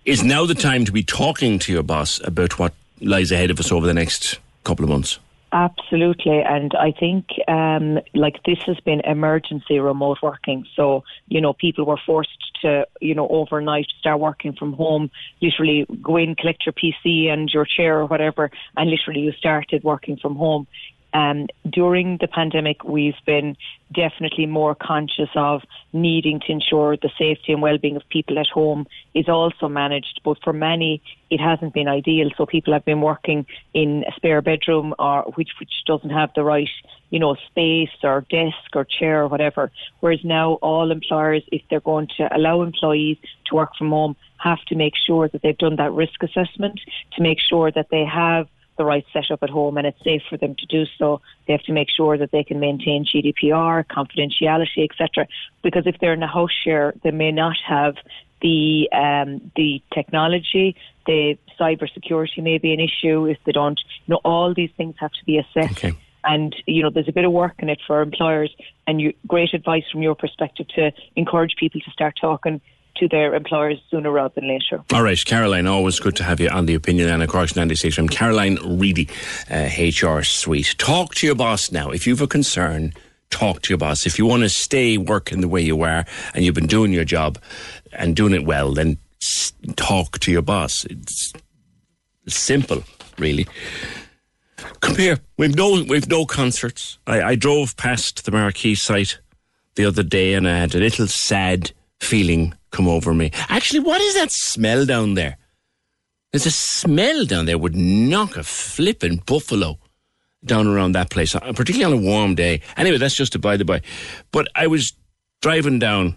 Is 0.05 0.23
now 0.23 0.47
the 0.47 0.55
time 0.55 0.85
to 0.85 0.93
be 0.93 1.03
talking 1.03 1.59
to 1.59 1.73
your 1.73 1.83
boss 1.83 2.21
about 2.23 2.61
what 2.61 2.75
lies 3.01 3.33
ahead 3.33 3.51
of 3.51 3.59
us 3.59 3.73
over 3.73 3.89
the 3.89 3.95
next 3.95 4.39
couple 4.63 4.85
of 4.85 4.89
months? 4.89 5.19
Absolutely, 5.53 6.43
and 6.43 6.73
I 6.79 6.93
think 6.93 7.27
um, 7.49 7.99
like 8.15 8.41
this 8.45 8.59
has 8.67 8.79
been 8.81 9.01
emergency 9.01 9.81
remote 9.81 10.19
working. 10.23 10.65
So 10.77 11.03
you 11.27 11.41
know, 11.41 11.55
people 11.55 11.85
were 11.85 11.99
forced 12.07 12.31
to 12.63 12.87
you 13.01 13.17
know 13.17 13.27
overnight 13.27 13.87
start 13.99 14.21
working 14.21 14.53
from 14.53 14.75
home. 14.75 15.11
Literally, 15.43 15.87
go 16.01 16.17
in, 16.19 16.37
collect 16.37 16.67
your 16.67 16.73
PC 16.73 17.27
and 17.29 17.51
your 17.53 17.65
chair 17.65 17.99
or 17.99 18.07
whatever, 18.07 18.53
and 18.77 18.91
literally 18.91 19.23
you 19.23 19.33
started 19.33 19.83
working 19.83 20.19
from 20.19 20.37
home. 20.37 20.69
Um, 21.13 21.49
during 21.69 22.19
the 22.21 22.29
pandemic, 22.29 22.85
we've 22.85 23.15
been 23.27 23.57
definitely 23.93 24.47
more 24.47 24.75
conscious 24.75 25.29
of 25.35 25.63
needing 25.93 26.41
to 26.41 26.53
ensure 26.53 26.97
the 26.97 27.11
safety 27.19 27.53
and 27.53 27.61
well-being 27.61 27.97
of 27.97 28.09
people 28.09 28.39
at 28.39 28.47
home 28.47 28.87
is 29.15 29.29
also 29.29 29.69
managed. 29.69 30.21
But 30.25 30.39
for 30.43 30.53
many, 30.53 31.03
it 31.29 31.41
hasn't 31.41 31.75
been 31.75 31.89
ideal. 31.89 32.31
So 32.37 32.47
people 32.47 32.73
have 32.73 32.85
been 32.85 33.01
working 33.01 33.47
in 33.75 34.05
a 34.09 34.13
spare 34.15 34.43
bedroom 34.43 34.95
or 34.99 35.23
which 35.35 35.51
which 35.59 35.73
doesn't 35.87 36.11
have 36.11 36.31
the 36.35 36.45
right, 36.45 36.69
you 37.11 37.19
know, 37.19 37.35
space 37.47 37.91
or 38.05 38.25
desk 38.31 38.75
or 38.75 38.85
chair 38.85 39.23
or 39.23 39.29
whatever. 39.29 39.73
Whereas 40.01 40.21
now 40.25 40.55
all 40.55 40.93
employers, 40.93 41.43
if 41.51 41.63
they're 41.69 41.81
going 41.81 42.09
to 42.19 42.35
allow 42.35 42.63
employees 42.63 43.19
to 43.47 43.57
work 43.57 43.75
from 43.77 43.91
home, 43.91 44.15
have 44.39 44.63
to 44.69 44.77
make 44.77 44.95
sure 44.97 45.29
that 45.29 45.43
they've 45.43 45.59
done 45.59 45.77
that 45.77 45.93
risk 45.93 46.23
assessment 46.23 46.81
to 47.13 47.23
make 47.23 47.41
sure 47.41 47.71
that 47.73 47.89
they 47.91 48.05
have 48.05 48.47
the 48.81 48.85
right 48.87 49.05
setup 49.13 49.43
at 49.43 49.51
home 49.51 49.77
and 49.77 49.87
it's 49.87 50.03
safe 50.03 50.23
for 50.31 50.39
them 50.39 50.55
to 50.55 50.65
do 50.65 50.87
so. 50.99 51.21
They 51.47 51.53
have 51.53 51.63
to 51.65 51.73
make 51.73 51.89
sure 51.95 52.17
that 52.17 52.31
they 52.31 52.43
can 52.43 52.61
maintain 52.61 53.05
GDPR, 53.05 53.85
confidentiality, 53.85 54.89
etc. 54.89 55.29
Because 55.63 55.87
if 55.87 55.97
they're 56.01 56.15
in 56.15 56.23
a 56.23 56.33
house 56.39 56.57
share, 56.65 56.95
they 57.05 57.11
may 57.11 57.31
not 57.31 57.57
have 57.69 57.97
the 58.41 58.89
um, 58.91 59.53
the 59.55 59.83
technology, 59.93 60.77
the 61.05 61.37
cyber 61.61 61.93
security 61.93 62.41
may 62.41 62.57
be 62.57 62.73
an 62.73 62.81
issue 62.81 63.27
if 63.27 63.37
they 63.45 63.53
don't. 63.53 63.79
You 64.07 64.15
know, 64.15 64.21
all 64.25 64.55
these 64.55 64.71
things 64.79 64.95
have 64.99 65.13
to 65.13 65.25
be 65.27 65.37
assessed. 65.37 65.85
Okay. 65.85 65.95
And 66.25 66.57
you 66.65 66.83
know, 66.83 66.89
there's 66.89 67.09
a 67.09 67.13
bit 67.13 67.27
of 67.27 67.33
work 67.33 67.57
in 67.59 67.69
it 67.69 67.81
for 67.87 68.01
employers, 68.01 68.55
and 68.87 68.99
you, 68.99 69.13
great 69.27 69.53
advice 69.53 69.85
from 69.93 70.01
your 70.01 70.15
perspective 70.15 70.69
to 70.77 70.91
encourage 71.17 71.57
people 71.59 71.83
to 71.83 71.91
start 71.91 72.15
talking 72.19 72.63
to 72.97 73.09
their 73.09 73.35
employers 73.35 73.79
sooner 73.91 74.11
rather 74.11 74.35
than 74.35 74.49
later. 74.49 74.83
All 74.93 75.03
right, 75.03 75.23
Caroline, 75.25 75.67
always 75.67 75.99
good 75.99 76.17
to 76.17 76.25
have 76.25 76.41
you 76.41 76.49
on 76.49 76.67
the 76.67 76.75
Opinion 76.75 77.09
and 77.09 77.29
Cork's 77.29 77.57
96 77.57 77.95
from 77.95 78.09
Caroline 78.09 78.59
Reidy, 78.65 79.09
uh, 79.51 79.69
HR 79.77 80.23
Suite. 80.23 80.75
Talk 80.79 81.15
to 81.17 81.27
your 81.27 81.37
boss 81.37 81.73
now. 81.73 81.91
If 81.91 82.07
you 82.07 82.15
have 82.15 82.23
a 82.23 82.27
concern, 82.27 82.93
talk 83.31 83.63
to 83.63 83.71
your 83.71 83.79
boss. 83.79 84.07
If 84.07 84.19
you 84.19 84.27
want 84.27 84.43
to 84.43 84.49
stay 84.49 84.99
working 84.99 85.41
the 85.41 85.49
way 85.49 85.63
you 85.63 85.81
are 85.83 86.05
and 86.35 86.45
you've 86.45 86.55
been 86.55 86.67
doing 86.67 86.93
your 86.93 87.05
job 87.05 87.39
and 87.93 88.15
doing 88.15 88.35
it 88.35 88.45
well, 88.45 88.73
then 88.73 88.99
talk 89.77 90.19
to 90.21 90.33
your 90.33 90.43
boss. 90.43 90.85
It's 90.85 91.33
simple, 92.27 92.85
really. 93.19 93.47
Come 94.81 94.97
here. 94.97 95.19
We've 95.37 95.55
no 95.55 95.85
we've 95.89 96.09
no 96.09 96.27
concerts. 96.27 96.99
I, 97.07 97.23
I 97.23 97.35
drove 97.35 97.77
past 97.77 98.25
the 98.25 98.31
Marquee 98.31 98.75
site 98.75 99.19
the 99.75 99.85
other 99.85 100.03
day 100.03 100.35
and 100.35 100.49
I 100.49 100.59
had 100.59 100.75
a 100.75 100.79
little 100.79 101.07
sad 101.07 101.73
feeling 102.01 102.55
come 102.71 102.89
over 102.89 103.15
me. 103.15 103.31
Actually, 103.49 103.81
what 103.81 104.01
is 104.01 104.15
that 104.15 104.31
smell 104.33 104.87
down 104.87 105.15
there? 105.15 105.37
There's 106.33 106.47
a 106.47 106.51
smell 106.51 107.25
down 107.25 107.47
there 107.47 107.59
would 107.59 107.75
knock 107.75 108.37
a 108.37 108.43
flipping 108.43 109.17
buffalo 109.27 109.79
down 110.45 110.67
around 110.67 110.93
that 110.93 111.11
place, 111.11 111.35
uh, 111.35 111.41
particularly 111.53 111.85
on 111.85 112.01
a 112.01 112.03
warm 112.03 112.35
day. 112.35 112.63
Anyway, 112.77 112.99
that's 112.99 113.17
just 113.17 113.35
a 113.35 113.39
by 113.39 113.57
the 113.57 113.65
by. 113.65 113.83
But 114.33 114.49
I 114.55 114.67
was 114.67 114.93
driving 115.43 115.79
down 115.79 116.17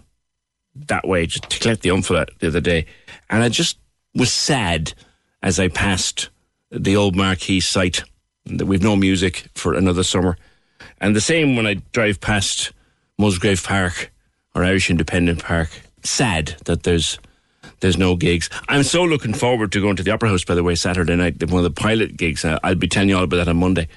that 0.74 1.06
way 1.06 1.26
to 1.26 1.58
collect 1.58 1.82
the 1.82 1.90
umphla 1.90 2.26
the 2.38 2.46
other 2.46 2.60
day, 2.60 2.86
and 3.28 3.42
I 3.42 3.48
just 3.48 3.78
was 4.14 4.32
sad 4.32 4.94
as 5.42 5.58
I 5.58 5.68
passed 5.68 6.30
the 6.70 6.96
old 6.96 7.16
Marquee 7.16 7.60
site 7.60 8.02
that 8.46 8.66
we've 8.66 8.82
no 8.82 8.96
music 8.96 9.48
for 9.54 9.74
another 9.74 10.02
summer. 10.02 10.36
And 11.00 11.14
the 11.14 11.20
same 11.20 11.56
when 11.56 11.66
I 11.66 11.74
drive 11.92 12.20
past 12.20 12.72
Musgrave 13.18 13.62
Park 13.62 14.12
or 14.54 14.64
Irish 14.64 14.90
Independent 14.90 15.42
Park. 15.42 15.70
Sad 16.02 16.54
that 16.64 16.82
there's 16.82 17.18
there's 17.80 17.98
no 17.98 18.16
gigs. 18.16 18.48
I'm 18.68 18.82
so 18.82 19.04
looking 19.04 19.34
forward 19.34 19.72
to 19.72 19.80
going 19.80 19.96
to 19.96 20.02
the 20.02 20.10
Opera 20.10 20.30
House, 20.30 20.44
by 20.44 20.54
the 20.54 20.62
way, 20.62 20.74
Saturday 20.74 21.16
night, 21.16 21.42
one 21.50 21.64
of 21.64 21.74
the 21.74 21.80
pilot 21.80 22.16
gigs. 22.16 22.44
Uh, 22.44 22.58
I'll 22.62 22.74
be 22.74 22.88
telling 22.88 23.08
you 23.08 23.16
all 23.16 23.24
about 23.24 23.38
that 23.38 23.48
on 23.48 23.58
Monday. 23.58 23.88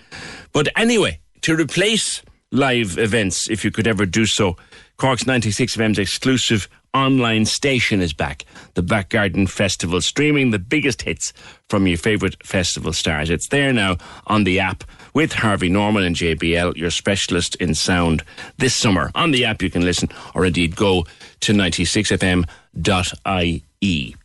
But 0.52 0.68
anyway, 0.76 1.20
to 1.42 1.56
replace 1.56 2.22
live 2.52 2.98
events, 2.98 3.50
if 3.50 3.64
you 3.64 3.72
could 3.72 3.88
ever 3.88 4.06
do 4.06 4.26
so, 4.26 4.58
Cork's 4.98 5.28
96 5.28 5.76
FM's 5.78 6.00
exclusive 6.00 6.68
online 6.98 7.46
station 7.46 8.02
is 8.02 8.12
back. 8.14 8.46
The 8.74 8.82
Back 8.82 9.10
Garden 9.10 9.46
Festival, 9.48 10.02
streaming 10.02 10.52
the 10.52 10.60
biggest 10.60 11.04
hits 11.04 11.32
from 11.70 11.88
your 11.88 11.98
favourite 11.98 12.46
festival 12.46 12.92
stars. 12.94 13.30
It's 13.30 13.50
there 13.50 13.72
now 13.72 13.98
on 14.26 14.44
the 14.44 14.60
app 14.60 14.84
with 15.14 15.34
Harvey 15.34 15.70
Norman 15.70 16.04
and 16.04 16.16
JBL, 16.16 16.76
your 16.76 16.92
specialist 16.92 17.56
in 17.56 17.76
sound 17.76 18.24
this 18.58 18.76
summer. 18.76 19.12
On 19.16 19.32
the 19.32 19.46
app, 19.46 19.62
you 19.62 19.70
can 19.70 19.86
listen 19.86 20.10
or 20.36 20.46
indeed 20.46 20.76
go 20.76 21.06
to 21.42 21.54
96fm.ie. 21.54 24.16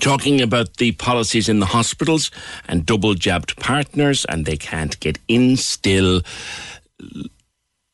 Talking 0.00 0.40
about 0.40 0.78
the 0.78 0.92
policies 0.92 1.48
in 1.48 1.60
the 1.60 1.66
hospitals 1.66 2.30
and 2.66 2.86
double 2.86 3.14
jabbed 3.14 3.56
partners, 3.58 4.24
and 4.24 4.46
they 4.46 4.56
can't 4.56 4.98
get 5.00 5.18
in 5.28 5.56
still. 5.56 6.22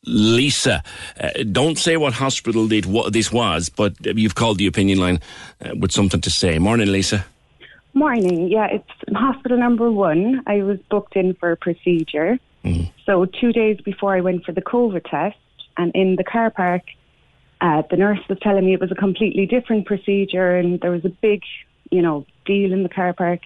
Lisa, 0.09 0.83
uh, 1.21 1.31
don't 1.53 1.79
say 1.79 1.97
what 1.97 2.15
hospital 2.15 2.67
did, 2.67 2.87
what 2.87 3.13
this 3.13 3.31
was, 3.33 3.69
but 3.69 3.95
you've 4.05 4.35
called 4.35 4.59
the 4.59 4.67
opinion 4.67 4.99
line 4.99 5.21
uh, 5.65 5.75
with 5.79 5.93
something 5.93 6.21
to 6.23 6.31
say. 6.31 6.59
Morning, 6.59 6.91
Lisa. 6.91 7.25
Morning. 7.95 8.49
Yeah, 8.49 8.67
it's 8.67 8.91
hospital 9.15 9.59
number 9.59 9.91
one. 9.91 10.43
I 10.47 10.63
was 10.63 10.79
booked 10.91 11.17
in 11.17 11.35
for 11.35 11.53
a 11.53 11.57
procedure. 11.57 12.39
So 13.07 13.25
two 13.25 13.53
days 13.53 13.81
before 13.81 14.15
I 14.15 14.21
went 14.21 14.45
for 14.45 14.53
the 14.53 14.61
COVID 14.61 15.09
test, 15.09 15.39
and 15.79 15.91
in 15.95 16.17
the 16.17 16.25
car 16.25 16.51
park, 16.51 16.83
uh, 17.61 17.83
the 17.91 17.97
nurse 17.97 18.21
was 18.29 18.39
telling 18.41 18.67
me 18.67 18.75
it 18.75 18.81
was 18.81 18.93
a 18.93 18.97
completely 18.97 19.47
different 19.47 19.87
procedure, 19.87 20.57
and 20.57 20.79
there 20.81 20.91
was 20.91 21.05
a 21.05 21.09
big, 21.09 21.43
you 21.91 22.03
know, 22.03 22.27
deal 22.45 22.73
in 22.73 22.83
the 22.83 22.89
car 22.89 23.15
park. 23.15 23.41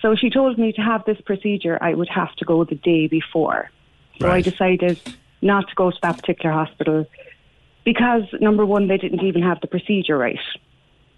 So 0.00 0.14
she 0.14 0.30
told 0.30 0.58
me 0.58 0.72
to 0.72 0.80
have 0.80 1.04
this 1.04 1.20
procedure, 1.22 1.76
I 1.80 1.94
would 1.94 2.08
have 2.08 2.34
to 2.36 2.44
go 2.44 2.62
the 2.64 2.76
day 2.76 3.08
before. 3.08 3.70
So 4.20 4.30
I 4.30 4.42
decided 4.42 5.00
not 5.42 5.68
to 5.68 5.74
go 5.74 5.90
to 5.90 5.98
that 6.02 6.16
particular 6.16 6.52
hospital 6.52 7.06
because 7.86 8.24
number 8.40 8.66
one, 8.66 8.88
they 8.88 8.98
didn't 8.98 9.22
even 9.22 9.42
have 9.42 9.60
the 9.60 9.68
procedure 9.68 10.18
right. 10.18 10.40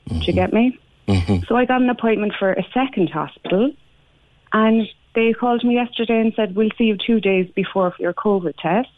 Do 0.07 0.15
you 0.15 0.21
mm-hmm. 0.21 0.33
get 0.33 0.53
me? 0.53 0.79
Mm-hmm. 1.09 1.45
So 1.49 1.57
I 1.57 1.65
got 1.65 1.81
an 1.81 1.89
appointment 1.89 2.35
for 2.39 2.53
a 2.53 2.65
second 2.75 3.09
hospital, 3.09 3.73
and 4.53 4.87
they 5.15 5.33
called 5.33 5.65
me 5.65 5.75
yesterday 5.75 6.21
and 6.21 6.33
said, 6.37 6.55
We'll 6.55 6.71
see 6.77 6.85
you 6.85 6.99
two 6.99 7.21
days 7.21 7.51
before 7.57 7.91
for 7.91 8.03
your 8.03 8.13
COVID 8.13 8.55
test. 8.59 8.91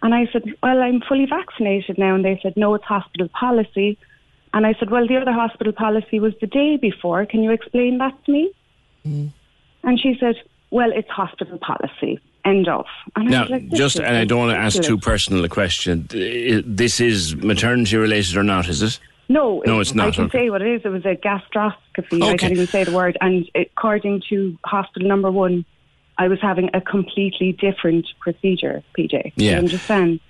And 0.00 0.14
I 0.14 0.28
said, 0.32 0.44
Well, 0.62 0.80
I'm 0.80 1.00
fully 1.00 1.26
vaccinated 1.26 1.98
now. 1.98 2.14
And 2.14 2.24
they 2.24 2.38
said, 2.40 2.54
No, 2.56 2.74
it's 2.74 2.84
hospital 2.84 3.28
policy. 3.28 3.98
And 4.54 4.64
I 4.64 4.74
said, 4.78 4.90
Well, 4.90 5.06
the 5.06 5.16
other 5.16 5.32
hospital 5.32 5.72
policy 5.72 6.20
was 6.20 6.34
the 6.40 6.46
day 6.46 6.76
before. 6.76 7.26
Can 7.26 7.42
you 7.42 7.50
explain 7.50 7.98
that 7.98 8.14
to 8.24 8.32
me? 8.32 8.52
Mm. 9.04 9.32
And 9.82 9.98
she 9.98 10.16
said, 10.20 10.36
Well, 10.70 10.92
it's 10.94 11.10
hospital 11.10 11.58
policy. 11.58 12.20
End 12.44 12.68
of. 12.68 12.86
And 13.14 13.30
Now, 13.30 13.46
like, 13.48 13.68
just, 13.70 13.98
and 13.98 14.16
I 14.16 14.24
don't 14.24 14.38
want 14.38 14.52
to 14.52 14.58
ask 14.58 14.82
too 14.82 14.98
personal 14.98 15.44
a 15.44 15.48
question. 15.48 16.06
This 16.10 17.00
is 17.00 17.36
maternity 17.36 17.96
related 17.96 18.36
or 18.36 18.42
not, 18.42 18.68
is 18.68 18.82
it? 18.82 18.98
No, 19.28 19.62
No, 19.64 19.80
it's 19.80 19.94
not, 19.94 20.08
I 20.08 20.10
can 20.10 20.24
okay. 20.24 20.38
say 20.38 20.50
what 20.50 20.60
it 20.60 20.68
is. 20.68 20.82
It 20.84 20.88
was 20.88 21.04
a 21.04 21.14
gastroscopy. 21.14 22.22
I 22.22 22.36
can't 22.36 22.52
even 22.52 22.66
say 22.66 22.84
the 22.84 22.92
word. 22.92 23.16
And 23.20 23.48
according 23.54 24.22
to 24.28 24.58
hospital 24.64 25.08
number 25.08 25.30
one, 25.30 25.64
I 26.18 26.28
was 26.28 26.40
having 26.40 26.68
a 26.74 26.80
completely 26.80 27.52
different 27.52 28.06
procedure, 28.20 28.82
PJ. 28.98 29.32
Yeah. 29.36 29.52
You 29.52 29.56
understand? 29.58 30.20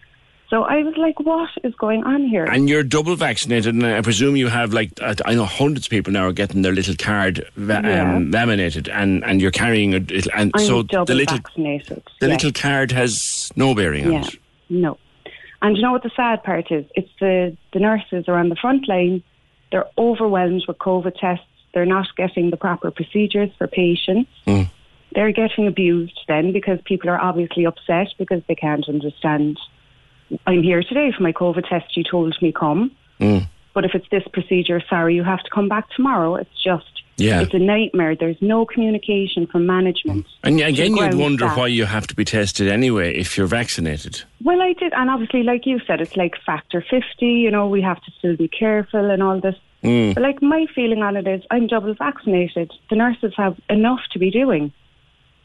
So 0.52 0.64
I 0.64 0.82
was 0.82 0.92
like, 0.98 1.18
what 1.18 1.48
is 1.64 1.74
going 1.76 2.04
on 2.04 2.26
here? 2.26 2.44
And 2.44 2.68
you're 2.68 2.82
double 2.82 3.16
vaccinated, 3.16 3.74
and 3.74 3.86
I 3.86 4.02
presume 4.02 4.36
you 4.36 4.48
have 4.48 4.74
like 4.74 4.90
I 5.24 5.34
know 5.34 5.46
hundreds 5.46 5.86
of 5.86 5.90
people 5.90 6.12
now 6.12 6.26
are 6.26 6.32
getting 6.32 6.60
their 6.60 6.74
little 6.74 6.94
card 6.94 7.48
va- 7.56 7.80
Yeah. 7.82 8.16
um, 8.16 8.30
laminated, 8.30 8.86
and 8.90 9.24
and 9.24 9.40
you're 9.40 9.50
carrying 9.50 9.94
a 9.94 10.00
little, 10.00 10.30
and 10.36 10.50
I'm 10.52 10.60
so 10.60 10.82
the 10.82 11.14
little 11.14 11.38
vaccinated. 11.38 12.02
the 12.20 12.28
yes. 12.28 12.44
little 12.44 12.52
card 12.52 12.92
has 12.92 13.50
no 13.56 13.74
bearing 13.74 14.06
on 14.08 14.24
it. 14.24 14.36
no. 14.68 14.98
And 15.62 15.74
you 15.76 15.82
know 15.82 15.92
what 15.92 16.02
the 16.02 16.10
sad 16.14 16.42
part 16.42 16.70
is? 16.70 16.84
It's 16.96 17.08
the, 17.18 17.56
the 17.72 17.78
nurses 17.78 18.24
are 18.28 18.36
on 18.36 18.50
the 18.50 18.56
front 18.56 18.86
line. 18.88 19.22
They're 19.70 19.88
overwhelmed 19.96 20.64
with 20.68 20.76
COVID 20.78 21.14
tests. 21.18 21.46
They're 21.72 21.86
not 21.86 22.08
getting 22.16 22.50
the 22.50 22.56
proper 22.58 22.90
procedures 22.90 23.48
for 23.56 23.68
patients. 23.68 24.28
Mm. 24.46 24.68
They're 25.14 25.32
getting 25.32 25.66
abused 25.66 26.18
then 26.28 26.52
because 26.52 26.78
people 26.84 27.08
are 27.08 27.18
obviously 27.20 27.64
upset 27.64 28.08
because 28.18 28.42
they 28.48 28.56
can't 28.56 28.86
understand. 28.88 29.58
I'm 30.46 30.62
here 30.62 30.82
today 30.82 31.12
for 31.16 31.22
my 31.22 31.32
COVID 31.32 31.68
test. 31.68 31.96
You 31.96 32.04
told 32.04 32.36
me 32.42 32.52
come. 32.52 32.90
Mm. 33.20 33.48
But 33.74 33.84
if 33.84 33.94
it's 33.94 34.08
this 34.10 34.24
procedure, 34.32 34.82
sorry, 34.88 35.14
you 35.14 35.24
have 35.24 35.42
to 35.42 35.50
come 35.50 35.68
back 35.68 35.88
tomorrow. 35.96 36.34
It's 36.36 36.62
just, 36.62 37.02
Yeah. 37.16 37.40
it's 37.40 37.54
a 37.54 37.58
nightmare. 37.58 38.14
There's 38.14 38.36
no 38.42 38.66
communication 38.66 39.46
from 39.46 39.64
management. 39.66 40.26
And 40.44 40.60
again, 40.60 40.94
you'd 40.94 41.14
wonder 41.14 41.46
staff. 41.46 41.56
why 41.56 41.68
you 41.68 41.86
have 41.86 42.06
to 42.08 42.14
be 42.14 42.24
tested 42.24 42.68
anyway 42.68 43.14
if 43.14 43.38
you're 43.38 43.46
vaccinated. 43.46 44.22
Well, 44.44 44.60
I 44.60 44.74
did, 44.74 44.92
and 44.92 45.08
obviously, 45.08 45.42
like 45.42 45.64
you 45.64 45.80
said, 45.86 46.00
it's 46.02 46.16
like 46.16 46.34
factor 46.44 46.84
fifty. 46.90 47.28
You 47.44 47.50
know, 47.50 47.66
we 47.68 47.80
have 47.80 48.00
to 48.02 48.10
still 48.18 48.36
be 48.36 48.48
careful 48.48 49.10
and 49.10 49.22
all 49.22 49.40
this. 49.40 49.54
Mm. 49.82 50.14
But 50.14 50.22
like 50.22 50.42
my 50.42 50.66
feeling 50.74 51.02
on 51.02 51.16
it 51.16 51.26
is, 51.26 51.42
I'm 51.50 51.66
double 51.66 51.94
vaccinated. 51.94 52.70
The 52.90 52.96
nurses 52.96 53.32
have 53.36 53.56
enough 53.70 54.00
to 54.12 54.18
be 54.18 54.30
doing, 54.30 54.72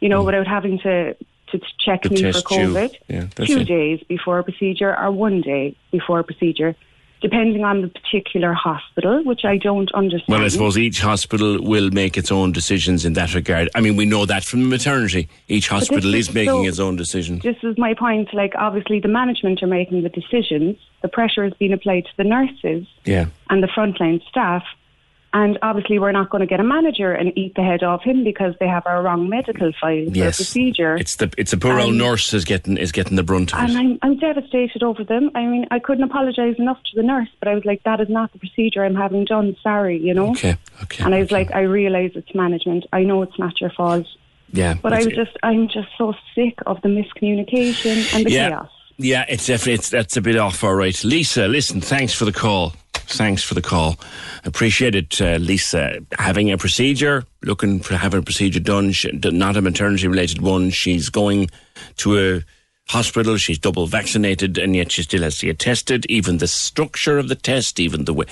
you 0.01 0.09
know, 0.09 0.23
without 0.23 0.47
having 0.47 0.79
to 0.79 1.15
to 1.51 1.59
check 1.79 2.01
To 2.03 2.09
me 2.09 2.17
for 2.17 2.27
you. 2.27 2.31
COVID. 2.33 2.95
Yeah, 3.07 3.25
two 3.45 3.59
it. 3.59 3.67
days 3.67 3.99
before 4.07 4.39
a 4.39 4.43
procedure 4.43 4.95
or 4.97 5.11
one 5.11 5.41
day 5.41 5.75
before 5.91 6.19
a 6.19 6.23
procedure, 6.23 6.75
depending 7.21 7.63
on 7.63 7.81
the 7.81 7.87
particular 7.87 8.53
hospital, 8.53 9.23
which 9.23 9.43
I 9.43 9.57
don't 9.57 9.91
understand. 9.93 10.27
Well, 10.37 10.43
I 10.45 10.49
suppose 10.49 10.77
each 10.77 10.99
hospital 11.01 11.59
will 11.61 11.89
make 11.89 12.15
its 12.17 12.31
own 12.31 12.51
decisions 12.51 13.05
in 13.05 13.13
that 13.13 13.33
regard. 13.33 13.69
I 13.73 13.81
mean, 13.81 13.95
we 13.95 14.05
know 14.05 14.25
that 14.25 14.43
from 14.43 14.61
the 14.63 14.67
maternity. 14.69 15.27
Each 15.47 15.67
hospital 15.67 16.13
is 16.13 16.27
is 16.29 16.33
making 16.35 16.63
so- 16.63 16.67
its 16.67 16.79
own 16.79 16.95
decision. 16.95 17.39
This 17.39 17.57
is 17.63 17.75
my 17.77 17.93
point. 17.93 18.33
Like, 18.33 18.53
obviously, 18.55 18.99
the 18.99 19.07
management 19.07 19.63
are 19.63 19.67
making 19.67 20.03
the 20.03 20.09
decisions. 20.09 20.77
The 21.01 21.07
pressure 21.07 21.43
is 21.45 21.53
being 21.55 21.73
applied 21.73 22.05
to 22.05 22.11
the 22.17 22.23
nurses 22.23 22.85
Yeah. 23.05 23.25
and 23.49 23.63
the 23.63 23.67
frontline 23.67 24.21
staff. 24.27 24.63
And 25.41 25.59
obviously, 25.61 25.99
we're 25.99 26.11
not 26.13 26.31
going 26.31 26.41
to 26.41 26.47
get 26.47 26.59
a 26.59 26.63
manager 26.63 27.11
and 27.19 27.31
eat 27.37 27.53
the 27.55 27.61
head 27.61 27.83
off 27.83 28.01
him 28.01 28.23
because 28.23 28.55
they 28.59 28.67
have 28.67 28.87
our 28.87 29.03
wrong 29.03 29.29
medical 29.29 29.71
file 29.79 30.05
for 30.05 30.11
a 30.11 30.23
Yes. 30.25 30.37
procedure. 30.37 30.95
It's 30.95 31.17
the 31.17 31.31
it's 31.37 31.51
the 31.51 31.57
poor 31.57 31.79
old 31.79 31.91
Um, 31.91 31.97
nurse 31.99 32.33
is 32.33 32.43
getting 32.43 32.75
is 32.75 32.91
getting 32.91 33.17
the 33.17 33.23
brunt 33.29 33.53
of 33.53 33.59
it. 33.59 33.69
and 33.69 33.77
I'm, 33.77 33.99
I'm 34.01 34.17
devastated 34.17 34.81
over 34.81 35.03
them. 35.03 35.29
I 35.35 35.45
mean, 35.45 35.67
I 35.69 35.77
couldn't 35.77 36.05
apologise 36.05 36.57
enough 36.57 36.79
to 36.89 36.95
the 36.95 37.03
nurse, 37.03 37.29
but 37.39 37.47
I 37.47 37.53
was 37.53 37.65
like, 37.65 37.83
that 37.83 37.99
is 38.01 38.09
not 38.09 38.33
the 38.33 38.39
procedure 38.39 38.83
I'm 38.83 38.95
having 38.95 39.25
done. 39.25 39.55
Sorry, 39.61 39.97
you 40.07 40.13
know? 40.15 40.31
Okay, 40.31 40.57
okay. 40.83 41.03
And 41.03 41.13
I 41.13 41.19
was 41.19 41.31
like, 41.31 41.49
I 41.53 41.61
realise 41.61 42.13
it's 42.15 42.33
management. 42.33 42.85
I 42.91 43.03
know 43.03 43.21
it's 43.21 43.37
not 43.37 43.61
your 43.61 43.69
fault. 43.69 44.07
Yeah. 44.51 44.73
But 44.81 44.93
I 44.93 44.97
was 45.05 45.13
just, 45.21 45.37
I'm 45.43 45.67
just 45.67 45.89
so 45.99 46.15
sick 46.33 46.55
of 46.65 46.81
the 46.81 46.89
miscommunication 46.89 48.15
and 48.15 48.25
the 48.25 48.31
yeah. 48.31 48.49
chaos. 48.49 48.69
Yeah, 48.97 49.25
it's 49.29 49.45
definitely 49.45 49.73
it's, 49.73 49.89
that's 49.91 50.17
a 50.17 50.21
bit 50.21 50.37
off. 50.37 50.63
All 50.63 50.73
right, 50.73 51.03
Lisa. 51.03 51.47
Listen, 51.47 51.81
thanks 51.81 52.13
for 52.13 52.25
the 52.25 52.31
call. 52.31 52.73
Thanks 53.07 53.41
for 53.41 53.53
the 53.53 53.61
call. 53.61 53.97
Appreciate 54.43 54.93
it, 54.93 55.21
uh, 55.21 55.37
Lisa. 55.37 55.99
Having 56.19 56.51
a 56.51 56.57
procedure, 56.57 57.23
looking 57.41 57.79
for 57.79 57.95
having 57.95 58.19
a 58.19 58.23
procedure 58.23 58.59
done, 58.59 58.91
she, 58.91 59.09
not 59.11 59.55
a 59.55 59.61
maternity 59.61 60.07
related 60.07 60.41
one. 60.41 60.69
She's 60.71 61.09
going 61.09 61.49
to 61.97 62.17
a 62.19 62.43
hospital. 62.89 63.37
She's 63.37 63.59
double 63.59 63.87
vaccinated, 63.87 64.57
and 64.57 64.75
yet 64.75 64.91
she 64.91 65.03
still 65.03 65.23
has 65.23 65.37
to 65.37 65.45
get 65.45 65.57
tested. 65.59 66.05
Even 66.07 66.39
the 66.39 66.47
structure 66.47 67.17
of 67.17 67.29
the 67.29 67.35
test, 67.35 67.79
even 67.79 68.03
the 68.05 68.13
way, 68.13 68.25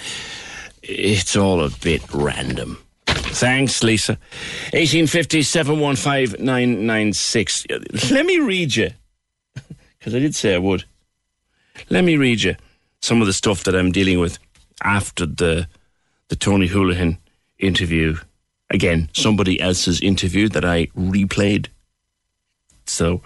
it's 0.84 1.38
all 1.38 1.64
a 1.64 1.70
bit 1.70 2.02
random. 2.14 2.78
Thanks, 3.08 3.82
Lisa. 3.82 4.14
1850 4.74 5.42
715 5.42 6.46
996. 6.46 7.66
Let 8.12 8.26
me 8.26 8.40
read 8.40 8.76
you, 8.76 8.92
because 9.98 10.14
I 10.14 10.20
did 10.20 10.36
say 10.36 10.54
I 10.54 10.58
would. 10.58 10.84
Let 11.90 12.04
me 12.04 12.18
read 12.18 12.44
you 12.44 12.56
some 13.02 13.22
of 13.22 13.28
the 13.28 13.34
stuff 13.34 13.64
that 13.64 13.76
I'm 13.76 13.92
dealing 13.92 14.20
with 14.20 14.38
after 14.84 15.26
the 15.26 15.68
the 16.30 16.36
Tony 16.36 16.68
Holohan 16.68 17.18
interview. 17.60 18.18
Again, 18.70 19.10
somebody 19.14 19.62
else's 19.62 20.02
interview 20.02 20.50
that 20.50 20.66
I 20.66 20.88
replayed. 20.98 21.68
So, 22.88 23.22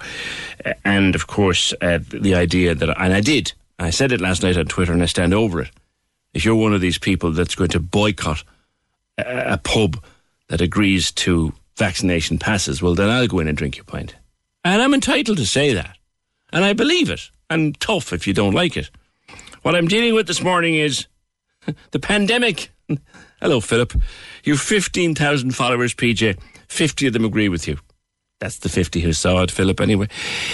and 0.85 1.15
of 1.15 1.27
course, 1.27 1.73
uh, 1.81 1.99
the 2.09 2.35
idea 2.35 2.75
that, 2.75 2.89
and 2.89 3.13
I 3.13 3.21
did, 3.21 3.53
I 3.77 3.89
said 3.89 4.11
it 4.11 4.21
last 4.21 4.43
night 4.43 4.57
on 4.57 4.65
Twitter 4.65 4.93
and 4.93 5.01
I 5.01 5.05
stand 5.05 5.33
over 5.33 5.61
it. 5.61 5.71
If 6.33 6.45
you're 6.45 6.55
one 6.55 6.73
of 6.73 6.81
these 6.81 6.97
people 6.97 7.31
that's 7.31 7.55
going 7.55 7.69
to 7.71 7.79
boycott 7.79 8.43
a, 9.17 9.53
a 9.53 9.57
pub 9.57 10.03
that 10.47 10.61
agrees 10.61 11.11
to 11.11 11.53
vaccination 11.77 12.37
passes, 12.37 12.81
well, 12.81 12.95
then 12.95 13.09
I'll 13.09 13.27
go 13.27 13.39
in 13.39 13.47
and 13.47 13.57
drink 13.57 13.77
your 13.77 13.85
pint. 13.85 14.15
And 14.63 14.81
I'm 14.81 14.93
entitled 14.93 15.37
to 15.37 15.45
say 15.45 15.73
that. 15.73 15.97
And 16.51 16.65
I 16.65 16.73
believe 16.73 17.09
it. 17.09 17.29
I'm 17.49 17.73
tough 17.73 18.11
if 18.11 18.27
you 18.27 18.33
don't 18.33 18.53
like 18.53 18.75
it. 18.75 18.89
What 19.61 19.75
I'm 19.75 19.87
dealing 19.87 20.13
with 20.13 20.27
this 20.27 20.41
morning 20.41 20.75
is 20.75 21.07
the 21.91 21.99
pandemic. 21.99 22.71
Hello, 23.41 23.59
Philip. 23.59 23.93
You've 24.43 24.59
15,000 24.59 25.55
followers, 25.55 25.93
PJ. 25.93 26.37
50 26.67 27.07
of 27.07 27.13
them 27.13 27.25
agree 27.25 27.49
with 27.49 27.67
you. 27.67 27.77
That's 28.39 28.59
the 28.59 28.69
50 28.69 29.01
who 29.01 29.11
saw 29.11 29.41
it, 29.41 29.51
Philip, 29.51 29.81
anyway. 29.81 30.07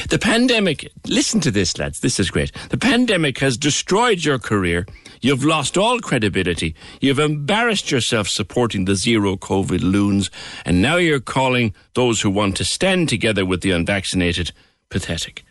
The 0.10 0.18
pandemic, 0.18 0.92
listen 1.08 1.40
to 1.42 1.52
this, 1.52 1.78
lads, 1.78 2.00
this 2.00 2.20
is 2.20 2.32
great. 2.32 2.52
The 2.70 2.80
pandemic 2.80 3.38
has 3.40 3.58
destroyed 3.58 4.24
your 4.26 4.40
career. 4.40 4.88
You've 5.22 5.44
lost 5.44 5.78
all 5.78 6.00
credibility. 6.00 6.76
You've 7.00 7.20
embarrassed 7.20 7.92
yourself 7.92 8.28
supporting 8.28 8.86
the 8.86 8.96
zero 8.96 9.36
COVID 9.36 9.82
loons. 9.82 10.32
And 10.66 10.82
now 10.82 10.96
you're 10.96 11.20
calling 11.20 11.76
those 11.94 12.22
who 12.22 12.32
want 12.32 12.58
to 12.58 12.66
stand 12.66 13.08
together 13.08 13.46
with 13.46 13.62
the 13.62 13.72
unvaccinated 13.72 14.52
pathetic. 14.90 15.44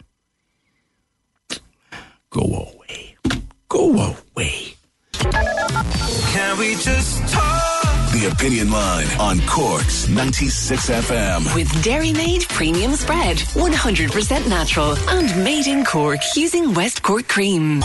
Go 2.31 2.73
away. 2.75 3.17
Go 3.69 4.17
away. 4.35 4.75
Can 6.35 6.59
we 6.59 6.75
just 6.75 7.33
talk? 7.33 8.11
The 8.11 8.29
Opinion 8.33 8.69
Line 8.73 9.07
on 9.21 9.39
Cork's 9.47 10.09
96 10.09 10.91
FM. 10.91 11.55
With 11.55 11.71
Dairy 11.85 12.13
Made 12.13 12.49
Premium 12.49 12.95
Spread, 12.97 13.37
100% 13.37 14.49
natural 14.49 14.99
and 15.11 15.45
made 15.45 15.69
in 15.69 15.85
Cork 15.85 16.19
using 16.35 16.75
West 16.75 17.05
Cork 17.05 17.29
cream. 17.29 17.83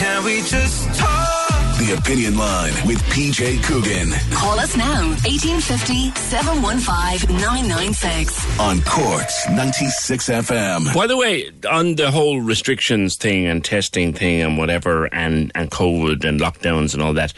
Can 0.00 0.24
we 0.24 0.40
just 0.40 0.98
talk? 0.98 1.41
The 1.82 1.94
Opinion 1.98 2.36
Line 2.36 2.72
with 2.86 3.02
PJ 3.10 3.60
Coogan 3.64 4.10
Call 4.32 4.60
us 4.60 4.76
now, 4.76 5.08
1850 5.24 6.12
715 6.14 7.36
996. 7.36 8.60
on 8.60 8.80
Cork's 8.82 9.48
96 9.48 10.28
FM. 10.28 10.94
By 10.94 11.08
the 11.08 11.16
way, 11.16 11.50
on 11.68 11.96
the 11.96 12.12
whole 12.12 12.40
restrictions 12.40 13.16
thing 13.16 13.46
and 13.46 13.64
testing 13.64 14.12
thing 14.12 14.42
and 14.42 14.56
whatever, 14.58 15.06
and, 15.12 15.50
and 15.56 15.72
COVID 15.72 16.24
and 16.24 16.38
lockdowns 16.40 16.94
and 16.94 17.02
all 17.02 17.14
that, 17.14 17.32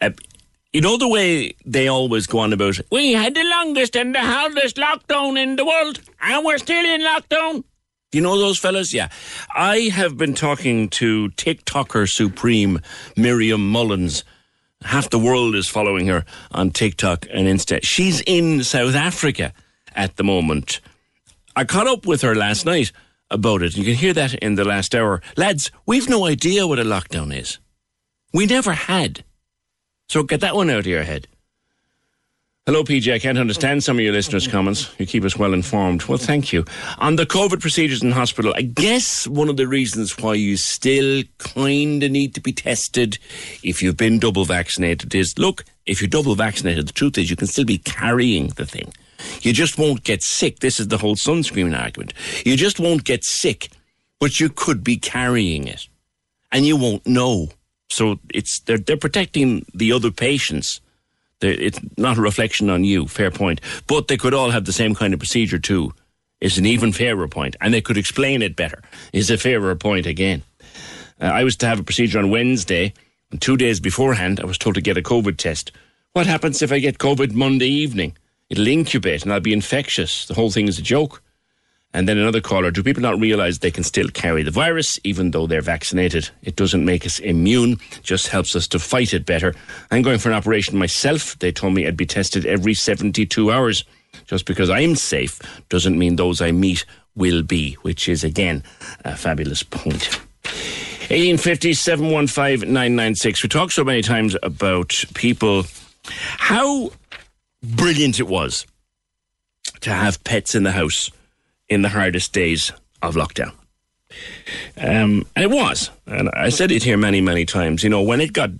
uh, 0.00 0.10
you 0.72 0.80
know 0.80 0.96
the 0.96 1.08
way 1.08 1.52
they 1.66 1.88
always 1.88 2.28
go 2.28 2.38
on 2.38 2.52
about, 2.52 2.78
we 2.92 3.14
had 3.14 3.34
the 3.34 3.42
longest 3.42 3.96
and 3.96 4.14
the 4.14 4.20
hardest 4.20 4.76
lockdown 4.76 5.36
in 5.36 5.56
the 5.56 5.64
world, 5.64 6.00
and 6.20 6.44
we're 6.44 6.58
still 6.58 6.84
in 6.84 7.00
lockdown. 7.00 7.64
Do 8.12 8.18
you 8.18 8.22
know 8.22 8.38
those 8.38 8.58
fellas? 8.58 8.92
Yeah. 8.92 9.08
I 9.54 9.90
have 9.94 10.18
been 10.18 10.34
talking 10.34 10.90
to 10.90 11.30
TikToker 11.30 12.06
Supreme 12.06 12.78
Miriam 13.16 13.70
Mullins. 13.70 14.22
Half 14.82 15.08
the 15.08 15.18
world 15.18 15.54
is 15.54 15.66
following 15.66 16.08
her 16.08 16.26
on 16.50 16.72
TikTok 16.72 17.26
and 17.32 17.48
Insta. 17.48 17.82
She's 17.82 18.20
in 18.26 18.64
South 18.64 18.94
Africa 18.94 19.54
at 19.94 20.16
the 20.16 20.24
moment. 20.24 20.82
I 21.56 21.64
caught 21.64 21.86
up 21.86 22.04
with 22.04 22.20
her 22.20 22.34
last 22.34 22.66
night 22.66 22.92
about 23.30 23.62
it. 23.62 23.78
You 23.78 23.84
can 23.84 23.94
hear 23.94 24.12
that 24.12 24.34
in 24.34 24.56
the 24.56 24.64
last 24.64 24.94
hour. 24.94 25.22
Lads, 25.38 25.70
we've 25.86 26.10
no 26.10 26.26
idea 26.26 26.66
what 26.66 26.78
a 26.78 26.84
lockdown 26.84 27.34
is. 27.34 27.60
We 28.34 28.44
never 28.44 28.74
had. 28.74 29.24
So 30.10 30.22
get 30.22 30.42
that 30.42 30.54
one 30.54 30.68
out 30.68 30.80
of 30.80 30.86
your 30.86 31.04
head. 31.04 31.28
Hello, 32.64 32.84
PJ. 32.84 33.12
I 33.12 33.18
can't 33.18 33.38
understand 33.38 33.82
some 33.82 33.98
of 33.98 34.04
your 34.04 34.12
listeners' 34.12 34.46
comments. 34.46 34.94
You 34.96 35.04
keep 35.04 35.24
us 35.24 35.36
well 35.36 35.52
informed. 35.52 36.04
Well, 36.04 36.16
thank 36.16 36.52
you. 36.52 36.64
On 36.98 37.16
the 37.16 37.26
COVID 37.26 37.60
procedures 37.60 38.04
in 38.04 38.12
hospital, 38.12 38.54
I 38.56 38.62
guess 38.62 39.26
one 39.26 39.48
of 39.48 39.56
the 39.56 39.66
reasons 39.66 40.16
why 40.16 40.34
you 40.34 40.56
still 40.56 41.24
kind 41.38 42.04
of 42.04 42.12
need 42.12 42.36
to 42.36 42.40
be 42.40 42.52
tested 42.52 43.18
if 43.64 43.82
you've 43.82 43.96
been 43.96 44.20
double 44.20 44.44
vaccinated 44.44 45.12
is 45.12 45.36
look, 45.36 45.64
if 45.86 46.00
you're 46.00 46.08
double 46.08 46.36
vaccinated, 46.36 46.86
the 46.86 46.92
truth 46.92 47.18
is 47.18 47.30
you 47.30 47.34
can 47.34 47.48
still 47.48 47.64
be 47.64 47.78
carrying 47.78 48.46
the 48.50 48.64
thing. 48.64 48.92
You 49.40 49.52
just 49.52 49.76
won't 49.76 50.04
get 50.04 50.22
sick. 50.22 50.60
This 50.60 50.78
is 50.78 50.86
the 50.86 50.98
whole 50.98 51.16
sunscreen 51.16 51.76
argument. 51.76 52.14
You 52.46 52.56
just 52.56 52.78
won't 52.78 53.02
get 53.02 53.24
sick, 53.24 53.70
but 54.20 54.38
you 54.38 54.48
could 54.48 54.84
be 54.84 54.98
carrying 54.98 55.66
it 55.66 55.88
and 56.52 56.64
you 56.64 56.76
won't 56.76 57.08
know. 57.08 57.48
So 57.90 58.20
it's 58.32 58.60
they're, 58.60 58.78
they're 58.78 58.96
protecting 58.96 59.66
the 59.74 59.90
other 59.90 60.12
patients. 60.12 60.80
It's 61.42 61.80
not 61.96 62.18
a 62.18 62.22
reflection 62.22 62.70
on 62.70 62.84
you. 62.84 63.06
Fair 63.06 63.30
point. 63.30 63.60
But 63.86 64.08
they 64.08 64.16
could 64.16 64.34
all 64.34 64.50
have 64.50 64.64
the 64.64 64.72
same 64.72 64.94
kind 64.94 65.12
of 65.14 65.20
procedure 65.20 65.58
too. 65.58 65.92
Is 66.40 66.58
an 66.58 66.66
even 66.66 66.92
fairer 66.92 67.28
point, 67.28 67.54
and 67.60 67.72
they 67.72 67.80
could 67.80 67.96
explain 67.96 68.42
it 68.42 68.56
better. 68.56 68.82
Is 69.12 69.30
a 69.30 69.38
fairer 69.38 69.76
point 69.76 70.06
again. 70.06 70.42
Uh, 71.20 71.26
I 71.26 71.44
was 71.44 71.56
to 71.58 71.66
have 71.66 71.78
a 71.78 71.84
procedure 71.84 72.18
on 72.18 72.30
Wednesday, 72.30 72.92
and 73.30 73.40
two 73.40 73.56
days 73.56 73.78
beforehand, 73.78 74.40
I 74.40 74.46
was 74.46 74.58
told 74.58 74.74
to 74.74 74.80
get 74.80 74.98
a 74.98 75.02
COVID 75.02 75.36
test. 75.36 75.70
What 76.14 76.26
happens 76.26 76.60
if 76.60 76.72
I 76.72 76.80
get 76.80 76.98
COVID 76.98 77.32
Monday 77.32 77.68
evening? 77.68 78.16
It'll 78.50 78.66
incubate 78.66 79.22
and 79.22 79.32
I'll 79.32 79.40
be 79.40 79.54
infectious. 79.54 80.26
The 80.26 80.34
whole 80.34 80.50
thing 80.50 80.68
is 80.68 80.78
a 80.78 80.82
joke. 80.82 81.22
And 81.94 82.08
then 82.08 82.16
another 82.16 82.40
caller, 82.40 82.70
do 82.70 82.82
people 82.82 83.02
not 83.02 83.20
realize 83.20 83.58
they 83.58 83.70
can 83.70 83.84
still 83.84 84.08
carry 84.08 84.42
the 84.42 84.50
virus 84.50 84.98
even 85.04 85.30
though 85.30 85.46
they're 85.46 85.60
vaccinated? 85.60 86.30
It 86.42 86.56
doesn't 86.56 86.84
make 86.84 87.04
us 87.04 87.18
immune, 87.18 87.78
just 88.02 88.28
helps 88.28 88.56
us 88.56 88.66
to 88.68 88.78
fight 88.78 89.12
it 89.12 89.26
better. 89.26 89.54
I'm 89.90 90.02
going 90.02 90.18
for 90.18 90.30
an 90.30 90.34
operation 90.34 90.78
myself. 90.78 91.38
They 91.38 91.52
told 91.52 91.74
me 91.74 91.86
I'd 91.86 91.96
be 91.96 92.06
tested 92.06 92.46
every 92.46 92.74
72 92.74 93.52
hours. 93.52 93.84
Just 94.26 94.46
because 94.46 94.70
I'm 94.70 94.94
safe 94.94 95.40
doesn't 95.68 95.98
mean 95.98 96.16
those 96.16 96.40
I 96.40 96.52
meet 96.52 96.84
will 97.14 97.42
be, 97.42 97.74
which 97.82 98.08
is 98.08 98.24
again 98.24 98.62
a 99.04 99.16
fabulous 99.16 99.62
point. 99.62 100.18
1850 101.10 101.74
715 101.74 102.72
996. 102.72 103.42
We 103.42 103.48
talked 103.48 103.72
so 103.72 103.84
many 103.84 104.00
times 104.00 104.36
about 104.42 105.04
people, 105.14 105.64
how 106.38 106.90
brilliant 107.62 108.18
it 108.18 108.28
was 108.28 108.66
to 109.80 109.90
have 109.90 110.22
pets 110.24 110.54
in 110.54 110.62
the 110.62 110.72
house 110.72 111.10
in 111.72 111.82
the 111.82 111.88
hardest 111.88 112.32
days 112.32 112.72
of 113.02 113.14
lockdown. 113.14 113.52
Um, 114.76 115.26
and 115.34 115.44
it 115.44 115.50
was. 115.50 115.90
And 116.06 116.28
I 116.30 116.50
said 116.50 116.70
it 116.70 116.82
here 116.82 116.96
many, 116.96 117.20
many 117.20 117.44
times. 117.44 117.82
You 117.82 117.90
know, 117.90 118.02
when 118.02 118.20
it 118.20 118.32
got 118.32 118.50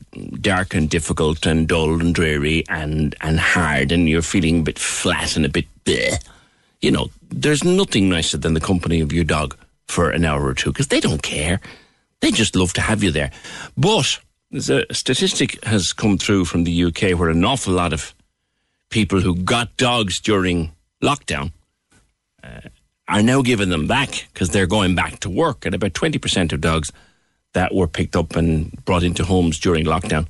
dark 0.41 0.75
and 0.75 0.89
difficult 0.89 1.47
and 1.47 1.69
dull 1.69 2.01
and 2.01 2.15
dreary 2.15 2.65
and, 2.69 3.15
and 3.21 3.39
hard 3.39 3.93
and 3.93 4.09
you're 4.09 4.23
feeling 4.23 4.61
a 4.61 4.63
bit 4.63 4.79
flat 4.79 5.37
and 5.37 5.45
a 5.45 5.51
bit 5.51 5.67
bleh, 5.85 6.23
you 6.81 6.91
know, 6.91 7.11
there's 7.31 7.65
nothing 7.65 8.09
nicer 8.09 8.39
than 8.39 8.55
the 8.55 8.61
company 8.61 9.01
of 9.01 9.13
your 9.13 9.25
dog 9.25 9.57
for 9.87 10.11
an 10.11 10.25
hour 10.25 10.45
or 10.45 10.55
two 10.55 10.73
because 10.73 10.89
they 10.89 11.01
don't 11.01 11.23
care. 11.23 11.61
They 12.21 12.31
just 12.31 12.57
love 12.57 12.73
to 12.75 12.81
have 12.81 13.03
you 13.03 13.11
there. 13.11 13.31
But 13.77 14.19
there's 14.51 14.71
a 14.71 14.85
statistic 14.93 15.63
has 15.65 15.93
come 15.93 16.19
through 16.19 16.45
from 16.47 16.65
the 16.65 16.85
UK 16.85 17.19
where 17.19 17.31
an 17.31 17.45
awful 17.45 17.75
lot 17.75 17.93
of 17.93 18.15
people 18.91 19.21
who 19.21 19.35
got 19.35 19.77
dogs 19.77 20.21
during 20.21 20.73
lockdown 21.03 21.53
uh, 22.45 22.61
are 23.13 23.23
now 23.23 23.43
giving 23.43 23.69
them 23.69 23.87
back 23.87 24.27
because 24.33 24.49
they're 24.51 24.67
going 24.67 24.95
back 24.95 25.21
to 25.21 25.29
work. 25.29 25.67
And 25.67 25.75
about 25.75 25.93
20% 25.93 26.53
of 26.53 26.61
dogs 26.63 26.91
that 27.53 27.75
were 27.75 27.87
picked 27.87 28.17
up 28.17 28.35
and 28.37 28.73
brought 28.87 29.03
into 29.03 29.23
homes 29.25 29.61
during 29.61 29.85
lockdown, 29.85 30.27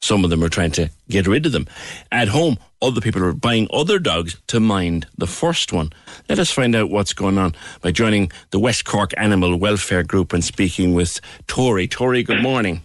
some 0.00 0.22
of 0.22 0.30
them 0.30 0.42
are 0.44 0.48
trying 0.48 0.70
to 0.72 0.90
get 1.08 1.26
rid 1.26 1.44
of 1.44 1.52
them. 1.52 1.66
At 2.12 2.28
home, 2.28 2.56
other 2.80 3.00
people 3.00 3.22
are 3.24 3.32
buying 3.32 3.66
other 3.72 3.98
dogs 3.98 4.40
to 4.46 4.60
mind 4.60 5.08
the 5.18 5.26
first 5.26 5.72
one. 5.72 5.92
Let 6.28 6.38
us 6.38 6.50
find 6.52 6.76
out 6.76 6.88
what's 6.88 7.12
going 7.12 7.36
on 7.36 7.54
by 7.82 7.90
joining 7.90 8.30
the 8.50 8.60
West 8.60 8.84
Cork 8.84 9.12
Animal 9.16 9.56
Welfare 9.56 10.04
Group 10.04 10.32
and 10.32 10.44
speaking 10.44 10.94
with 10.94 11.20
Tori. 11.48 11.88
Tori, 11.88 12.22
good 12.22 12.42
morning. 12.42 12.80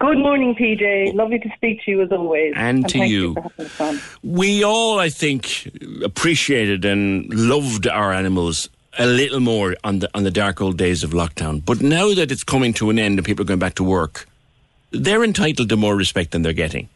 Good 0.00 0.18
morning, 0.18 0.54
PJ. 0.54 1.14
Lovely 1.14 1.38
to 1.38 1.48
speak 1.54 1.84
to 1.84 1.90
you 1.92 2.02
as 2.02 2.10
always. 2.10 2.54
And 2.56 2.88
to 2.88 2.98
thank 2.98 3.10
you. 3.10 3.36
us. 3.78 4.18
We 4.24 4.64
all, 4.64 4.98
I 4.98 5.10
think, 5.10 5.70
appreciated 6.02 6.84
and 6.84 7.32
loved 7.32 7.86
our 7.86 8.12
animals 8.12 8.68
a 8.98 9.06
little 9.06 9.40
more 9.40 9.76
on 9.84 10.00
the 10.00 10.10
on 10.14 10.24
the 10.24 10.30
dark 10.30 10.60
old 10.60 10.76
days 10.76 11.04
of 11.04 11.10
lockdown. 11.10 11.64
But 11.64 11.80
now 11.80 12.14
that 12.14 12.30
it's 12.30 12.44
coming 12.44 12.72
to 12.74 12.90
an 12.90 12.98
end 12.98 13.18
and 13.18 13.26
people 13.26 13.42
are 13.42 13.46
going 13.46 13.60
back 13.60 13.74
to 13.76 13.84
work, 13.84 14.28
they're 14.90 15.24
entitled 15.24 15.68
to 15.68 15.76
more 15.76 15.96
respect 15.96 16.32
than 16.32 16.42
they're 16.42 16.52
getting. 16.52 16.88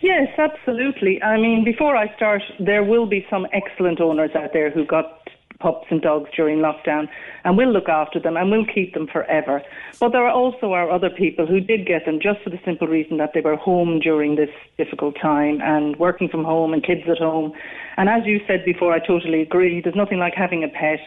Yes, 0.00 0.28
absolutely. 0.36 1.22
I 1.22 1.36
mean, 1.36 1.64
before 1.64 1.96
I 1.96 2.14
start, 2.16 2.42
there 2.58 2.82
will 2.82 3.06
be 3.06 3.24
some 3.30 3.46
excellent 3.52 4.00
owners 4.00 4.32
out 4.34 4.52
there 4.52 4.68
who 4.68 4.84
got 4.84 5.22
pups 5.60 5.86
and 5.90 6.02
dogs 6.02 6.28
during 6.36 6.58
lockdown, 6.58 7.08
and 7.44 7.56
we'll 7.56 7.72
look 7.72 7.88
after 7.88 8.18
them 8.18 8.36
and 8.36 8.50
we'll 8.50 8.66
keep 8.66 8.94
them 8.94 9.06
forever. 9.06 9.62
But 10.00 10.10
there 10.10 10.26
are 10.26 10.32
also 10.32 10.72
are 10.72 10.90
other 10.90 11.08
people 11.08 11.46
who 11.46 11.60
did 11.60 11.86
get 11.86 12.04
them 12.04 12.18
just 12.20 12.42
for 12.42 12.50
the 12.50 12.58
simple 12.64 12.88
reason 12.88 13.16
that 13.18 13.30
they 13.32 13.40
were 13.40 13.56
home 13.56 14.00
during 14.00 14.34
this 14.34 14.50
difficult 14.76 15.14
time 15.22 15.60
and 15.62 15.96
working 15.96 16.28
from 16.28 16.44
home 16.44 16.74
and 16.74 16.84
kids 16.84 17.02
at 17.08 17.18
home. 17.18 17.52
And 17.96 18.08
as 18.08 18.22
you 18.24 18.40
said 18.46 18.64
before, 18.64 18.92
I 18.92 18.98
totally 18.98 19.42
agree. 19.42 19.80
There's 19.80 19.96
nothing 19.96 20.18
like 20.18 20.34
having 20.34 20.64
a 20.64 20.68
pet. 20.68 21.00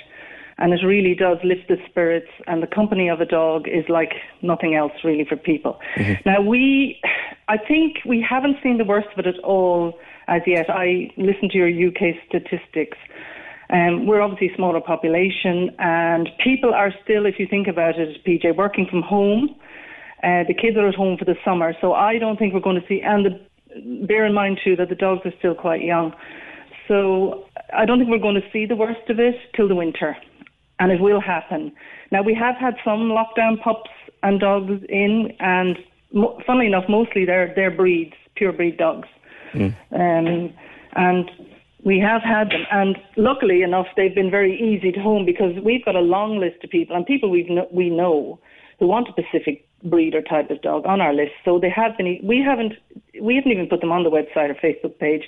And 0.58 0.74
it 0.74 0.86
really 0.86 1.16
does 1.16 1.38
lift 1.44 1.68
the 1.68 1.76
spirits, 1.90 2.30
and 2.48 2.64
the 2.64 2.68
company 2.68 3.10
of 3.10 3.20
a 3.20 3.26
dog 3.26 3.68
is 3.68 3.84
like 3.90 4.14
nothing 4.42 4.74
else 4.74 4.94
really 5.04 5.26
for 5.28 5.36
people. 5.36 5.80
Now, 6.26 6.40
we, 6.42 7.02
I 7.50 7.58
think 7.58 7.98
we 8.06 8.26
haven't 8.28 8.58
seen 8.64 8.78
the 8.78 8.86
worst 8.86 9.08
of 9.12 9.20
it 9.20 9.28
at 9.28 9.40
all 9.44 10.00
as 10.30 10.42
yet. 10.48 10.70
I 10.70 11.12
listened 11.18 11.52
to 11.52 11.58
your 11.58 11.90
UK 11.90 12.16
statistics. 12.26 12.98
Um, 13.70 14.06
we're 14.06 14.22
obviously 14.22 14.52
a 14.54 14.56
smaller 14.56 14.80
population, 14.80 15.72
and 15.80 16.30
people 16.44 16.74
are 16.74 16.94
still, 17.04 17.26
if 17.26 17.36
you 17.40 17.48
think 17.50 17.68
about 17.68 18.00
it, 18.00 18.24
PJ, 18.24 18.56
working 18.56 18.88
from 18.90 19.02
home. 19.02 19.56
Uh, 20.24 20.44
the 20.48 20.54
kids 20.54 20.78
are 20.78 20.88
at 20.88 20.96
home 20.96 21.18
for 21.18 21.26
the 21.26 21.36
summer, 21.44 21.74
so 21.82 21.94
I 21.94 22.18
don't 22.18 22.38
think 22.38 22.54
we're 22.54 22.60
going 22.60 22.80
to 22.80 22.88
see. 22.88 23.02
And 23.02 23.26
the, 23.26 24.08
bear 24.08 24.26
in 24.26 24.34
mind 24.34 24.60
too 24.64 24.76
that 24.76 24.90
the 24.90 24.96
dogs 24.96 25.22
are 25.26 25.34
still 25.40 25.56
quite 25.56 25.82
young, 25.82 26.14
so 26.88 27.46
I 27.74 27.86
don't 27.86 28.00
think 28.00 28.10
we're 28.10 28.20
going 28.20 28.42
to 28.42 28.52
see 28.52 28.66
the 28.66 28.76
worst 28.76 29.10
of 29.10 29.20
it 29.20 29.36
till 29.56 29.68
the 29.68 29.76
winter, 29.76 30.16
and 30.80 30.92
it 30.92 31.02
will 31.02 31.22
happen. 31.22 31.72
Now 32.12 32.22
we 32.22 32.34
have 32.36 32.56
had 32.56 32.76
some 32.84 33.12
lockdown 33.12 33.62
pups 33.62 33.90
and 34.24 34.40
dogs 34.40 34.84
in, 34.90 35.34
and 35.40 35.78
mo- 36.14 36.40
funnily 36.46 36.68
enough, 36.68 36.86
mostly 36.90 37.26
they're 37.26 37.54
they're 37.56 37.72
breeds, 37.72 38.14
pure 38.36 38.52
breed 38.52 38.78
dogs. 38.78 39.08
Um, 39.92 40.54
and 40.94 41.32
we 41.84 42.00
have 42.00 42.24
had 42.24 42.50
them, 42.50 42.66
and 42.72 42.98
luckily 43.16 43.62
enough, 43.62 43.88
they've 43.96 44.16
been 44.16 44.32
very 44.32 44.60
easy 44.60 44.92
to 44.92 45.00
home 45.00 45.26
because 45.26 45.54
we've 45.64 45.86
got 45.86 45.96
a 45.96 46.02
long 46.02 46.40
list 46.40 46.64
of 46.64 46.70
people 46.72 46.96
and 46.96 47.06
people 47.06 47.30
we 47.30 47.44
know, 47.44 47.68
we 47.72 47.90
know 47.90 48.40
who 48.80 48.88
want 48.88 49.08
a 49.08 49.12
specific 49.12 49.68
breed 49.84 50.16
or 50.16 50.22
type 50.22 50.50
of 50.50 50.62
dog 50.62 50.86
on 50.86 51.00
our 51.00 51.14
list. 51.14 51.32
So 51.44 51.60
they 51.60 51.70
have 51.70 51.98
been. 51.98 52.20
We 52.24 52.42
haven't 52.42 52.74
we 53.22 53.36
haven't 53.36 53.52
even 53.52 53.68
put 53.68 53.82
them 53.82 53.92
on 53.92 54.04
the 54.04 54.10
website 54.10 54.50
or 54.50 54.56
Facebook 54.56 54.98
page. 55.00 55.24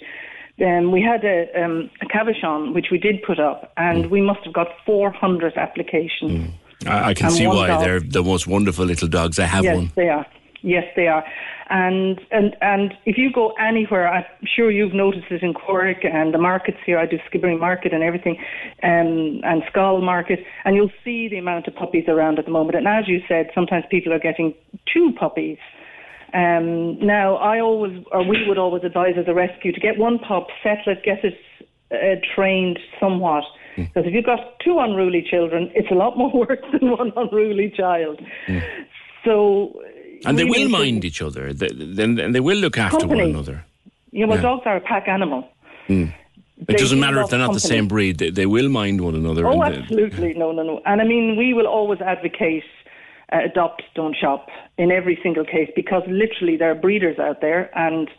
Um, 0.59 0.91
we 0.91 1.01
had 1.01 1.23
a, 1.23 1.63
um, 1.63 1.89
a 2.01 2.05
Cavachon 2.05 2.73
which 2.73 2.87
we 2.91 2.97
did 2.97 3.21
put 3.23 3.39
up, 3.39 3.71
and 3.77 4.09
we 4.09 4.21
must 4.21 4.39
have 4.43 4.53
got 4.53 4.67
400 4.85 5.55
applications. 5.55 6.51
I, 6.85 7.09
I 7.09 7.13
can 7.13 7.27
And 7.27 7.35
see 7.35 7.47
why 7.47 7.67
dog. 7.67 7.81
they're 7.83 7.99
the 7.99 8.23
most 8.23 8.47
wonderful 8.47 8.85
little 8.85 9.07
dogs. 9.07 9.39
I 9.39 9.45
have 9.45 9.63
yes, 9.63 9.75
one. 9.75 9.91
they 9.95 10.09
are. 10.09 10.25
Yes, 10.61 10.85
they 10.95 11.07
are. 11.07 11.23
And 11.69 12.19
and 12.31 12.55
and 12.61 12.93
if 13.05 13.17
you 13.17 13.31
go 13.31 13.51
anywhere, 13.59 14.07
I'm 14.07 14.23
sure 14.55 14.71
you've 14.71 14.93
noticed 14.93 15.25
it 15.29 15.43
in 15.43 15.53
Cork 15.53 15.97
and 16.03 16.33
the 16.33 16.37
markets 16.37 16.77
here. 16.85 16.97
I 16.97 17.05
do 17.05 17.17
Skibbereen 17.29 17.59
Market 17.59 17.93
and 17.93 18.03
everything, 18.03 18.37
um, 18.83 19.41
and 19.43 19.61
Schull 19.73 20.01
Market, 20.01 20.39
and 20.63 20.75
you'll 20.75 20.91
see 21.03 21.27
the 21.27 21.37
amount 21.37 21.67
of 21.67 21.75
puppies 21.75 22.05
around 22.07 22.39
at 22.39 22.45
the 22.45 22.51
moment. 22.51 22.77
And 22.77 22.87
as 22.87 23.07
you 23.07 23.19
said, 23.27 23.49
sometimes 23.53 23.83
people 23.91 24.13
are 24.13 24.19
getting 24.19 24.53
two 24.91 25.11
puppies. 25.19 25.57
Um, 26.33 26.99
now, 27.05 27.35
I 27.37 27.59
always, 27.59 28.03
or 28.11 28.23
we 28.27 28.47
would 28.47 28.57
always 28.57 28.83
advise 28.83 29.15
as 29.17 29.25
a 29.27 29.33
rescue 29.33 29.71
to 29.71 29.79
get 29.79 29.97
one 29.97 30.19
pup, 30.19 30.47
settle 30.61 30.93
it, 30.93 31.03
get 31.03 31.23
it 31.23 31.37
uh, 31.91 32.19
trained 32.35 32.79
somewhat. 32.99 33.43
Because 33.77 34.05
if 34.05 34.13
you've 34.13 34.25
got 34.25 34.59
two 34.59 34.79
unruly 34.79 35.25
children, 35.29 35.71
it's 35.75 35.89
a 35.91 35.93
lot 35.95 36.17
more 36.21 36.31
work 36.31 36.59
than 36.71 36.91
one 36.91 37.13
unruly 37.15 37.71
child. 37.75 38.19
So, 39.23 39.79
And 40.25 40.37
they 40.37 40.43
will 40.45 40.69
mind 40.69 41.05
each 41.05 41.21
other. 41.21 41.53
They, 41.53 41.67
then 41.73 42.19
and 42.19 42.33
they 42.35 42.39
will 42.39 42.57
look 42.57 42.77
after 42.77 42.99
Company. 42.99 43.21
one 43.21 43.29
another. 43.29 43.65
You 44.11 44.25
know, 44.25 44.35
Yeah. 44.35 44.41
dogs 44.41 44.63
are 44.65 44.77
a 44.77 44.81
pack 44.81 45.07
animal. 45.07 45.47
Mm. 45.87 46.13
It 46.59 46.65
They 46.67 46.73
doesn't 46.73 46.99
matter 46.99 47.21
if 47.21 47.29
they're 47.29 47.37
not 47.39 47.53
the 47.53 47.59
same 47.59 47.87
breed. 47.87 48.17
They, 48.17 48.31
they 48.31 48.47
will 48.47 48.67
mind 48.67 48.99
one 49.01 49.13
another. 49.15 49.45
Oh, 49.45 49.61
and 49.61 49.75
they- 49.75 49.79
absolutely. 49.79 50.33
No, 50.33 50.51
no, 50.51 50.63
no. 50.63 50.81
And 50.85 51.01
I 51.01 51.03
mean, 51.05 51.37
we 51.37 51.53
will 51.53 51.67
always 51.67 52.01
advocate 52.01 52.63
uh, 53.31 53.39
adopt, 53.45 53.83
don't 53.95 54.15
shop 54.15 54.47
in 54.77 54.91
every 54.91 55.19
single 55.21 55.45
case 55.45 55.69
because 55.75 56.03
literally 56.07 56.57
there 56.57 56.71
are 56.71 56.75
breeders 56.75 57.19
out 57.19 57.41
there 57.41 57.69
and 57.77 58.09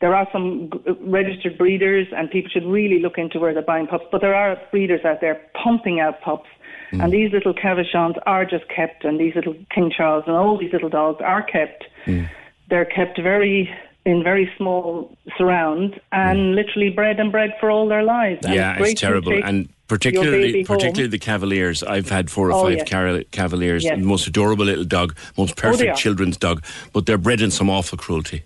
there 0.00 0.14
are 0.14 0.26
some 0.32 0.70
registered 1.02 1.58
breeders 1.58 2.06
and 2.16 2.30
people 2.30 2.50
should 2.50 2.66
really 2.66 3.00
look 3.00 3.18
into 3.18 3.38
where 3.38 3.52
they're 3.52 3.62
buying 3.62 3.86
pups. 3.86 4.04
But 4.10 4.22
there 4.22 4.34
are 4.34 4.56
breeders 4.70 5.04
out 5.04 5.20
there 5.20 5.40
pumping 5.62 6.00
out 6.00 6.20
pups. 6.22 6.48
Mm. 6.92 7.04
And 7.04 7.12
these 7.12 7.32
little 7.32 7.54
Cavachons 7.54 8.16
are 8.26 8.44
just 8.44 8.64
kept, 8.68 9.04
and 9.04 9.20
these 9.20 9.34
little 9.36 9.54
King 9.72 9.92
Charles 9.96 10.24
and 10.26 10.34
all 10.34 10.58
these 10.58 10.72
little 10.72 10.88
dogs 10.88 11.20
are 11.24 11.42
kept. 11.42 11.84
Mm. 12.06 12.28
They're 12.68 12.84
kept 12.84 13.20
very 13.20 13.70
in 14.06 14.24
very 14.24 14.50
small 14.56 15.16
surrounds 15.36 15.94
and 16.10 16.38
mm. 16.38 16.54
literally 16.54 16.90
bred 16.90 17.20
and 17.20 17.30
bred 17.30 17.50
for 17.60 17.70
all 17.70 17.86
their 17.86 18.02
lives. 18.02 18.40
Yeah, 18.48 18.76
it's 18.78 19.00
terrible. 19.00 19.38
And 19.44 19.68
particularly, 19.90 20.64
particularly 20.64 21.08
the 21.08 21.18
Cavaliers. 21.18 21.82
I've 21.82 22.08
had 22.08 22.30
four 22.30 22.48
or 22.48 22.52
Oh, 22.52 22.62
five 22.64 22.78
yes. 22.88 23.24
Cavaliers. 23.32 23.84
Yes. 23.84 23.98
Most 23.98 24.26
adorable 24.26 24.64
little 24.64 24.84
dog, 24.84 25.16
most 25.36 25.54
Oh, 25.58 25.62
perfect 25.68 25.90
are. 25.90 25.94
children's 25.96 26.36
dog. 26.36 26.62
But 26.92 27.06
they're 27.06 27.18
bred 27.18 27.40
in 27.40 27.50
some 27.50 27.68
awful 27.68 27.98
cruelty. 27.98 28.42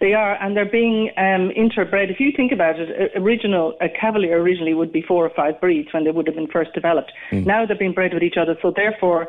They 0.00 0.14
are, 0.14 0.34
and 0.42 0.56
they're 0.56 0.64
being 0.82 1.10
um, 1.18 1.50
interbred. 1.64 2.10
If 2.10 2.20
you 2.20 2.32
think 2.34 2.52
about 2.52 2.78
it, 2.80 2.88
a- 2.88 3.18
original 3.20 3.76
a 3.82 3.88
Cavalier 3.88 4.40
originally 4.40 4.72
would 4.72 4.92
be 4.92 5.02
four 5.02 5.26
or 5.26 5.30
five 5.30 5.60
breeds 5.60 5.92
when 5.92 6.04
they 6.04 6.10
would 6.12 6.26
have 6.26 6.36
been 6.36 6.46
first 6.46 6.72
developed. 6.72 7.12
Mm. 7.32 7.44
Now 7.44 7.66
they're 7.66 7.76
being 7.76 7.92
bred 7.92 8.14
with 8.14 8.22
each 8.22 8.36
other, 8.38 8.56
so 8.62 8.70
therefore. 8.74 9.28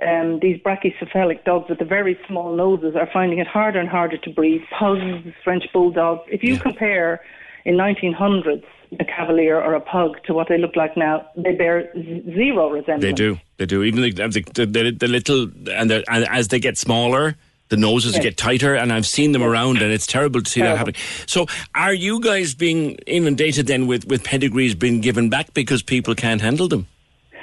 Um, 0.00 0.38
these 0.40 0.60
brachycephalic 0.60 1.42
dogs 1.42 1.68
with 1.68 1.80
the 1.80 1.84
very 1.84 2.16
small 2.28 2.54
noses 2.54 2.94
are 2.94 3.08
finding 3.12 3.40
it 3.40 3.48
harder 3.48 3.80
and 3.80 3.88
harder 3.88 4.16
to 4.16 4.30
breed. 4.30 4.62
Pugs, 4.78 5.02
French 5.42 5.64
bulldogs. 5.72 6.22
If 6.30 6.44
you 6.44 6.56
compare 6.56 7.20
in 7.64 7.74
1900s 7.76 8.62
a 9.00 9.04
Cavalier 9.04 9.56
or 9.60 9.74
a 9.74 9.80
pug 9.80 10.16
to 10.26 10.34
what 10.34 10.48
they 10.48 10.58
look 10.58 10.76
like 10.76 10.96
now, 10.96 11.26
they 11.36 11.54
bear 11.54 11.90
z- 11.94 12.22
zero 12.34 12.70
resemblance. 12.70 13.02
They 13.02 13.12
do. 13.12 13.38
They 13.58 13.66
do. 13.66 13.82
Even 13.82 14.02
the, 14.02 14.10
the, 14.12 14.66
the, 14.66 14.90
the 14.92 15.08
little, 15.08 15.42
and, 15.72 15.90
and 15.92 16.28
as 16.28 16.48
they 16.48 16.58
get 16.60 16.78
smaller, 16.78 17.36
the 17.68 17.76
noses 17.76 18.14
Yes. 18.14 18.22
get 18.22 18.36
tighter, 18.38 18.74
and 18.74 18.92
I've 18.92 19.04
seen 19.06 19.32
them 19.32 19.42
around, 19.42 19.82
and 19.82 19.92
it's 19.92 20.06
terrible 20.06 20.40
to 20.40 20.50
see 20.50 20.60
that 20.60 20.74
Terrible. 20.76 20.78
happening. 20.78 21.00
So, 21.26 21.46
are 21.74 21.92
you 21.92 22.18
guys 22.20 22.54
being 22.54 22.92
inundated 23.06 23.66
then 23.66 23.86
with, 23.86 24.06
with 24.06 24.24
pedigrees 24.24 24.74
being 24.74 25.00
given 25.02 25.28
back 25.28 25.52
because 25.52 25.82
people 25.82 26.14
can't 26.14 26.40
handle 26.40 26.66
them? 26.68 26.86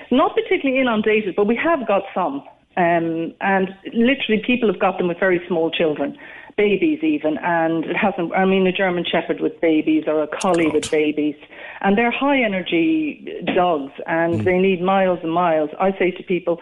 Not 0.09 0.33
particularly 0.33 0.81
inundated, 0.81 1.35
but 1.35 1.45
we 1.45 1.55
have 1.55 1.87
got 1.87 2.03
some. 2.15 2.41
Um, 2.77 3.33
and 3.39 3.69
literally, 3.93 4.41
people 4.45 4.67
have 4.71 4.79
got 4.79 4.97
them 4.97 5.07
with 5.09 5.19
very 5.19 5.39
small 5.47 5.69
children, 5.69 6.17
babies 6.57 6.99
even. 7.03 7.37
And 7.37 7.85
it 7.85 7.95
hasn't, 7.95 8.33
I 8.33 8.45
mean, 8.45 8.65
a 8.67 8.71
German 8.71 9.05
Shepherd 9.09 9.39
with 9.41 9.59
babies 9.61 10.05
or 10.07 10.23
a 10.23 10.27
Collie 10.27 10.69
with 10.69 10.89
babies. 10.89 11.35
And 11.81 11.97
they're 11.97 12.11
high 12.11 12.41
energy 12.41 13.43
dogs 13.55 13.93
and 14.07 14.35
mm. 14.35 14.43
they 14.43 14.57
need 14.57 14.81
miles 14.81 15.19
and 15.23 15.31
miles. 15.31 15.69
I 15.79 15.91
say 15.97 16.11
to 16.11 16.23
people, 16.23 16.61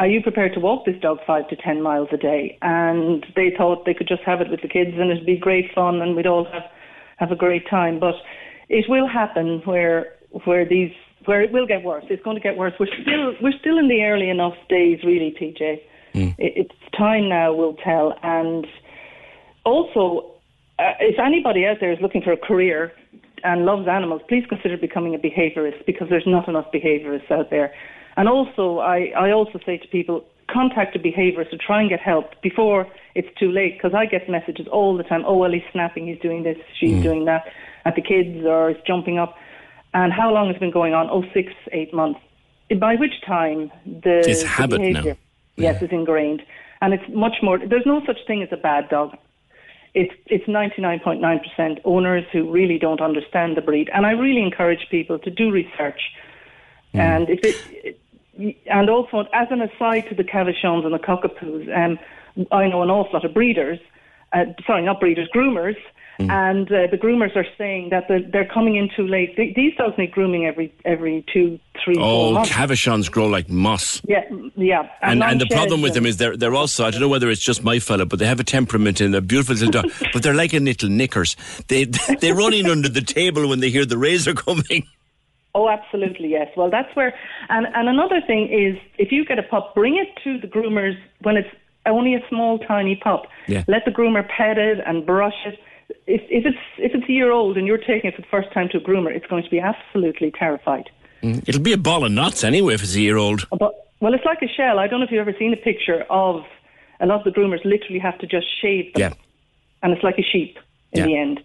are 0.00 0.08
you 0.08 0.20
prepared 0.22 0.54
to 0.54 0.60
walk 0.60 0.86
this 0.86 1.00
dog 1.00 1.18
five 1.26 1.48
to 1.48 1.56
ten 1.56 1.80
miles 1.82 2.08
a 2.12 2.16
day? 2.16 2.58
And 2.62 3.24
they 3.36 3.52
thought 3.56 3.84
they 3.84 3.94
could 3.94 4.08
just 4.08 4.22
have 4.22 4.40
it 4.40 4.50
with 4.50 4.62
the 4.62 4.68
kids 4.68 4.90
and 4.94 5.10
it'd 5.10 5.26
be 5.26 5.36
great 5.36 5.72
fun 5.74 6.00
and 6.00 6.16
we'd 6.16 6.26
all 6.26 6.46
have, 6.52 6.64
have 7.18 7.30
a 7.30 7.36
great 7.36 7.68
time. 7.68 8.00
But 8.00 8.14
it 8.68 8.86
will 8.88 9.06
happen 9.06 9.62
where 9.64 10.12
where 10.44 10.68
these 10.68 10.90
where 11.26 11.42
it 11.42 11.52
will 11.52 11.66
get 11.66 11.84
worse. 11.84 12.04
It's 12.10 12.22
going 12.22 12.36
to 12.36 12.42
get 12.42 12.56
worse. 12.56 12.74
We're 12.78 12.86
still 12.86 13.34
we're 13.40 13.58
still 13.60 13.78
in 13.78 13.88
the 13.88 14.02
early 14.02 14.28
enough 14.30 14.54
days, 14.68 15.00
really, 15.04 15.34
PJ. 15.40 15.80
Mm. 16.14 16.34
It, 16.38 16.52
it's 16.56 16.96
time 16.96 17.28
now. 17.28 17.52
Will 17.52 17.74
tell. 17.74 18.14
And 18.22 18.66
also, 19.64 20.32
uh, 20.78 20.92
if 21.00 21.18
anybody 21.18 21.66
out 21.66 21.78
there 21.80 21.92
is 21.92 21.98
looking 22.00 22.22
for 22.22 22.32
a 22.32 22.36
career 22.36 22.92
and 23.42 23.64
loves 23.64 23.86
animals, 23.88 24.22
please 24.28 24.44
consider 24.48 24.76
becoming 24.76 25.14
a 25.14 25.18
behaviourist 25.18 25.84
because 25.86 26.08
there's 26.08 26.26
not 26.26 26.48
enough 26.48 26.66
behaviourists 26.72 27.30
out 27.30 27.50
there. 27.50 27.72
And 28.16 28.28
also, 28.28 28.78
I, 28.78 29.12
I 29.16 29.32
also 29.32 29.58
say 29.66 29.78
to 29.78 29.88
people, 29.88 30.24
contact 30.50 30.94
a 30.94 30.98
behaviourist 30.98 31.50
to 31.50 31.58
try 31.58 31.80
and 31.80 31.88
get 31.88 32.00
help 32.00 32.40
before 32.42 32.86
it's 33.14 33.28
too 33.38 33.50
late 33.50 33.76
because 33.76 33.94
I 33.94 34.06
get 34.06 34.28
messages 34.28 34.66
all 34.70 34.96
the 34.96 35.02
time, 35.02 35.24
oh, 35.26 35.36
well, 35.36 35.52
he's 35.52 35.62
snapping, 35.72 36.06
he's 36.06 36.20
doing 36.20 36.42
this, 36.42 36.58
she's 36.78 37.02
doing 37.02 37.24
that 37.26 37.44
at 37.84 37.94
the 37.96 38.02
kids 38.02 38.44
or 38.44 38.70
he's 38.70 38.82
jumping 38.86 39.18
up. 39.18 39.36
And 39.94 40.12
how 40.12 40.32
long 40.32 40.48
has 40.48 40.56
it 40.56 40.60
been 40.60 40.72
going 40.72 40.92
on? 40.92 41.08
Oh, 41.10 41.22
six, 41.32 41.52
eight 41.72 41.94
months. 41.94 42.20
By 42.78 42.96
which 42.96 43.20
time 43.26 43.70
the, 43.86 44.22
It's 44.26 44.42
the 44.42 44.48
habit 44.48 44.80
now. 44.80 44.86
behaviour, 44.88 45.16
yes, 45.56 45.82
is 45.82 45.90
ingrained. 45.92 46.42
And 46.80 46.92
it's 46.92 47.04
much 47.10 47.36
more, 47.42 47.58
there's 47.58 47.86
no 47.86 48.02
such 48.04 48.18
thing 48.26 48.42
as 48.42 48.48
a 48.52 48.56
bad 48.56 48.88
dog 48.88 49.16
it's 49.94 50.14
it's 50.26 50.44
99.9% 50.46 51.80
owners 51.84 52.24
who 52.32 52.50
really 52.50 52.78
don't 52.78 53.00
understand 53.00 53.56
the 53.56 53.62
breed. 53.62 53.88
And 53.92 54.04
I 54.04 54.12
really 54.12 54.42
encourage 54.42 54.88
people 54.90 55.18
to 55.20 55.30
do 55.30 55.50
research. 55.50 56.00
And 56.94 57.28
if 57.28 57.40
it, 57.42 58.00
and 58.66 58.90
also 58.90 59.24
as 59.32 59.48
an 59.50 59.62
aside 59.62 60.08
to 60.08 60.14
the 60.14 60.24
Cavachons 60.24 60.84
and 60.84 60.94
the 60.94 60.98
Cockapoos, 60.98 61.68
um, 61.76 61.98
I 62.50 62.68
know 62.68 62.82
an 62.82 62.90
awful 62.90 63.14
lot 63.14 63.24
of 63.24 63.34
breeders, 63.34 63.78
uh, 64.32 64.44
sorry, 64.66 64.82
not 64.82 65.00
breeders, 65.00 65.28
groomers, 65.34 65.76
Mm. 66.20 66.30
and 66.30 66.70
uh, 66.70 66.86
the 66.90 66.96
groomers 66.96 67.34
are 67.34 67.46
saying 67.58 67.90
that 67.90 68.06
they're, 68.08 68.22
they're 68.22 68.46
coming 68.46 68.76
in 68.76 68.88
too 68.96 69.06
late. 69.06 69.36
They, 69.36 69.52
these 69.56 69.74
dogs 69.76 69.98
need 69.98 70.12
grooming 70.12 70.46
every 70.46 70.72
every 70.84 71.24
two, 71.32 71.58
three, 71.84 71.94
four 71.96 72.38
Oh. 72.38 72.42
Cavachons 72.44 73.10
grow 73.10 73.26
like 73.26 73.48
moss. 73.48 74.00
yeah, 74.06 74.22
yeah. 74.54 74.88
And, 75.02 75.22
and 75.24 75.40
the 75.40 75.44
non-shed, 75.44 75.50
problem 75.50 75.82
with 75.82 75.94
them 75.94 76.06
is 76.06 76.18
they're 76.18 76.36
they're 76.36 76.54
also 76.54 76.84
I 76.86 76.90
don't 76.92 77.00
know 77.00 77.08
whether 77.08 77.30
it's 77.30 77.42
just 77.42 77.64
my 77.64 77.80
fella, 77.80 78.06
but 78.06 78.18
they 78.20 78.26
have 78.26 78.38
a 78.38 78.44
temperament 78.44 79.00
and 79.00 79.14
a 79.14 79.20
beautiful 79.20 79.54
little 79.56 79.70
dog, 79.70 79.90
but 80.12 80.22
they're 80.22 80.34
like 80.34 80.54
a 80.54 80.60
little 80.60 80.88
knickers. 80.88 81.36
They 81.68 81.84
they 82.20 82.32
run 82.32 82.52
in 82.54 82.66
under 82.66 82.88
the 82.88 83.02
table 83.02 83.48
when 83.48 83.60
they 83.60 83.70
hear 83.70 83.84
the 83.84 83.98
razor 83.98 84.34
coming. 84.34 84.86
Oh, 85.56 85.68
absolutely, 85.68 86.28
yes. 86.30 86.48
Well, 86.56 86.68
that's 86.68 86.94
where, 86.96 87.14
and, 87.48 87.66
and 87.74 87.88
another 87.88 88.20
thing 88.26 88.48
is, 88.52 88.76
if 88.98 89.12
you 89.12 89.24
get 89.24 89.38
a 89.38 89.42
pup, 89.44 89.72
bring 89.72 89.96
it 89.96 90.08
to 90.24 90.38
the 90.40 90.48
groomers 90.48 90.96
when 91.22 91.36
it's 91.36 91.48
only 91.86 92.14
a 92.14 92.20
small, 92.28 92.58
tiny 92.58 92.96
pup. 92.96 93.26
Yeah. 93.46 93.62
Let 93.68 93.84
the 93.84 93.92
groomer 93.92 94.28
pet 94.28 94.58
it 94.58 94.78
and 94.84 95.06
brush 95.06 95.34
it. 95.46 95.58
If, 96.06 96.22
if 96.30 96.46
it's 96.46 96.58
if 96.78 96.94
it's 96.94 97.08
a 97.08 97.12
year 97.12 97.30
old 97.30 97.56
and 97.56 97.66
you're 97.66 97.78
taking 97.78 98.10
it 98.10 98.16
for 98.16 98.22
the 98.22 98.28
first 98.30 98.52
time 98.52 98.68
to 98.70 98.78
a 98.78 98.80
groomer, 98.80 99.14
it's 99.14 99.26
going 99.26 99.44
to 99.44 99.50
be 99.50 99.60
absolutely 99.60 100.30
terrified. 100.30 100.90
Mm, 101.22 101.42
It'll 101.48 101.60
be 101.62 101.72
a 101.72 101.78
ball 101.78 102.04
of 102.04 102.12
nuts 102.12 102.44
anyway 102.44 102.74
if 102.74 102.82
it's 102.82 102.94
a 102.94 103.00
year 103.00 103.16
old. 103.16 103.46
But 103.50 103.72
well, 104.00 104.14
it's 104.14 104.24
like 104.24 104.42
a 104.42 104.48
shell. 104.48 104.78
I 104.78 104.86
don't 104.86 105.00
know 105.00 105.06
if 105.06 105.12
you've 105.12 105.20
ever 105.26 105.36
seen 105.38 105.52
a 105.52 105.56
picture 105.56 106.04
of 106.10 106.44
a 107.00 107.06
lot 107.06 107.26
of 107.26 107.32
the 107.32 107.38
groomers 107.38 107.64
literally 107.64 107.98
have 107.98 108.18
to 108.18 108.26
just 108.26 108.46
shave 108.60 108.92
them, 108.94 109.00
Yeah. 109.00 109.12
and 109.82 109.92
it's 109.92 110.02
like 110.02 110.18
a 110.18 110.22
sheep 110.22 110.58
in 110.92 111.00
Yeah. 111.00 111.06
the 111.06 111.16
end. 111.16 111.40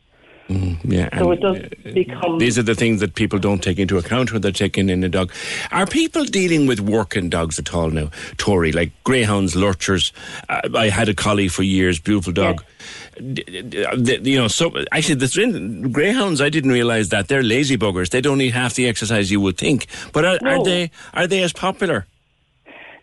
Yeah, 0.84 1.16
So 1.20 1.32
it 1.32 1.42
does 1.42 1.58
uh, 1.58 1.92
become. 1.94 2.40
These 2.40 2.58
are 2.58 2.64
the 2.64 2.74
things 2.74 3.02
that 3.02 3.14
people 3.14 3.38
don't 3.38 3.62
take 3.62 3.78
into 3.78 4.00
account 4.00 4.32
when 4.34 4.42
they're 4.42 4.52
taking 4.52 4.90
in 4.90 5.04
a 5.04 5.10
dog. 5.10 5.32
Are 5.72 5.86
people 5.86 6.26
dealing 6.26 6.66
with 6.66 6.80
working 6.80 7.30
dogs 7.30 7.60
at 7.60 7.72
all 7.72 7.92
now, 7.92 8.10
Tori? 8.38 8.72
Like 8.72 8.92
greyhounds, 9.04 9.56
lurchers. 9.56 10.12
Uh, 10.50 10.62
I 10.76 10.90
had 10.90 11.08
a 11.08 11.14
collie 11.14 11.50
for 11.50 11.62
years, 11.62 12.00
beautiful 12.00 12.34
dog. 12.34 12.64
You 13.20 14.38
know, 14.40 14.48
so 14.48 14.72
actually, 14.92 15.16
the 15.16 15.90
greyhounds. 15.92 16.42
I 16.42 16.50
didn't 16.50 16.72
realise 16.72 17.10
that 17.10 17.28
they're 17.28 17.44
lazy 17.44 17.78
buggers. 17.78 18.10
They 18.10 18.22
don't 18.22 18.38
need 18.38 18.54
half 18.54 18.76
the 18.76 18.88
exercise 18.88 19.32
you 19.32 19.42
would 19.42 19.58
think. 19.58 19.88
But 20.14 20.26
are, 20.26 20.40
are 20.46 20.64
they 20.64 20.92
are 21.14 21.28
they 21.28 21.44
as 21.44 21.54
popular? 21.54 22.06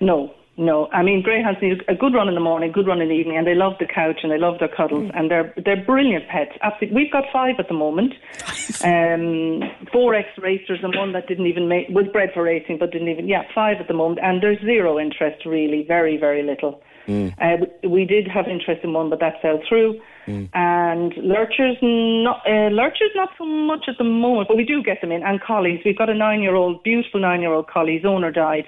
No, 0.00 0.34
no. 0.56 0.88
I 0.92 1.02
mean, 1.02 1.22
greyhounds 1.22 1.60
need 1.60 1.82
a 1.88 1.94
good 1.94 2.14
run 2.14 2.28
in 2.28 2.34
the 2.34 2.40
morning, 2.40 2.72
good 2.72 2.86
run 2.86 3.00
in 3.02 3.08
the 3.08 3.14
evening, 3.14 3.36
and 3.36 3.46
they 3.46 3.54
love 3.54 3.74
the 3.78 3.86
couch 3.86 4.20
and 4.22 4.32
they 4.32 4.38
love 4.38 4.58
their 4.58 4.68
cuddles, 4.68 5.10
and 5.14 5.30
they're 5.30 5.52
they're 5.62 5.84
brilliant 5.84 6.28
pets. 6.28 6.52
Absolutely, 6.62 6.96
we've 6.96 7.12
got 7.12 7.24
five 7.32 7.56
at 7.58 7.68
the 7.68 7.74
moment. 7.74 8.14
um, 8.84 9.62
four 9.92 10.14
ex 10.14 10.28
racers 10.38 10.80
and 10.82 10.94
one 10.96 11.12
that 11.12 11.26
didn't 11.26 11.46
even 11.46 11.68
make 11.68 11.88
was 11.88 12.06
bred 12.12 12.30
for 12.32 12.42
racing, 12.42 12.78
but 12.78 12.90
didn't 12.90 13.08
even. 13.08 13.28
Yeah, 13.28 13.42
five 13.54 13.78
at 13.80 13.88
the 13.88 13.94
moment, 13.94 14.20
and 14.22 14.42
there's 14.42 14.60
zero 14.60 14.98
interest 14.98 15.44
really, 15.44 15.84
very 15.86 16.16
very 16.16 16.42
little. 16.42 16.82
Uh, 17.08 17.56
we- 17.88 18.04
did 18.04 18.28
have 18.28 18.46
interest 18.46 18.84
in 18.84 18.92
one, 18.92 19.10
but 19.10 19.20
that 19.20 19.40
fell 19.42 19.60
through. 19.68 20.00
And 20.26 21.16
lurchers, 21.18 21.76
not 21.80 22.42
uh, 22.48 22.68
lurchers, 22.70 23.10
not 23.14 23.30
so 23.38 23.44
much 23.44 23.84
at 23.88 23.96
the 23.98 24.04
moment, 24.04 24.48
but 24.48 24.56
we 24.56 24.64
do 24.64 24.82
get 24.82 25.00
them 25.00 25.12
in. 25.12 25.22
And 25.22 25.40
collies, 25.40 25.80
we've 25.84 25.96
got 25.98 26.10
a 26.10 26.14
nine-year-old, 26.14 26.82
beautiful 26.82 27.20
nine-year-old 27.20 27.68
collie. 27.68 27.94
His 27.96 28.04
owner 28.04 28.32
died, 28.32 28.66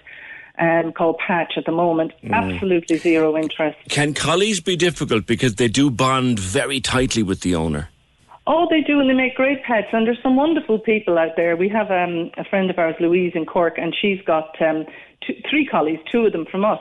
um, 0.59 0.93
called 0.93 1.19
Patch. 1.19 1.55
At 1.57 1.65
the 1.67 1.73
moment, 1.73 2.13
absolutely 2.33 2.97
zero 2.99 3.37
interest. 3.37 3.77
Can 3.89 4.15
collies 4.15 4.61
be 4.61 4.77
difficult 4.77 5.27
because 5.27 5.57
they 5.57 5.69
do 5.69 5.91
bond 5.91 6.39
very 6.39 6.81
tightly 6.81 7.23
with 7.25 7.41
the 7.41 7.55
owner? 7.57 7.89
Oh, 8.47 8.67
they 8.71 8.81
do, 8.81 8.99
and 8.99 9.11
they 9.11 9.15
make 9.15 9.35
great 9.35 9.63
pets. 9.65 9.89
And 9.93 10.07
there's 10.07 10.23
some 10.23 10.37
wonderful 10.37 10.79
people 10.79 11.19
out 11.19 11.37
there. 11.37 11.55
We 11.57 11.69
have 11.69 11.91
um, 11.91 12.31
a 12.39 12.45
friend 12.45 12.71
of 12.71 12.79
ours, 12.79 12.95
Louise, 13.01 13.33
in 13.35 13.45
Cork, 13.47 13.79
and 13.79 13.95
she's 14.01 14.21
got 14.23 14.61
um, 14.63 14.87
two, 15.27 15.35
three 15.51 15.67
collies, 15.67 15.99
two 16.11 16.25
of 16.25 16.33
them 16.33 16.47
from 16.47 16.65
us. 16.65 16.81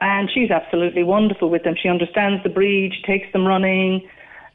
And 0.00 0.30
she's 0.30 0.50
absolutely 0.50 1.02
wonderful 1.02 1.48
with 1.48 1.64
them. 1.64 1.74
She 1.80 1.88
understands 1.88 2.42
the 2.42 2.50
breed, 2.50 2.92
she 2.94 3.02
takes 3.02 3.32
them 3.32 3.46
running, 3.46 4.06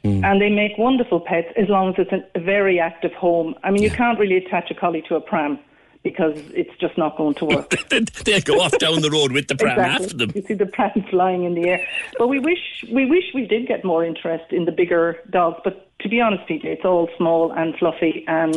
and 0.04 0.40
they 0.40 0.50
make 0.50 0.76
wonderful 0.78 1.20
pets 1.20 1.48
as 1.56 1.68
long 1.68 1.90
as 1.90 2.06
it's 2.06 2.24
a, 2.34 2.40
very 2.40 2.80
active 2.80 3.12
home. 3.12 3.54
I 3.62 3.70
mean, 3.70 3.82
you 3.82 3.90
can't 3.90 4.18
really 4.18 4.36
attach 4.36 4.70
a 4.70 4.74
collie 4.74 5.02
to 5.08 5.14
a 5.14 5.20
pram 5.20 5.58
because 6.02 6.36
it's 6.54 6.76
just 6.80 6.98
not 6.98 7.16
going 7.16 7.34
to 7.34 7.44
work. 7.44 7.70
They'll 8.24 8.40
go 8.40 8.60
off 8.60 8.76
down 8.78 9.00
the 9.02 9.10
road 9.10 9.30
with 9.30 9.46
the 9.46 9.54
pram 9.54 9.78
Exactly. 9.78 10.04
after 10.04 10.16
them. 10.16 10.32
You 10.34 10.42
see 10.42 10.54
the 10.54 10.66
pram 10.66 11.04
flying 11.10 11.44
in 11.44 11.54
the 11.54 11.68
air. 11.68 11.86
But 12.18 12.26
we 12.26 12.40
wish 12.40 12.84
we 12.90 13.06
wish 13.06 13.24
we 13.34 13.46
did 13.46 13.68
get 13.68 13.84
more 13.84 14.04
interest 14.04 14.52
in 14.52 14.64
the 14.64 14.72
bigger 14.72 15.18
dogs. 15.30 15.60
But 15.62 15.88
to 16.00 16.08
be 16.08 16.20
honest, 16.20 16.48
PJ, 16.48 16.64
it's 16.64 16.84
all 16.84 17.08
small 17.16 17.52
and 17.52 17.76
fluffy 17.76 18.24
and 18.26 18.56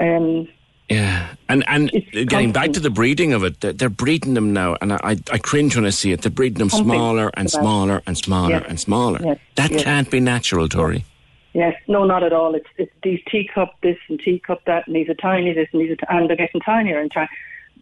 um, 0.00 0.48
Yeah, 0.88 1.34
and 1.50 1.64
and 1.68 1.90
getting 2.12 2.50
back 2.52 2.72
to 2.72 2.80
the 2.80 2.88
breeding 2.88 3.34
of 3.34 3.44
it, 3.44 3.60
they're, 3.60 3.74
they're 3.74 3.90
breeding 3.90 4.32
them 4.34 4.54
now, 4.54 4.76
and 4.80 4.92
I, 4.94 4.98
I 5.02 5.16
I 5.32 5.38
cringe 5.38 5.76
when 5.76 5.84
I 5.84 5.90
see 5.90 6.12
it. 6.12 6.22
They're 6.22 6.30
breeding 6.30 6.58
them 6.58 6.70
smaller 6.70 7.30
and 7.34 7.50
smaller 7.50 8.00
and 8.06 8.16
smaller 8.16 8.50
Yes. 8.60 8.64
and 8.68 8.80
smaller. 8.80 9.20
Yes. 9.22 9.38
That 9.56 9.70
Yes. 9.70 9.84
can't 9.84 10.10
be 10.10 10.20
natural, 10.20 10.66
Tori. 10.68 11.04
yes, 11.52 11.74
no, 11.88 12.04
not 12.04 12.22
at 12.22 12.32
all. 12.32 12.54
It's 12.54 12.68
it's 12.78 12.92
these 13.02 13.20
teacup 13.30 13.74
this 13.82 13.98
and 14.08 14.18
teacup 14.18 14.64
that, 14.64 14.86
and 14.86 14.96
these 14.96 15.10
are 15.10 15.14
tiny 15.14 15.52
this 15.52 15.68
and 15.72 15.82
these 15.82 15.90
are 15.90 15.96
t- 15.96 16.06
and 16.08 16.26
they're 16.28 16.36
getting 16.36 16.60
tinier 16.62 16.98
and 16.98 17.10
tinier. 17.12 17.28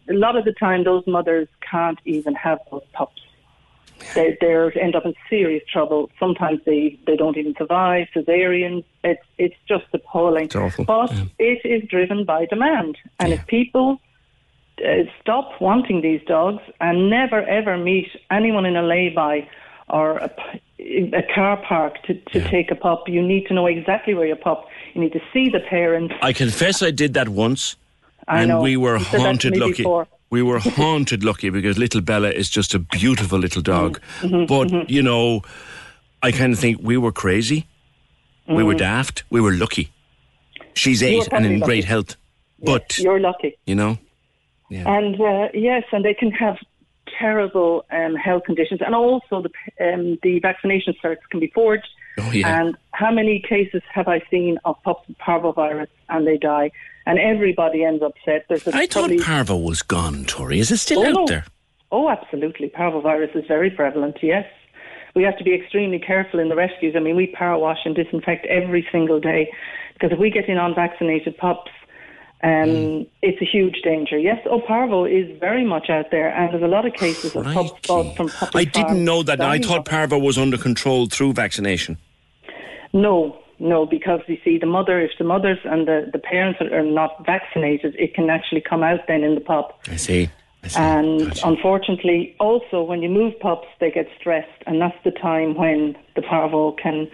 A 0.09 0.13
lot 0.13 0.35
of 0.35 0.43
the 0.43 0.53
time, 0.53 0.83
those 0.83 1.03
mothers 1.07 1.47
can't 1.61 1.99
even 2.03 2.35
have 2.35 2.59
those 2.71 2.83
pups. 2.93 3.21
They 4.15 4.37
they 4.41 4.53
end 4.79 4.95
up 4.95 5.05
in 5.05 5.13
serious 5.29 5.63
trouble. 5.71 6.09
Sometimes 6.19 6.59
they, 6.65 6.97
they 7.05 7.15
don't 7.15 7.37
even 7.37 7.55
survive. 7.57 8.07
Cesareans. 8.15 8.83
It's 9.03 9.23
it's 9.37 9.55
just 9.67 9.85
appalling. 9.93 10.45
It's 10.45 10.55
awful. 10.55 10.85
But 10.85 11.11
it 11.39 11.61
is 11.65 11.87
driven 11.89 12.25
by 12.25 12.45
demand, 12.45 12.97
and 13.19 13.33
if 13.33 13.45
people 13.47 13.99
uh, 14.85 15.03
stop 15.21 15.59
wanting 15.61 16.01
these 16.01 16.21
dogs 16.27 16.63
and 16.79 17.09
never 17.09 17.41
ever 17.43 17.77
meet 17.77 18.09
anyone 18.31 18.65
in 18.65 18.75
a 18.75 18.83
lay-by 18.83 19.47
or 19.89 20.17
a 20.17 21.23
car 21.33 21.57
park 21.57 22.01
to, 22.03 22.13
to 22.13 22.41
take 22.49 22.69
a 22.71 22.75
pup, 22.75 23.07
you 23.07 23.21
need 23.21 23.47
to 23.47 23.53
know 23.53 23.65
exactly 23.65 24.13
where 24.13 24.27
your 24.27 24.35
pup. 24.35 24.67
You 24.93 25.01
need 25.01 25.13
to 25.13 25.21
see 25.33 25.49
the 25.49 25.59
parents. 25.61 26.13
I 26.21 26.33
confess 26.33 26.83
I 26.83 26.91
did 26.91 27.13
that 27.13 27.29
once, 27.29 27.75
I 28.27 28.41
and 28.41 28.49
know. 28.49 28.61
we 28.61 28.77
were 28.77 28.97
You 28.97 29.03
said 29.05 29.11
that 29.13 29.17
to 29.17 29.23
haunted 29.23 29.57
lucky. 29.57 29.73
before. 29.83 30.07
We 30.29 30.41
were 30.41 30.59
haunted 30.59 31.23
lucky 31.23 31.49
because 31.49 31.77
little 31.77 32.01
Bella 32.01 32.29
is 32.29 32.49
just 32.49 32.73
a 32.73 32.79
beautiful 32.79 33.39
little 33.39 33.61
dog. 33.61 33.99
Mhm, 34.21 34.47
but 34.47 34.67
mhm. 34.69 34.89
you 34.89 35.01
know, 35.01 35.41
I 36.21 36.31
kind 36.31 36.51
of 36.53 36.59
think 36.59 36.79
we 36.81 36.97
were 36.97 37.11
crazy, 37.13 37.65
we 38.47 38.63
were 38.63 38.73
Mm. 38.75 38.79
daft, 38.79 39.23
we 39.29 39.39
were 39.41 39.53
lucky. 39.53 39.89
She's 40.73 41.01
eight 41.01 41.27
and 41.31 41.45
in 41.45 41.59
great 41.59 41.83
lucky. 41.83 41.87
health, 41.87 42.17
but 42.63 42.97
You're 42.99 43.19
lucky. 43.19 43.57
you 43.65 43.75
know, 43.75 43.97
And 44.69 45.19
uh, 45.19 45.47
yes, 45.53 45.83
and 45.91 46.03
they 46.03 46.13
can 46.13 46.31
have 46.31 46.57
terrible 47.19 47.85
um, 47.91 48.15
health 48.15 48.43
conditions, 48.45 48.81
and 48.85 48.95
also 48.95 49.43
the 49.43 49.51
um, 49.85 50.17
the 50.23 50.39
vaccination 50.39 50.93
certs 51.03 51.17
can 51.29 51.39
be 51.39 51.47
forged. 51.53 51.87
Oh, 52.19 52.31
yeah. 52.31 52.61
And 52.61 52.75
how 52.93 53.11
many 53.11 53.39
cases 53.47 53.81
have 53.93 54.07
I 54.07 54.21
seen 54.31 54.57
of 54.65 54.75
pups 54.83 55.07
with 55.07 55.17
parvovirus 55.19 55.87
and 56.09 56.25
they 56.25 56.37
die? 56.37 56.71
And 57.05 57.19
everybody 57.19 57.83
ends 57.83 58.01
upset. 58.03 58.45
There's 58.49 58.67
a 58.67 58.75
I 58.75 58.87
thought 58.87 59.11
Parvo 59.21 59.55
was 59.55 59.81
gone. 59.81 60.25
Tori, 60.25 60.59
is 60.59 60.71
it 60.71 60.77
still 60.77 61.01
Oh, 61.01 61.05
out 61.05 61.13
no. 61.13 61.25
there? 61.27 61.45
Oh, 61.91 62.09
absolutely. 62.09 62.69
Parvovirus 62.69 63.35
is 63.35 63.45
very 63.47 63.69
prevalent, 63.69 64.17
yes. 64.21 64.45
We 65.15 65.23
have 65.23 65.37
to 65.37 65.43
be 65.43 65.53
extremely 65.53 65.99
careful 65.99 66.39
in 66.39 66.49
the 66.49 66.55
rescues. 66.55 66.95
I 66.97 66.99
mean, 66.99 67.15
we 67.15 67.27
power 67.27 67.57
wash 67.57 67.79
and 67.85 67.95
disinfect 67.95 68.45
every 68.47 68.85
single 68.91 69.19
day 69.19 69.49
because 69.93 70.11
if 70.11 70.19
we 70.19 70.29
get 70.29 70.49
in 70.49 70.57
unvaccinated 70.57 71.37
pups, 71.37 71.71
um, 72.43 73.07
it's 73.23 73.41
a 73.41 73.45
huge 73.45 73.81
danger. 73.83 74.17
Yes, 74.17 74.39
oh, 74.49 74.61
parvo 74.61 75.05
is 75.05 75.39
very 75.39 75.65
much 75.65 75.89
out 75.89 76.11
there, 76.11 76.29
and 76.29 76.53
there's 76.53 76.63
a 76.63 76.67
lot 76.67 76.85
of 76.85 76.93
cases 76.93 77.35
of 77.35 77.43
pups 77.45 77.71
bought 77.87 78.15
from 78.15 78.29
puppy 78.29 78.59
I 78.59 78.63
didn't 78.65 79.03
know 79.03 79.23
that. 79.23 79.41
I 79.41 79.57
thought 79.59 79.85
Parvo 79.85 80.19
was 80.19 80.37
under 80.37 80.57
control 80.57 81.07
through 81.07 81.33
vaccination. 81.33 81.97
No, 82.93 83.39
no, 83.59 83.87
because 83.87 84.21
you 84.27 84.37
see, 84.43 84.59
the 84.59 84.67
mother, 84.67 85.01
if 85.01 85.11
the 85.17 85.23
mothers 85.23 85.57
and 85.63 85.87
the, 85.87 86.09
the 86.11 86.19
parents 86.19 86.61
are, 86.61 86.79
are 86.79 86.83
not 86.83 87.25
vaccinated, 87.25 87.95
it 87.97 88.13
can 88.13 88.29
actually 88.29 88.61
come 88.61 88.83
out 88.83 88.99
then 89.07 89.23
in 89.23 89.33
the 89.33 89.41
pup. 89.41 89.79
I 89.87 89.95
see. 89.95 90.29
And 90.75 91.39
unfortunately, 91.43 92.35
also 92.39 92.83
when 92.83 93.01
you 93.01 93.09
move 93.09 93.39
pups, 93.39 93.67
they 93.79 93.89
get 93.89 94.07
stressed, 94.19 94.63
and 94.65 94.81
that's 94.81 94.97
the 95.03 95.11
time 95.11 95.55
when 95.55 95.95
the 96.15 96.21
parvo 96.21 96.73
can 96.73 97.07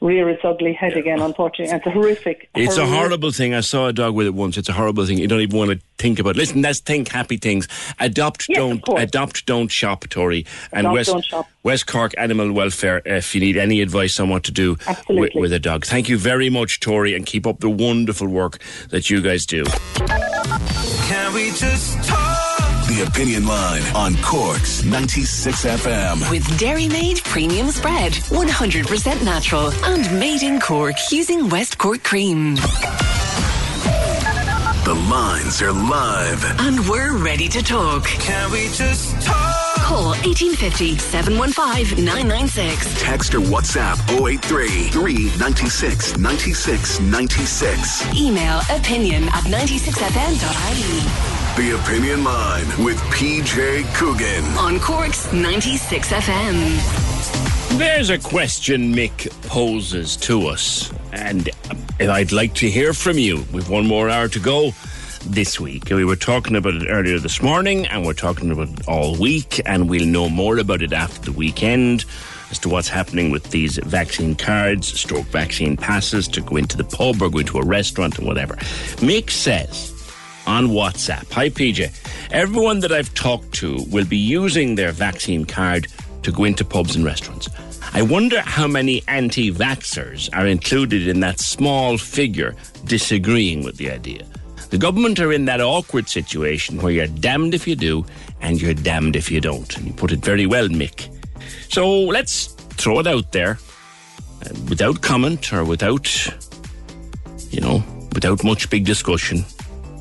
rear 0.00 0.28
its 0.28 0.44
ugly 0.44 0.72
head 0.72 0.96
again. 0.96 1.20
Unfortunately, 1.20 1.72
and 1.72 1.78
it's 1.80 1.86
a 1.86 1.90
horrific. 1.90 2.48
It's 2.54 2.76
a 2.76 2.86
horrible 2.86 3.30
thing. 3.32 3.54
I 3.54 3.60
saw 3.60 3.86
a 3.86 3.92
dog 3.92 4.14
with 4.14 4.26
it 4.26 4.34
once. 4.34 4.56
It's 4.56 4.68
a 4.68 4.72
horrible 4.72 5.06
thing. 5.06 5.18
You 5.18 5.28
don't 5.28 5.40
even 5.40 5.58
want 5.58 5.70
to 5.72 5.80
think 5.98 6.18
about. 6.18 6.36
Listen, 6.36 6.62
let's 6.62 6.80
think 6.80 7.08
happy 7.08 7.36
things. 7.36 7.68
Adopt, 7.98 8.46
don't 8.48 8.82
adopt, 8.96 9.46
don't 9.46 9.70
shop, 9.70 10.04
Tori. 10.08 10.46
And 10.72 10.86
Adopt, 10.86 10.94
West 10.94 11.10
don't 11.10 11.24
shop. 11.24 11.48
West 11.62 11.86
Cork 11.86 12.14
Animal 12.18 12.52
Welfare. 12.52 12.98
Uh, 13.06 13.14
if 13.14 13.34
you 13.34 13.40
need 13.40 13.56
any 13.56 13.80
advice 13.80 14.18
on 14.20 14.28
what 14.28 14.44
to 14.44 14.52
do 14.52 14.76
with, 15.08 15.32
with 15.34 15.52
a 15.52 15.58
dog, 15.58 15.84
thank 15.84 16.08
you 16.08 16.18
very 16.18 16.50
much, 16.50 16.80
Tori, 16.80 17.14
and 17.14 17.26
keep 17.26 17.46
up 17.46 17.60
the 17.60 17.70
wonderful 17.70 18.28
work 18.28 18.58
that 18.90 19.10
you 19.10 19.20
guys 19.20 19.46
do. 19.46 19.64
Can 21.08 21.34
we 21.34 21.50
just 21.50 22.02
talk? 22.04 22.57
Opinion 23.02 23.46
Line 23.46 23.82
on 23.94 24.16
Cork's 24.22 24.84
96 24.84 25.64
FM. 25.64 26.30
With 26.30 26.58
Dairy 26.58 26.88
Made 26.88 27.22
Premium 27.24 27.68
Spread, 27.68 28.12
100% 28.12 29.24
natural 29.24 29.72
and 29.84 30.18
made 30.18 30.42
in 30.42 30.58
Cork 30.60 30.96
using 31.10 31.48
West 31.48 31.78
Cork 31.78 32.02
cream. 32.02 32.56
The 34.88 34.94
lines 34.94 35.60
are 35.60 35.70
live. 35.70 36.42
And 36.60 36.80
we're 36.88 37.18
ready 37.18 37.46
to 37.48 37.62
talk. 37.62 38.04
Can 38.04 38.50
we 38.50 38.68
just 38.68 39.20
talk? 39.20 39.74
Call 39.82 40.12
1850 40.24 40.96
715 40.96 42.06
996. 42.06 42.98
Text 42.98 43.34
or 43.34 43.40
WhatsApp 43.40 43.98
083 44.08 44.88
396 44.88 46.16
96 46.16 47.00
96. 47.00 48.16
Email 48.16 48.60
opinion 48.70 49.24
at 49.24 49.44
96fm.ie. 49.44 51.62
The 51.62 51.78
Opinion 51.82 52.24
Line 52.24 52.66
with 52.82 52.96
PJ 53.12 53.84
Coogan. 53.94 54.42
On 54.56 54.80
Cork's 54.80 55.30
96 55.34 56.12
FM. 56.12 57.76
There's 57.76 58.08
a 58.08 58.18
question 58.18 58.94
Mick 58.94 59.28
poses 59.42 60.16
to 60.16 60.46
us, 60.46 60.90
and 61.12 61.50
I'd 62.00 62.32
like 62.32 62.54
to 62.54 62.70
hear 62.70 62.92
from 62.92 63.18
you. 63.18 63.44
We've 63.52 63.68
one 63.68 63.86
more 63.86 64.08
hour 64.08 64.28
to 64.28 64.40
go 64.40 64.72
this 65.24 65.58
week. 65.60 65.90
We 65.90 66.04
were 66.04 66.16
talking 66.16 66.56
about 66.56 66.74
it 66.74 66.86
earlier 66.88 67.18
this 67.18 67.42
morning, 67.42 67.86
and 67.86 68.04
we're 68.04 68.14
talking 68.14 68.50
about 68.50 68.68
it 68.68 68.88
all 68.88 69.16
week, 69.16 69.60
and 69.66 69.88
we'll 69.88 70.06
know 70.06 70.28
more 70.28 70.58
about 70.58 70.82
it 70.82 70.92
after 70.92 71.20
the 71.20 71.32
weekend 71.32 72.04
as 72.50 72.58
to 72.60 72.68
what's 72.68 72.88
happening 72.88 73.30
with 73.30 73.50
these 73.50 73.78
vaccine 73.78 74.34
cards, 74.34 74.98
stroke 74.98 75.26
vaccine 75.26 75.76
passes 75.76 76.26
to 76.28 76.40
go 76.40 76.56
into 76.56 76.76
the 76.76 76.84
pub 76.84 77.20
or 77.20 77.30
go 77.30 77.38
into 77.38 77.58
a 77.58 77.64
restaurant 77.64 78.18
and 78.18 78.26
whatever. 78.26 78.54
Mick 79.00 79.30
says 79.30 79.92
on 80.46 80.68
WhatsApp, 80.68 81.30
Hi 81.32 81.50
PJ, 81.50 82.30
everyone 82.30 82.80
that 82.80 82.92
I've 82.92 83.12
talked 83.14 83.52
to 83.54 83.84
will 83.90 84.06
be 84.06 84.16
using 84.16 84.74
their 84.74 84.92
vaccine 84.92 85.44
card 85.44 85.88
to 86.22 86.32
go 86.32 86.44
into 86.44 86.64
pubs 86.64 86.96
and 86.96 87.04
restaurants. 87.04 87.48
I 87.92 88.02
wonder 88.02 88.40
how 88.40 88.66
many 88.66 89.02
anti 89.08 89.50
vaxxers 89.50 90.28
are 90.36 90.46
included 90.46 91.08
in 91.08 91.20
that 91.20 91.40
small 91.40 91.98
figure 91.98 92.54
disagreeing 92.84 93.64
with 93.64 93.76
the 93.76 93.90
idea. 93.90 94.24
The 94.70 94.78
government 94.78 95.18
are 95.20 95.32
in 95.32 95.46
that 95.46 95.60
awkward 95.60 96.08
situation 96.08 96.82
where 96.82 96.92
you're 96.92 97.06
damned 97.06 97.54
if 97.54 97.66
you 97.66 97.74
do 97.74 98.04
and 98.40 98.60
you're 98.60 98.74
damned 98.74 99.16
if 99.16 99.30
you 99.30 99.40
don't. 99.40 99.74
And 99.76 99.86
you 99.86 99.92
put 99.94 100.12
it 100.12 100.20
very 100.20 100.46
well, 100.46 100.68
Mick. 100.68 101.08
So 101.70 101.88
let's 102.00 102.48
throw 102.76 102.98
it 103.00 103.06
out 103.06 103.32
there 103.32 103.58
uh, 104.44 104.50
without 104.68 105.00
comment 105.00 105.52
or 105.52 105.64
without, 105.64 106.26
you 107.50 107.60
know, 107.60 107.82
without 108.12 108.44
much 108.44 108.68
big 108.68 108.84
discussion. 108.84 109.44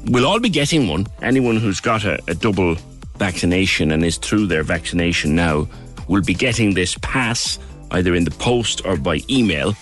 We'll 0.05 0.27
all 0.27 0.39
be 0.39 0.49
getting 0.49 0.87
one. 0.87 1.07
Anyone 1.21 1.57
who's 1.57 1.79
got 1.79 2.03
a, 2.03 2.21
a 2.27 2.35
double 2.35 2.75
vaccination 3.15 3.91
and 3.91 4.03
is 4.03 4.17
through 4.17 4.47
their 4.47 4.63
vaccination 4.63 5.35
now 5.35 5.67
will 6.07 6.21
be 6.21 6.33
getting 6.33 6.73
this 6.73 6.97
pass 7.01 7.57
either 7.91 8.15
in 8.15 8.23
the 8.23 8.31
post 8.31 8.85
or 8.85 8.97
by 8.97 9.21
email. 9.29 9.75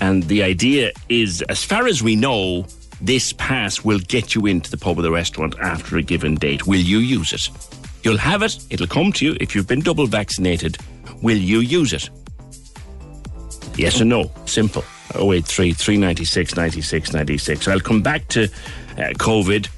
And 0.00 0.24
the 0.24 0.42
idea 0.42 0.92
is, 1.08 1.42
as 1.42 1.62
far 1.64 1.86
as 1.86 2.02
we 2.02 2.16
know, 2.16 2.66
this 3.00 3.32
pass 3.34 3.84
will 3.84 3.98
get 3.98 4.34
you 4.34 4.46
into 4.46 4.70
the 4.70 4.76
pub 4.76 4.98
or 4.98 5.02
the 5.02 5.10
restaurant 5.10 5.54
after 5.60 5.96
a 5.96 6.02
given 6.02 6.34
date. 6.36 6.66
Will 6.66 6.80
you 6.80 6.98
use 6.98 7.32
it? 7.32 7.48
You'll 8.02 8.18
have 8.18 8.42
it, 8.42 8.58
it'll 8.70 8.86
come 8.86 9.12
to 9.12 9.24
you 9.24 9.36
if 9.40 9.54
you've 9.54 9.66
been 9.66 9.80
double 9.80 10.06
vaccinated. 10.06 10.78
Will 11.22 11.38
you 11.38 11.60
use 11.60 11.92
it? 11.92 12.10
Yes 13.76 14.00
or 14.00 14.04
no? 14.04 14.30
Simple. 14.46 14.84
083 15.14 15.72
396 15.72 16.56
96 16.56 17.12
96. 17.12 17.68
I'll 17.68 17.80
come 17.80 18.02
back 18.02 18.26
to 18.28 18.44
uh, 18.44 19.12
COVID. 19.14 19.68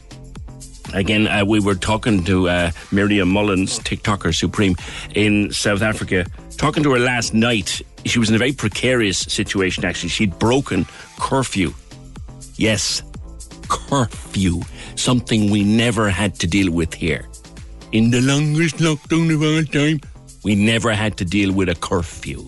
Again, 0.94 1.26
uh, 1.26 1.44
we 1.44 1.60
were 1.60 1.74
talking 1.74 2.24
to 2.24 2.48
uh, 2.48 2.70
Miriam 2.92 3.28
Mullins, 3.28 3.78
TikToker 3.80 4.34
Supreme, 4.34 4.76
in 5.14 5.52
South 5.52 5.82
Africa. 5.82 6.26
Talking 6.56 6.82
to 6.82 6.92
her 6.92 6.98
last 6.98 7.34
night. 7.34 7.82
She 8.04 8.18
was 8.18 8.28
in 8.28 8.34
a 8.34 8.38
very 8.38 8.52
precarious 8.52 9.18
situation, 9.18 9.84
actually. 9.84 10.08
She'd 10.10 10.38
broken 10.38 10.86
curfew. 11.18 11.74
Yes, 12.56 13.02
curfew. 13.68 14.62
Something 14.94 15.50
we 15.50 15.64
never 15.64 16.08
had 16.08 16.34
to 16.36 16.46
deal 16.46 16.72
with 16.72 16.94
here. 16.94 17.28
In 17.92 18.10
the 18.10 18.20
longest 18.20 18.76
lockdown 18.76 19.34
of 19.34 19.42
all 19.42 19.64
time, 19.64 20.00
we 20.44 20.54
never 20.54 20.92
had 20.92 21.16
to 21.18 21.24
deal 21.24 21.52
with 21.52 21.68
a 21.68 21.74
curfew. 21.74 22.46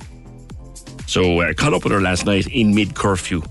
So 1.07 1.41
I 1.41 1.51
uh, 1.51 1.55
caught 1.55 1.75
up 1.75 1.85
with 1.85 1.93
her 1.93 2.01
last 2.01 2.27
night 2.27 2.47
in 2.49 2.75
mid 2.75 2.95
curfew 2.95 3.43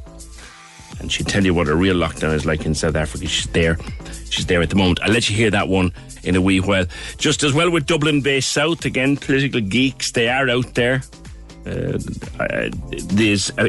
and 1.00 1.12
she'd 1.12 1.28
tell 1.28 1.46
you 1.46 1.54
what 1.54 1.68
a 1.68 1.76
real 1.76 1.96
lockdown 1.96 2.34
is 2.34 2.46
like 2.46 2.66
in 2.66 2.74
South 2.74 2.96
Africa. 2.96 3.28
She's 3.28 3.48
there. 3.48 3.78
She's 4.30 4.46
there 4.46 4.62
at 4.62 4.70
the 4.70 4.76
moment. 4.76 5.00
I'll 5.04 5.12
let 5.12 5.30
you 5.30 5.36
hear 5.36 5.52
that 5.52 5.68
one 5.68 5.92
in 6.24 6.36
a 6.36 6.42
wee 6.42 6.60
while. 6.60 6.86
Just 7.18 7.44
as 7.44 7.54
well 7.54 7.70
with 7.70 7.86
Dublin 7.86 8.22
Bay 8.22 8.40
South, 8.42 8.86
again, 8.86 9.18
political 9.18 9.62
geeks, 9.62 10.12
they 10.12 10.30
are 10.30 10.50
out 10.50 10.74
there. 10.76 11.02
Uh, 11.66 12.00
uh, 12.40 12.44
uh, 12.44 12.70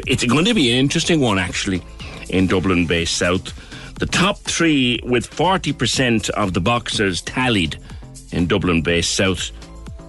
it's 0.07 0.23
going 0.23 0.45
to 0.45 0.53
be 0.53 0.71
an 0.71 0.77
interesting 0.77 1.19
one, 1.19 1.37
actually, 1.37 1.81
in 2.29 2.47
Dublin 2.47 2.85
Bay 2.85 3.05
South. 3.05 3.53
The 3.99 4.05
top 4.05 4.37
three, 4.37 5.01
with 5.03 5.29
40% 5.29 6.29
of 6.29 6.53
the 6.53 6.61
boxers 6.61 7.21
tallied 7.21 7.77
in 8.31 8.47
Dublin 8.47 8.81
Bay 8.81 9.01
South. 9.01 9.51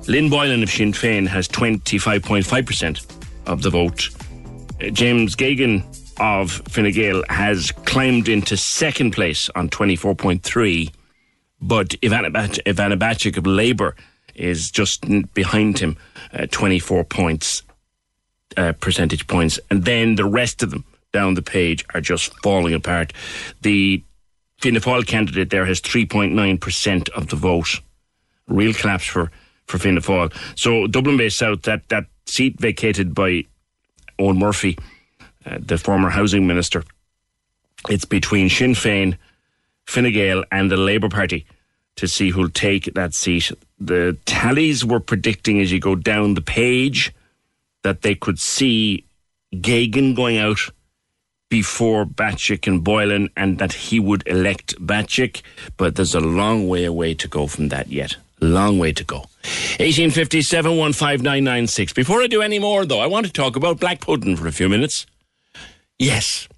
Lynn 0.07 0.31
Boylan 0.31 0.63
of 0.63 0.71
Sinn 0.71 0.93
Féin 0.93 1.27
has 1.27 1.49
25.5% 1.49 3.19
of 3.47 3.63
the 3.63 3.71
vote. 3.71 4.09
Uh, 4.81 4.91
James 4.91 5.35
Geoghegan 5.35 5.85
of 6.21 6.53
Fine 6.69 6.93
Gael 6.93 7.25
has 7.29 7.73
climbed 7.73 8.29
into 8.29 8.57
second 8.57 9.13
place 9.13 9.49
on 9.57 9.69
24.3, 9.69 10.93
but 11.61 11.89
Ivana, 12.01 12.33
Bac- 12.33 12.65
Ivana 12.67 12.99
Bacik 12.99 13.37
of 13.37 13.47
Labour 13.47 13.95
is 14.35 14.71
just 14.71 15.05
behind 15.35 15.79
him, 15.79 15.97
uh, 16.33 16.47
24 16.51 17.05
points, 17.05 17.63
uh, 18.57 18.73
percentage 18.73 19.27
points. 19.27 19.61
And 19.71 19.85
then 19.85 20.15
the 20.15 20.25
rest 20.25 20.63
of 20.63 20.71
them 20.71 20.85
down 21.13 21.35
the 21.35 21.43
page 21.43 21.85
are 21.95 22.01
just 22.01 22.33
falling 22.43 22.75
apart. 22.75 23.13
The 23.63 24.03
Fianna 24.59 24.81
Fáil 24.81 25.07
candidate 25.07 25.51
there 25.51 25.67
has 25.67 25.81
3.9% 25.81 27.09
of 27.11 27.29
the 27.29 27.37
vote. 27.37 27.81
Real 28.47 28.73
collapse 28.73 29.07
for, 29.07 29.31
for 29.67 29.79
Fianna 29.79 30.01
Fáil. 30.01 30.33
So 30.57 30.87
Dublin 30.87 31.17
Bay 31.17 31.29
South, 31.29 31.63
that, 31.63 31.89
that 31.89 32.07
seat 32.27 32.59
vacated 32.61 33.15
by 33.15 33.45
Eoghan 34.19 34.39
Murphy 34.39 34.79
uh, 35.47 35.59
the 35.61 35.79
former 35.79 36.11
housing 36.11 36.47
minister. 36.47 36.85
It's 37.89 38.05
between 38.05 38.51
Sinn 38.51 38.75
Féin, 38.75 39.17
Fine 39.91 40.13
Gael, 40.13 40.45
and 40.53 40.71
the 40.71 40.77
Labour 40.77 41.09
Party 41.09 41.45
to 41.97 42.07
see 42.07 42.31
who'll 42.31 42.49
take 42.49 42.95
that 42.95 43.13
seat. 43.13 43.51
The 43.79 44.17
tallies 44.25 44.85
were 44.85 45.01
predicting 45.01 45.61
as 45.61 45.73
you 45.73 45.81
go 45.81 45.97
down 45.97 46.35
the 46.35 46.41
page 46.41 47.13
that 47.83 48.03
they 48.03 48.15
could 48.15 48.39
see 48.39 49.05
Geoghegan 49.53 50.15
going 50.15 50.39
out 50.39 50.61
before 51.49 52.05
Bacik 52.05 52.69
and 52.69 52.85
Boylan 52.85 53.31
and 53.37 53.59
that 53.59 53.73
he 53.73 53.99
would 53.99 54.23
elect 54.27 54.77
Bacik, 54.77 55.43
but 55.77 55.97
there's 55.97 56.15
a 56.15 56.21
long 56.21 56.69
way 56.69 56.85
away 56.85 57.15
to 57.15 57.27
go 57.27 57.49
from 57.49 57.69
that 57.69 57.89
yet. 57.89 58.17
Long 58.41 58.79
way 58.79 58.93
to 58.93 59.03
go. 59.03 59.19
1857 59.81 60.71
15996. 60.93 61.93
Before 61.93 62.23
I 62.23 62.29
do 62.29 62.43
any 62.43 62.59
more, 62.59 62.87
though, 62.87 63.01
I 63.01 63.07
want 63.07 63.27
to 63.27 63.33
talk 63.33 63.57
about 63.57 63.81
Black 63.81 64.01
Pudding 64.01 64.37
for 64.37 64.47
a 64.47 64.53
few 64.53 64.69
minutes. 64.69 65.05
Yes, 65.99 66.49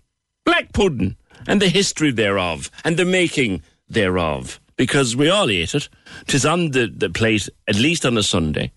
black 0.45 0.73
pudding 0.73 1.17
and 1.47 1.61
the 1.61 1.69
history 1.69 2.11
thereof 2.11 2.71
and 2.85 2.97
the 2.97 3.05
making 3.05 3.63
thereof. 3.89 4.61
Because 4.77 5.15
we 5.15 5.29
all 5.29 5.51
ate 5.51 5.75
it. 5.75 5.89
Tis 6.27 6.47
on 6.47 6.71
the, 6.71 6.87
the 6.87 7.11
plate 7.11 7.49
at 7.69 7.77
least 7.77 8.07
on 8.07 8.17
a 8.17 8.23
Sunday. 8.23 8.73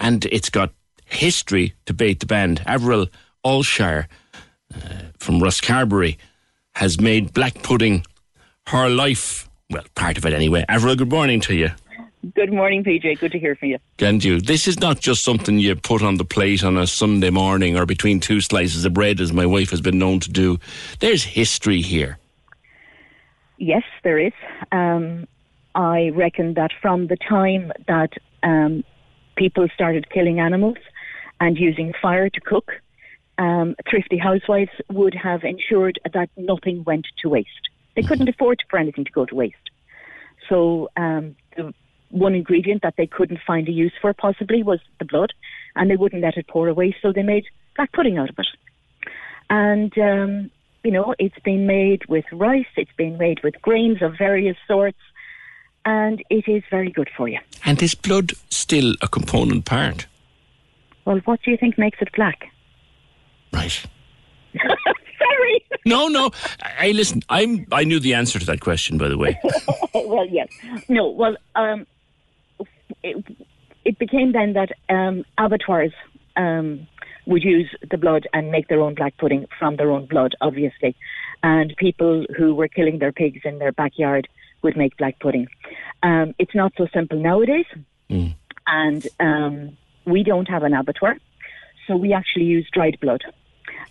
And 0.00 0.24
it's 0.26 0.50
got 0.50 0.72
history 1.04 1.74
to 1.86 1.94
bait 1.94 2.20
the 2.20 2.26
band. 2.26 2.62
Avril 2.66 3.06
Allshire 3.44 4.08
uh, 4.74 4.78
from 5.18 5.40
Rosscarbery 5.40 6.16
has 6.74 7.00
made 7.00 7.32
black 7.32 7.62
pudding 7.62 8.04
her 8.68 8.88
life. 8.88 9.48
Well, 9.70 9.84
part 9.94 10.16
of 10.16 10.24
it 10.24 10.32
anyway. 10.32 10.64
Avril, 10.68 10.96
good 10.96 11.10
morning 11.10 11.40
to 11.42 11.54
you. 11.54 11.70
Good 12.34 12.52
morning, 12.52 12.82
PJ. 12.82 13.20
Good 13.20 13.32
to 13.32 13.38
hear 13.38 13.54
from 13.54 13.68
you. 13.68 13.78
And 14.00 14.22
you. 14.22 14.40
This 14.40 14.66
is 14.66 14.80
not 14.80 14.98
just 14.98 15.24
something 15.24 15.58
you 15.58 15.76
put 15.76 16.02
on 16.02 16.16
the 16.16 16.24
plate 16.24 16.64
on 16.64 16.76
a 16.76 16.86
Sunday 16.86 17.30
morning 17.30 17.76
or 17.76 17.86
between 17.86 18.18
two 18.18 18.40
slices 18.40 18.84
of 18.84 18.92
bread, 18.92 19.20
as 19.20 19.32
my 19.32 19.46
wife 19.46 19.70
has 19.70 19.80
been 19.80 19.98
known 19.98 20.18
to 20.20 20.30
do. 20.30 20.58
There's 20.98 21.22
history 21.22 21.80
here. 21.80 22.18
Yes, 23.58 23.84
there 24.02 24.18
is. 24.18 24.32
Um, 24.72 25.28
I 25.74 26.10
reckon 26.10 26.54
that 26.54 26.72
from 26.82 27.06
the 27.06 27.16
time 27.16 27.72
that 27.86 28.14
um, 28.42 28.82
people 29.36 29.68
started 29.72 30.10
killing 30.10 30.40
animals 30.40 30.78
and 31.40 31.56
using 31.56 31.92
fire 32.02 32.28
to 32.28 32.40
cook, 32.40 32.72
um, 33.38 33.76
thrifty 33.88 34.18
housewives 34.18 34.72
would 34.90 35.14
have 35.14 35.44
ensured 35.44 36.00
that 36.12 36.30
nothing 36.36 36.82
went 36.82 37.06
to 37.22 37.28
waste. 37.28 37.68
They 37.94 38.02
couldn't 38.02 38.28
afford 38.28 38.62
for 38.68 38.78
anything 38.78 39.04
to 39.04 39.12
go 39.12 39.24
to 39.24 39.34
waste. 39.34 39.56
So 40.48 40.88
um, 40.96 41.36
the 41.56 41.72
one 42.10 42.34
ingredient 42.34 42.82
that 42.82 42.94
they 42.96 43.06
couldn't 43.06 43.40
find 43.46 43.68
a 43.68 43.72
use 43.72 43.92
for 44.00 44.12
possibly 44.12 44.62
was 44.62 44.80
the 44.98 45.04
blood, 45.04 45.32
and 45.76 45.90
they 45.90 45.96
wouldn't 45.96 46.22
let 46.22 46.36
it 46.36 46.48
pour 46.48 46.68
away, 46.68 46.96
so 47.02 47.12
they 47.12 47.22
made 47.22 47.44
black 47.76 47.92
pudding 47.92 48.18
out 48.18 48.30
of 48.30 48.38
it. 48.38 48.46
And 49.50 49.96
um, 49.98 50.50
you 50.84 50.90
know, 50.90 51.14
it's 51.18 51.38
been 51.40 51.66
made 51.66 52.06
with 52.08 52.24
rice, 52.32 52.66
it's 52.76 52.92
been 52.96 53.18
made 53.18 53.42
with 53.42 53.60
grains 53.62 54.02
of 54.02 54.16
various 54.16 54.56
sorts, 54.66 54.98
and 55.84 56.22
it 56.30 56.48
is 56.48 56.62
very 56.70 56.90
good 56.90 57.10
for 57.16 57.28
you. 57.28 57.38
And 57.64 57.82
is 57.82 57.94
blood 57.94 58.32
still 58.50 58.94
a 59.02 59.08
component 59.08 59.64
part? 59.64 60.06
Well, 61.04 61.18
what 61.24 61.40
do 61.42 61.50
you 61.50 61.56
think 61.56 61.78
makes 61.78 61.98
it 62.00 62.10
black? 62.14 62.50
Right. 63.52 63.86
Sorry. 65.18 65.64
No, 65.86 66.08
no. 66.08 66.30
I 66.62 66.92
listen. 66.92 67.22
I'm. 67.28 67.66
I 67.72 67.84
knew 67.84 67.98
the 67.98 68.14
answer 68.14 68.38
to 68.38 68.46
that 68.46 68.60
question, 68.60 68.98
by 68.98 69.08
the 69.08 69.18
way. 69.18 69.38
well, 69.94 70.26
yes. 70.28 70.48
No. 70.88 71.08
Well, 71.08 71.36
um, 71.54 71.86
it, 73.02 73.24
it 73.84 73.98
became 73.98 74.32
then 74.32 74.54
that 74.54 74.70
um, 74.88 75.24
abattoirs 75.38 75.92
um, 76.36 76.86
would 77.26 77.42
use 77.44 77.68
the 77.90 77.98
blood 77.98 78.26
and 78.32 78.50
make 78.50 78.68
their 78.68 78.80
own 78.80 78.94
black 78.94 79.16
pudding 79.18 79.46
from 79.58 79.76
their 79.76 79.90
own 79.90 80.06
blood, 80.06 80.34
obviously. 80.40 80.96
And 81.42 81.74
people 81.76 82.26
who 82.36 82.54
were 82.54 82.68
killing 82.68 82.98
their 82.98 83.12
pigs 83.12 83.42
in 83.44 83.58
their 83.58 83.72
backyard 83.72 84.28
would 84.62 84.76
make 84.76 84.96
black 84.96 85.18
pudding. 85.20 85.46
Um, 86.02 86.34
it's 86.38 86.54
not 86.54 86.72
so 86.76 86.86
simple 86.92 87.18
nowadays, 87.18 87.66
Mm. 88.10 88.34
and 88.66 89.06
um, 89.20 89.76
we 90.06 90.22
don't 90.22 90.48
have 90.48 90.62
an 90.62 90.72
abattoir, 90.72 91.18
so 91.86 91.94
we 91.94 92.14
actually 92.14 92.46
use 92.46 92.66
dried 92.72 92.98
blood. 93.00 93.22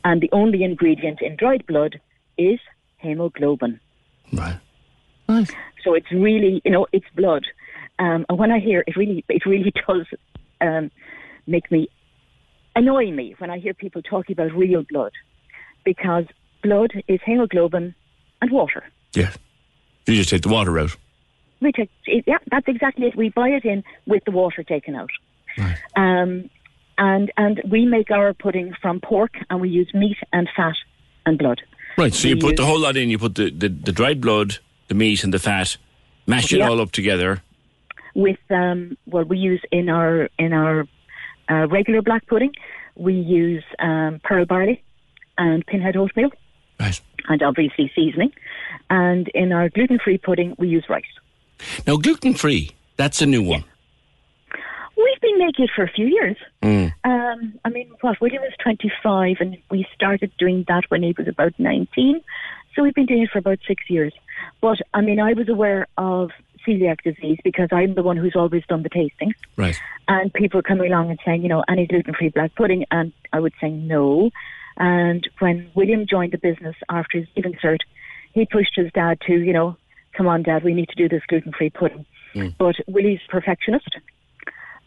And 0.04 0.22
the 0.22 0.30
only 0.32 0.64
ingredient 0.64 1.22
in 1.22 1.36
dried 1.36 1.68
blood 1.68 2.00
is 2.38 2.60
hemoglobin. 2.98 3.80
Right. 4.34 4.58
Nice. 5.30 5.52
So 5.84 5.94
it's 5.94 6.12
really, 6.12 6.62
you 6.66 6.72
know, 6.72 6.88
it's 6.92 7.06
blood. 7.16 7.46
Um, 8.00 8.26
and 8.30 8.38
when 8.38 8.52
I 8.52 8.60
hear 8.60 8.84
it, 8.86 8.96
really, 8.96 9.24
it 9.30 9.46
really 9.46 9.72
does 9.88 10.06
um, 10.62 10.92
make 11.46 11.72
me 11.72 11.88
annoy 12.76 13.12
me 13.12 13.36
when 13.40 13.50
I 13.50 13.58
hear 13.60 13.74
people 13.74 14.02
talking 14.02 14.34
about 14.34 14.54
real 14.54 14.84
blood, 14.90 15.12
because 15.84 16.26
blood 16.64 16.92
is 17.08 17.20
hemoglobin 17.26 17.96
and 18.42 18.52
water. 18.52 18.84
Yeah. 19.14 19.32
You 20.06 20.16
just 20.16 20.30
take 20.30 20.44
the 20.44 20.50
water 20.50 20.78
out. 20.80 20.96
We 21.60 21.72
take, 21.72 21.90
yeah, 22.06 22.38
that's 22.52 22.68
exactly 22.68 23.08
it. 23.08 23.16
We 23.16 23.30
buy 23.30 23.50
it 23.50 23.66
in 23.66 23.84
with 24.06 24.24
the 24.26 24.32
water 24.32 24.64
taken 24.64 24.96
out. 24.96 25.10
Um, 25.96 26.50
and 27.00 27.32
and 27.36 27.62
we 27.70 27.86
make 27.86 28.12
our 28.12 28.34
pudding 28.34 28.74
from 28.82 29.00
pork, 29.00 29.34
and 29.50 29.60
we 29.60 29.70
use 29.70 29.92
meat 29.94 30.18
and 30.32 30.48
fat 30.56 30.76
and 31.26 31.38
blood. 31.38 31.62
Right. 31.98 32.14
So 32.14 32.28
We 32.28 32.36
you 32.36 32.38
put 32.40 32.58
the 32.58 32.66
whole 32.66 32.80
lot 32.80 32.96
in. 32.96 33.10
You 33.10 33.18
put 33.18 33.36
the, 33.36 33.50
the, 33.50 33.70
the 33.70 33.92
dried 33.92 34.22
blood, 34.22 34.58
the 34.88 34.94
meat, 34.94 35.24
and 35.24 35.34
the 35.34 35.40
fat. 35.40 35.78
Mash 36.28 36.54
it 36.54 36.60
Yeah. 36.60 36.70
all 36.70 36.80
up 36.80 36.92
together. 36.92 37.42
With 38.18 38.40
um, 38.50 38.98
well, 39.06 39.24
we 39.24 39.38
use 39.38 39.62
in 39.72 39.90
our 39.90 40.28
in 40.40 40.52
our 40.52 40.86
uh, 41.50 41.68
regular 41.68 42.02
black 42.02 42.26
pudding, 42.28 42.52
we 42.96 43.14
use 43.14 43.64
um, 43.80 44.20
pearl 44.24 44.46
barley 44.46 44.84
and 45.38 45.66
pinhead 45.68 45.96
oatmeal, 45.96 46.32
right. 46.80 47.00
and 47.30 47.44
obviously 47.44 47.92
seasoning. 47.96 48.34
And 48.90 49.28
in 49.30 49.54
our 49.54 49.70
gluten-free 49.70 50.18
pudding, 50.18 50.56
we 50.58 50.68
use 50.68 50.86
rice. 50.90 51.04
Now 51.86 51.98
gluten 51.98 52.34
free. 52.34 52.72
That's 52.98 53.22
a 53.22 53.28
new 53.28 53.44
one. 53.44 53.64
We've 54.98 55.22
been 55.22 55.38
making 55.38 55.66
it 55.66 55.72
for 55.76 55.84
a 55.84 55.92
few 55.92 56.08
years. 56.08 56.38
Mm. 56.64 56.92
Um, 57.04 57.60
I 57.64 57.70
mean, 57.70 57.92
what 58.02 58.20
William 58.20 58.42
was 58.42 58.54
25, 58.64 59.38
and 59.40 59.58
we 59.70 59.86
started 59.94 60.32
doing 60.40 60.66
that 60.68 60.86
when 60.90 61.04
he 61.04 61.14
was 61.16 61.28
about 61.28 61.54
19. 61.60 62.20
So 62.76 62.82
we've 62.82 62.96
been 62.96 63.06
doing 63.06 63.22
it 63.22 63.30
for 63.30 63.38
about 63.38 63.60
six 63.68 63.84
years. 63.90 64.14
But 64.60 64.80
I 64.96 65.02
mean, 65.02 65.20
I 65.20 65.34
was 65.34 65.50
aware 65.50 65.88
of 65.98 66.32
celiac 66.68 67.02
disease 67.04 67.38
because 67.44 67.70
I'm 67.72 67.96
the 67.96 68.04
one 68.04 68.18
who's 68.18 68.36
always 68.36 68.64
done 68.68 68.84
the 68.84 68.90
tasting. 68.90 69.34
Right. 69.56 69.80
And 70.08 70.34
people 70.34 70.62
coming 70.62 70.92
along 70.92 71.10
and 71.10 71.20
saying, 71.26 71.44
you 71.44 71.50
know, 71.50 71.64
any 71.68 71.88
gluten 71.88 72.14
free 72.14 72.30
black 72.30 72.56
pudding. 72.56 72.86
And 72.92 73.14
I 73.32 73.40
would 73.40 73.54
say 73.62 73.70
no. 73.70 74.32
And 74.78 75.28
when 75.40 75.70
William 75.74 76.06
joined 76.08 76.34
the 76.34 76.38
business 76.38 76.76
after 76.90 77.20
his 77.20 77.28
leaving 77.36 77.54
cert, 77.64 77.80
he 78.34 78.46
pushed 78.46 78.74
his 78.76 78.92
dad 78.94 79.20
to, 79.28 79.34
you 79.34 79.54
know, 79.54 79.78
come 80.16 80.28
on, 80.28 80.44
dad, 80.44 80.64
we 80.64 80.74
need 80.74 80.90
to 80.90 80.96
do 80.96 81.10
this 81.10 81.24
gluten 81.28 81.52
free 81.52 81.70
pudding. 81.70 82.06
Mm. 82.36 82.56
But 82.58 82.76
Willie's 82.88 83.22
perfectionist. 83.30 83.90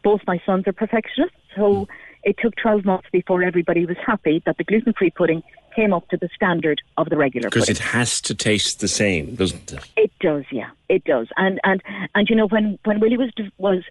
Both 0.03 0.21
my 0.27 0.41
sons 0.47 0.67
are 0.67 0.73
perfectionists. 0.73 1.37
So 1.57 1.63
mm. 1.63 1.87
it 2.23 2.37
took 2.39 2.55
12 2.57 2.85
months 2.85 3.09
before 3.13 3.43
everybody 3.43 3.87
was 3.87 3.97
happy 4.05 4.43
that 4.47 4.57
the 4.59 4.65
gluten 4.65 4.93
free 4.93 5.11
pudding 5.11 5.43
came 5.75 5.93
up 5.93 6.09
to 6.09 6.17
the 6.17 6.29
standard 6.35 6.81
of 6.97 7.09
the 7.09 7.17
regular 7.17 7.49
Because 7.49 7.69
it 7.69 7.79
has 7.79 8.21
to 8.23 8.35
taste 8.35 8.81
the 8.81 8.89
same, 8.89 9.35
doesn't 9.35 9.73
it? 9.73 9.81
It 9.97 10.13
does, 10.21 10.45
yeah, 10.51 10.71
it 10.89 11.05
does. 11.05 11.29
And 11.37 11.61
and 11.65 11.83
and 12.15 12.29
you 12.29 12.37
know 12.37 12.47
when 12.49 12.79
when 12.85 13.01
Willie 13.01 13.17
was 13.17 13.31
was 13.59 13.83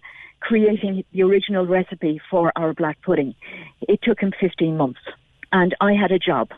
creating 0.41 1.03
the 1.11 1.23
original 1.23 1.65
recipe 1.65 2.21
for 2.29 2.51
our 2.55 2.73
black 2.73 3.01
pudding, 3.01 3.35
it 3.81 3.99
took 4.03 4.19
him 4.19 4.31
fifteen 4.39 4.77
months. 4.77 4.99
And 5.51 5.75
I 5.81 5.93
had 5.93 6.11
a 6.11 6.19
job. 6.19 6.49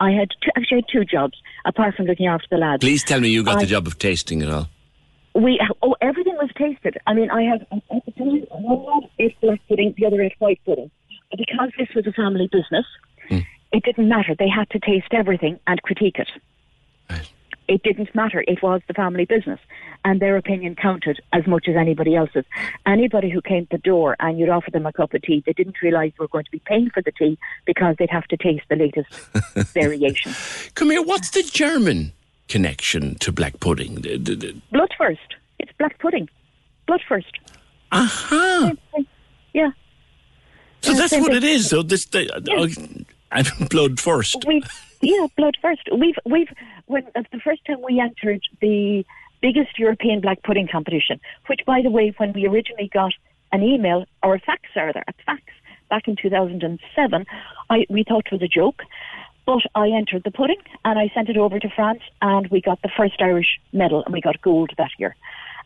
I 0.00 0.10
had 0.10 0.28
two, 0.42 0.50
actually 0.56 0.78
I 0.78 0.80
had 0.80 0.84
two 0.90 1.04
jobs 1.04 1.34
apart 1.66 1.94
from 1.94 2.06
looking 2.06 2.26
after 2.26 2.46
the 2.50 2.56
lads. 2.56 2.80
Please 2.82 3.04
tell 3.04 3.20
me 3.20 3.28
you 3.28 3.42
got 3.44 3.58
I- 3.58 3.60
the 3.60 3.66
job 3.66 3.86
of 3.86 3.98
tasting 3.98 4.40
it 4.42 4.48
all. 4.50 4.68
We 5.34 5.60
oh 5.82 5.94
everything 6.00 6.34
was 6.36 6.50
tasted. 6.56 6.98
I 7.06 7.14
mean 7.14 7.30
I 7.30 7.42
had 7.42 7.66
at 7.70 8.04
the 8.06 8.12
time 8.12 8.40
one 8.50 8.84
lad 8.84 9.10
ate 9.18 9.40
black 9.40 9.60
pudding, 9.68 9.94
the 9.96 10.06
other 10.06 10.20
ate 10.22 10.34
white 10.38 10.60
pudding. 10.64 10.90
Because 11.36 11.70
this 11.78 11.88
was 11.94 12.06
a 12.06 12.12
family 12.12 12.48
business, 12.50 12.86
it 13.72 13.82
didn't 13.84 14.08
matter. 14.08 14.34
They 14.38 14.48
had 14.48 14.68
to 14.70 14.78
taste 14.78 15.08
everything 15.12 15.58
and 15.66 15.80
critique 15.82 16.18
it. 16.18 16.28
It 17.68 17.82
didn't 17.82 18.14
matter. 18.14 18.42
It 18.48 18.62
was 18.62 18.80
the 18.88 18.94
family 18.94 19.26
business, 19.26 19.60
and 20.02 20.20
their 20.20 20.38
opinion 20.38 20.74
counted 20.74 21.20
as 21.34 21.46
much 21.46 21.68
as 21.68 21.76
anybody 21.76 22.16
else's. 22.16 22.46
Anybody 22.86 23.28
who 23.28 23.42
came 23.42 23.66
to 23.66 23.76
the 23.76 23.82
door 23.82 24.16
and 24.20 24.38
you'd 24.38 24.48
offer 24.48 24.70
them 24.70 24.86
a 24.86 24.92
cup 24.94 25.12
of 25.12 25.20
tea, 25.20 25.42
they 25.44 25.52
didn't 25.52 25.82
realise 25.82 26.12
they 26.18 26.22
were 26.24 26.28
going 26.28 26.46
to 26.46 26.50
be 26.50 26.60
paying 26.64 26.88
for 26.88 27.02
the 27.02 27.12
tea 27.12 27.36
because 27.66 27.94
they'd 27.98 28.08
have 28.08 28.26
to 28.28 28.38
taste 28.38 28.64
the 28.70 28.76
latest 28.76 29.10
variation. 29.74 30.32
Come 30.76 30.88
here. 30.92 31.02
What's 31.02 31.28
the 31.28 31.42
German 31.42 32.12
connection 32.48 33.16
to 33.16 33.32
black 33.32 33.60
pudding? 33.60 33.96
Blutwurst. 33.96 35.18
It's 35.58 35.72
black 35.78 35.98
pudding. 35.98 36.30
Blutwurst. 36.88 37.32
Aha. 37.92 38.72
Yeah. 39.52 39.72
So 40.80 40.92
Yeah, 40.92 40.98
that's 41.00 41.12
what 41.12 41.26
thing. 41.32 41.36
it 41.36 41.44
is. 41.44 41.68
So 41.68 41.82
this, 41.82 42.06
the, 42.06 42.34
uh, 42.34 42.40
and 43.30 43.46
Blutwurst. 43.46 44.46
We, 44.46 44.62
yeah, 45.00 45.26
Blutwurst. 45.38 45.96
We've 45.96 46.18
we've 46.24 46.52
when 46.86 47.04
uh, 47.14 47.22
the 47.32 47.40
first 47.40 47.64
time 47.66 47.82
we 47.82 48.00
entered 48.00 48.42
the 48.60 49.04
biggest 49.40 49.78
European 49.78 50.20
black 50.20 50.42
pudding 50.42 50.68
competition, 50.70 51.20
which, 51.46 51.60
by 51.66 51.80
the 51.82 51.90
way, 51.90 52.12
when 52.16 52.32
we 52.32 52.46
originally 52.46 52.90
got 52.92 53.12
an 53.52 53.62
email 53.62 54.04
or 54.22 54.34
a 54.34 54.40
fax 54.40 54.62
rather, 54.74 55.04
a 55.06 55.12
fax 55.24 55.42
back 55.88 56.06
in 56.06 56.16
2007, 56.20 57.26
I 57.70 57.86
we 57.88 58.04
thought 58.04 58.26
it 58.26 58.32
was 58.32 58.42
a 58.42 58.48
joke. 58.48 58.82
But 59.46 59.62
I 59.74 59.88
entered 59.88 60.24
the 60.24 60.30
pudding 60.30 60.60
and 60.84 60.98
I 60.98 61.10
sent 61.14 61.30
it 61.30 61.38
over 61.38 61.58
to 61.58 61.68
France, 61.70 62.02
and 62.20 62.46
we 62.48 62.60
got 62.60 62.82
the 62.82 62.90
first 62.94 63.14
Irish 63.20 63.58
medal, 63.72 64.04
and 64.04 64.12
we 64.12 64.20
got 64.20 64.42
gold 64.42 64.72
that 64.76 64.90
year. 64.98 65.16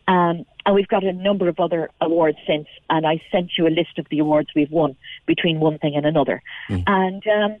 Um, 0.07 0.45
and 0.65 0.75
we've 0.75 0.87
got 0.87 1.03
a 1.03 1.13
number 1.13 1.47
of 1.47 1.59
other 1.59 1.89
awards 2.01 2.37
since, 2.47 2.67
and 2.89 3.05
I 3.05 3.21
sent 3.31 3.51
you 3.57 3.67
a 3.67 3.69
list 3.69 3.97
of 3.97 4.07
the 4.09 4.19
awards 4.19 4.49
we've 4.55 4.71
won 4.71 4.95
between 5.25 5.59
one 5.59 5.77
thing 5.77 5.95
and 5.95 6.05
another. 6.05 6.41
And 6.69 7.23
um, 7.27 7.57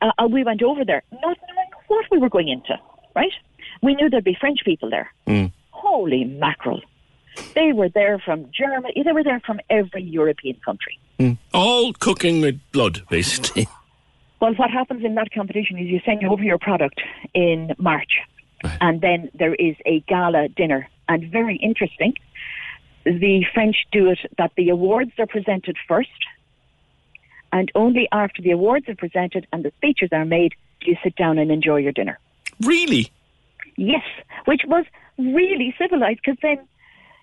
uh, 0.00 0.10
uh, 0.18 0.26
we 0.26 0.44
went 0.44 0.62
over 0.62 0.84
there, 0.84 1.02
not 1.12 1.36
knowing 1.48 1.70
what 1.88 2.06
we 2.10 2.18
were 2.18 2.28
going 2.28 2.48
into, 2.48 2.78
right? 3.14 3.32
We 3.82 3.94
knew 3.94 4.10
there'd 4.10 4.24
be 4.24 4.36
French 4.38 4.60
people 4.64 4.90
there. 4.90 5.12
Mm. 5.26 5.52
Holy 5.70 6.24
mackerel. 6.24 6.80
They 7.54 7.72
were 7.72 7.88
there 7.88 8.18
from 8.18 8.50
Germany, 8.52 9.02
they 9.04 9.12
were 9.12 9.24
there 9.24 9.40
from 9.40 9.60
every 9.68 10.02
European 10.02 10.56
country. 10.64 10.98
Mm. 11.18 11.38
All 11.52 11.92
cooking 11.92 12.40
with 12.40 12.60
blood, 12.72 13.02
basically. 13.10 13.68
Well, 14.38 14.52
what 14.54 14.70
happens 14.70 15.02
in 15.02 15.14
that 15.14 15.32
competition 15.32 15.78
is 15.78 15.86
you 15.86 16.00
send 16.04 16.22
over 16.24 16.42
your 16.42 16.58
product 16.58 17.00
in 17.32 17.74
March, 17.78 18.18
and 18.62 19.00
then 19.00 19.30
there 19.32 19.54
is 19.54 19.76
a 19.86 20.00
gala 20.00 20.48
dinner. 20.48 20.88
And 21.08 21.30
very 21.30 21.56
interesting, 21.56 22.14
the 23.04 23.44
French 23.54 23.76
do 23.92 24.10
it 24.10 24.18
that 24.38 24.52
the 24.56 24.70
awards 24.70 25.12
are 25.18 25.26
presented 25.26 25.76
first, 25.86 26.10
and 27.52 27.70
only 27.74 28.08
after 28.12 28.42
the 28.42 28.50
awards 28.50 28.88
are 28.88 28.96
presented 28.96 29.46
and 29.52 29.64
the 29.64 29.72
speeches 29.76 30.08
are 30.12 30.24
made 30.24 30.54
do 30.80 30.90
you 30.90 30.96
sit 31.02 31.16
down 31.16 31.38
and 31.38 31.50
enjoy 31.50 31.76
your 31.76 31.92
dinner. 31.92 32.18
Really? 32.62 33.10
Yes, 33.76 34.04
which 34.46 34.62
was 34.66 34.84
really 35.18 35.74
civilized 35.78 36.20
because 36.24 36.38
then 36.42 36.66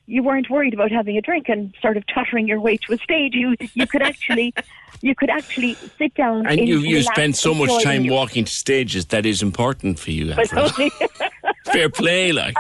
you 0.06 0.22
weren't 0.22 0.50
worried 0.50 0.74
about 0.74 0.92
having 0.92 1.18
a 1.18 1.22
drink 1.22 1.48
and 1.50 1.74
sort 1.82 1.98
of 1.98 2.04
tottering 2.08 2.48
your 2.48 2.60
way 2.60 2.78
to 2.78 2.94
a 2.94 2.98
stage. 2.98 3.34
You 3.34 3.56
you 3.74 3.88
could 3.88 4.02
actually 4.02 4.54
you 5.02 5.16
could 5.16 5.30
actually 5.30 5.76
sit 5.98 6.14
down 6.16 6.46
And 6.48 6.68
you, 6.68 6.80
you 6.80 7.02
spend 7.04 7.36
so 7.36 7.54
much 7.54 7.84
time 7.84 8.08
walking 8.08 8.46
to 8.46 8.52
stages 8.52 9.08
that 9.08 9.26
is 9.26 9.42
important 9.42 10.00
for 10.00 10.12
you. 10.12 10.34
But 10.34 10.52
Avril. 10.54 10.70
only- 10.78 10.92
Fair 11.66 11.90
play, 11.90 12.32
like. 12.32 12.56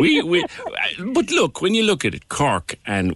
We, 0.00 0.22
we, 0.22 0.44
but 1.12 1.30
look, 1.30 1.60
when 1.60 1.74
you 1.74 1.82
look 1.82 2.04
at 2.04 2.14
it, 2.14 2.28
Cork 2.28 2.74
and 2.86 3.14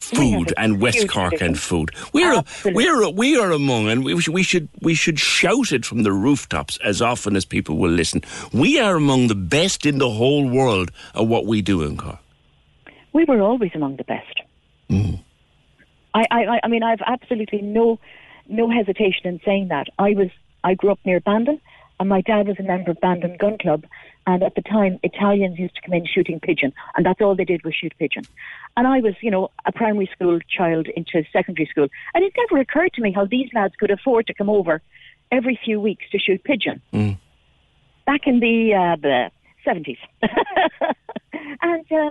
food 0.00 0.52
and 0.56 0.80
West 0.80 1.08
Cork 1.08 1.40
and 1.40 1.58
food, 1.58 1.90
we're 2.12 2.34
a, 2.34 2.44
we're 2.66 3.02
a, 3.02 3.10
we 3.10 3.38
are 3.38 3.52
among, 3.52 3.88
and 3.88 4.04
we, 4.04 4.20
should- 4.20 4.34
we 4.34 4.42
should 4.42 4.68
we 4.80 4.94
should 4.94 5.18
shout 5.18 5.72
it 5.72 5.84
from 5.86 6.02
the 6.02 6.12
rooftops 6.12 6.78
as 6.84 7.00
often 7.00 7.36
as 7.36 7.44
people 7.44 7.76
will 7.78 7.90
listen. 7.90 8.22
We 8.52 8.78
are 8.80 8.96
among 8.96 9.28
the 9.28 9.34
best 9.36 9.86
in 9.86 9.98
the 9.98 10.10
whole 10.10 10.48
world 10.48 10.90
at 11.14 11.26
what 11.26 11.46
we 11.46 11.62
do 11.62 11.82
in 11.82 11.96
Cork. 11.96 12.18
we 13.12 13.24
were 13.24 13.40
always 13.40 13.70
among 13.74 13.96
the 13.96 14.04
best. 14.04 14.40
Mm. 14.90 15.20
I, 16.14 16.24
I, 16.30 16.60
I 16.64 16.68
mean, 16.68 16.82
I've 16.82 17.00
absolutely 17.06 17.62
no, 17.62 17.98
no 18.48 18.68
hesitation 18.70 19.26
in 19.26 19.40
saying 19.44 19.68
that. 19.68 19.86
I 19.98 20.10
was, 20.14 20.28
I 20.62 20.74
grew 20.74 20.90
up 20.90 20.98
near 21.06 21.20
Bandon, 21.20 21.58
and 22.02 22.08
my 22.08 22.20
dad 22.20 22.48
was 22.48 22.58
a 22.58 22.64
member 22.64 22.90
of 22.90 23.00
Bandon 23.00 23.36
Gun 23.38 23.58
Club, 23.58 23.84
and 24.26 24.42
at 24.42 24.56
the 24.56 24.60
time, 24.60 24.98
Italians 25.04 25.56
used 25.56 25.76
to 25.76 25.82
come 25.82 25.94
in 25.94 26.04
shooting 26.04 26.40
pigeon, 26.40 26.72
and 26.96 27.06
that's 27.06 27.20
all 27.20 27.36
they 27.36 27.44
did 27.44 27.62
was 27.62 27.76
shoot 27.76 27.92
pigeon. 27.96 28.24
And 28.76 28.88
I 28.88 28.98
was, 28.98 29.14
you 29.20 29.30
know, 29.30 29.52
a 29.66 29.70
primary 29.70 30.10
school 30.12 30.40
child 30.48 30.88
into 30.96 31.22
secondary 31.32 31.66
school, 31.66 31.86
and 32.12 32.24
it 32.24 32.32
never 32.36 32.60
occurred 32.60 32.92
to 32.94 33.02
me 33.02 33.12
how 33.12 33.24
these 33.24 33.50
lads 33.54 33.74
could 33.78 33.92
afford 33.92 34.26
to 34.26 34.34
come 34.34 34.50
over 34.50 34.82
every 35.30 35.56
few 35.64 35.80
weeks 35.80 36.04
to 36.10 36.18
shoot 36.18 36.42
pigeon. 36.42 36.82
Back 38.04 38.26
in 38.26 38.40
the 38.40 38.74
uh, 38.74 38.96
the 38.96 39.30
seventies, 39.64 39.98
and 41.62 41.92
um, 41.92 42.10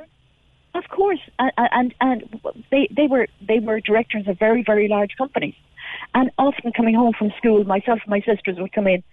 Of 0.73 0.87
course, 0.87 1.19
and 1.37 1.51
and, 1.57 1.93
and 1.99 2.41
they 2.71 2.87
they 2.95 3.07
were 3.07 3.27
they 3.45 3.59
were 3.59 3.81
directors 3.81 4.25
of 4.29 4.39
very 4.39 4.63
very 4.63 4.87
large 4.87 5.17
companies, 5.17 5.55
and 6.13 6.31
often 6.37 6.71
coming 6.71 6.95
home 6.95 7.11
from 7.19 7.33
school, 7.37 7.65
myself 7.65 7.99
and 8.05 8.09
my 8.09 8.21
sisters 8.21 8.55
would 8.57 8.71
come 8.71 8.87
in 8.87 9.03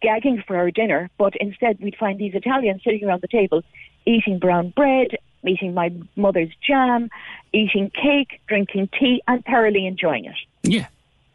gagging 0.00 0.42
for 0.46 0.56
our 0.56 0.70
dinner, 0.70 1.10
but 1.18 1.34
instead 1.36 1.78
we'd 1.80 1.96
find 1.96 2.18
these 2.18 2.34
Italians 2.34 2.82
sitting 2.84 3.04
around 3.04 3.22
the 3.22 3.28
table 3.28 3.62
eating 4.06 4.38
brown 4.38 4.70
bread, 4.70 5.08
eating 5.46 5.74
my 5.74 5.92
mother's 6.16 6.50
jam, 6.66 7.10
eating 7.52 7.90
cake, 7.90 8.40
drinking 8.46 8.88
tea, 8.98 9.22
and 9.28 9.44
thoroughly 9.44 9.86
enjoying 9.86 10.24
it. 10.24 10.36
Yeah, 10.62 10.86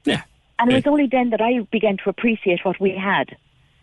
yeah. 0.04 0.24
And 0.58 0.72
it 0.72 0.76
was 0.76 0.88
only 0.88 1.08
then 1.08 1.32
that 1.32 1.42
I 1.42 1.60
began 1.72 1.98
to 1.98 2.10
appreciate 2.10 2.64
what 2.64 2.80
we 2.80 2.92
had. 2.92 3.36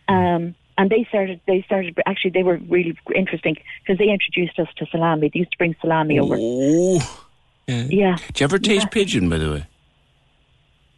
Um, 0.08 0.54
and 0.78 0.90
they 0.90 1.04
started, 1.08 1.40
they 1.46 1.62
started, 1.62 1.98
actually, 2.06 2.30
they 2.30 2.42
were 2.42 2.56
really 2.68 2.98
interesting 3.14 3.56
because 3.80 3.98
they 3.98 4.08
introduced 4.08 4.58
us 4.58 4.68
to 4.76 4.86
salami. 4.86 5.30
They 5.32 5.40
used 5.40 5.52
to 5.52 5.58
bring 5.58 5.76
salami 5.80 6.18
over. 6.18 6.36
Oh. 6.38 7.24
Yeah. 7.68 7.84
Yeah. 7.88 8.16
Did 8.26 8.40
you 8.40 8.44
ever 8.44 8.58
taste 8.58 8.86
Yeah. 8.86 8.88
pigeon, 8.88 9.28
by 9.28 9.38
the 9.38 9.52
way? 9.52 9.66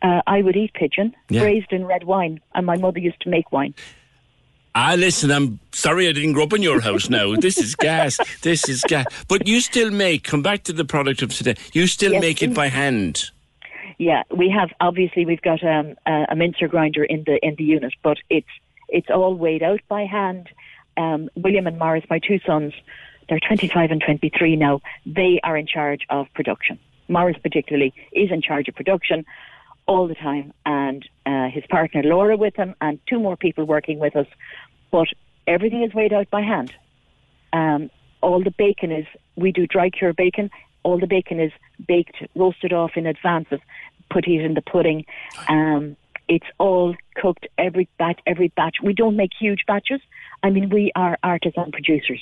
Uh, 0.05 0.21
I 0.27 0.43
would 0.43 0.55
eat 0.55 0.75
pigeon, 0.75 1.15
Yeah. 1.31 1.41
braised 1.41 1.73
in 1.73 1.87
red 1.87 2.05
wine, 2.05 2.39
and 2.55 2.67
my 2.67 2.77
mother 2.77 2.99
used 3.01 3.21
to 3.23 3.31
make 3.31 3.51
wine. 3.53 3.75
Ah, 4.75 4.95
listen, 4.99 5.31
I'm 5.31 5.61
sorry 5.73 6.09
I 6.09 6.13
didn't 6.13 6.35
grow 6.35 6.45
up 6.45 6.53
in 6.53 6.63
your 6.63 6.81
house 6.81 7.09
now. 7.09 7.35
This 7.47 7.57
is 7.59 7.75
gas. 7.75 8.19
This 8.43 8.69
is 8.69 8.83
gas. 8.87 9.07
But 9.29 9.47
you 9.47 9.61
still 9.61 9.91
make, 9.91 10.25
come 10.25 10.43
back 10.43 10.65
to 10.65 10.73
the 10.75 10.85
product 10.85 11.23
of 11.23 11.33
today, 11.33 11.55
you 11.73 11.87
still 11.87 12.13
Yes, 12.13 12.21
make 12.21 12.43
it 12.43 12.53
by 12.55 12.67
hand. 12.69 13.31
Yeah, 13.99 14.25
we 14.31 14.51
have 14.51 14.71
obviously 14.81 15.25
we've 15.25 15.41
got 15.41 15.63
um, 15.65 15.95
a, 16.07 16.27
a 16.31 16.37
mincer 16.37 16.69
grinder 16.69 17.05
in 17.05 17.23
the 17.25 17.39
in 17.47 17.55
the 17.57 17.65
unit, 17.65 17.95
but 18.03 18.19
it's 18.29 18.49
it's 18.89 19.09
all 19.09 19.35
weighed 19.35 19.63
out 19.63 19.81
by 19.89 20.05
hand. 20.05 20.49
Um, 20.99 21.31
William 21.37 21.67
and 21.67 21.79
Morris, 21.79 22.05
my 22.11 22.19
two 22.19 22.41
sons, 22.45 22.75
they're 23.29 23.41
25 23.41 23.91
and 23.91 24.03
23 24.03 24.57
now. 24.57 24.81
They 25.07 25.41
are 25.45 25.57
in 25.57 25.67
charge 25.67 26.03
of 26.11 26.27
production. 26.35 26.79
Morris 27.09 27.37
particularly 27.43 27.95
is 28.13 28.31
in 28.31 28.43
charge 28.43 28.69
of 28.69 28.75
production 28.75 29.25
all 29.87 30.09
the 30.09 30.15
time, 30.15 30.53
and 30.65 31.07
uh, 31.27 31.49
his 31.49 31.65
partner 31.69 32.03
Laura 32.03 32.37
with 32.37 32.57
him, 32.57 32.75
and 32.81 32.99
two 33.09 33.19
more 33.19 33.37
people 33.37 33.65
working 33.65 33.99
with 33.99 34.17
us. 34.17 34.27
But 34.91 35.09
everything 35.47 35.83
is 35.83 35.93
weighed 35.95 36.13
out 36.13 36.31
by 36.31 36.43
hand. 36.43 36.73
Um, 37.53 37.91
all 38.21 38.43
the 38.43 38.51
bacon 38.51 38.91
is 38.91 39.07
we 39.37 39.53
do 39.53 39.67
dry 39.67 39.91
cure 39.91 40.13
bacon. 40.13 40.51
All 40.83 40.99
the 40.99 41.07
bacon 41.07 41.41
is 41.41 41.53
baked, 41.87 42.17
roasted 42.35 42.73
off 42.73 42.93
in 42.97 43.07
advance 43.07 43.49
of 43.51 43.61
put 44.11 44.27
it 44.27 44.45
in 44.45 44.55
the 44.55 44.63
pudding. 44.63 45.05
Um, 45.49 45.97
it's 46.29 46.47
all 46.59 46.95
cooked 47.17 47.47
every 47.59 47.89
batch. 47.99 48.21
Every 48.27 48.49
batch. 48.49 48.77
We 48.83 48.95
don't 48.95 49.17
make 49.17 49.31
huge 49.39 49.65
batches. 49.67 50.01
I 50.43 50.51
mean, 50.51 50.71
we 50.71 50.93
are 50.95 51.19
artisan 51.23 51.73
producers, 51.73 52.21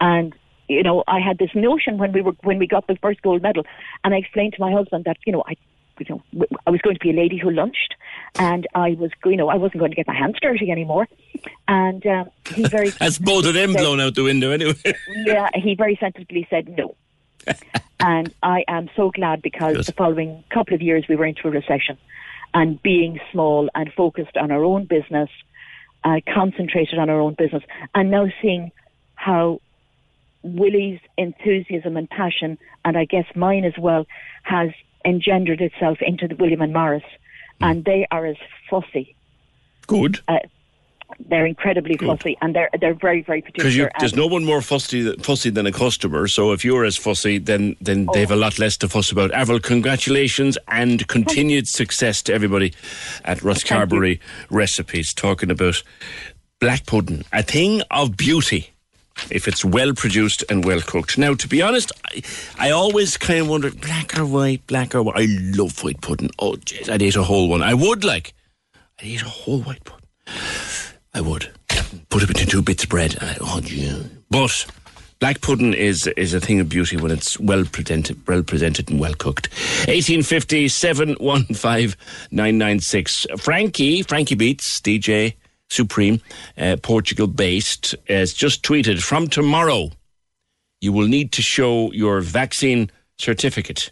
and 0.00 0.34
you 0.68 0.82
know, 0.82 1.04
I 1.06 1.20
had 1.20 1.38
this 1.38 1.50
notion 1.54 1.98
when 1.98 2.12
we 2.12 2.22
were 2.22 2.32
when 2.42 2.58
we 2.58 2.66
got 2.66 2.86
the 2.86 2.96
first 2.96 3.22
gold 3.22 3.42
medal, 3.42 3.64
and 4.04 4.14
I 4.14 4.18
explained 4.18 4.54
to 4.54 4.60
my 4.60 4.72
husband 4.72 5.04
that 5.04 5.16
you 5.26 5.32
know 5.32 5.42
I. 5.46 5.56
You 5.98 6.20
know, 6.34 6.46
I 6.66 6.70
was 6.70 6.80
going 6.82 6.96
to 6.96 7.00
be 7.00 7.10
a 7.10 7.14
lady 7.14 7.38
who 7.38 7.50
lunched, 7.50 7.94
and 8.38 8.66
I 8.74 8.90
was, 8.98 9.10
you 9.24 9.36
know, 9.36 9.48
I 9.48 9.56
wasn't 9.56 9.78
going 9.78 9.90
to 9.90 9.96
get 9.96 10.06
my 10.06 10.14
hands 10.14 10.36
dirty 10.40 10.70
anymore. 10.70 11.08
And 11.68 12.06
um, 12.06 12.30
he 12.54 12.64
very 12.68 12.90
That's 12.90 13.18
both 13.18 13.46
of 13.46 13.54
them 13.54 13.72
said- 13.72 13.80
blown 13.80 14.00
out 14.00 14.14
the 14.14 14.24
window 14.24 14.50
anyway. 14.50 14.74
yeah, 15.24 15.48
he 15.54 15.74
very 15.74 15.96
sensibly 15.96 16.46
said 16.50 16.68
no. 16.76 16.94
and 18.00 18.32
I 18.42 18.64
am 18.68 18.90
so 18.96 19.10
glad 19.10 19.40
because 19.40 19.86
the 19.86 19.92
following 19.92 20.42
couple 20.50 20.74
of 20.74 20.82
years 20.82 21.04
we 21.08 21.16
were 21.16 21.26
into 21.26 21.46
a 21.46 21.50
recession 21.50 21.96
and 22.52 22.82
being 22.82 23.20
small 23.32 23.68
and 23.74 23.92
focused 23.92 24.36
on 24.36 24.50
our 24.50 24.64
own 24.64 24.84
business, 24.84 25.30
uh, 26.04 26.20
concentrated 26.32 26.98
on 26.98 27.08
our 27.08 27.20
own 27.20 27.34
business, 27.34 27.62
and 27.94 28.10
now 28.10 28.26
seeing 28.42 28.72
how 29.14 29.60
Willie's 30.42 31.00
enthusiasm 31.16 31.96
and 31.96 32.08
passion, 32.08 32.58
and 32.84 32.96
I 32.96 33.04
guess 33.04 33.26
mine 33.34 33.64
as 33.64 33.76
well, 33.78 34.06
has 34.42 34.70
engendered 35.06 35.60
itself 35.60 35.98
into 36.02 36.26
the 36.28 36.34
William 36.36 36.60
and 36.60 36.72
Morris, 36.72 37.04
and 37.60 37.84
they 37.84 38.06
are 38.10 38.26
as 38.26 38.36
fussy. 38.68 39.14
Good. 39.86 40.18
Uh, 40.26 40.38
they're 41.20 41.46
incredibly 41.46 41.96
fussy, 41.96 42.36
and 42.42 42.54
they're 42.54 42.68
they're 42.80 42.92
very 42.92 43.22
very 43.22 43.40
particular. 43.40 43.70
Because 43.86 43.92
there's 44.00 44.16
no 44.16 44.26
one 44.26 44.44
more 44.44 44.60
fussy, 44.60 45.12
fussy 45.18 45.50
than 45.50 45.64
a 45.64 45.72
customer. 45.72 46.26
So 46.26 46.52
if 46.52 46.64
you're 46.64 46.84
as 46.84 46.96
fussy, 46.96 47.38
then 47.38 47.76
then 47.80 48.08
they've 48.12 48.30
Oh. 48.30 48.34
a 48.34 48.36
lot 48.36 48.58
less 48.58 48.76
to 48.78 48.88
fuss 48.88 49.12
about. 49.12 49.30
Avril, 49.32 49.60
congratulations 49.60 50.58
and 50.68 51.06
continued 51.06 51.68
success 51.68 52.22
to 52.22 52.34
everybody 52.34 52.74
at 53.24 53.38
Rosscarbery 53.38 54.18
Recipes. 54.50 55.14
Talking 55.14 55.50
about 55.50 55.82
black 56.60 56.84
pudding, 56.86 57.24
a 57.32 57.42
thing 57.44 57.82
of 57.90 58.16
beauty. 58.16 58.70
If 59.30 59.48
it's 59.48 59.64
well 59.64 59.92
produced 59.94 60.44
and 60.50 60.64
well 60.64 60.80
cooked. 60.80 61.18
Now, 61.18 61.34
to 61.34 61.48
be 61.48 61.62
honest, 61.62 61.90
I, 62.04 62.22
I 62.58 62.70
always 62.70 63.16
kind 63.16 63.40
of 63.40 63.48
wondered 63.48 63.80
black 63.80 64.16
or 64.18 64.26
white, 64.26 64.66
black 64.66 64.94
or 64.94 65.02
white. 65.02 65.16
I 65.16 65.26
love 65.56 65.82
white 65.82 66.00
pudding. 66.00 66.30
Oh, 66.38 66.52
jeez, 66.52 66.88
I'd 66.88 67.02
eat 67.02 67.16
a 67.16 67.22
whole 67.22 67.48
one. 67.48 67.62
I 67.62 67.74
would 67.74 68.04
like. 68.04 68.34
I'd 69.00 69.06
eat 69.06 69.22
a 69.22 69.28
whole 69.28 69.60
white 69.60 69.84
pudding. 69.84 70.06
I 71.14 71.20
would 71.20 71.50
put 72.10 72.22
it 72.22 72.28
between 72.28 72.46
two 72.46 72.62
bits 72.62 72.84
of 72.84 72.90
bread. 72.90 73.16
I, 73.20 73.36
oh, 73.40 73.60
yeah. 73.64 73.98
But 74.30 74.66
black 75.18 75.40
pudding 75.40 75.72
is 75.72 76.06
is 76.08 76.34
a 76.34 76.40
thing 76.40 76.60
of 76.60 76.68
beauty 76.68 76.96
when 76.96 77.10
it's 77.10 77.40
well 77.40 77.64
presented, 77.64 78.26
well 78.28 78.42
presented 78.42 78.90
and 78.90 79.00
well 79.00 79.14
cooked. 79.14 79.48
Eighteen 79.88 80.22
fifty 80.22 80.68
seven 80.68 81.14
one 81.14 81.44
five 81.46 81.96
nine 82.30 82.58
nine 82.58 82.80
six. 82.80 83.26
Frankie, 83.38 84.02
Frankie 84.02 84.34
Beats, 84.34 84.80
DJ 84.80 85.34
Supreme, 85.68 86.20
uh, 86.56 86.76
Portugal 86.82 87.26
based, 87.26 87.94
has 88.08 88.32
just 88.32 88.62
tweeted 88.62 89.02
from 89.02 89.28
tomorrow. 89.28 89.90
You 90.80 90.92
will 90.92 91.08
need 91.08 91.32
to 91.32 91.42
show 91.42 91.92
your 91.92 92.20
vaccine 92.20 92.90
certificate 93.18 93.90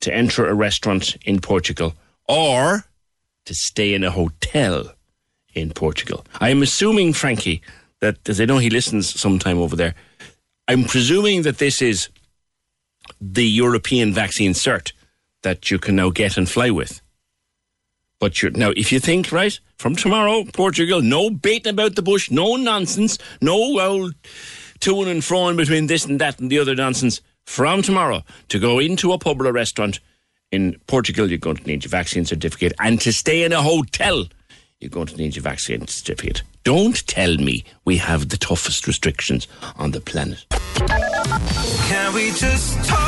to 0.00 0.14
enter 0.14 0.46
a 0.46 0.54
restaurant 0.54 1.16
in 1.24 1.40
Portugal 1.40 1.94
or 2.28 2.84
to 3.46 3.54
stay 3.54 3.94
in 3.94 4.04
a 4.04 4.10
hotel 4.10 4.92
in 5.54 5.72
Portugal. 5.72 6.24
I 6.40 6.50
am 6.50 6.62
assuming, 6.62 7.12
Frankie, 7.12 7.62
that 8.00 8.28
as 8.28 8.40
I 8.40 8.44
know 8.44 8.58
he 8.58 8.70
listens 8.70 9.18
sometime 9.18 9.58
over 9.58 9.74
there, 9.74 9.94
I'm 10.68 10.84
presuming 10.84 11.42
that 11.42 11.58
this 11.58 11.80
is 11.80 12.08
the 13.20 13.46
European 13.46 14.12
vaccine 14.12 14.52
cert 14.52 14.92
that 15.42 15.70
you 15.70 15.78
can 15.78 15.96
now 15.96 16.10
get 16.10 16.36
and 16.36 16.48
fly 16.48 16.70
with. 16.70 17.00
But 18.18 18.40
you're, 18.40 18.52
now, 18.52 18.70
if 18.76 18.92
you 18.92 19.00
think, 19.00 19.30
right, 19.30 19.58
from 19.76 19.94
tomorrow, 19.94 20.44
Portugal, 20.54 21.02
no 21.02 21.28
baiting 21.28 21.70
about 21.70 21.96
the 21.96 22.02
bush, 22.02 22.30
no 22.30 22.56
nonsense, 22.56 23.18
no 23.40 23.78
old 23.78 24.14
to 24.80 25.02
and 25.02 25.24
fro 25.24 25.54
between 25.54 25.86
this 25.86 26.04
and 26.04 26.18
that 26.20 26.40
and 26.40 26.50
the 26.50 26.58
other 26.58 26.74
nonsense. 26.74 27.20
From 27.44 27.82
tomorrow, 27.82 28.24
to 28.48 28.58
go 28.58 28.78
into 28.78 29.12
a 29.12 29.18
pub 29.18 29.40
or 29.40 29.46
a 29.46 29.52
restaurant 29.52 30.00
in 30.50 30.76
Portugal, 30.86 31.28
you're 31.28 31.38
going 31.38 31.56
to 31.56 31.66
need 31.66 31.84
your 31.84 31.90
vaccine 31.90 32.24
certificate. 32.24 32.72
And 32.80 33.00
to 33.02 33.12
stay 33.12 33.44
in 33.44 33.52
a 33.52 33.62
hotel, 33.62 34.26
you're 34.80 34.90
going 34.90 35.06
to 35.06 35.16
need 35.16 35.36
your 35.36 35.42
vaccine 35.42 35.86
certificate. 35.86 36.42
Don't 36.64 37.06
tell 37.06 37.36
me 37.36 37.64
we 37.84 37.98
have 37.98 38.30
the 38.30 38.36
toughest 38.36 38.86
restrictions 38.86 39.46
on 39.76 39.92
the 39.92 40.00
planet. 40.00 40.44
Can 40.50 42.14
we 42.14 42.30
just 42.32 42.84
talk? 42.88 43.05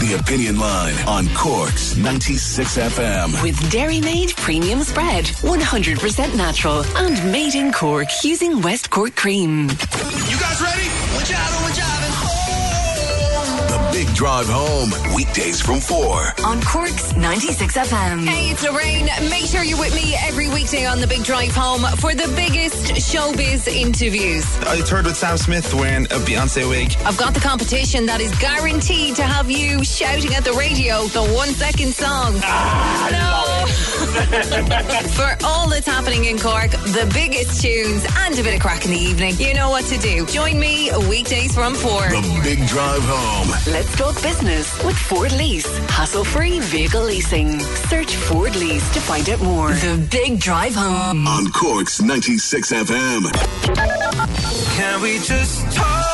The 0.00 0.14
Opinion 0.14 0.60
Line 0.60 0.94
on 1.08 1.26
Cork's 1.34 1.96
96 1.96 2.78
FM. 2.78 3.42
With 3.42 3.58
Dairy 3.68 4.00
Made 4.00 4.30
Premium 4.36 4.82
Spread, 4.82 5.24
100% 5.24 6.36
natural 6.36 6.84
and 6.96 7.32
made 7.32 7.56
in 7.56 7.72
Cork 7.72 8.06
using 8.22 8.62
West 8.62 8.90
Cork 8.90 9.16
cream. 9.16 9.62
You 9.62 10.38
guys 10.38 10.62
ready? 10.62 10.86
We're 11.16 11.24
driving, 11.24 11.64
we're 11.64 11.74
driving. 11.74 11.87
The 13.98 14.04
Big 14.04 14.14
Drive 14.14 14.46
Home. 14.48 14.92
Weekdays 15.12 15.60
from 15.60 15.80
4. 15.80 16.34
On 16.44 16.62
Cork's 16.62 17.16
96 17.16 17.76
FM. 17.76 18.24
Hey, 18.24 18.50
it's 18.50 18.62
Lorraine. 18.62 19.06
Make 19.28 19.46
sure 19.46 19.64
you're 19.64 19.78
with 19.78 19.92
me 19.92 20.14
every 20.22 20.48
weekday 20.48 20.86
on 20.86 21.00
the 21.00 21.06
Big 21.08 21.24
Drive 21.24 21.50
Home 21.56 21.82
for 21.96 22.14
the 22.14 22.32
biggest 22.36 22.94
showbiz 22.94 23.66
interviews. 23.66 24.46
I 24.60 24.80
toured 24.82 25.06
with 25.06 25.16
Sam 25.16 25.36
Smith 25.36 25.74
wearing 25.74 26.06
a 26.12 26.14
uh, 26.14 26.18
Beyonce 26.20 26.68
wig. 26.68 26.94
I've 27.04 27.16
got 27.16 27.34
the 27.34 27.40
competition 27.40 28.06
that 28.06 28.20
is 28.20 28.32
guaranteed 28.38 29.16
to 29.16 29.24
have 29.24 29.50
you 29.50 29.82
shouting 29.82 30.32
at 30.34 30.44
the 30.44 30.52
radio 30.52 31.02
the 31.06 31.24
one 31.34 31.48
second 31.48 31.92
song. 31.92 32.34
Ah, 32.44 33.08
no. 33.10 33.48
For 34.18 35.36
all 35.44 35.68
that's 35.68 35.86
happening 35.86 36.24
in 36.26 36.38
Cork, 36.38 36.70
the 36.70 37.10
biggest 37.14 37.62
tunes, 37.62 38.06
and 38.18 38.38
a 38.38 38.42
bit 38.42 38.54
of 38.54 38.60
crack 38.60 38.84
in 38.84 38.90
the 38.90 38.98
evening, 38.98 39.34
you 39.38 39.54
know 39.54 39.70
what 39.70 39.84
to 39.86 39.98
do. 39.98 40.26
Join 40.26 40.58
me 40.58 40.90
weekdays 41.08 41.54
from 41.54 41.74
4. 41.74 41.90
The 42.08 42.40
Big 42.42 42.66
Drive 42.66 43.02
Home. 43.04 43.48
Let's 43.72 43.87
talk 43.96 44.20
business 44.22 44.82
with 44.84 44.96
Ford 44.96 45.32
Lease. 45.32 45.78
Hassle 45.88 46.24
free 46.24 46.60
vehicle 46.60 47.02
leasing. 47.04 47.60
Search 47.60 48.14
Ford 48.16 48.54
Lease 48.56 48.88
to 48.94 49.00
find 49.00 49.28
out 49.30 49.40
more. 49.40 49.70
The 49.72 50.06
Big 50.10 50.40
Drive 50.40 50.74
Home. 50.74 51.26
On 51.26 51.50
Cork's 51.52 52.00
96 52.00 52.72
FM. 52.72 53.32
Can 54.76 55.00
we 55.02 55.18
just 55.18 55.70
talk? 55.76 56.04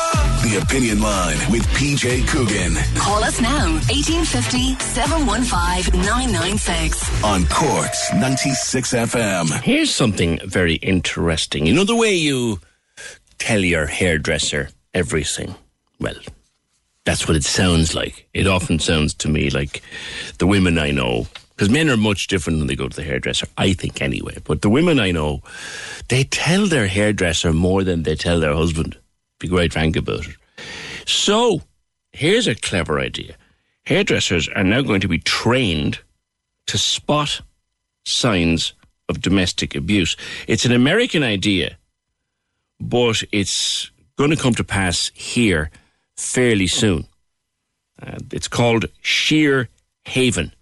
The 0.43 0.59
Opinion 0.61 1.01
Line 1.01 1.37
with 1.51 1.63
PJ 1.69 2.27
Coogan. 2.27 2.75
Call 2.97 3.23
us 3.23 3.41
now 3.41 3.73
1850 3.89 4.75
715 4.79 6.01
996. 6.01 7.23
On 7.23 7.45
Cork's 7.47 8.13
96 8.13 8.93
FM. 8.93 9.61
Here's 9.61 9.93
something 9.93 10.39
very 10.45 10.75
interesting. 10.75 11.65
You 11.65 11.73
know 11.73 11.83
the 11.83 11.95
way 11.95 12.13
you 12.13 12.59
tell 13.39 13.59
your 13.59 13.87
hairdresser 13.87 14.69
everything? 14.93 15.55
Well, 15.99 16.15
That's 17.05 17.27
what 17.27 17.37
it 17.37 17.43
sounds 17.43 17.93
like. 17.93 18.27
It 18.33 18.47
often 18.47 18.79
sounds 18.79 19.13
to 19.15 19.29
me 19.29 19.49
like 19.49 19.81
the 20.39 20.47
women 20.47 20.77
I 20.79 20.91
know, 20.91 21.27
because 21.49 21.69
men 21.69 21.89
are 21.89 21.97
much 21.97 22.27
different 22.27 22.59
when 22.59 22.67
they 22.67 22.75
go 22.75 22.89
to 22.89 22.95
the 22.95 23.03
hairdresser, 23.03 23.47
I 23.57 23.73
think 23.73 24.01
anyway. 24.01 24.37
But 24.43 24.61
the 24.63 24.69
women 24.69 24.99
I 24.99 25.11
know, 25.11 25.41
they 26.09 26.23
tell 26.23 26.65
their 26.65 26.87
hairdresser 26.87 27.53
more 27.53 27.83
than 27.83 28.03
they 28.03 28.15
tell 28.15 28.39
their 28.39 28.55
husband. 28.55 28.97
Be 29.39 29.47
quite 29.47 29.73
frank 29.73 29.95
about 29.95 30.27
it. 30.27 30.35
So, 31.05 31.61
here's 32.11 32.47
a 32.47 32.55
clever 32.55 32.99
idea. 32.99 33.35
Hairdressers 33.85 34.49
are 34.49 34.63
now 34.63 34.81
going 34.81 35.01
to 35.01 35.07
be 35.07 35.19
trained 35.19 35.99
to 36.65 36.77
spot 36.79 37.41
signs 38.03 38.73
of 39.07 39.21
domestic 39.21 39.75
abuse. 39.75 40.17
It's 40.47 40.65
an 40.65 40.71
American 40.71 41.21
idea, 41.21 41.77
but 42.79 43.21
it's 43.31 43.91
going 44.15 44.31
to 44.31 44.35
come 44.35 44.55
to 44.55 44.63
pass 44.63 45.11
here 45.13 45.69
fairly 46.17 46.67
soon. 46.67 47.07
Uh, 48.01 48.17
it's 48.31 48.47
called 48.47 48.85
Sheer 49.01 49.69
Haven. 50.05 50.53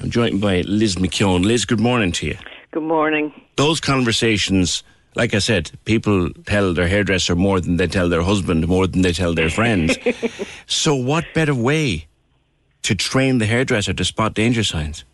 I'm 0.00 0.10
joined 0.10 0.40
by 0.40 0.62
Liz 0.62 0.96
McKeown. 0.96 1.44
Liz, 1.44 1.64
good 1.64 1.80
morning 1.80 2.12
to 2.12 2.26
you. 2.26 2.38
Good 2.70 2.82
morning. 2.82 3.32
Those 3.56 3.80
conversations, 3.80 4.82
like 5.14 5.34
I 5.34 5.40
said, 5.40 5.70
people 5.84 6.30
tell 6.46 6.72
their 6.72 6.88
hairdresser 6.88 7.36
more 7.36 7.60
than 7.60 7.76
they 7.76 7.86
tell 7.86 8.08
their 8.08 8.22
husband, 8.22 8.66
more 8.66 8.86
than 8.86 9.02
they 9.02 9.12
tell 9.12 9.34
their 9.34 9.50
friends. 9.50 9.96
so, 10.66 10.94
what 10.94 11.24
better 11.34 11.54
way 11.54 12.06
to 12.82 12.94
train 12.94 13.38
the 13.38 13.46
hairdresser 13.46 13.92
to 13.92 14.04
spot 14.04 14.34
danger 14.34 14.64
signs? 14.64 15.04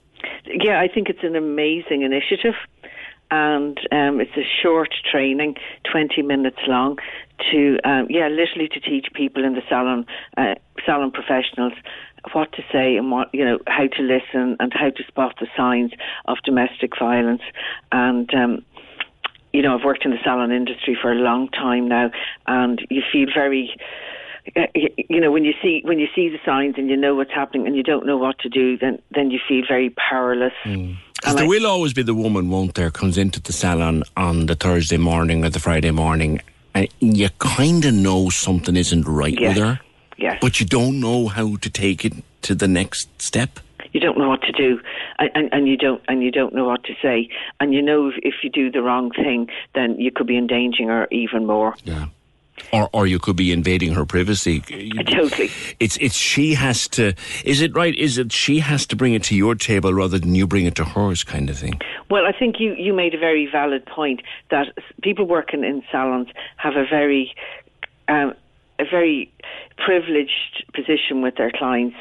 Yeah, 0.46 0.80
I 0.80 0.88
think 0.88 1.08
it's 1.08 1.24
an 1.24 1.34
amazing 1.34 2.02
initiative. 2.02 2.54
And 3.30 3.76
um, 3.90 4.20
it's 4.20 4.36
a 4.36 4.46
short 4.62 4.94
training, 5.10 5.56
20 5.90 6.22
minutes 6.22 6.58
long, 6.68 6.98
to, 7.50 7.78
um, 7.84 8.06
yeah, 8.10 8.28
literally 8.28 8.68
to 8.68 8.80
teach 8.80 9.06
people 9.14 9.44
in 9.44 9.54
the 9.54 9.62
salon, 9.68 10.06
uh, 10.36 10.54
salon 10.84 11.10
professionals 11.10 11.72
what 12.32 12.52
to 12.52 12.62
say 12.72 12.96
and 12.96 13.10
what 13.10 13.28
you 13.32 13.44
know 13.44 13.58
how 13.66 13.86
to 13.86 14.02
listen 14.02 14.56
and 14.58 14.72
how 14.72 14.90
to 14.90 15.04
spot 15.06 15.34
the 15.40 15.46
signs 15.56 15.92
of 16.26 16.38
domestic 16.44 16.92
violence 16.98 17.42
and 17.92 18.32
um, 18.34 18.64
you 19.52 19.62
know 19.62 19.76
I've 19.78 19.84
worked 19.84 20.04
in 20.04 20.10
the 20.10 20.18
salon 20.24 20.52
industry 20.52 20.96
for 21.00 21.12
a 21.12 21.16
long 21.16 21.48
time 21.48 21.88
now 21.88 22.10
and 22.46 22.84
you 22.90 23.02
feel 23.12 23.28
very 23.34 23.74
uh, 24.56 24.66
you 24.74 25.20
know 25.20 25.30
when 25.30 25.44
you 25.44 25.54
see 25.62 25.82
when 25.84 25.98
you 25.98 26.08
see 26.14 26.28
the 26.28 26.38
signs 26.44 26.74
and 26.78 26.88
you 26.88 26.96
know 26.96 27.14
what's 27.14 27.32
happening 27.32 27.66
and 27.66 27.76
you 27.76 27.82
don't 27.82 28.06
know 28.06 28.16
what 28.16 28.38
to 28.40 28.48
do 28.48 28.76
then 28.76 29.00
then 29.14 29.30
you 29.30 29.38
feel 29.46 29.62
very 29.68 29.90
powerless 29.90 30.54
mm. 30.64 30.96
Because 31.14 31.36
there 31.36 31.48
will 31.48 31.66
always 31.66 31.94
be 31.94 32.02
the 32.02 32.14
woman, 32.14 32.50
won't 32.50 32.74
there, 32.74 32.90
comes 32.90 33.16
into 33.16 33.40
the 33.40 33.52
salon 33.52 34.04
on 34.18 34.46
the 34.46 34.54
Thursday 34.54 34.98
morning 34.98 35.46
or 35.46 35.48
the 35.48 35.58
Friday 35.58 35.90
morning, 35.90 36.42
and 36.76 37.16
you 37.16 37.28
kind 37.38 37.84
of 37.84 37.94
know 37.94 38.30
something 38.30 38.76
isn't 38.76 39.06
right 39.06 39.38
yes. 39.38 39.56
with 39.56 39.64
her. 39.64 39.80
Yes. 40.18 40.38
But 40.40 40.60
you 40.60 40.66
don't 40.66 41.00
know 41.00 41.28
how 41.28 41.56
to 41.56 41.70
take 41.70 42.04
it 42.04 42.12
to 42.42 42.54
the 42.54 42.68
next 42.68 43.08
step. 43.20 43.60
You 43.92 44.00
don't 44.00 44.18
know 44.18 44.28
what 44.28 44.42
to 44.42 44.52
do, 44.52 44.80
and, 45.18 45.30
and, 45.34 45.48
and 45.52 45.68
you 45.68 45.76
don't 45.76 46.02
and 46.08 46.22
you 46.22 46.30
don't 46.30 46.54
know 46.54 46.66
what 46.66 46.84
to 46.84 46.94
say, 47.00 47.30
and 47.60 47.72
you 47.72 47.80
know 47.80 48.08
if, 48.08 48.14
if 48.22 48.34
you 48.42 48.50
do 48.50 48.70
the 48.70 48.82
wrong 48.82 49.10
thing, 49.10 49.48
then 49.74 49.98
you 49.98 50.10
could 50.10 50.26
be 50.26 50.36
endangering 50.36 50.88
her 50.88 51.08
even 51.10 51.46
more. 51.46 51.74
Yeah 51.84 52.06
or 52.72 52.88
or 52.92 53.06
you 53.06 53.18
could 53.18 53.36
be 53.36 53.52
invading 53.52 53.92
her 53.94 54.04
privacy. 54.04 54.60
Totally. 55.06 55.50
It's 55.80 55.96
it's 55.98 56.16
she 56.16 56.54
has 56.54 56.88
to. 56.88 57.14
Is 57.44 57.60
it 57.60 57.74
right? 57.74 57.94
Is 57.94 58.18
it 58.18 58.32
she 58.32 58.58
has 58.60 58.86
to 58.86 58.96
bring 58.96 59.14
it 59.14 59.22
to 59.24 59.36
your 59.36 59.54
table 59.54 59.92
rather 59.92 60.18
than 60.18 60.34
you 60.34 60.46
bring 60.46 60.66
it 60.66 60.74
to 60.76 60.84
hers, 60.84 61.24
kind 61.24 61.50
of 61.50 61.58
thing? 61.58 61.80
Well, 62.10 62.24
I 62.26 62.32
think 62.32 62.56
you 62.58 62.74
you 62.74 62.92
made 62.92 63.14
a 63.14 63.18
very 63.18 63.48
valid 63.50 63.86
point 63.86 64.22
that 64.50 64.68
people 65.02 65.26
working 65.26 65.64
in 65.64 65.82
salons 65.90 66.28
have 66.56 66.74
a 66.76 66.84
very 66.88 67.34
um, 68.08 68.34
a 68.78 68.84
very 68.84 69.32
privileged 69.76 70.64
position 70.74 71.22
with 71.22 71.36
their 71.36 71.50
clients 71.50 71.96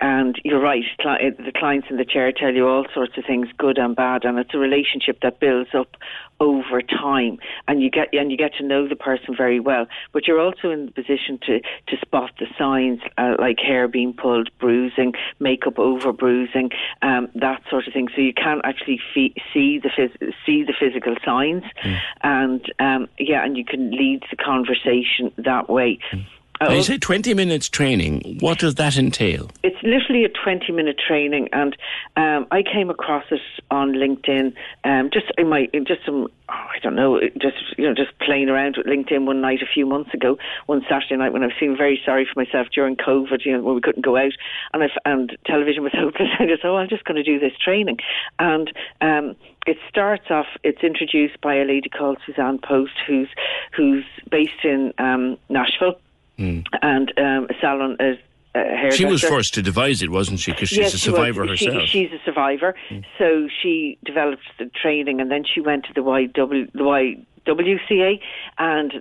and 0.00 0.40
you're 0.44 0.60
right, 0.60 0.84
the 0.98 1.52
clients 1.54 1.88
in 1.90 1.96
the 1.96 2.04
chair 2.04 2.32
tell 2.32 2.52
you 2.52 2.66
all 2.66 2.86
sorts 2.94 3.16
of 3.16 3.24
things, 3.24 3.48
good 3.58 3.78
and 3.78 3.96
bad, 3.96 4.24
and 4.24 4.38
it's 4.38 4.54
a 4.54 4.58
relationship 4.58 5.20
that 5.22 5.40
builds 5.40 5.70
up 5.74 5.96
over 6.40 6.82
time, 6.82 7.38
and 7.66 7.82
you 7.82 7.90
get 7.90 8.08
and 8.12 8.30
you 8.30 8.36
get 8.36 8.54
to 8.54 8.64
know 8.64 8.86
the 8.86 8.96
person 8.96 9.34
very 9.36 9.60
well. 9.60 9.86
But 10.12 10.26
you're 10.26 10.40
also 10.40 10.70
in 10.70 10.86
the 10.86 10.92
position 10.92 11.38
to 11.46 11.60
to 11.60 11.96
spot 12.00 12.32
the 12.38 12.46
signs 12.58 13.00
uh, 13.16 13.36
like 13.38 13.58
hair 13.58 13.88
being 13.88 14.12
pulled, 14.12 14.50
bruising, 14.58 15.14
makeup 15.40 15.78
over 15.78 16.12
bruising, 16.12 16.70
um, 17.02 17.28
that 17.36 17.62
sort 17.70 17.86
of 17.86 17.92
thing. 17.92 18.08
So 18.14 18.20
you 18.20 18.34
can 18.34 18.60
actually 18.64 19.00
see 19.14 19.32
the 19.78 19.90
phys- 19.96 20.34
see 20.44 20.62
the 20.62 20.74
physical 20.78 21.14
signs, 21.24 21.64
mm. 21.82 21.98
and 22.22 22.72
um, 22.78 23.08
yeah, 23.18 23.44
and 23.44 23.56
you 23.56 23.64
can 23.64 23.90
lead 23.90 24.24
the 24.30 24.36
conversation 24.36 25.32
that 25.38 25.70
way. 25.70 25.98
Mm. 26.12 26.26
Uh, 26.60 26.72
you 26.72 26.82
say 26.82 26.98
20 26.98 27.34
minutes 27.34 27.68
training. 27.68 28.38
What 28.40 28.58
does 28.58 28.76
that 28.76 28.96
entail? 28.96 29.50
It's 29.62 29.76
literally 29.82 30.24
a 30.24 30.28
20 30.28 30.72
minute 30.72 30.96
training, 31.06 31.48
and 31.52 31.76
um, 32.16 32.46
I 32.50 32.62
came 32.62 32.90
across 32.90 33.24
it 33.30 33.40
on 33.70 33.92
LinkedIn. 33.92 34.54
Um, 34.84 35.10
just 35.12 35.26
in 35.36 35.48
my, 35.48 35.68
just 35.86 36.04
some, 36.04 36.28
oh, 36.48 36.52
I 36.52 36.78
don't 36.82 36.94
know, 36.94 37.20
just 37.40 37.56
you 37.76 37.86
know, 37.86 37.94
just 37.94 38.18
playing 38.20 38.48
around 38.48 38.76
with 38.78 38.86
LinkedIn 38.86 39.26
one 39.26 39.40
night 39.40 39.60
a 39.62 39.66
few 39.72 39.86
months 39.86 40.14
ago, 40.14 40.38
one 40.66 40.82
Saturday 40.88 41.16
night 41.16 41.32
when 41.32 41.42
I 41.42 41.46
was 41.46 41.54
feeling 41.58 41.76
very 41.76 42.00
sorry 42.04 42.26
for 42.26 42.40
myself 42.40 42.68
during 42.74 42.96
COVID, 42.96 43.44
you 43.44 43.52
know, 43.52 43.62
when 43.62 43.74
we 43.74 43.80
couldn't 43.80 44.04
go 44.04 44.16
out, 44.16 44.32
and 44.72 44.82
I, 44.82 44.86
and 45.04 45.36
television 45.44 45.82
was 45.82 45.92
hopeless. 45.96 46.28
I 46.38 46.46
just, 46.46 46.64
oh, 46.64 46.76
I'm 46.76 46.88
just 46.88 47.04
going 47.04 47.16
to 47.16 47.22
do 47.22 47.38
this 47.38 47.56
training, 47.62 47.98
and 48.38 48.72
um, 49.02 49.36
it 49.66 49.76
starts 49.88 50.30
off. 50.30 50.46
It's 50.62 50.82
introduced 50.82 51.40
by 51.42 51.56
a 51.56 51.64
lady 51.64 51.90
called 51.90 52.18
Suzanne 52.24 52.58
Post, 52.58 52.92
who's 53.06 53.28
who's 53.76 54.04
based 54.30 54.64
in 54.64 54.94
um, 54.98 55.36
Nashville 55.50 55.96
Mm. 56.38 56.64
And 56.82 57.12
um, 57.18 57.48
Salon 57.60 57.96
is. 58.00 58.18
Uh, 58.54 58.90
she 58.90 59.04
was 59.04 59.22
first 59.22 59.52
to 59.54 59.62
devise 59.62 60.00
it, 60.00 60.10
wasn't 60.10 60.40
she? 60.40 60.50
Because 60.50 60.70
she's 60.70 60.78
yes, 60.78 60.94
a 60.94 60.98
survivor 60.98 61.44
she 61.56 61.66
herself. 61.66 61.88
She, 61.88 62.04
she's 62.04 62.12
a 62.12 62.24
survivor, 62.24 62.74
mm. 62.88 63.04
so 63.18 63.48
she 63.62 63.98
developed 64.02 64.44
the 64.58 64.70
training, 64.82 65.20
and 65.20 65.30
then 65.30 65.44
she 65.44 65.60
went 65.60 65.84
to 65.84 65.92
the 65.94 66.00
YW, 66.00 66.72
the 66.72 67.22
YWCA, 67.46 68.18
and 68.56 68.94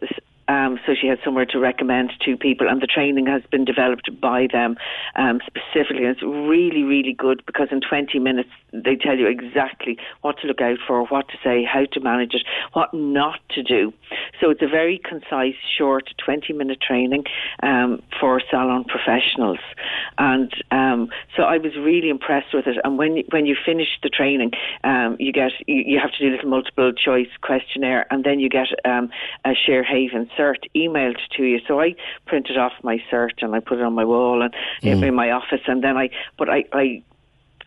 um, 0.48 0.80
so 0.86 0.94
she 1.00 1.08
has 1.08 1.18
somewhere 1.24 1.46
to 1.48 1.60
recommend 1.60 2.12
to 2.22 2.38
people, 2.38 2.68
and 2.68 2.82
the 2.82 2.88
training 2.88 3.26
has 3.28 3.42
been 3.52 3.66
developed 3.66 4.10
by 4.22 4.48
them 4.52 4.78
um, 5.16 5.42
specifically. 5.46 6.06
And 6.06 6.16
it's 6.16 6.24
really, 6.24 6.84
really 6.84 7.14
good 7.14 7.44
because 7.46 7.70
in 7.72 7.82
20 7.82 8.20
minutes 8.20 8.50
they 8.72 8.96
tell 8.96 9.18
you 9.18 9.28
exactly 9.28 9.98
what 10.22 10.38
to 10.40 10.48
look 10.48 10.62
out 10.62 10.78
for, 10.86 11.06
what 11.06 11.28
to 11.30 11.38
say, 11.44 11.64
how 11.64 11.86
to 11.94 12.00
manage 12.00 12.34
it, 12.34 12.44
what 12.74 12.94
not 12.94 13.40
to 13.52 13.64
do. 13.64 13.94
So 14.40 14.50
it's 14.50 14.62
a 14.62 14.68
very 14.68 15.00
concise, 15.04 15.56
short 15.78 16.14
20 16.24 16.54
minute 16.54 16.82
training 16.82 17.24
um, 17.64 18.02
for 18.20 18.42
salon 18.52 18.84
professionals. 18.84 19.60
And 20.18 20.54
um, 20.72 21.10
so 21.36 21.44
I 21.44 21.58
was 21.58 21.76
really 21.78 22.10
impressed 22.10 22.54
with 22.54 22.68
it. 22.68 22.78
And 22.84 22.98
when, 22.98 23.24
when 23.30 23.46
you 23.46 23.56
finish 23.66 23.88
the 24.04 24.10
training, 24.10 24.52
um, 24.84 25.16
you 25.20 25.32
get 25.32 25.52
you, 25.68 25.84
you, 25.86 26.00
have 26.00 26.12
to 26.12 26.20
do 26.20 26.30
a 26.30 26.34
little 26.36 26.50
multiple 26.50 26.92
choice 26.94 27.30
questionnaire, 27.42 28.06
and 28.12 28.24
then 28.24 28.40
you 28.40 28.50
get 28.50 28.68
um, 28.84 29.10
a 29.46 29.54
Sheer 29.54 29.84
Haven 29.84 30.30
cert 30.38 30.68
emailed 30.76 31.20
to 31.38 31.44
you. 31.44 31.60
So 31.68 31.80
I 31.80 31.96
printed 32.26 32.58
off 32.58 32.74
my 32.84 32.98
cert 33.12 33.42
and 33.42 33.56
I 33.56 33.60
put 33.60 33.80
it 33.80 33.84
on 33.84 33.94
my 33.94 34.06
wall 34.06 34.42
and 34.42 34.54
mm. 34.82 35.08
in 35.08 35.16
my 35.16 35.32
office, 35.32 35.62
and 35.68 35.84
then 35.84 35.98
I, 35.98 36.10
but 36.38 36.50
I, 36.50 36.66
I 36.74 37.04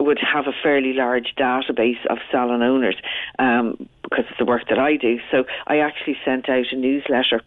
would 0.01 0.19
have 0.19 0.47
a 0.47 0.53
fairly 0.63 0.93
large 0.93 1.35
database 1.37 2.05
of 2.09 2.19
salon 2.31 2.63
owners 2.63 2.97
um, 3.39 3.89
because 4.03 4.27
of 4.31 4.37
the 4.39 4.45
work 4.45 4.69
that 4.69 4.79
I 4.79 4.97
do. 4.97 5.19
So 5.31 5.45
I 5.67 5.79
actually 5.79 6.17
sent 6.25 6.49
out 6.49 6.67
a 6.73 6.77
newsletter 6.77 7.43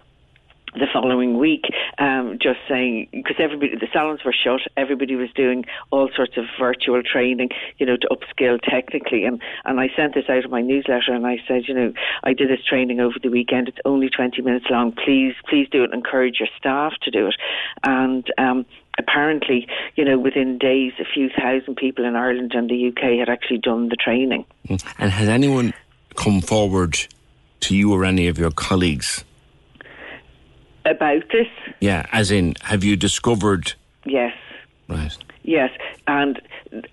the 0.74 0.88
following 0.92 1.38
week, 1.38 1.66
um, 1.98 2.38
just 2.42 2.60
saying 2.70 3.08
because 3.12 3.36
everybody 3.40 3.76
the 3.76 3.88
salons 3.92 4.24
were 4.24 4.34
shut, 4.34 4.62
everybody 4.78 5.16
was 5.16 5.30
doing 5.36 5.66
all 5.92 6.10
sorts 6.16 6.38
of 6.38 6.46
virtual 6.60 7.02
training, 7.04 7.50
you 7.78 7.86
know, 7.86 7.98
to 7.98 8.08
upskill 8.08 8.60
technically, 8.62 9.26
and 9.26 9.42
and 9.66 9.80
I 9.80 9.90
sent 9.96 10.14
this 10.14 10.26
out 10.30 10.46
in 10.46 10.52
my 10.52 10.62
newsletter, 10.62 11.14
and 11.14 11.28
I 11.28 11.38
said, 11.48 11.64
you 11.68 11.74
know, 11.74 11.94
I 12.24 12.34
did 12.34 12.50
this 12.50 12.64
training 12.64 13.00
over 13.00 13.16
the 13.22 13.30
weekend. 13.30 13.68
It's 13.68 13.78
only 13.86 14.10
twenty 14.10 14.42
minutes 14.42 14.66
long. 14.70 14.94
Please, 14.94 15.36
please 15.50 15.68
do 15.70 15.84
it. 15.84 15.94
Encourage 15.94 16.40
your 16.40 16.50
staff 16.58 16.94
to 17.04 17.12
do 17.12 17.28
it, 17.28 17.36
and. 17.84 18.26
Um, 18.38 18.66
apparently, 19.00 19.68
you 19.96 20.04
know, 20.04 20.20
within 20.20 20.58
days, 20.58 20.92
a 21.00 21.06
few 21.06 21.30
thousand 21.30 21.76
people 21.76 22.04
in 22.06 22.16
Ireland 22.16 22.52
and 22.54 22.70
the 22.70 22.90
UK 22.90 23.20
had 23.20 23.30
actually 23.30 23.60
done 23.60 23.88
the 23.88 23.96
training. 23.96 24.46
And 24.68 25.12
has 25.12 25.30
anyone 25.30 25.74
come 26.16 26.42
forward 26.42 26.98
to 27.62 27.76
you 27.76 27.94
or 27.94 28.04
any 28.04 28.28
of 28.28 28.38
your 28.38 28.52
colleagues 28.52 29.24
about 30.86 31.24
this. 31.32 31.48
Yeah, 31.80 32.06
as 32.12 32.32
in, 32.32 32.56
have 32.62 32.84
you 32.84 32.96
discovered? 32.96 33.74
Yes. 34.06 34.34
Right. 34.88 35.18
Yes, 35.44 35.72
and 36.08 36.40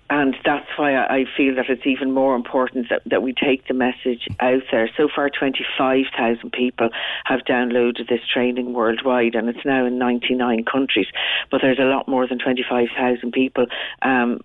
and 0.09 0.35
that's 0.43 0.67
why 0.75 0.95
I 0.95 1.25
feel 1.37 1.55
that 1.55 1.69
it's 1.69 1.85
even 1.85 2.11
more 2.11 2.35
important 2.35 2.89
that, 2.89 3.01
that 3.05 3.21
we 3.21 3.33
take 3.33 3.67
the 3.67 3.73
message 3.73 4.27
out 4.39 4.63
there. 4.71 4.89
So 4.97 5.07
far, 5.13 5.29
25,000 5.29 6.51
people 6.51 6.89
have 7.25 7.41
downloaded 7.41 8.09
this 8.09 8.21
training 8.33 8.73
worldwide, 8.73 9.35
and 9.35 9.47
it's 9.49 9.63
now 9.65 9.85
in 9.85 9.97
99 9.99 10.65
countries. 10.65 11.07
But 11.51 11.61
there's 11.61 11.79
a 11.79 11.83
lot 11.83 12.07
more 12.07 12.27
than 12.27 12.39
25,000 12.39 13.31
people 13.31 13.67
um, 14.01 14.41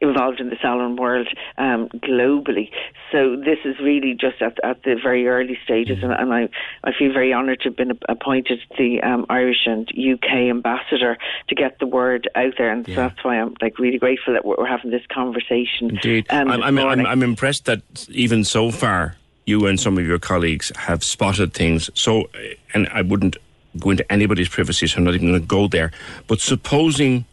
involved 0.00 0.40
in 0.40 0.50
the 0.50 0.56
salon 0.60 0.96
world 0.96 1.28
um, 1.58 1.88
globally. 1.88 2.70
So 3.12 3.36
this 3.36 3.58
is 3.64 3.78
really 3.80 4.14
just 4.14 4.42
at, 4.42 4.58
at 4.64 4.82
the 4.82 4.96
very 5.00 5.26
early 5.28 5.58
stages, 5.64 6.02
and, 6.02 6.12
and 6.12 6.32
I, 6.32 6.48
I 6.84 6.92
feel 6.92 7.12
very 7.12 7.32
honoured 7.32 7.60
to 7.60 7.68
have 7.68 7.76
been 7.76 7.98
appointed 8.08 8.60
the 8.76 9.02
um, 9.02 9.26
Irish 9.28 9.66
and 9.66 9.88
UK 9.88 10.50
ambassador 10.50 11.16
to 11.48 11.54
get 11.54 11.78
the 11.78 11.86
word 11.86 12.28
out 12.34 12.54
there, 12.58 12.70
and 12.70 12.86
so 12.86 12.94
that's 12.94 13.22
why 13.24 13.38
I'm 13.40 13.54
like 13.60 13.78
really 13.78 13.98
grateful 13.98 14.34
that 14.34 14.44
we're, 14.44 14.56
we're 14.58 14.66
having 14.66 14.90
this 14.90 15.06
conversation. 15.12 15.90
Indeed, 15.90 16.26
um, 16.30 16.50
I'm, 16.50 16.62
I'm, 16.62 16.78
I'm. 16.78 17.06
I'm 17.06 17.22
impressed 17.22 17.64
that 17.66 17.82
even 18.10 18.44
so 18.44 18.70
far, 18.70 19.16
you 19.46 19.66
and 19.66 19.78
some 19.78 19.96
of 19.96 20.06
your 20.06 20.18
colleagues 20.18 20.72
have 20.76 21.02
spotted 21.04 21.54
things. 21.54 21.88
So, 21.94 22.22
uh, 22.22 22.54
and 22.74 22.88
I 22.88 23.02
wouldn't 23.02 23.36
go 23.78 23.90
into 23.90 24.10
anybody's 24.12 24.48
privacy, 24.48 24.86
so 24.86 24.98
I'm 24.98 25.04
not 25.04 25.14
even 25.14 25.28
going 25.28 25.40
to 25.40 25.46
go 25.46 25.68
there. 25.68 25.92
But 26.26 26.40
supposing, 26.40 27.24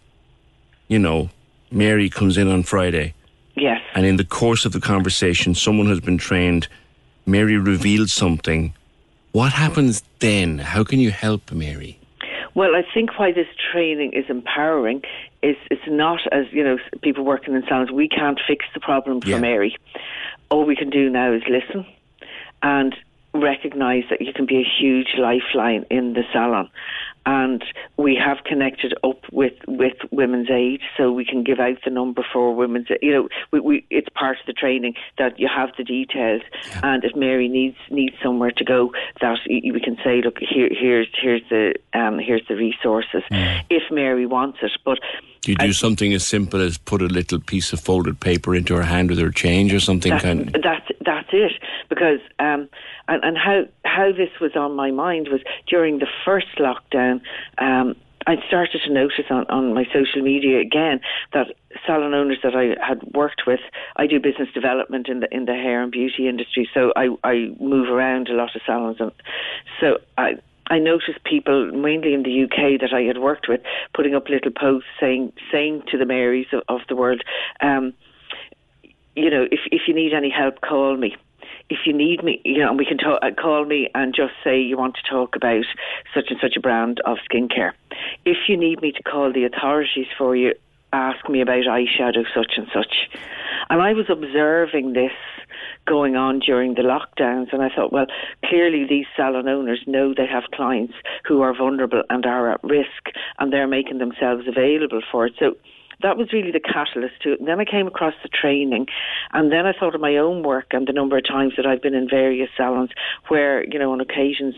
you 0.88 1.00
know, 1.00 1.30
Mary 1.74 2.10
comes 2.10 2.38
in 2.38 2.48
on 2.48 2.64
Friday, 2.64 3.14
Yes. 3.56 3.82
and 3.96 4.06
in 4.06 4.18
the 4.18 4.24
course 4.24 4.64
of 4.66 4.72
the 4.72 4.80
conversation, 4.80 5.56
someone 5.56 5.88
has 5.88 6.00
been 6.00 6.18
trained. 6.20 6.68
Mary 7.26 7.58
reveals 7.58 8.14
something. 8.14 8.74
What 9.32 9.54
happens 9.54 10.04
then? 10.20 10.60
How 10.60 10.84
can 10.84 11.00
you 11.00 11.10
help 11.10 11.52
Mary? 11.52 11.98
Well, 12.54 12.76
I 12.76 12.84
think 12.94 13.18
why 13.18 13.32
this 13.32 13.48
training 13.72 14.14
is 14.14 14.26
empowering 14.30 15.02
is 15.42 15.56
it's 15.72 15.82
not 15.88 16.20
as 16.32 16.46
you 16.52 16.64
know 16.64 16.78
people 17.02 17.24
working 17.26 17.56
in 17.56 17.64
salons. 17.68 17.92
We 17.92 18.08
can't 18.08 18.40
fix 18.48 18.66
the 18.76 18.80
problem 18.80 19.22
for 19.22 19.30
Yeah. 19.30 19.40
Mary. 19.40 19.76
All 20.50 20.64
we 20.66 20.76
can 20.76 20.92
do 20.92 21.10
now 21.10 21.32
is 21.34 21.42
listen 21.48 21.86
and 22.62 22.96
recognise 23.34 24.04
that 24.12 24.22
you 24.22 24.32
can 24.34 24.46
be 24.46 24.58
a 24.58 24.64
huge 24.80 25.16
lifeline 25.18 25.86
in 25.90 26.14
the 26.14 26.24
salon. 26.32 26.70
And 27.26 27.64
we 27.98 28.16
have 28.16 28.44
connected 28.44 28.94
up 29.04 29.22
with, 29.32 29.54
with 29.68 29.94
Women's 30.12 30.50
Aid, 30.50 30.82
so 30.98 31.12
we 31.12 31.24
can 31.24 31.44
give 31.44 31.60
out 31.60 31.78
the 31.86 31.90
number 31.90 32.26
for 32.34 32.54
Women's. 32.54 32.88
You 33.02 33.12
know, 33.14 33.30
we, 33.52 33.60
we, 33.60 33.86
it's 33.90 34.10
part 34.10 34.38
of 34.40 34.46
the 34.46 34.54
training 34.54 34.96
that 35.18 35.40
you 35.40 35.48
have 35.48 35.70
the 35.78 35.84
details, 35.86 36.42
and 36.82 37.04
if 37.04 37.16
Mary 37.16 37.48
needs 37.48 37.78
needs 37.90 38.16
somewhere 38.22 38.52
to 38.52 38.66
go, 38.66 38.92
that 39.22 39.38
we 39.48 39.80
can 39.82 39.98
say, 40.04 40.22
look, 40.22 40.38
here, 40.40 40.70
here's 40.70 41.08
here's 41.22 41.42
the 41.50 41.76
um, 41.94 42.20
here's 42.20 42.46
the 42.50 42.56
resources. 42.56 43.24
If 43.70 43.84
Mary 43.90 44.26
wants 44.26 44.60
it, 44.62 44.72
but 44.84 45.00
Do 45.44 45.52
you 45.52 45.58
do 45.58 45.74
something 45.74 46.14
as 46.14 46.26
simple 46.26 46.62
as 46.62 46.78
put 46.78 47.02
a 47.02 47.08
little 47.08 47.40
piece 47.40 47.74
of 47.74 47.82
folded 47.82 48.22
paper 48.22 48.56
into 48.56 48.76
her 48.76 48.84
hand 48.84 49.10
with 49.10 49.20
her 49.20 49.30
change 49.30 49.74
or 49.74 49.80
something? 49.82 50.12
That's, 50.12 50.24
kind 50.24 50.58
that's 50.64 50.88
that's 51.06 51.30
it. 51.34 51.52
Because 51.90 52.20
um, 52.40 52.70
and 53.08 53.24
and 53.24 53.38
how 53.38 53.64
how 53.86 54.12
this 54.12 54.30
was 54.40 54.52
on 54.56 54.76
my 54.76 54.92
mind 54.92 55.28
was 55.32 55.42
during 55.68 56.00
the 56.00 56.08
first 56.26 56.58
lockdown. 56.60 57.22
Um, 57.58 57.96
I 58.26 58.36
started 58.48 58.80
to 58.86 58.94
notice 58.94 59.26
on, 59.30 59.46
on 59.50 59.74
my 59.74 59.84
social 59.94 60.22
media 60.22 60.62
again 60.62 61.02
that 61.34 61.48
salon 61.86 62.14
owners 62.14 62.38
that 62.44 62.56
I 62.56 62.76
had 62.86 63.04
worked 63.14 63.42
with, 63.46 63.60
I 63.98 64.08
do 64.08 64.20
business 64.20 64.48
development 64.54 65.10
in 65.10 65.20
the 65.20 65.34
in 65.34 65.46
the 65.46 65.54
hair 65.54 65.82
and 65.82 65.92
beauty 65.92 66.28
industry, 66.28 66.70
so 66.74 66.94
I, 66.96 67.10
I 67.24 67.54
move 67.60 67.90
around 67.90 68.30
a 68.30 68.34
lot 68.34 68.56
of 68.56 68.62
salons, 68.66 68.98
and 69.00 69.12
so 69.82 69.98
I 70.18 70.36
I 70.68 70.80
noticed 70.80 71.24
people 71.26 71.72
mainly 71.72 72.14
in 72.14 72.24
the 72.24 72.44
UK 72.44 72.80
that 72.80 72.94
I 72.94 73.02
had 73.02 73.18
worked 73.18 73.48
with 73.50 73.62
putting 73.94 74.16
up 74.16 74.30
little 74.30 74.52
posts 74.52 74.88
saying 75.00 75.34
saying 75.52 75.84
to 75.92 75.98
the 75.98 76.06
Marys 76.06 76.48
of, 76.54 76.64
of 76.70 76.82
the 76.88 76.96
world, 76.96 77.22
um, 77.60 77.94
you 79.16 79.30
know, 79.30 79.46
if 79.52 79.60
if 79.72 79.82
you 79.88 79.94
need 79.94 80.14
any 80.14 80.30
help, 80.30 80.62
call 80.62 80.96
me. 80.96 81.16
If 81.70 81.80
you 81.86 81.94
need 81.94 82.24
me, 82.24 82.42
you 82.44 82.60
know, 82.60 82.70
and 82.70 82.78
we 82.78 82.86
can 82.86 82.98
talk, 82.98 83.20
uh, 83.22 83.32
call 83.32 83.66
me 83.66 83.90
and 83.96 84.14
just 84.14 84.34
say 84.44 84.62
you 84.62 84.78
want 84.78 84.96
to 84.96 85.10
talk 85.10 85.36
about 85.36 85.66
such 86.14 86.26
and 86.30 86.40
such 86.42 86.56
a 86.56 86.60
brand 86.60 87.00
of 87.06 87.18
skincare. 87.30 87.72
If 88.26 88.38
you 88.48 88.58
need 88.58 88.82
me 88.82 88.92
to 88.92 89.04
call 89.04 89.32
the 89.32 89.46
authorities 89.46 90.08
for 90.18 90.36
you, 90.36 90.54
ask 90.92 91.28
me 91.28 91.42
about 91.42 91.64
eyeshadow 91.64 92.24
such 92.36 92.54
and 92.58 92.68
such. 92.74 93.10
And 93.70 93.82
I 93.82 93.94
was 93.94 94.06
observing 94.10 94.94
this 94.94 95.12
going 95.86 96.16
on 96.16 96.40
during 96.40 96.76
the 96.76 96.82
lockdowns, 96.82 97.52
and 97.52 97.62
I 97.62 97.70
thought, 97.70 97.92
well, 97.92 98.06
clearly 98.46 98.86
these 98.88 99.06
salon 99.16 99.48
owners 99.48 99.82
know 99.88 100.14
they 100.14 100.28
have 100.28 100.44
clients 100.54 100.94
who 101.26 101.42
are 101.42 101.56
vulnerable 101.56 102.04
and 102.10 102.26
are 102.26 102.52
at 102.52 102.64
risk, 102.64 103.10
and 103.40 103.52
they're 103.52 103.68
making 103.68 103.98
themselves 103.98 104.48
available 104.48 105.02
for 105.12 105.26
it. 105.26 105.34
So 105.40 105.56
that 106.04 106.18
was 106.18 106.32
really 106.32 106.52
the 106.52 106.60
catalyst 106.60 107.22
to 107.24 107.34
it. 107.34 107.40
And 107.40 107.48
then 107.48 107.60
I 107.60 107.66
came 107.66 107.88
across 107.88 108.14
the 108.22 108.30
training, 108.30 108.88
and 109.32 109.52
then 109.52 109.66
I 109.66 109.74
thought 109.74 109.96
of 109.96 110.02
my 110.02 110.18
own 110.18 110.44
work 110.44 110.68
and 110.72 110.88
the 110.88 110.94
number 110.94 111.18
of 111.18 111.26
times 111.26 111.54
that 111.58 111.66
I've 111.66 111.82
been 111.82 111.96
in 111.96 112.08
various 112.08 112.50
salons 112.56 112.92
where, 113.30 113.66
you 113.66 113.80
know, 113.80 113.92
on 113.92 114.02
occasions, 114.02 114.56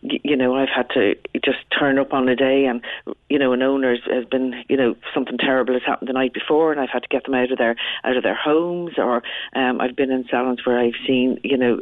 you 0.00 0.36
know, 0.36 0.54
I've 0.54 0.68
had 0.68 0.90
to 0.90 1.16
just 1.44 1.58
turn 1.76 1.98
up 1.98 2.12
on 2.12 2.28
a 2.28 2.36
day, 2.36 2.66
and 2.66 2.84
you 3.28 3.38
know, 3.38 3.52
an 3.52 3.62
owner 3.62 3.96
has, 3.96 4.24
been, 4.26 4.62
you 4.68 4.76
know, 4.76 4.94
something 5.12 5.38
terrible 5.38 5.74
has 5.74 5.82
happened 5.84 6.08
the 6.08 6.12
night 6.12 6.32
before, 6.32 6.70
and 6.70 6.80
I've 6.80 6.90
had 6.90 7.02
to 7.02 7.08
get 7.08 7.24
them 7.24 7.34
out 7.34 7.50
of 7.50 7.58
their 7.58 7.74
out 8.04 8.16
of 8.16 8.22
their 8.22 8.36
homes, 8.36 8.92
or 8.96 9.22
um, 9.54 9.80
I've 9.80 9.96
been 9.96 10.12
in 10.12 10.24
salons 10.30 10.64
where 10.64 10.78
I've 10.78 10.94
seen, 11.06 11.40
you 11.42 11.56
know, 11.56 11.80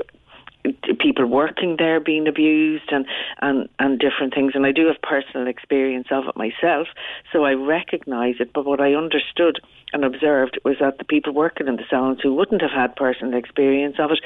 people 0.99 1.27
working 1.27 1.77
there 1.79 2.01
being 2.01 2.27
abused 2.27 2.91
and, 2.91 3.07
and, 3.41 3.69
and 3.79 3.99
different 3.99 4.35
things. 4.35 4.53
And 4.55 4.67
I 4.67 4.73
do 4.73 4.87
have 4.87 5.01
personal 5.03 5.47
experience 5.47 6.09
of 6.11 6.25
it 6.29 6.37
myself, 6.37 6.89
so 7.33 7.45
I 7.45 7.53
recognise 7.53 8.37
it. 8.41 8.53
But 8.53 8.67
what 8.67 8.81
I 8.81 8.95
understood 8.95 9.61
and 9.93 10.05
observed 10.05 10.59
was 10.65 10.77
that 10.81 10.99
the 10.99 11.05
people 11.05 11.33
working 11.33 11.69
in 11.69 11.77
the 11.77 11.85
salons 11.89 12.21
who 12.23 12.35
wouldn't 12.35 12.63
have 12.63 12.71
had 12.71 12.97
personal 12.97 13.39
experience 13.39 13.97
of 13.99 14.11
it 14.11 14.21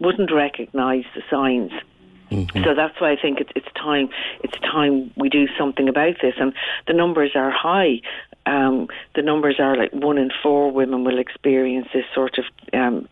wouldn't 0.00 0.32
recognise 0.32 1.04
the 1.14 1.22
signs. 1.30 1.72
So 2.64 2.74
that's 2.74 3.00
why 3.00 3.12
I 3.12 3.16
think 3.20 3.40
it's 3.40 3.52
it's 3.54 3.72
time 3.76 4.08
it's 4.42 4.58
time 4.60 5.12
we 5.16 5.28
do 5.28 5.46
something 5.58 5.88
about 5.88 6.16
this, 6.20 6.34
and 6.40 6.52
the 6.86 6.92
numbers 6.92 7.32
are 7.34 7.50
high. 7.50 8.00
Um, 8.46 8.88
the 9.14 9.22
numbers 9.22 9.56
are 9.60 9.76
like 9.76 9.92
one 9.92 10.18
in 10.18 10.30
four 10.42 10.72
women 10.72 11.04
will 11.04 11.18
experience 11.18 11.88
this 11.94 12.04
sort 12.14 12.38
of 12.38 12.44
um, 12.72 13.08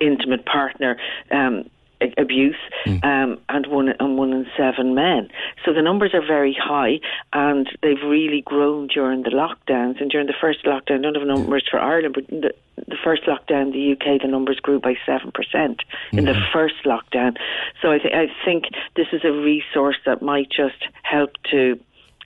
intimate 0.00 0.46
partner 0.46 0.96
um, 1.30 1.68
abuse, 2.16 2.56
um, 3.02 3.38
and 3.48 3.66
one 3.66 3.88
and 3.88 4.16
one 4.16 4.32
in 4.32 4.46
seven 4.56 4.94
men. 4.94 5.28
So 5.64 5.72
the 5.72 5.82
numbers 5.82 6.14
are 6.14 6.24
very 6.24 6.56
high, 6.60 7.00
and 7.32 7.68
they've 7.82 8.02
really 8.04 8.42
grown 8.42 8.88
during 8.88 9.22
the 9.22 9.30
lockdowns. 9.30 10.00
And 10.00 10.10
during 10.10 10.26
the 10.26 10.34
first 10.40 10.64
lockdown, 10.64 10.98
I 10.98 11.02
don't 11.02 11.14
have 11.16 11.26
numbers 11.26 11.66
for 11.70 11.78
Ireland, 11.78 12.14
but 12.14 12.26
the, 12.28 12.54
the 12.86 12.96
first 13.02 13.22
lockdown 13.24 13.68
in 13.68 13.72
the 13.72 13.92
UK, 13.92 14.22
the 14.22 14.28
numbers 14.28 14.60
grew 14.60 14.80
by 14.80 14.94
seven 15.04 15.32
percent 15.32 15.82
in 16.12 16.24
the 16.24 16.34
first 16.52 16.76
lockdown. 16.84 17.36
So 17.82 17.92
I, 17.92 17.98
th- 17.98 18.14
I 18.14 18.26
think 18.44 18.64
this 18.96 19.08
is 19.12 19.24
a 19.24 19.32
resource 19.32 19.96
that 20.06 20.22
might 20.22 20.50
just 20.50 20.86
help 21.02 21.32
to 21.50 21.78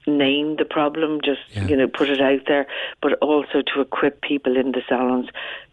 name 0.07 0.57
the 0.57 0.65
problem, 0.65 1.21
just 1.25 1.41
you 1.69 1.77
know, 1.77 1.87
put 1.87 2.11
it 2.11 2.21
out 2.21 2.41
there, 2.47 2.67
but 3.01 3.15
also 3.23 3.63
to 3.75 3.81
equip 3.81 4.21
people 4.21 4.57
in 4.57 4.73
the 4.73 4.83
salons 4.89 5.29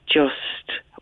just 0.10 0.34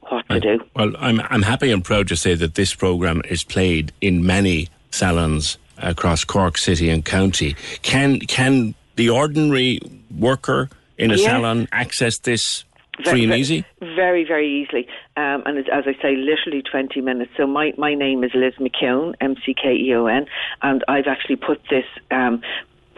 what 0.09 0.27
to 0.29 0.39
do. 0.39 0.59
Well, 0.75 0.93
I'm 0.99 1.21
I'm 1.29 1.41
happy 1.43 1.71
and 1.71 1.83
proud 1.83 2.07
to 2.09 2.15
say 2.15 2.35
that 2.35 2.55
this 2.55 2.73
program 2.75 3.21
is 3.29 3.43
played 3.43 3.91
in 4.01 4.25
many 4.25 4.67
salons 4.91 5.57
across 5.77 6.23
Cork 6.23 6.57
City 6.57 6.89
and 6.89 7.03
County. 7.05 7.55
Can 7.81 8.19
can 8.19 8.73
the 8.95 9.09
ordinary 9.09 9.79
worker 10.17 10.69
in 10.97 11.11
a 11.11 11.15
Yes. 11.15 11.25
salon 11.25 11.67
access 11.71 12.17
this 12.19 12.63
free 13.05 13.23
and 13.25 13.33
easy? 13.33 13.63
Very, 13.79 14.23
very 14.23 14.49
easily. 14.61 14.87
Um, 15.15 15.43
and 15.45 15.59
as 15.69 15.83
I 15.85 15.93
say, 16.01 16.15
literally 16.15 16.63
20 16.63 16.99
minutes. 17.01 17.31
So 17.37 17.45
my, 17.45 17.73
my 17.77 17.93
name 17.93 18.23
is 18.23 18.31
Liz 18.33 18.55
McKeown, 18.59 19.13
M-C-K-E-O-N, 19.21 20.25
and 20.63 20.83
I've 20.87 21.05
actually 21.05 21.35
put 21.35 21.61
this, 21.69 21.85
um, 22.09 22.41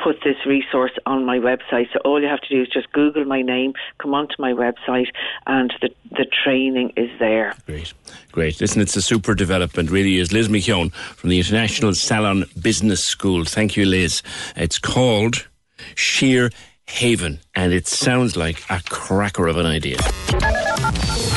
put 0.03 0.17
this 0.23 0.37
resource 0.45 0.91
on 1.05 1.25
my 1.25 1.37
website. 1.37 1.87
So 1.93 1.99
all 2.05 2.21
you 2.21 2.27
have 2.27 2.41
to 2.41 2.49
do 2.49 2.61
is 2.61 2.67
just 2.67 2.91
Google 2.91 3.25
my 3.25 3.41
name, 3.41 3.73
come 3.99 4.13
onto 4.13 4.35
my 4.39 4.53
website, 4.53 5.07
and 5.47 5.73
the, 5.81 5.89
the 6.11 6.25
training 6.43 6.93
is 6.95 7.09
there. 7.19 7.53
Great, 7.65 7.93
great. 8.31 8.61
Listen, 8.61 8.81
it's 8.81 8.95
a 8.95 9.01
super 9.01 9.35
development, 9.35 9.91
really 9.91 10.17
is. 10.17 10.31
Liz 10.31 10.47
McKeown 10.47 10.93
from 10.93 11.29
the 11.29 11.37
International 11.37 11.93
Salon 11.93 12.45
Business 12.61 13.03
School. 13.03 13.45
Thank 13.45 13.75
you, 13.77 13.85
Liz. 13.85 14.21
It's 14.55 14.79
called 14.79 15.47
Sheer 15.95 16.49
Haven, 16.85 17.39
and 17.55 17.71
it 17.71 17.87
sounds 17.87 18.35
like 18.35 18.63
a 18.69 18.81
cracker 18.89 19.47
of 19.47 19.57
an 19.57 19.65
idea. 19.65 19.97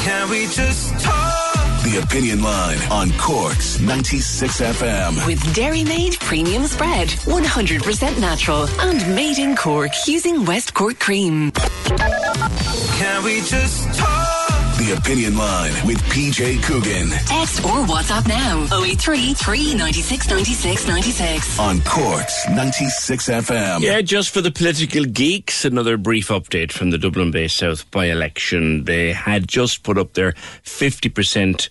Can 0.05 0.31
we 0.31 0.47
just 0.47 0.99
talk? 1.01 1.52
The 1.93 1.99
Opinion 1.99 2.43
Line 2.43 2.79
on 2.91 3.11
Cork's 3.19 3.79
96 3.79 4.63
FM. 4.63 5.27
With 5.27 5.55
Dairy 5.55 5.85
Made 5.85 6.19
Premium 6.21 6.65
Spread, 6.65 7.09
100% 7.09 8.19
natural 8.19 8.67
and 8.81 9.15
made 9.15 9.37
in 9.37 9.55
Cork 9.55 9.91
using 10.07 10.47
West 10.47 10.73
Cork 10.73 10.99
cream. 10.99 11.51
Can 11.51 13.25
we 13.25 13.43
just 13.43 13.93
talk? 13.99 14.39
The 14.79 14.95
Opinion 14.97 15.37
Line 15.37 15.73
with 15.87 15.99
PJ 16.05 16.63
Coogan 16.63 17.11
Text 17.27 17.63
or 17.63 17.85
WhatsApp 17.85 18.27
now 18.27 18.67
083 18.83 19.35
396 19.35 20.29
96 20.31 20.89
96. 20.89 21.59
on 21.61 21.81
Cork's 21.83 22.49
96 22.49 23.29
FM. 23.29 23.81
Yeah, 23.83 24.01
just 24.01 24.31
for 24.31 24.41
the 24.41 24.51
political 24.51 25.05
geeks, 25.05 25.65
another 25.67 25.99
brief 25.99 26.29
update 26.29 26.73
from 26.73 26.91
the 26.91 26.99
Dublin 26.99 27.31
Bay 27.31 27.49
South 27.49 27.89
by 27.91 28.07
election. 28.07 28.85
They 28.85 29.13
had 29.13 29.47
just 29.47 29.83
put 29.85 29.99
up 29.99 30.15
their 30.15 30.33
50% 30.65 31.69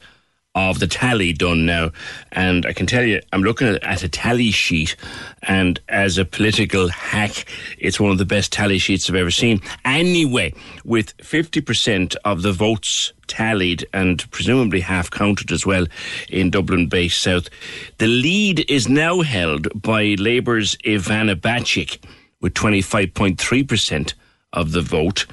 of 0.55 0.79
the 0.79 0.87
tally 0.87 1.31
done 1.33 1.65
now. 1.65 1.91
And 2.31 2.65
I 2.65 2.73
can 2.73 2.85
tell 2.85 3.03
you, 3.03 3.21
I'm 3.31 3.43
looking 3.43 3.67
at, 3.67 3.83
at, 3.83 4.03
a 4.03 4.09
tally 4.09 4.51
sheet, 4.51 4.95
and 5.43 5.79
as 5.87 6.17
a 6.17 6.25
political 6.25 6.89
hack, 6.89 7.45
it's 7.77 7.99
one 7.99 8.11
of 8.11 8.17
the 8.17 8.25
best 8.25 8.51
tally 8.51 8.77
sheets 8.77 9.09
I've 9.09 9.15
ever 9.15 9.31
seen. 9.31 9.61
Anyway, 9.85 10.53
with 10.83 11.15
50% 11.17 12.15
of 12.25 12.41
the 12.41 12.51
votes 12.51 13.13
tallied 13.27 13.85
and 13.93 14.29
presumably 14.31 14.81
half 14.81 15.09
counted 15.09 15.51
as 15.51 15.65
well 15.65 15.85
in 16.29 16.49
Dublin 16.49 16.87
Bay 16.87 17.07
South, 17.07 17.49
the 17.97 18.07
lead 18.07 18.69
is 18.69 18.89
now 18.89 19.21
held 19.21 19.69
by 19.81 20.15
Labour's 20.19 20.75
Ivana 20.77 21.35
Bacik 21.35 22.03
with 22.41 22.53
25.3% 22.55 24.13
of 24.53 24.73
the 24.73 24.81
vote. 24.81 25.25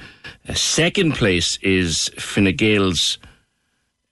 Uh, 0.47 0.53
second 0.53 1.13
place 1.15 1.57
is 1.61 2.09
Fine 2.17 2.55
Gael's 2.55 3.17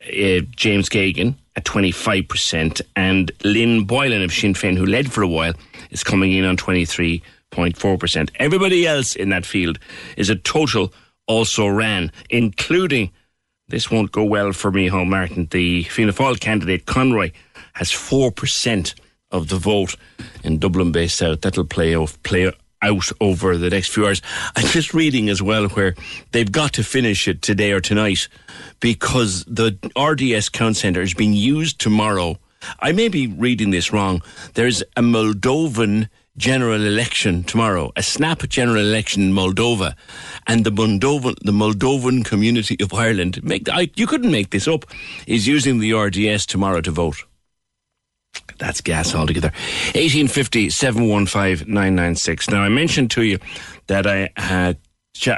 uh, 0.08 0.46
James 0.56 0.90
Geoghegan 0.90 1.36
at 1.56 1.66
25%, 1.66 2.82
and 2.96 3.32
Lynn 3.44 3.86
Boylan 3.86 4.22
of 4.22 4.32
Sinn 4.32 4.54
Féin, 4.54 4.78
who 4.78 4.86
led 4.86 5.12
for 5.12 5.24
a 5.24 5.28
while, 5.28 5.54
is 5.90 6.04
coming 6.04 6.32
in 6.34 6.46
on 6.46 6.56
23.4%. 6.56 8.30
Everybody 8.36 8.86
else 8.86 9.16
in 9.16 9.30
that 9.30 9.46
field 9.46 9.80
is 10.18 10.30
a 10.30 10.36
total 10.36 10.94
also 11.28 11.68
ran, 11.68 12.12
including, 12.30 13.12
this 13.68 13.92
won't 13.92 14.12
go 14.12 14.24
well 14.24 14.54
for 14.54 14.72
me, 14.72 14.88
home 14.88 15.10
Martin, 15.10 15.48
the 15.52 15.84
Fianna 15.84 16.14
Fáil 16.14 16.40
candidate 16.40 16.86
Conroy 16.86 17.32
has 17.74 17.92
4% 17.92 18.94
of 19.32 19.50
the 19.50 19.58
vote 19.58 19.96
in 20.44 20.60
Dublin 20.60 20.92
Bay 20.92 21.08
South. 21.08 21.42
That'll 21.42 21.66
play 21.66 21.96
off, 21.96 22.22
play 22.24 22.52
out 22.82 23.10
over 23.20 23.58
the 23.58 23.70
next 23.70 23.90
few 23.90 24.06
hours. 24.06 24.22
I'm 24.56 24.68
just 24.68 24.94
reading 24.94 25.30
as 25.30 25.42
well 25.42 25.68
where 25.70 25.96
they've 26.32 26.52
got 26.52 26.74
to 26.74 26.84
finish 26.84 27.28
it 27.28 27.42
today 27.42 27.72
or 27.72 27.82
tonight 27.82 28.28
because 28.80 29.44
the 29.46 29.78
RDS 29.98 30.50
Count 30.50 30.78
Centre 30.78 31.02
is 31.02 31.14
being 31.14 31.34
used 31.34 31.80
tomorrow. 31.80 32.38
I 32.80 32.92
may 32.92 33.08
be 33.08 33.28
reading 33.28 33.72
this 33.72 33.94
wrong. 33.94 34.22
There's 34.54 34.82
a 34.96 35.02
Moldovan 35.02 36.10
general 36.38 36.86
election 36.86 37.44
tomorrow, 37.44 37.92
a 37.96 38.04
snap 38.04 38.48
general 38.48 38.78
election 38.78 39.24
in 39.24 39.34
Moldova, 39.34 39.96
and 40.46 40.64
the 40.64 40.72
Moldovan, 40.72 41.36
the 41.42 41.52
Moldovan 41.52 42.24
community 42.24 42.78
of 42.80 42.94
Ireland, 42.94 43.44
make, 43.44 43.68
I, 43.70 43.90
you 43.96 44.06
couldn't 44.06 44.32
make 44.32 44.52
this 44.52 44.68
up, 44.68 44.86
is 45.26 45.48
using 45.48 45.80
the 45.80 45.94
RDS 45.94 46.46
tomorrow 46.46 46.82
to 46.82 46.92
vote. 46.92 47.24
That's 48.58 48.82
gas 48.82 49.14
altogether. 49.16 49.52
1850 49.96 50.70
715 50.70 51.72
996. 51.72 52.50
Now, 52.50 52.62
I 52.62 52.70
mentioned 52.70 53.12
to 53.12 53.24
you 53.24 53.40
that 53.88 54.08
I 54.08 54.30
had 54.38 54.78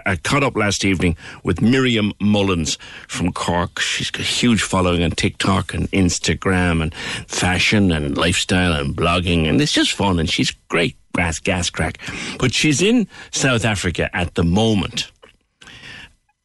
I 0.06 0.18
caught 0.18 0.44
up 0.44 0.58
last 0.58 0.84
evening 0.84 1.16
with 1.44 1.62
Miriam 1.62 2.12
Mullins 2.20 2.78
from 3.08 3.32
Cork. 3.32 3.80
She's 3.80 4.12
got 4.12 4.22
a 4.22 4.24
huge 4.24 4.62
following 4.62 5.04
on 5.04 5.12
TikTok 5.12 5.74
and 5.74 5.90
Instagram 5.92 6.82
and 6.84 6.94
fashion 7.28 7.92
and 7.92 8.18
lifestyle 8.18 8.74
and 8.74 8.96
blogging, 8.96 9.48
and 9.48 9.62
it's 9.62 9.72
just 9.72 9.94
fun. 9.94 10.20
And 10.20 10.30
she's 10.30 10.52
great 10.68 10.98
gas 11.16 11.40
gas 11.40 11.70
crack. 11.70 11.98
But 12.40 12.54
she's 12.54 12.82
in 12.82 13.08
South 13.32 13.64
Africa 13.64 14.14
at 14.14 14.36
the 14.36 14.44
moment, 14.44 15.12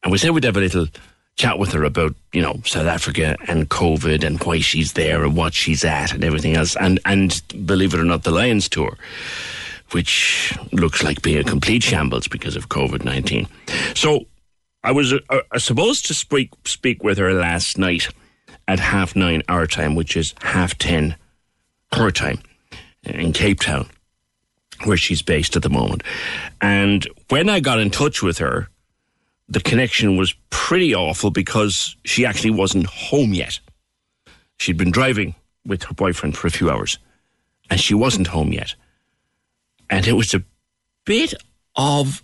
and 0.03 0.13
we 0.13 0.19
said 0.19 0.31
we'd 0.31 0.45
have 0.45 0.57
a 0.57 0.61
little 0.61 0.87
chat 1.37 1.59
with 1.59 1.73
her 1.73 1.85
about 1.85 2.15
you 2.33 2.41
know 2.41 2.61
South 2.65 2.87
Africa 2.87 3.37
and 3.49 3.69
COVID 3.69 4.25
and 4.25 4.43
why 4.43 4.61
she's 4.61 4.93
there 4.93 5.25
and 5.25 5.37
what 5.37 5.55
she's 5.55 5.85
at 5.85 6.13
and 6.13 6.25
everything 6.25 6.57
else, 6.57 6.77
and 6.77 7.01
and 7.05 7.43
believe 7.67 7.95
it 7.95 8.01
or 8.01 8.05
not, 8.05 8.23
the 8.23 8.31
Lions 8.31 8.69
tour, 8.69 8.97
which 9.91 10.57
looks 10.73 11.03
like 11.03 11.23
being 11.23 11.39
a 11.39 11.45
complete 11.45 11.83
shambles 11.83 12.29
because 12.29 12.57
of 12.57 12.69
COVID 12.69 13.05
nineteen. 13.05 13.49
So 13.95 14.27
I 14.83 14.93
was 14.93 15.13
uh, 15.13 15.19
uh, 15.31 15.59
supposed 15.59 16.07
to 16.07 16.15
speak 16.15 16.51
speak 16.65 17.03
with 17.03 17.19
her 17.19 17.33
last 17.33 17.79
night 17.79 18.09
at 18.69 18.79
half 18.79 19.17
nine 19.17 19.43
our 19.49 19.67
time, 19.67 19.95
which 19.95 20.17
is 20.17 20.35
half 20.41 20.79
ten 20.79 21.17
her 21.93 22.11
time 22.11 22.41
in 23.05 23.33
Cape 23.33 23.61
Town, 23.61 23.89
where 24.85 24.97
she's 24.97 25.23
based 25.23 25.57
at 25.57 25.63
the 25.63 25.71
moment. 25.71 26.03
And 26.61 27.07
when 27.29 27.49
I 27.49 27.61
got 27.61 27.81
in 27.81 27.91
touch 27.91 28.23
with 28.23 28.39
her 28.39 28.69
the 29.49 29.61
connection 29.61 30.17
was 30.17 30.35
pretty 30.51 30.95
awful 30.95 31.31
because 31.31 31.97
she 32.05 32.25
actually 32.25 32.51
wasn't 32.51 32.87
home 32.87 33.35
yet. 33.35 33.61
She'd 34.59 34.79
been 34.79 34.91
driving 34.91 35.35
with 35.67 35.83
her 35.85 35.95
boyfriend 35.95 36.37
for 36.37 36.47
a 36.47 36.51
few 36.51 36.71
hours 36.71 36.99
and 37.71 37.81
she 37.81 37.95
wasn't 37.95 38.29
home 38.29 38.53
yet. 38.53 38.75
And 39.91 40.07
it 40.07 40.13
was 40.13 40.35
a 40.35 40.43
bit 41.05 41.35
of 41.77 42.23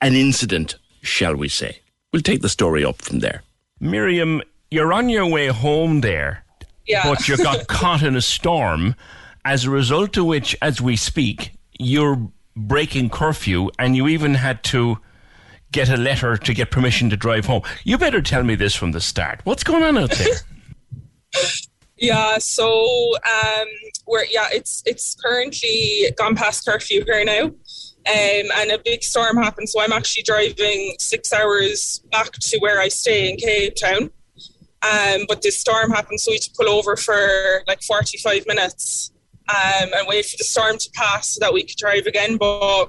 an 0.00 0.14
incident, 0.14 0.76
shall 1.02 1.36
we 1.36 1.48
say. 1.48 1.80
We'll 2.12 2.22
take 2.22 2.42
the 2.42 2.48
story 2.48 2.84
up 2.84 3.02
from 3.02 3.20
there. 3.20 3.42
Miriam, 3.80 4.42
you're 4.70 4.92
on 4.92 5.08
your 5.08 5.26
way 5.26 5.48
home 5.48 6.00
there, 6.00 6.44
yeah. 6.86 7.02
but 7.04 7.28
you 7.28 7.36
got 7.36 7.66
caught 7.68 8.02
in 8.02 8.16
a 8.16 8.20
storm, 8.20 8.94
as 9.44 9.64
a 9.64 9.70
result 9.70 10.16
of 10.16 10.26
which, 10.26 10.56
as 10.60 10.80
we 10.80 10.96
speak, 10.96 11.52
you're 11.78 12.30
breaking 12.56 13.08
curfew 13.08 13.70
and 13.78 13.96
you 13.96 14.08
even 14.08 14.34
had 14.34 14.62
to 14.64 14.98
get 15.72 15.88
a 15.88 15.96
letter 15.96 16.36
to 16.36 16.54
get 16.54 16.70
permission 16.70 17.10
to 17.10 17.16
drive 17.16 17.46
home. 17.46 17.62
You 17.84 17.98
better 17.98 18.20
tell 18.22 18.42
me 18.42 18.54
this 18.54 18.74
from 18.74 18.92
the 18.92 19.00
start. 19.00 19.40
What's 19.44 19.64
going 19.64 19.82
on 19.82 19.98
out 19.98 20.10
there? 20.10 20.36
yeah, 21.98 22.38
so 22.38 23.14
um, 23.26 23.66
we're 24.06 24.24
yeah, 24.24 24.48
it's 24.52 24.82
it's 24.86 25.14
currently 25.14 26.12
gone 26.16 26.34
past 26.34 26.66
curfew 26.66 27.04
here 27.04 27.24
now. 27.24 27.52
Um, 28.08 28.46
and 28.56 28.70
a 28.70 28.78
big 28.82 29.02
storm 29.02 29.36
happened, 29.36 29.68
so 29.68 29.80
I'm 29.80 29.92
actually 29.92 30.22
driving 30.22 30.94
six 30.98 31.32
hours 31.32 32.02
back 32.10 32.32
to 32.32 32.58
where 32.60 32.80
I 32.80 32.88
stay 32.88 33.30
in 33.30 33.36
Cape 33.36 33.74
Town. 33.76 34.10
Um, 34.82 35.26
but 35.28 35.42
this 35.42 35.58
storm 35.58 35.90
happened, 35.90 36.18
so 36.20 36.30
we 36.30 36.36
had 36.36 36.42
to 36.42 36.50
pull 36.56 36.70
over 36.70 36.96
for 36.96 37.62
like 37.68 37.82
45 37.82 38.46
minutes 38.46 39.12
um, 39.50 39.90
and 39.94 40.06
wait 40.08 40.24
for 40.24 40.38
the 40.38 40.44
storm 40.44 40.78
to 40.78 40.90
pass 40.94 41.34
so 41.34 41.40
that 41.40 41.52
we 41.52 41.62
could 41.62 41.76
drive 41.76 42.06
again. 42.06 42.38
But 42.38 42.86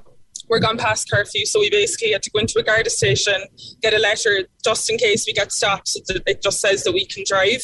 we're 0.52 0.60
gone 0.60 0.76
past 0.76 1.10
curfew, 1.10 1.46
so 1.46 1.58
we 1.58 1.70
basically 1.70 2.12
had 2.12 2.22
to 2.22 2.30
go 2.30 2.38
into 2.38 2.58
a 2.58 2.62
Garda 2.62 2.90
station, 2.90 3.42
get 3.80 3.94
a 3.94 3.98
letter 3.98 4.42
just 4.62 4.90
in 4.90 4.98
case 4.98 5.24
we 5.26 5.32
get 5.32 5.50
stopped. 5.50 5.96
It 6.26 6.42
just 6.42 6.60
says 6.60 6.84
that 6.84 6.92
we 6.92 7.06
can 7.06 7.24
drive. 7.26 7.62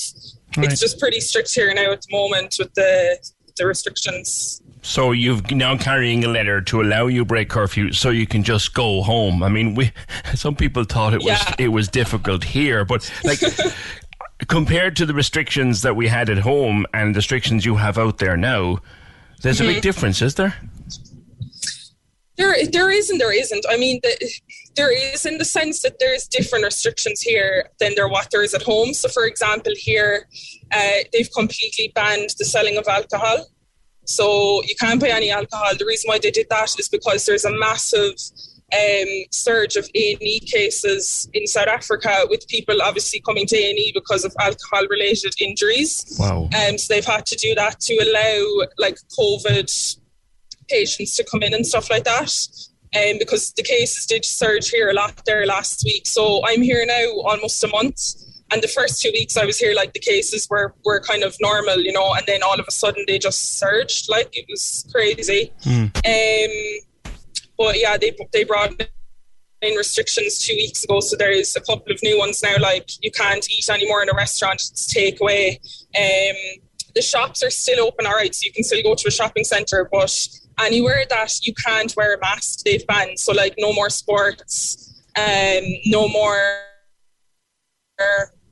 Right. 0.57 0.73
It's 0.73 0.81
just 0.81 0.99
pretty 0.99 1.21
strict 1.21 1.55
here 1.55 1.73
now 1.75 1.93
at 1.93 2.01
the 2.01 2.17
moment 2.17 2.57
with 2.59 2.73
the 2.73 3.19
the 3.59 3.67
restrictions. 3.67 4.63
So 4.81 5.13
you've 5.13 5.51
now 5.51 5.77
carrying 5.77 6.25
a 6.25 6.29
letter 6.29 6.63
to 6.63 6.81
allow 6.81 7.09
you 7.09 7.27
break 7.27 7.51
curfew, 7.51 7.93
so 7.93 8.09
you 8.09 8.27
can 8.27 8.43
just 8.43 8.73
go 8.73 9.03
home. 9.03 9.43
I 9.43 9.51
mean, 9.51 9.75
we 9.75 9.93
some 10.35 10.57
people 10.57 10.85
thought 10.85 11.13
it 11.13 11.19
was 11.19 11.27
yeah. 11.27 11.55
it 11.59 11.69
was 11.69 11.89
difficult 11.89 12.43
here, 12.43 12.85
but 12.87 13.13
like. 13.23 13.41
compared 14.47 14.95
to 14.95 15.05
the 15.05 15.13
restrictions 15.13 15.83
that 15.83 15.97
we 15.97 16.07
had 16.07 16.31
at 16.31 16.39
home 16.39 16.87
and 16.95 17.13
the 17.13 17.19
restrictions 17.19 17.65
you 17.67 17.75
have 17.75 17.99
out 17.99 18.19
there 18.19 18.37
now, 18.37 18.79
there's 19.43 19.57
mm-hmm. 19.57 19.65
a 19.65 19.67
big 19.67 19.77
mm-hmm. 19.79 19.83
difference, 19.83 20.23
is 20.23 20.37
there? 20.37 20.55
There, 22.39 22.55
there 22.73 22.91
is 22.91 23.11
and 23.11 23.21
there 23.21 23.33
isn't. 23.33 23.67
I 23.69 23.77
mean, 23.77 24.01
the, 24.03 24.31
there 24.77 24.93
is 24.93 25.27
in 25.27 25.39
the 25.39 25.45
sense 25.45 25.83
that 25.83 25.99
there's 25.99 26.27
different 26.29 26.65
restrictions 26.65 27.21
here 27.21 27.69
than 27.81 27.95
there 27.97 28.09
what 28.09 28.29
there 28.31 28.45
is 28.45 28.55
at 28.55 28.63
home. 28.63 28.95
So, 28.95 29.09
for 29.09 29.27
example, 29.27 29.73
here 29.77 30.29
uh, 30.73 30.99
they've 31.13 31.31
completely 31.35 31.93
banned 31.95 32.31
the 32.39 32.45
selling 32.45 32.79
of 32.79 32.87
alcohol. 32.87 33.47
So 34.05 34.63
you 34.63 34.75
can't 34.81 35.01
buy 35.01 35.09
any 35.09 35.31
alcohol. 35.31 35.73
The 35.79 35.85
reason 35.85 36.09
why 36.09 36.19
they 36.19 36.31
did 36.31 36.47
that 36.49 36.79
is 36.79 36.89
because 36.89 37.27
there's 37.27 37.45
a 37.45 37.51
massive 37.51 38.15
um, 38.73 39.09
surge 39.31 39.77
of 39.77 39.89
A&E 39.95 40.41
cases 40.41 41.29
in 41.35 41.47
South 41.47 41.69
Africa 41.69 42.27
with 42.29 42.47
people 42.49 42.81
obviously 42.83 43.21
coming 43.21 43.47
to 43.47 43.57
A&E 43.57 43.93
because 43.95 44.25
of 44.25 44.35
alcohol-related 44.41 45.35
injuries. 45.41 46.17
Wow. 46.19 46.49
Um, 46.59 46.79
so 46.79 46.95
they've 46.95 47.05
had 47.05 47.27
to 47.27 47.37
do 47.37 47.55
that 47.55 47.81
to 47.81 47.95
allow 47.97 48.67
like 48.79 48.97
COVID 49.19 49.98
patients 50.69 51.17
to 51.17 51.25
come 51.25 51.43
in 51.43 51.55
and 51.55 51.67
stuff 51.67 51.91
like 51.91 52.05
that. 52.05 52.33
Um, 52.97 53.19
because 53.19 53.53
the 53.53 53.63
cases 53.63 54.07
did 54.07 54.25
surge 54.25 54.71
here 54.71 54.89
a 54.89 54.95
lot 54.95 55.23
there 55.27 55.45
last 55.45 55.83
week. 55.85 56.07
So 56.07 56.41
I'm 56.47 56.63
here 56.63 56.85
now 56.87 57.21
almost 57.21 57.63
a 57.63 57.69
month. 57.69 58.01
And 58.51 58.63
the 58.63 58.69
first 58.69 59.03
two 59.03 59.11
weeks 59.13 59.37
I 59.37 59.45
was 59.45 59.59
here, 59.59 59.75
like 59.75 59.93
the 59.93 60.01
cases 60.01 60.47
were, 60.49 60.75
were 60.87 61.01
kind 61.01 61.23
of 61.23 61.37
normal, 61.39 61.81
you 61.81 61.93
know, 61.93 62.15
and 62.15 62.25
then 62.27 62.43
all 62.43 62.59
of 62.59 62.65
a 62.67 62.71
sudden 62.71 63.05
they 63.07 63.19
just 63.19 63.59
surged. 63.59 64.09
Like 64.09 64.31
it 64.33 64.47
was 64.49 64.89
crazy. 64.91 65.53
Mm. 65.65 65.95
Um, 65.95 67.13
but 67.59 67.79
yeah, 67.79 67.99
they, 67.99 68.17
they 68.33 68.45
brought 68.45 68.73
in 69.61 69.75
restrictions 69.75 70.39
two 70.39 70.55
weeks 70.55 70.85
ago. 70.85 71.01
So 71.01 71.17
there's 71.17 71.57
a 71.57 71.61
couple 71.61 71.93
of 71.93 71.99
new 72.03 72.19
ones 72.19 72.43
now, 72.43 72.57
like 72.61 72.89
you 73.03 73.11
can't 73.11 73.47
eat 73.51 73.69
anymore 73.69 74.03
in 74.03 74.09
a 74.09 74.15
restaurant, 74.15 74.63
it's 74.71 74.93
takeaway. 74.93 75.57
Um, 75.97 76.63
the 76.95 77.03
shops 77.03 77.43
are 77.43 77.51
still 77.51 77.85
open, 77.85 78.07
all 78.07 78.15
right, 78.15 78.35
so 78.35 78.47
you 78.47 78.53
can 78.53 78.65
still 78.65 78.83
go 78.83 78.95
to 78.95 79.09
a 79.09 79.11
shopping 79.11 79.45
centre, 79.45 79.89
but 79.91 80.17
anywhere 80.61 81.05
that 81.11 81.47
you 81.47 81.55
can't 81.67 81.95
wear 81.97 82.15
a 82.15 82.21
mask, 82.21 82.61
they've 82.65 82.87
banned. 82.87 83.19
So 83.19 83.33
like 83.33 83.55
no 83.59 83.73
more 83.73 83.91
sports, 83.91 85.03
um, 85.17 85.65
no 85.87 86.09
more 86.09 86.59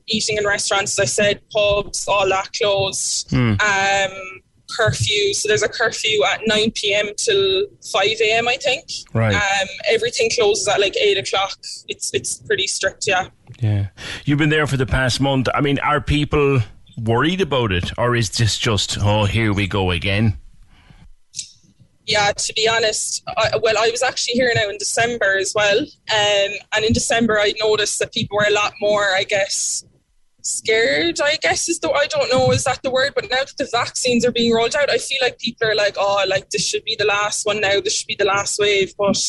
eating 0.08 0.36
in 0.36 0.46
restaurants. 0.46 0.98
As 0.98 1.02
I 1.02 1.06
said, 1.06 1.40
pubs, 1.50 2.06
all 2.08 2.28
that 2.28 2.52
closed. 2.52 3.30
Mm. 3.30 3.60
Um, 3.60 4.42
curfew. 4.70 5.32
So 5.34 5.48
there's 5.48 5.62
a 5.62 5.68
curfew 5.68 6.24
at 6.24 6.40
9 6.46 6.72
p.m. 6.72 7.08
till 7.16 7.66
5 7.92 8.06
a.m. 8.20 8.48
I 8.48 8.56
think. 8.56 8.84
Right. 9.12 9.34
Um, 9.34 9.68
everything 9.88 10.30
closes 10.34 10.68
at 10.68 10.80
like 10.80 10.96
eight 10.96 11.18
o'clock. 11.18 11.58
It's 11.88 12.12
it's 12.12 12.38
pretty 12.38 12.66
strict. 12.66 13.06
Yeah. 13.06 13.28
Yeah. 13.60 13.88
You've 14.24 14.38
been 14.38 14.50
there 14.50 14.66
for 14.66 14.76
the 14.76 14.86
past 14.86 15.20
month. 15.20 15.48
I 15.54 15.60
mean, 15.60 15.78
are 15.80 16.00
people 16.00 16.60
worried 16.98 17.40
about 17.40 17.72
it, 17.72 17.92
or 17.98 18.16
is 18.16 18.30
this 18.30 18.58
just 18.58 18.98
oh 19.00 19.24
here 19.24 19.52
we 19.52 19.66
go 19.66 19.90
again? 19.90 20.38
Yeah, 22.06 22.30
to 22.32 22.52
be 22.54 22.68
honest, 22.68 23.24
I, 23.36 23.50
well, 23.60 23.74
I 23.78 23.90
was 23.90 24.02
actually 24.02 24.34
here 24.34 24.52
now 24.54 24.68
in 24.68 24.78
December 24.78 25.38
as 25.38 25.52
well, 25.54 25.78
um, 25.80 26.50
and 26.72 26.84
in 26.84 26.92
December 26.92 27.38
I 27.40 27.52
noticed 27.60 27.98
that 27.98 28.12
people 28.12 28.36
were 28.38 28.46
a 28.48 28.52
lot 28.52 28.74
more, 28.80 29.02
I 29.14 29.24
guess, 29.24 29.84
scared. 30.42 31.20
I 31.20 31.36
guess 31.42 31.68
is 31.68 31.80
the 31.80 31.90
I 31.90 32.06
don't 32.06 32.30
know 32.30 32.52
is 32.52 32.62
that 32.64 32.82
the 32.82 32.90
word, 32.90 33.12
but 33.14 33.28
now 33.28 33.38
that 33.38 33.54
the 33.58 33.68
vaccines 33.72 34.24
are 34.24 34.30
being 34.30 34.52
rolled 34.54 34.76
out, 34.76 34.88
I 34.88 34.98
feel 34.98 35.18
like 35.20 35.38
people 35.38 35.68
are 35.68 35.74
like, 35.74 35.96
oh, 35.98 36.24
like 36.28 36.50
this 36.50 36.66
should 36.66 36.84
be 36.84 36.94
the 36.96 37.04
last 37.04 37.44
one 37.44 37.60
now. 37.60 37.80
This 37.80 37.98
should 37.98 38.06
be 38.06 38.16
the 38.16 38.24
last 38.24 38.58
wave, 38.60 38.94
but 38.96 39.20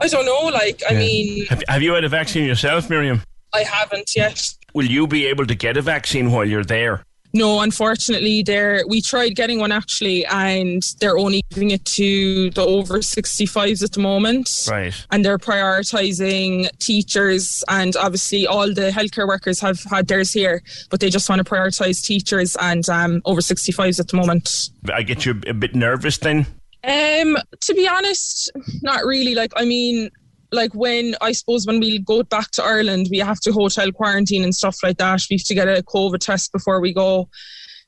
I 0.00 0.08
don't 0.08 0.26
know. 0.26 0.50
Like, 0.52 0.82
I 0.88 0.94
Yeah. 0.94 0.98
mean, 0.98 1.46
Have, 1.46 1.62
have 1.68 1.82
you 1.82 1.92
had 1.94 2.02
a 2.02 2.08
vaccine 2.08 2.44
yourself, 2.44 2.90
Miriam? 2.90 3.22
I 3.54 3.60
haven't 3.60 4.16
yet. 4.16 4.48
Will 4.74 4.86
you 4.86 5.06
be 5.06 5.26
able 5.26 5.46
to 5.46 5.54
get 5.54 5.76
a 5.76 5.82
vaccine 5.82 6.32
while 6.32 6.44
you're 6.44 6.64
there? 6.64 7.04
No, 7.34 7.60
unfortunately, 7.60 8.42
they're, 8.42 8.84
we 8.86 9.00
tried 9.00 9.30
getting 9.30 9.58
one 9.58 9.72
actually, 9.72 10.26
and 10.26 10.82
they're 11.00 11.16
only 11.16 11.42
giving 11.50 11.70
it 11.70 11.84
to 11.86 12.50
the 12.50 12.62
over 12.62 12.98
65s 12.98 13.82
at 13.82 13.92
the 13.92 14.00
moment. 14.00 14.50
Right. 14.70 14.94
And 15.10 15.24
they're 15.24 15.38
prioritising 15.38 16.68
teachers, 16.78 17.64
and 17.68 17.96
obviously, 17.96 18.46
all 18.46 18.72
the 18.72 18.90
healthcare 18.90 19.26
workers 19.26 19.60
have 19.60 19.82
had 19.84 20.08
theirs 20.08 20.32
here, 20.32 20.62
but 20.90 21.00
they 21.00 21.08
just 21.08 21.28
want 21.28 21.44
to 21.44 21.50
prioritise 21.50 22.04
teachers 22.04 22.56
and 22.60 22.88
um, 22.88 23.22
over 23.24 23.40
65s 23.40 23.98
at 23.98 24.08
the 24.08 24.16
moment. 24.16 24.70
I 24.92 25.02
get 25.02 25.24
you 25.24 25.40
a 25.46 25.54
bit 25.54 25.74
nervous 25.74 26.18
then. 26.18 26.46
Um, 26.84 27.38
to 27.60 27.74
be 27.74 27.86
honest, 27.88 28.50
not 28.82 29.04
really. 29.04 29.34
Like, 29.34 29.52
I 29.56 29.64
mean, 29.64 30.10
like 30.52 30.74
when 30.74 31.16
I 31.20 31.32
suppose 31.32 31.66
when 31.66 31.80
we 31.80 31.98
go 31.98 32.22
back 32.22 32.50
to 32.52 32.62
Ireland, 32.62 33.08
we 33.10 33.18
have 33.18 33.40
to 33.40 33.52
hotel 33.52 33.90
quarantine 33.90 34.44
and 34.44 34.54
stuff 34.54 34.78
like 34.82 34.98
that. 34.98 35.22
We 35.30 35.36
have 35.36 35.46
to 35.46 35.54
get 35.54 35.68
a 35.68 35.82
COVID 35.82 36.18
test 36.18 36.52
before 36.52 36.80
we 36.80 36.92
go. 36.92 37.28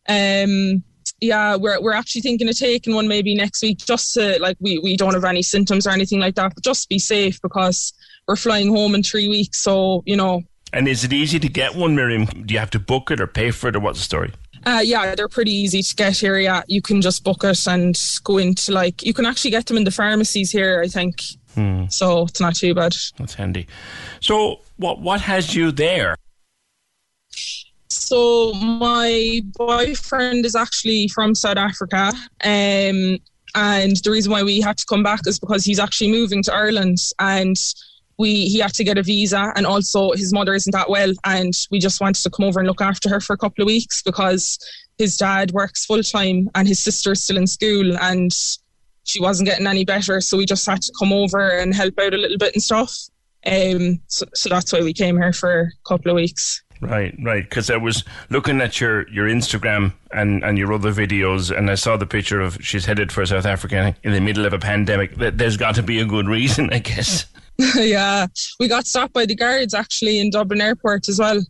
Um, 0.09 0.83
yeah, 1.21 1.57
we're 1.57 1.81
we're 1.81 1.93
actually 1.93 2.23
thinking 2.23 2.49
of 2.49 2.59
taking 2.59 2.95
one 2.95 3.07
maybe 3.07 3.35
next 3.35 3.63
week, 3.63 3.79
just 3.79 4.15
to 4.15 4.39
like 4.41 4.57
we 4.61 4.79
we 4.79 4.97
don't 4.97 5.15
have 5.15 5.25
any 5.25 5.43
symptoms 5.43 5.87
or 5.87 5.91
anything 5.91 6.19
like 6.21 6.35
that, 6.37 6.55
but 6.55 6.65
just 6.65 6.89
be 6.89 6.99
safe 6.99 7.41
because 7.43 7.93
we're 8.27 8.37
flying 8.37 8.75
home 8.75 8.95
in 8.95 9.03
three 9.03 9.29
weeks. 9.29 9.61
So 9.61 10.03
you 10.07 10.17
know, 10.17 10.43
And 10.73 10.89
is 10.89 11.05
it 11.05 11.13
easy 11.13 11.39
to 11.39 11.49
get 11.49 11.75
one, 11.75 11.95
Miriam? 11.95 12.25
Do 12.25 12.55
you 12.55 12.61
have 12.61 12.71
to 12.71 12.81
book 12.81 13.11
it 13.11 13.21
or 13.21 13.27
pay 13.27 13.51
for 13.51 13.69
it, 13.69 13.77
or 13.77 13.81
what's 13.81 13.99
the 13.99 14.05
story? 14.05 14.33
Uh, 14.67 14.81
yeah, 14.83 15.15
they're 15.15 15.29
pretty 15.29 15.53
easy 15.53 15.83
to 15.83 15.95
get 15.95 16.17
here. 16.17 16.39
Yeah, 16.39 16.63
you 16.67 16.81
can 16.81 17.03
just 17.03 17.23
book 17.23 17.45
it 17.45 17.67
and 17.67 17.95
go 18.25 18.39
into 18.39 18.73
like 18.73 19.03
you 19.03 19.13
can 19.13 19.27
actually 19.27 19.51
get 19.51 19.67
them 19.67 19.77
in 19.77 19.85
the 19.85 19.91
pharmacies 19.91 20.51
here. 20.51 20.83
I 20.83 20.89
think 20.89 21.17
Hmm, 21.55 21.87
so. 21.89 22.25
It's 22.25 22.41
not 22.41 22.57
too 22.57 22.75
bad. 22.75 22.95
that's 23.17 23.35
handy. 23.35 23.67
So, 24.21 24.61
what 24.77 25.01
what 25.01 25.21
has 25.21 25.55
you 25.55 25.71
there? 25.71 26.17
So 27.89 28.53
my 28.55 29.41
boyfriend 29.57 30.45
is 30.45 30.57
actually 30.57 31.09
from 31.09 31.35
South 31.35 31.57
Africa, 31.57 32.13
um, 32.45 33.19
and 33.55 33.97
the 34.03 34.11
reason 34.11 34.33
why 34.33 34.43
we 34.43 34.61
had 34.61 34.77
to 34.79 34.87
come 34.87 35.03
back 35.03 35.21
is 35.27 35.39
because 35.39 35.65
he's 35.65 35.79
actually 35.79 36.11
moving 36.11 36.43
to 36.43 36.53
Ireland, 36.53 36.99
and 37.21 37.57
we 38.19 38.47
he 38.47 38.59
had 38.59 38.75
to 38.75 38.85
get 38.85 38.99
a 38.99 39.03
visa, 39.03 39.53
and 39.55 39.65
also 39.67 40.13
his 40.13 40.33
mother 40.33 40.55
isn't 40.55 40.73
that 40.73 40.91
well, 40.91 41.13
and 41.25 41.55
we 41.71 41.79
just 41.79 42.01
wanted 42.01 42.23
to 42.23 42.31
come 42.31 42.47
over 42.47 42.59
and 42.59 42.67
look 42.67 42.81
after 42.81 43.09
her 43.09 43.21
for 43.21 43.33
a 43.35 43.39
couple 43.39 43.63
of 43.63 43.67
weeks 43.67 44.03
because 44.03 44.59
his 44.99 45.17
dad 45.17 45.53
works 45.53 45.87
full 45.87 46.03
time 46.03 46.49
and 46.55 46.69
his 46.69 46.81
sister 46.81 47.13
is 47.13 47.23
still 47.23 47.37
in 47.37 47.47
school, 47.47 47.97
and 47.99 48.33
she 49.05 49.21
wasn't 49.21 49.49
getting 49.49 49.67
any 49.67 49.85
better, 49.85 50.21
so 50.21 50.37
we 50.37 50.47
just 50.47 50.67
had 50.67 50.83
to 50.83 50.93
come 50.99 51.13
over 51.13 51.51
and 51.59 51.75
help 51.75 51.99
out 51.99 52.15
a 52.15 52.19
little 52.19 52.39
bit 52.39 52.55
and 52.55 52.63
stuff. 52.63 52.95
Um, 53.47 54.01
so, 54.09 54.27
so 54.35 54.49
that's 54.49 54.73
why 54.73 54.81
we 54.81 54.93
came 54.93 55.17
here 55.17 55.33
for 55.33 55.61
a 55.61 55.89
couple 55.89 56.11
of 56.11 56.17
weeks. 56.17 56.63
Right, 56.81 57.15
right. 57.23 57.45
Because 57.49 57.71
I 57.71 57.77
was 57.77 58.05
looking 58.31 58.61
at 58.61 58.81
your, 58.81 59.09
your 59.09 59.29
Instagram 59.29 59.93
and, 60.13 60.43
and 60.45 60.59
your 60.59 60.73
other 60.73 60.93
videos, 60.93 61.57
and 61.57 61.71
I 61.71 61.77
saw 61.77 61.97
the 61.97 62.07
picture 62.07 62.41
of 62.41 62.59
she's 62.61 62.85
headed 62.85 63.13
for 63.13 63.25
South 63.25 63.47
Africa 63.47 63.97
in 64.03 64.13
the 64.13 64.21
middle 64.21 64.45
of 64.45 64.53
a 64.53 64.59
pandemic. 64.59 65.15
There's 65.15 65.57
got 65.57 65.75
to 65.77 65.83
be 65.83 66.01
a 66.01 66.05
good 66.05 66.29
reason, 66.29 66.71
I 66.73 66.79
guess. 66.81 67.27
yeah, 67.77 68.27
we 68.59 68.69
got 68.69 68.87
stopped 68.87 69.13
by 69.13 69.27
the 69.27 69.35
guards 69.35 69.75
actually 69.75 70.19
in 70.19 70.31
Dublin 70.31 70.61
Airport 70.61 71.09
as 71.09 71.19
well, 71.19 71.41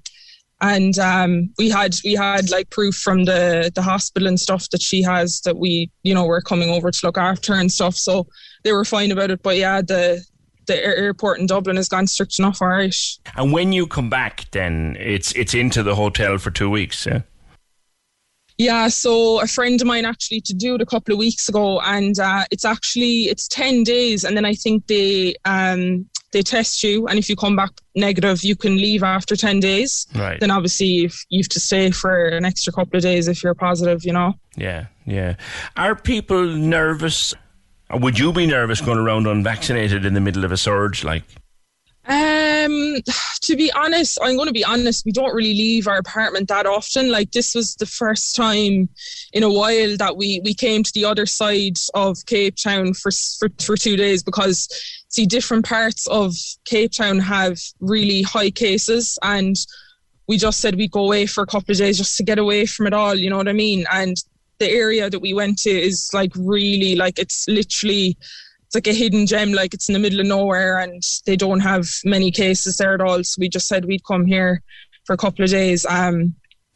and 0.60 0.98
um, 0.98 1.50
we 1.58 1.68
had 1.68 1.94
we 2.04 2.14
had 2.14 2.50
like 2.50 2.70
proof 2.70 2.94
from 2.94 3.24
the 3.24 3.70
the 3.74 3.82
hospital 3.82 4.28
and 4.28 4.38
stuff 4.38 4.68
that 4.70 4.82
she 4.82 5.02
has 5.02 5.40
that 5.42 5.56
we 5.56 5.90
you 6.02 6.14
know 6.14 6.24
were 6.24 6.40
coming 6.40 6.70
over 6.70 6.90
to 6.90 7.06
look 7.06 7.18
after 7.18 7.54
her 7.54 7.60
and 7.60 7.70
stuff. 7.70 7.96
So 7.96 8.26
they 8.62 8.72
were 8.72 8.84
fine 8.84 9.10
about 9.10 9.30
it. 9.30 9.42
But 9.42 9.56
yeah, 9.56 9.82
the 9.82 10.24
the 10.66 10.82
airport 10.82 11.38
in 11.38 11.46
Dublin 11.46 11.76
has 11.76 11.88
gone 11.88 12.06
strict 12.06 12.38
enough, 12.38 12.60
right. 12.60 12.94
And 13.36 13.52
when 13.52 13.72
you 13.72 13.86
come 13.86 14.08
back, 14.08 14.50
then 14.52 14.96
it's 14.98 15.32
it's 15.32 15.54
into 15.54 15.82
the 15.82 15.94
hotel 15.94 16.38
for 16.38 16.50
two 16.50 16.70
weeks. 16.70 17.06
Yeah. 17.06 17.22
Yeah, 18.56 18.86
so 18.88 19.40
a 19.40 19.46
friend 19.46 19.80
of 19.80 19.86
mine 19.86 20.04
actually 20.04 20.40
to 20.42 20.54
do 20.54 20.76
it 20.76 20.80
a 20.80 20.86
couple 20.86 21.12
of 21.12 21.18
weeks 21.18 21.48
ago, 21.48 21.80
and 21.80 22.18
uh, 22.20 22.44
it's 22.52 22.64
actually 22.64 23.24
it's 23.24 23.48
ten 23.48 23.82
days, 23.82 24.24
and 24.24 24.36
then 24.36 24.44
I 24.44 24.54
think 24.54 24.86
they 24.86 25.34
um, 25.44 26.08
they 26.32 26.42
test 26.42 26.84
you, 26.84 27.06
and 27.08 27.18
if 27.18 27.28
you 27.28 27.34
come 27.34 27.56
back 27.56 27.70
negative, 27.96 28.44
you 28.44 28.54
can 28.54 28.76
leave 28.76 29.02
after 29.02 29.34
ten 29.34 29.58
days. 29.58 30.06
Right. 30.14 30.38
Then 30.38 30.52
obviously 30.52 30.86
you've, 30.86 31.18
you 31.30 31.42
have 31.42 31.48
to 31.48 31.60
stay 31.60 31.90
for 31.90 32.26
an 32.26 32.44
extra 32.44 32.72
couple 32.72 32.96
of 32.96 33.02
days 33.02 33.26
if 33.26 33.42
you're 33.42 33.54
positive, 33.54 34.04
you 34.04 34.12
know. 34.12 34.34
Yeah, 34.56 34.86
yeah. 35.04 35.34
Are 35.76 35.96
people 35.96 36.44
nervous? 36.46 37.34
Or 37.90 37.98
would 37.98 38.18
you 38.18 38.32
be 38.32 38.46
nervous 38.46 38.80
going 38.80 38.98
around 38.98 39.26
unvaccinated 39.26 40.06
in 40.06 40.14
the 40.14 40.20
middle 40.20 40.44
of 40.44 40.52
a 40.52 40.56
surge? 40.56 41.04
Like, 41.04 41.24
Um, 42.06 42.96
to 43.40 43.56
be 43.56 43.72
honest, 43.72 44.18
I'm 44.22 44.36
going 44.36 44.48
to 44.48 44.52
be 44.52 44.64
honest. 44.64 45.06
We 45.06 45.12
don't 45.12 45.34
really 45.34 45.54
leave 45.54 45.88
our 45.88 45.96
apartment 45.96 46.48
that 46.48 46.66
often. 46.66 47.10
Like 47.10 47.32
this 47.32 47.54
was 47.54 47.76
the 47.76 47.86
first 47.86 48.36
time 48.36 48.88
in 49.32 49.42
a 49.42 49.50
while 49.50 49.96
that 49.96 50.16
we 50.16 50.40
we 50.44 50.54
came 50.54 50.82
to 50.82 50.92
the 50.92 51.06
other 51.06 51.24
side 51.26 51.78
of 51.94 52.18
Cape 52.26 52.56
Town 52.56 52.92
for 52.92 53.10
for, 53.38 53.48
for 53.62 53.76
two 53.76 53.96
days 53.96 54.22
because 54.22 54.68
see 55.08 55.26
different 55.26 55.64
parts 55.64 56.06
of 56.08 56.34
Cape 56.66 56.92
Town 56.92 57.18
have 57.20 57.58
really 57.80 58.22
high 58.22 58.50
cases 58.50 59.18
and 59.22 59.56
we 60.26 60.36
just 60.38 60.60
said 60.60 60.74
we'd 60.74 60.90
go 60.90 61.04
away 61.04 61.26
for 61.26 61.42
a 61.42 61.46
couple 61.46 61.72
of 61.72 61.78
days 61.78 61.98
just 61.98 62.16
to 62.16 62.22
get 62.22 62.38
away 62.38 62.66
from 62.66 62.86
it 62.86 62.94
all. 62.94 63.14
You 63.14 63.30
know 63.30 63.36
what 63.36 63.48
I 63.48 63.52
mean? 63.52 63.84
And 63.92 64.16
the 64.58 64.70
area 64.70 65.10
that 65.10 65.20
we 65.20 65.34
went 65.34 65.58
to 65.58 65.70
is 65.70 66.10
like 66.12 66.32
really 66.36 66.96
like 66.96 67.18
it's 67.18 67.46
literally 67.48 68.16
it's 68.74 68.86
like 68.86 68.92
a 68.92 68.96
hidden 68.96 69.26
gem, 69.26 69.52
like 69.52 69.72
it's 69.72 69.88
in 69.88 69.92
the 69.92 69.98
middle 69.98 70.20
of 70.20 70.26
nowhere 70.26 70.78
and 70.78 71.02
they 71.26 71.36
don't 71.36 71.60
have 71.60 71.88
many 72.04 72.30
cases 72.30 72.76
there 72.76 72.94
at 72.94 73.00
all. 73.00 73.22
So 73.22 73.38
we 73.38 73.48
just 73.48 73.68
said 73.68 73.84
we'd 73.84 74.04
come 74.04 74.26
here 74.26 74.62
for 75.04 75.12
a 75.12 75.16
couple 75.16 75.44
of 75.44 75.50
days. 75.50 75.86
Um, 75.86 76.34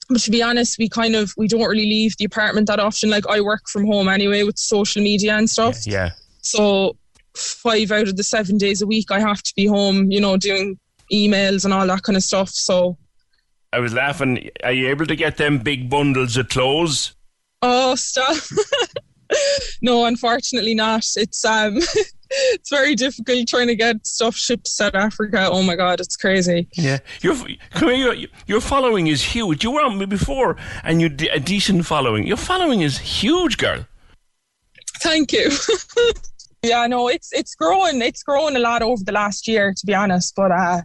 but 0.08 0.20
to 0.20 0.30
be 0.30 0.42
honest, 0.42 0.78
we 0.78 0.88
kind 0.88 1.16
of 1.16 1.32
we 1.36 1.48
don't 1.48 1.68
really 1.68 1.86
leave 1.86 2.16
the 2.16 2.24
apartment 2.24 2.68
that 2.68 2.78
often. 2.78 3.10
Like 3.10 3.26
I 3.28 3.40
work 3.40 3.68
from 3.68 3.84
home 3.84 4.08
anyway 4.08 4.44
with 4.44 4.58
social 4.58 5.02
media 5.02 5.36
and 5.36 5.50
stuff. 5.50 5.86
yeah. 5.86 6.10
So 6.42 6.96
five 7.34 7.90
out 7.90 8.08
of 8.08 8.16
the 8.16 8.24
seven 8.24 8.58
days 8.58 8.80
a 8.82 8.86
week 8.86 9.10
I 9.10 9.20
have 9.20 9.42
to 9.42 9.52
be 9.54 9.66
home, 9.66 10.10
you 10.10 10.20
know, 10.20 10.36
doing 10.36 10.78
emails 11.12 11.64
and 11.64 11.74
all 11.74 11.86
that 11.86 12.02
kind 12.02 12.16
of 12.16 12.22
stuff. 12.22 12.50
So 12.50 12.96
I 13.72 13.80
was 13.80 13.92
laughing. 13.92 14.50
Are 14.62 14.72
you 14.72 14.88
able 14.88 15.06
to 15.06 15.16
get 15.16 15.36
them 15.36 15.58
big 15.58 15.90
bundles 15.90 16.36
of 16.36 16.48
clothes? 16.48 17.14
Oh, 17.60 17.96
stop. 17.96 18.36
no, 19.82 20.04
unfortunately 20.06 20.74
not. 20.74 21.04
It's 21.16 21.44
um 21.44 21.76
it's 22.30 22.70
very 22.70 22.94
difficult 22.94 23.48
trying 23.48 23.68
to 23.68 23.74
get 23.74 24.06
stuff 24.06 24.36
shipped 24.36 24.66
to 24.66 24.70
South 24.70 24.94
Africa. 24.94 25.48
Oh 25.50 25.62
my 25.62 25.76
god, 25.76 26.00
it's 26.00 26.16
crazy. 26.16 26.68
Yeah, 26.74 26.98
your 27.20 27.34
your, 27.80 28.14
your 28.46 28.60
following 28.60 29.06
is 29.06 29.22
huge. 29.22 29.64
You 29.64 29.72
were 29.72 29.82
on 29.82 29.98
me 29.98 30.06
before, 30.06 30.56
and 30.82 31.00
you 31.00 31.06
a 31.32 31.40
decent 31.40 31.86
following. 31.86 32.26
Your 32.26 32.36
following 32.36 32.82
is 32.82 32.98
huge, 32.98 33.58
girl. 33.58 33.86
Thank 35.00 35.32
you. 35.32 35.50
yeah, 36.62 36.86
no, 36.86 37.08
it's 37.08 37.32
it's 37.32 37.54
growing. 37.54 38.02
It's 38.02 38.22
growing 38.22 38.56
a 38.56 38.60
lot 38.60 38.82
over 38.82 39.02
the 39.04 39.12
last 39.12 39.46
year, 39.46 39.74
to 39.76 39.86
be 39.86 39.94
honest. 39.94 40.34
But 40.34 40.50
uh 40.52 40.82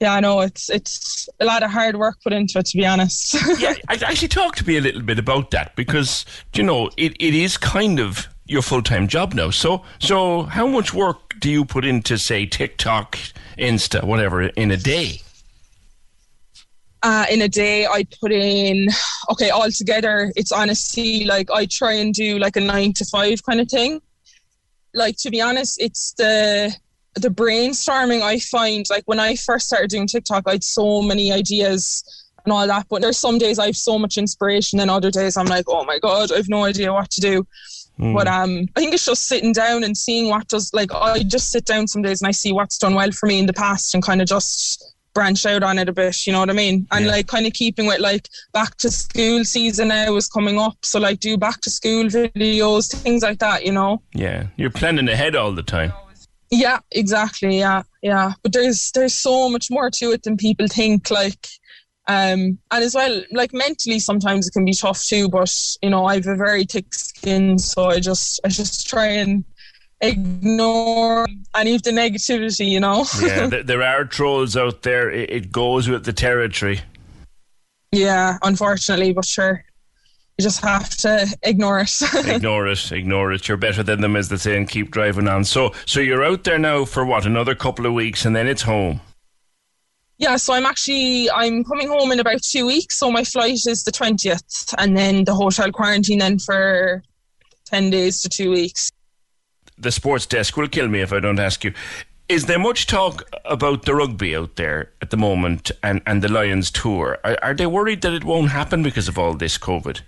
yeah, 0.00 0.14
I 0.14 0.20
know 0.20 0.40
it's 0.40 0.70
it's 0.70 1.28
a 1.40 1.44
lot 1.44 1.62
of 1.62 1.70
hard 1.70 1.96
work 1.96 2.18
put 2.22 2.32
into 2.32 2.58
it, 2.58 2.66
to 2.66 2.76
be 2.76 2.86
honest. 2.86 3.36
yeah, 3.60 3.74
actually, 3.88 4.28
talk 4.28 4.56
to 4.56 4.66
me 4.66 4.76
a 4.76 4.80
little 4.80 5.02
bit 5.02 5.18
about 5.18 5.50
that 5.50 5.76
because 5.76 6.24
you 6.54 6.62
know 6.62 6.90
it, 6.96 7.12
it 7.20 7.34
is 7.34 7.56
kind 7.56 8.00
of 8.00 8.28
your 8.46 8.62
full 8.62 8.82
time 8.82 9.08
job 9.08 9.34
now. 9.34 9.50
So 9.50 9.82
so 9.98 10.44
how 10.44 10.66
much 10.66 10.94
work 10.94 11.38
do 11.40 11.50
you 11.50 11.64
put 11.64 11.84
into 11.84 12.18
say 12.18 12.46
TikTok, 12.46 13.18
Insta, 13.58 14.02
whatever 14.04 14.42
in 14.42 14.70
a 14.70 14.76
day? 14.76 15.20
uh, 17.02 17.26
in 17.30 17.42
a 17.42 17.48
day 17.48 17.86
I 17.86 18.04
put 18.20 18.32
in 18.32 18.88
okay 19.30 19.50
altogether 19.50 20.32
it's 20.36 20.52
honestly 20.52 21.24
like 21.24 21.50
I 21.50 21.66
try 21.66 21.94
and 21.94 22.12
do 22.12 22.38
like 22.38 22.56
a 22.56 22.60
nine 22.60 22.92
to 22.94 23.04
five 23.04 23.42
kind 23.44 23.60
of 23.60 23.68
thing 23.68 24.00
like 24.94 25.16
to 25.18 25.30
be 25.30 25.40
honest 25.40 25.80
it's 25.80 26.12
the 26.14 26.74
the 27.16 27.28
brainstorming 27.28 28.22
I 28.22 28.38
find 28.38 28.84
like 28.90 29.02
when 29.06 29.18
I 29.20 29.34
first 29.36 29.66
started 29.66 29.90
doing 29.90 30.06
TikTok 30.06 30.44
I 30.46 30.52
had 30.52 30.64
so 30.64 31.02
many 31.02 31.32
ideas 31.32 32.04
and 32.44 32.52
all 32.52 32.66
that 32.66 32.86
but 32.88 33.02
there's 33.02 33.18
some 33.18 33.36
days 33.38 33.58
I 33.58 33.66
have 33.66 33.76
so 33.76 33.98
much 33.98 34.16
inspiration 34.16 34.80
and 34.80 34.90
other 34.90 35.10
days 35.10 35.36
I'm 35.36 35.46
like 35.46 35.64
oh 35.68 35.84
my 35.84 35.98
god 35.98 36.30
I've 36.32 36.48
no 36.48 36.64
idea 36.64 36.92
what 36.92 37.10
to 37.10 37.20
do 37.20 37.46
Hmm. 37.98 38.14
but 38.14 38.26
um 38.28 38.66
I 38.76 38.80
think 38.80 38.94
it's 38.94 39.04
just 39.04 39.26
sitting 39.26 39.52
down 39.52 39.84
and 39.84 39.94
seeing 39.94 40.30
what 40.30 40.48
does 40.48 40.72
like 40.72 40.90
I 40.94 41.22
just 41.22 41.50
sit 41.50 41.66
down 41.66 41.86
some 41.86 42.00
days 42.00 42.22
and 42.22 42.28
I 42.28 42.30
see 42.30 42.50
what's 42.52 42.78
done 42.78 42.94
well 42.94 43.10
for 43.10 43.26
me 43.26 43.40
in 43.40 43.46
the 43.46 43.52
past 43.52 43.92
and 43.94 44.02
kind 44.02 44.22
of 44.22 44.28
just 44.28 44.82
branch 45.12 45.44
out 45.44 45.62
on 45.64 45.76
it 45.76 45.88
a 45.88 45.92
bit, 45.92 46.24
you 46.26 46.32
know 46.32 46.38
what 46.38 46.48
I 46.48 46.52
mean? 46.54 46.86
And 46.92 47.04
Yeah. 47.04 47.10
like 47.10 47.26
kind 47.26 47.44
of 47.46 47.52
keeping 47.52 47.86
with 47.86 47.98
like 47.98 48.28
back 48.54 48.76
to 48.76 48.90
school 48.90 49.44
season 49.44 49.88
now 49.88 50.14
is 50.16 50.28
coming 50.28 50.56
up. 50.58 50.76
So 50.82 51.00
like 51.00 51.18
do 51.20 51.36
back 51.36 51.60
to 51.62 51.68
school 51.70 52.04
videos, 52.04 52.94
things 53.02 53.22
like 53.24 53.40
that, 53.40 53.66
you 53.66 53.72
know? 53.72 54.00
Yeah, 54.14 54.46
you're 54.56 54.70
planning 54.70 55.08
ahead 55.08 55.34
all 55.36 55.52
the 55.52 55.64
time. 55.64 55.92
Yeah, 56.50 56.80
exactly. 56.90 57.58
Yeah, 57.58 57.82
yeah. 58.02 58.32
But 58.42 58.52
there's 58.52 58.90
there's 58.92 59.14
so 59.14 59.48
much 59.48 59.70
more 59.70 59.90
to 59.90 60.12
it 60.12 60.24
than 60.24 60.36
people 60.36 60.66
think. 60.66 61.10
Like, 61.10 61.46
um, 62.08 62.58
and 62.70 62.84
as 62.84 62.94
well, 62.94 63.22
like 63.30 63.54
mentally, 63.54 64.00
sometimes 64.00 64.48
it 64.48 64.52
can 64.52 64.64
be 64.64 64.72
tough 64.72 65.04
too. 65.04 65.28
But 65.28 65.54
you 65.80 65.90
know, 65.90 66.06
I 66.06 66.14
have 66.14 66.26
a 66.26 66.34
very 66.34 66.64
thick 66.64 66.92
skin, 66.92 67.58
so 67.58 67.84
I 67.84 68.00
just 68.00 68.40
I 68.44 68.48
just 68.48 68.88
try 68.88 69.06
and 69.06 69.44
ignore 70.00 71.26
any 71.54 71.76
of 71.76 71.82
the 71.84 71.92
negativity. 71.92 72.68
You 72.68 72.80
know. 72.80 73.06
Yeah, 73.22 73.46
there, 73.62 73.82
are 73.82 74.04
trolls 74.04 74.56
out 74.56 74.82
there. 74.82 75.08
It 75.08 75.52
goes 75.52 75.88
with 75.88 76.04
the 76.04 76.12
territory. 76.12 76.80
yeah, 77.92 78.38
unfortunately, 78.42 79.12
but 79.12 79.24
sure, 79.24 79.64
you 80.40 80.42
just 80.42 80.62
have 80.62 80.88
to 80.96 81.26
ignore 81.42 81.80
it. 81.80 81.92
ignore 82.26 82.66
it, 82.66 82.92
ignore 82.92 83.30
it. 83.30 83.46
You're 83.46 83.58
better 83.58 83.82
than 83.82 84.00
them, 84.00 84.16
as 84.16 84.30
they 84.30 84.38
say, 84.38 84.56
and 84.56 84.66
keep 84.66 84.90
driving 84.90 85.28
on. 85.28 85.44
So, 85.44 85.72
so 85.84 86.00
you're 86.00 86.24
out 86.24 86.44
there 86.44 86.58
now 86.58 86.86
for 86.86 87.04
what? 87.04 87.26
Another 87.26 87.54
couple 87.54 87.84
of 87.84 87.92
weeks, 87.92 88.24
and 88.24 88.34
then 88.34 88.46
it's 88.46 88.62
home. 88.62 89.02
Yeah, 90.16 90.36
so 90.36 90.54
I'm 90.54 90.64
actually 90.64 91.30
I'm 91.30 91.62
coming 91.62 91.88
home 91.88 92.10
in 92.10 92.20
about 92.20 92.42
two 92.42 92.66
weeks. 92.66 92.96
So 92.96 93.10
my 93.10 93.22
flight 93.22 93.66
is 93.66 93.84
the 93.84 93.92
twentieth, 93.92 94.74
and 94.78 94.96
then 94.96 95.24
the 95.24 95.34
hotel 95.34 95.70
quarantine 95.70 96.20
then 96.20 96.38
for 96.38 97.02
ten 97.66 97.90
days 97.90 98.22
to 98.22 98.30
two 98.30 98.50
weeks. 98.50 98.90
The 99.76 99.92
sports 99.92 100.24
desk 100.24 100.56
will 100.56 100.68
kill 100.68 100.88
me 100.88 101.00
if 101.00 101.12
I 101.12 101.20
don't 101.20 101.38
ask 101.38 101.64
you. 101.64 101.74
Is 102.30 102.46
there 102.46 102.58
much 102.58 102.86
talk 102.86 103.28
about 103.44 103.84
the 103.84 103.94
rugby 103.94 104.36
out 104.36 104.56
there 104.56 104.92
at 105.02 105.10
the 105.10 105.16
moment 105.16 105.72
and, 105.82 106.00
and 106.06 106.22
the 106.22 106.28
Lions 106.28 106.70
tour? 106.70 107.18
Are, 107.24 107.36
are 107.42 107.54
they 107.54 107.66
worried 107.66 108.02
that 108.02 108.12
it 108.12 108.24
won't 108.24 108.50
happen 108.50 108.84
because 108.84 109.08
of 109.08 109.18
all 109.18 109.34
this 109.34 109.58
COVID? 109.58 110.00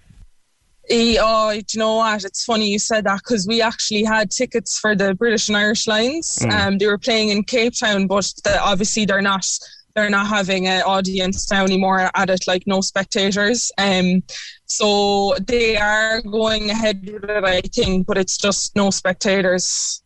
Oh, 0.90 1.52
do 1.52 1.64
you 1.72 1.78
know 1.78 1.96
what? 1.96 2.24
It's 2.24 2.44
funny 2.44 2.68
you 2.68 2.78
said 2.78 3.04
that 3.04 3.18
because 3.18 3.46
we 3.46 3.62
actually 3.62 4.04
had 4.04 4.30
tickets 4.30 4.78
for 4.78 4.94
the 4.94 5.14
British 5.14 5.48
and 5.48 5.56
Irish 5.56 5.86
Lions. 5.86 6.38
Mm. 6.40 6.52
Um, 6.52 6.78
they 6.78 6.86
were 6.86 6.98
playing 6.98 7.30
in 7.30 7.44
Cape 7.44 7.74
Town, 7.78 8.06
but 8.06 8.32
the, 8.44 8.60
obviously 8.60 9.04
they're 9.04 9.22
not. 9.22 9.46
They're 9.94 10.08
not 10.08 10.26
having 10.26 10.66
an 10.66 10.80
audience 10.84 11.50
now 11.50 11.64
anymore 11.64 12.10
at 12.14 12.30
it, 12.30 12.46
like 12.46 12.66
no 12.66 12.80
spectators. 12.80 13.70
Um, 13.76 14.22
so 14.64 15.34
they 15.46 15.76
are 15.76 16.22
going 16.22 16.70
ahead 16.70 17.04
with 17.04 17.28
it, 17.28 17.44
I 17.44 17.60
think, 17.60 18.06
but 18.06 18.16
it's 18.16 18.38
just 18.38 18.74
no 18.74 18.88
spectators. 18.88 20.02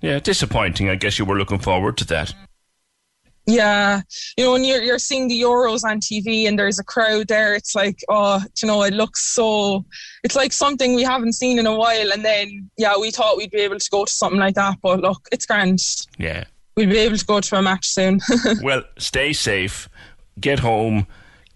Yeah, 0.00 0.20
disappointing. 0.20 0.88
I 0.88 0.94
guess 0.94 1.18
you 1.18 1.24
were 1.24 1.36
looking 1.36 1.58
forward 1.58 1.96
to 1.96 2.04
that. 2.08 2.32
Yeah, 3.46 4.00
you 4.38 4.44
know, 4.44 4.52
when 4.52 4.64
you're 4.64 4.82
you're 4.82 4.98
seeing 4.98 5.28
the 5.28 5.40
Euros 5.40 5.84
on 5.84 6.00
TV 6.00 6.48
and 6.48 6.58
there's 6.58 6.78
a 6.78 6.84
crowd 6.84 7.28
there, 7.28 7.54
it's 7.54 7.74
like, 7.74 7.98
oh, 8.08 8.42
you 8.62 8.66
know, 8.66 8.82
it 8.82 8.94
looks 8.94 9.22
so. 9.22 9.84
It's 10.22 10.34
like 10.34 10.52
something 10.52 10.94
we 10.94 11.02
haven't 11.02 11.34
seen 11.34 11.58
in 11.58 11.66
a 11.66 11.74
while. 11.74 12.10
And 12.12 12.24
then, 12.24 12.70
yeah, 12.78 12.94
we 12.98 13.10
thought 13.10 13.36
we'd 13.36 13.50
be 13.50 13.60
able 13.60 13.78
to 13.78 13.90
go 13.90 14.06
to 14.06 14.12
something 14.12 14.40
like 14.40 14.54
that, 14.54 14.78
but 14.82 15.00
look, 15.00 15.28
it's 15.30 15.44
grand. 15.44 15.80
Yeah. 16.18 16.44
We'll 16.76 16.88
be 16.88 16.98
able 16.98 17.18
to 17.18 17.24
go 17.24 17.40
to 17.40 17.56
a 17.56 17.62
match 17.62 17.86
soon. 17.86 18.20
well, 18.62 18.82
stay 18.98 19.32
safe, 19.32 19.88
get 20.40 20.60
home, 20.60 21.06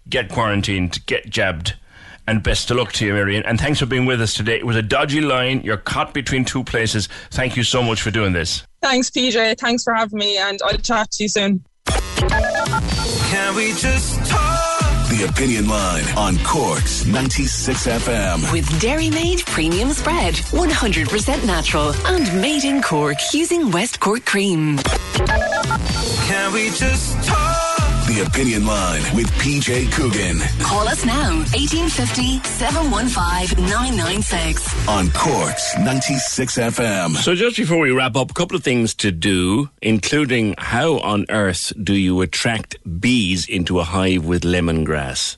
get 0.07 0.29
quarantined, 0.29 1.05
get 1.07 1.29
jabbed, 1.29 1.75
and 2.27 2.43
best 2.43 2.69
of 2.69 2.77
luck 2.77 2.93
to 2.93 3.05
you, 3.05 3.13
Marion. 3.13 3.43
And 3.45 3.59
thanks 3.59 3.79
for 3.79 3.87
being 3.87 4.05
with 4.05 4.21
us 4.21 4.35
today. 4.35 4.57
It 4.57 4.65
was 4.65 4.75
a 4.75 4.81
dodgy 4.83 5.21
line. 5.21 5.61
You're 5.63 5.77
caught 5.77 6.13
between 6.13 6.45
two 6.45 6.63
places. 6.63 7.09
Thank 7.31 7.57
you 7.57 7.63
so 7.63 7.81
much 7.81 8.01
for 8.01 8.11
doing 8.11 8.33
this. 8.33 8.63
Thanks, 8.81 9.09
PJ. 9.09 9.57
Thanks 9.57 9.83
for 9.83 9.93
having 9.93 10.19
me, 10.19 10.37
and 10.37 10.59
I'll 10.63 10.77
chat 10.77 11.11
to 11.11 11.23
you 11.23 11.29
soon. 11.29 11.65
Can 12.19 13.55
we 13.55 13.73
just 13.73 14.25
talk? 14.29 14.59
The 15.09 15.25
Opinion 15.29 15.67
Line 15.67 16.03
on 16.17 16.37
Cork's 16.39 17.05
96 17.05 17.87
FM. 17.87 18.51
With 18.51 18.79
Dairy 18.81 19.09
Made 19.09 19.39
Premium 19.45 19.91
Spread, 19.91 20.35
100% 20.35 21.45
natural 21.45 21.93
and 22.05 22.41
made 22.41 22.65
in 22.65 22.81
Cork 22.81 23.17
using 23.33 23.71
West 23.71 23.99
Cork 23.99 24.25
cream. 24.25 24.77
Can 26.27 26.53
we 26.53 26.69
just 26.71 27.23
talk? 27.23 27.78
The 28.09 28.25
Opinion 28.25 28.65
Line 28.65 29.03
with 29.15 29.27
PJ 29.33 29.91
Coogan 29.91 30.39
Call 30.63 30.87
us 30.87 31.05
now, 31.05 31.37
1850 31.53 32.39
715 32.43 33.63
996. 33.69 34.87
on 34.87 35.11
Cork's 35.11 35.77
96 35.77 36.57
FM. 36.57 37.15
So, 37.17 37.35
just 37.35 37.55
before 37.55 37.77
we 37.77 37.91
wrap 37.91 38.15
up, 38.15 38.31
a 38.31 38.33
couple 38.33 38.55
of 38.57 38.63
things 38.63 38.95
to 38.95 39.11
do, 39.11 39.69
including 39.83 40.55
how 40.57 40.97
on 41.01 41.27
earth 41.29 41.71
do 41.83 41.93
you 41.93 42.19
attract 42.21 42.77
bees 42.99 43.47
into 43.47 43.77
a 43.79 43.83
hive 43.83 44.25
with 44.25 44.41
lemongrass? 44.41 45.37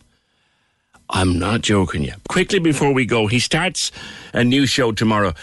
I'm 1.13 1.38
not 1.38 1.61
joking 1.61 2.03
you. 2.03 2.13
Quickly 2.29 2.59
before 2.59 2.93
we 2.93 3.05
go, 3.05 3.27
he 3.27 3.39
starts 3.39 3.91
a 4.33 4.45
new 4.45 4.65
show 4.65 4.93
tomorrow 4.93 5.33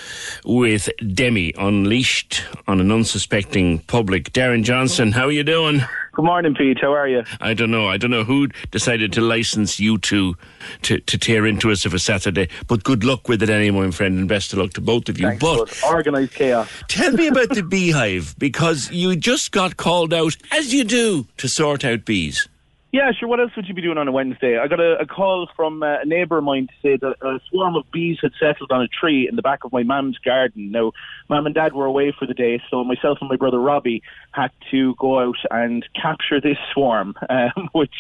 with 0.44 0.88
Demi 1.14 1.52
Unleashed 1.58 2.42
on 2.66 2.80
an 2.80 2.90
unsuspecting 2.90 3.80
public. 3.80 4.32
Darren 4.32 4.64
Johnson, 4.64 5.12
how 5.12 5.26
are 5.26 5.32
you 5.32 5.44
doing? 5.44 5.82
Good 6.14 6.24
morning, 6.24 6.54
Pete. 6.54 6.78
How 6.80 6.94
are 6.94 7.06
you? 7.06 7.22
I 7.40 7.54
don't 7.54 7.70
know. 7.70 7.86
I 7.86 7.96
don't 7.98 8.10
know 8.10 8.24
who 8.24 8.48
decided 8.70 9.12
to 9.12 9.20
license 9.20 9.78
you 9.78 9.98
two 9.98 10.36
to, 10.82 10.98
to 10.98 11.18
tear 11.18 11.46
into 11.46 11.70
us 11.70 11.84
of 11.84 11.92
a 11.94 11.98
Saturday, 11.98 12.48
but 12.66 12.82
good 12.82 13.04
luck 13.04 13.28
with 13.28 13.42
it 13.42 13.50
anyway, 13.50 13.84
my 13.86 13.90
friend, 13.92 14.18
and 14.18 14.28
best 14.28 14.52
of 14.52 14.58
luck 14.58 14.72
to 14.72 14.80
both 14.80 15.08
of 15.08 15.20
you. 15.20 15.28
Thanks, 15.28 15.42
but. 15.42 15.82
Organised 15.84 16.34
chaos. 16.34 16.68
Tell 16.88 17.12
me 17.12 17.28
about 17.28 17.50
the 17.50 17.62
beehive 17.68 18.34
because 18.38 18.90
you 18.90 19.14
just 19.16 19.52
got 19.52 19.76
called 19.76 20.12
out, 20.14 20.34
as 20.50 20.72
you 20.72 20.82
do, 20.82 21.26
to 21.36 21.46
sort 21.46 21.84
out 21.84 22.04
bees. 22.04 22.48
Yeah, 22.90 23.12
sure. 23.12 23.28
What 23.28 23.39
else 23.39 23.51
would 23.55 23.69
you 23.69 23.74
be 23.74 23.82
doing 23.82 23.98
on 23.98 24.09
a 24.09 24.12
Wednesday? 24.12 24.59
I 24.59 24.66
got 24.66 24.81
a, 24.81 24.98
a 24.98 25.06
call 25.06 25.47
from 25.55 25.82
uh, 25.82 26.01
a 26.01 26.06
neighbour 26.06 26.39
of 26.39 26.44
mine 26.44 26.69
to 26.69 26.73
say 26.81 26.97
that 26.97 27.16
a 27.20 27.39
swarm 27.51 27.77
of 27.77 27.85
bees 27.93 28.16
had 28.23 28.32
settled 28.40 28.73
on 28.73 28.81
a 28.81 28.89
tree 28.89 29.28
in 29.28 29.36
the 29.36 29.43
back 29.43 29.65
of 29.65 29.73
my 29.73 29.82
mum's 29.82 30.16
garden. 30.16 30.70
Now, 30.70 30.93
mum 31.28 31.44
and 31.44 31.55
dad 31.55 31.74
were 31.74 31.85
away 31.85 32.15
for 32.19 32.27
the 32.27 32.32
day, 32.32 32.62
so 32.70 32.82
myself 32.85 33.19
and 33.20 33.28
my 33.28 33.36
brother 33.36 33.60
Robbie 33.60 34.02
had 34.32 34.51
to 34.70 34.94
go 34.98 35.20
out 35.20 35.36
and 35.51 35.86
capture 36.01 36.40
this 36.40 36.56
swarm, 36.73 37.15
um, 37.28 37.69
which, 37.73 37.94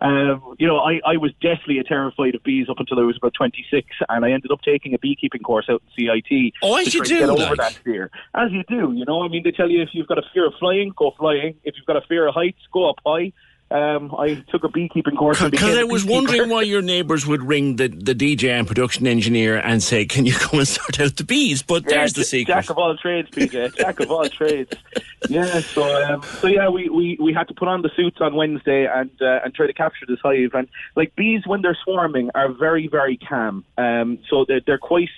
um, 0.00 0.56
you 0.58 0.66
know, 0.66 0.78
I, 0.78 1.00
I 1.06 1.18
was 1.18 1.30
deathly 1.40 1.78
a 1.78 1.84
terrified 1.84 2.34
of 2.34 2.42
bees 2.42 2.68
up 2.68 2.80
until 2.80 2.98
I 2.98 3.04
was 3.04 3.16
about 3.16 3.34
26, 3.34 3.86
and 4.08 4.24
I 4.24 4.32
ended 4.32 4.50
up 4.50 4.62
taking 4.62 4.92
a 4.92 4.98
beekeeping 4.98 5.42
course 5.42 5.66
out 5.70 5.82
in 5.96 6.08
CIT. 6.08 6.54
Oh, 6.64 6.76
as 6.78 6.88
to 6.88 6.98
you 6.98 7.04
do, 7.04 7.18
Get 7.20 7.28
over 7.28 7.38
like. 7.38 7.58
that 7.58 7.74
fear. 7.84 8.10
As 8.34 8.50
you 8.50 8.64
do, 8.68 8.92
you 8.92 9.04
know. 9.04 9.22
I 9.22 9.28
mean, 9.28 9.44
they 9.44 9.52
tell 9.52 9.70
you 9.70 9.82
if 9.82 9.90
you've 9.92 10.08
got 10.08 10.18
a 10.18 10.24
fear 10.34 10.48
of 10.48 10.54
flying, 10.58 10.92
go 10.96 11.12
flying. 11.16 11.54
If 11.62 11.76
you've 11.76 11.86
got 11.86 11.96
a 11.96 12.04
fear 12.08 12.26
of 12.26 12.34
heights, 12.34 12.58
go 12.72 12.90
up 12.90 12.96
high. 13.06 13.32
Um, 13.72 14.14
I 14.18 14.44
took 14.50 14.64
a 14.64 14.68
beekeeping 14.68 15.16
course. 15.16 15.42
Because 15.42 15.76
I 15.76 15.84
was 15.84 16.04
wondering 16.04 16.50
why 16.50 16.62
your 16.62 16.82
neighbours 16.82 17.26
would 17.26 17.42
ring 17.42 17.76
the, 17.76 17.88
the 17.88 18.14
DJ 18.14 18.50
and 18.50 18.66
production 18.66 19.06
engineer 19.06 19.56
and 19.56 19.82
say, 19.82 20.04
Can 20.04 20.26
you 20.26 20.32
come 20.38 20.60
and 20.60 20.68
sort 20.68 21.00
out 21.00 21.16
the 21.16 21.24
bees? 21.24 21.62
But 21.62 21.84
Yeah, 21.84 21.98
there's 21.98 22.12
the 22.12 22.24
secret. 22.24 22.52
Jack 22.52 22.70
of 22.70 22.78
all 22.78 22.96
trades, 22.96 23.30
PJ. 23.30 23.76
Jack 23.76 24.00
of 24.00 24.10
all 24.10 24.28
trades. 24.28 24.72
Yeah. 25.28 25.60
So, 25.60 26.04
um, 26.04 26.22
so 26.40 26.48
yeah, 26.48 26.68
we, 26.68 26.88
we, 26.88 27.16
we 27.20 27.32
had 27.32 27.48
to 27.48 27.54
put 27.54 27.68
on 27.68 27.82
the 27.82 27.90
suits 27.96 28.18
on 28.20 28.34
Wednesday 28.34 28.86
and 28.86 29.10
uh, 29.20 29.40
and 29.44 29.54
try 29.54 29.66
to 29.66 29.72
capture 29.72 30.04
this 30.06 30.18
hive. 30.22 30.50
And 30.54 30.68
like 30.96 31.14
bees, 31.16 31.42
when 31.46 31.62
they're 31.62 31.78
swarming, 31.84 32.30
are 32.34 32.52
very 32.52 32.88
very 32.88 33.16
calm. 33.16 33.64
Um, 33.78 34.18
so 34.28 34.44
they're, 34.46 34.60
they're 34.66 34.78
quite 34.78 35.08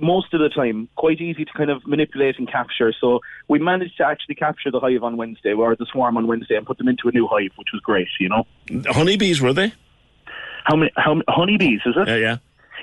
most 0.00 0.32
of 0.34 0.40
the 0.40 0.48
time 0.48 0.88
quite 0.96 1.20
easy 1.20 1.44
to 1.44 1.52
kind 1.52 1.70
of 1.70 1.86
manipulate 1.86 2.38
and 2.38 2.50
capture. 2.50 2.92
So 2.98 3.20
we 3.48 3.58
managed 3.58 3.96
to 3.98 4.04
actually 4.06 4.36
capture 4.36 4.70
the 4.70 4.80
hive 4.80 5.02
on 5.02 5.16
Wednesday, 5.16 5.52
or 5.52 5.74
the 5.76 5.86
swarm 5.90 6.16
on 6.16 6.26
Wednesday, 6.26 6.56
and 6.56 6.66
put 6.66 6.78
them 6.78 6.88
into 6.88 7.08
a 7.08 7.12
new 7.12 7.26
hive, 7.26 7.50
which 7.56 7.68
was 7.72 7.80
great. 7.82 8.08
You 8.20 8.28
know. 8.28 8.46
Honeybees, 8.86 9.40
were 9.40 9.52
they? 9.52 9.72
How 10.64 10.76
many? 10.76 10.92
How 10.96 11.14
many, 11.14 11.24
honeybees? 11.28 11.80
Is 11.86 11.94
it? 11.96 12.08
Yeah, 12.08 12.16
yeah. 12.16 12.36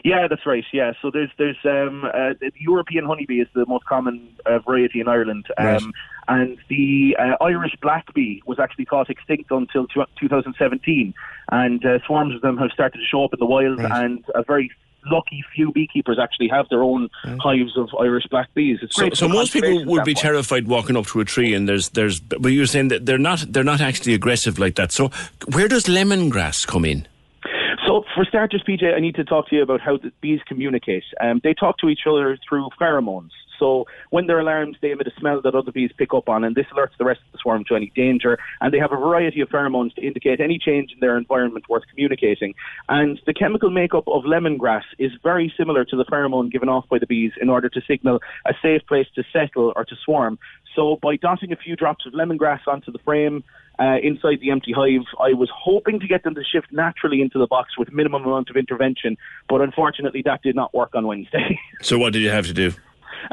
Yeah, 0.03 0.27
that's 0.30 0.45
right. 0.45 0.63
Yeah, 0.71 0.93
so 1.01 1.11
there's 1.11 1.30
there's 1.38 1.57
um, 1.65 2.05
uh, 2.05 2.34
the 2.39 2.51
European 2.57 3.05
honeybee 3.05 3.41
is 3.41 3.47
the 3.53 3.65
most 3.65 3.85
common 3.85 4.30
uh, 4.45 4.59
variety 4.59 5.01
in 5.01 5.07
Ireland, 5.09 5.45
um, 5.57 5.65
Right. 5.65 5.81
and 6.30 6.57
the 6.69 7.17
uh, 7.19 7.43
Irish 7.43 7.76
black 7.81 8.13
bee 8.13 8.41
was 8.45 8.59
actually 8.59 8.85
thought 8.85 9.09
extinct 9.09 9.51
until 9.51 9.88
tw 9.88 10.07
2017, 10.19 11.13
and 11.51 11.85
uh, 11.85 11.99
swarms 12.05 12.34
of 12.34 12.41
them 12.41 12.57
have 12.57 12.71
started 12.71 12.97
to 12.99 13.03
show 13.05 13.26
up 13.26 13.34
in 13.34 13.39
the 13.39 13.45
wild, 13.45 13.80
and 13.80 14.23
a 14.35 14.43
very 14.43 14.71
lucky 15.11 15.44
few 15.56 15.72
beekeepers 15.72 16.18
actually 16.22 16.48
have 16.49 16.68
their 16.69 16.84
own 16.84 17.10
mm. 17.26 17.38
hives 17.40 17.77
of 17.77 17.90
Irish 17.99 18.26
black 18.30 18.53
bees. 18.53 18.80
It's 18.81 18.95
So, 18.95 19.10
so 19.14 19.27
most 19.27 19.53
people 19.53 19.86
would 19.86 20.06
be 20.06 20.15
standpoint. 20.15 20.18
terrified 20.18 20.68
walking 20.68 20.95
up 20.95 21.06
to 21.07 21.19
a 21.19 21.26
tree, 21.26 21.53
and 21.53 21.68
there's 21.68 21.90
there's. 21.90 22.19
But 22.19 22.49
you're 22.49 22.65
saying 22.65 22.90
that 22.90 23.06
they're 23.06 23.18
not 23.18 23.45
they're 23.48 23.64
not 23.64 23.81
actually 23.81 24.14
aggressive 24.14 24.60
like 24.60 24.76
that. 24.76 24.91
So 24.91 25.11
where 25.53 25.68
does 25.68 25.86
lemongrass 25.86 26.65
come 26.65 26.86
in? 26.86 27.07
So, 27.90 28.03
for 28.14 28.24
starters, 28.24 28.64
PJ, 28.70 28.94
I 28.95 28.99
need 28.99 29.16
to 29.16 29.24
talk 29.24 29.49
to 29.49 29.56
you 29.56 29.64
about 29.64 29.82
how 29.82 29.98
the 29.98 30.11
bees 30.22 30.41
communicate. 30.48 31.06
Um, 31.20 31.41
they 31.44 31.56
talk 31.56 31.80
to 31.80 31.90
each 31.90 32.02
other 32.07 32.38
through 32.48 32.70
pheromones. 32.80 33.32
So, 33.57 33.88
when 34.11 34.28
they're 34.28 34.41
alarmed, 34.41 34.78
they 34.80 34.91
emit 34.91 35.07
a 35.07 35.20
smell 35.20 35.41
that 35.41 35.56
other 35.56 35.72
bees 35.72 35.90
pick 35.98 36.14
up 36.14 36.30
on, 36.30 36.44
and 36.44 36.56
this 36.56 36.68
alerts 36.72 36.95
the 36.99 37.06
rest 37.06 37.22
of 37.26 37.32
the 37.32 37.40
swarm 37.41 37.64
to 37.68 37.76
any 37.76 37.91
danger. 37.95 38.38
And 38.61 38.72
they 38.72 38.78
have 38.78 38.91
a 38.91 38.95
variety 38.95 39.41
of 39.41 39.49
pheromones 39.49 39.95
to 39.95 40.06
indicate 40.06 40.40
any 40.40 40.60
change 40.60 40.91
in 40.94 40.99
their 40.99 41.18
environment 41.18 41.68
worth 41.68 41.82
communicating. 41.90 42.53
And 42.90 43.20
the 43.26 43.34
chemical 43.34 43.72
makeup 43.72 44.03
of 44.06 44.22
lemongrass 44.24 44.84
is 44.99 45.11
very 45.24 45.52
similar 45.57 45.84
to 45.86 45.98
the 45.98 46.06
pheromone 46.06 46.52
given 46.52 46.70
off 46.70 46.88
by 46.90 46.99
the 46.99 47.07
bees 47.07 47.32
in 47.41 47.49
order 47.49 47.70
to 47.70 47.82
signal 47.88 48.20
a 48.45 48.53
safe 48.61 48.84
place 48.88 49.07
to 49.16 49.24
settle 49.34 49.74
or 49.76 49.84
to 49.86 49.95
swarm. 50.06 50.38
So, 50.76 50.99
by 51.02 51.16
dotting 51.16 51.52
a 51.52 51.56
few 51.56 51.76
drops 51.76 52.06
of 52.06 52.14
lemongrass 52.14 52.68
onto 52.68 52.91
the 52.91 52.99
frame, 52.99 53.44
uh, 53.80 53.97
inside 54.03 54.39
the 54.41 54.51
empty 54.51 54.73
hive. 54.73 55.06
I 55.19 55.34
was 55.34 55.49
hoping 55.56 55.99
to 55.99 56.07
get 56.07 56.23
them 56.23 56.35
to 56.35 56.43
shift 56.43 56.68
naturally 56.72 57.22
into 57.22 57.39
the 57.39 57.47
box 57.47 57.77
with 57.77 57.91
minimum 57.91 58.23
amount 58.26 58.49
of 58.49 58.57
intervention, 58.57 59.18
but 59.47 59.61
unfortunately 59.61 60.22
that 60.26 60.41
did 60.41 60.56
not 60.56 60.73
work 60.73 60.91
on 60.93 61.07
Wednesday. 61.07 61.60
So 61.81 61.97
what 61.97 62.11
did 62.11 62.19
you 62.19 62.30
have 62.30 62.45
to 62.47 62.53
do? 62.53 62.73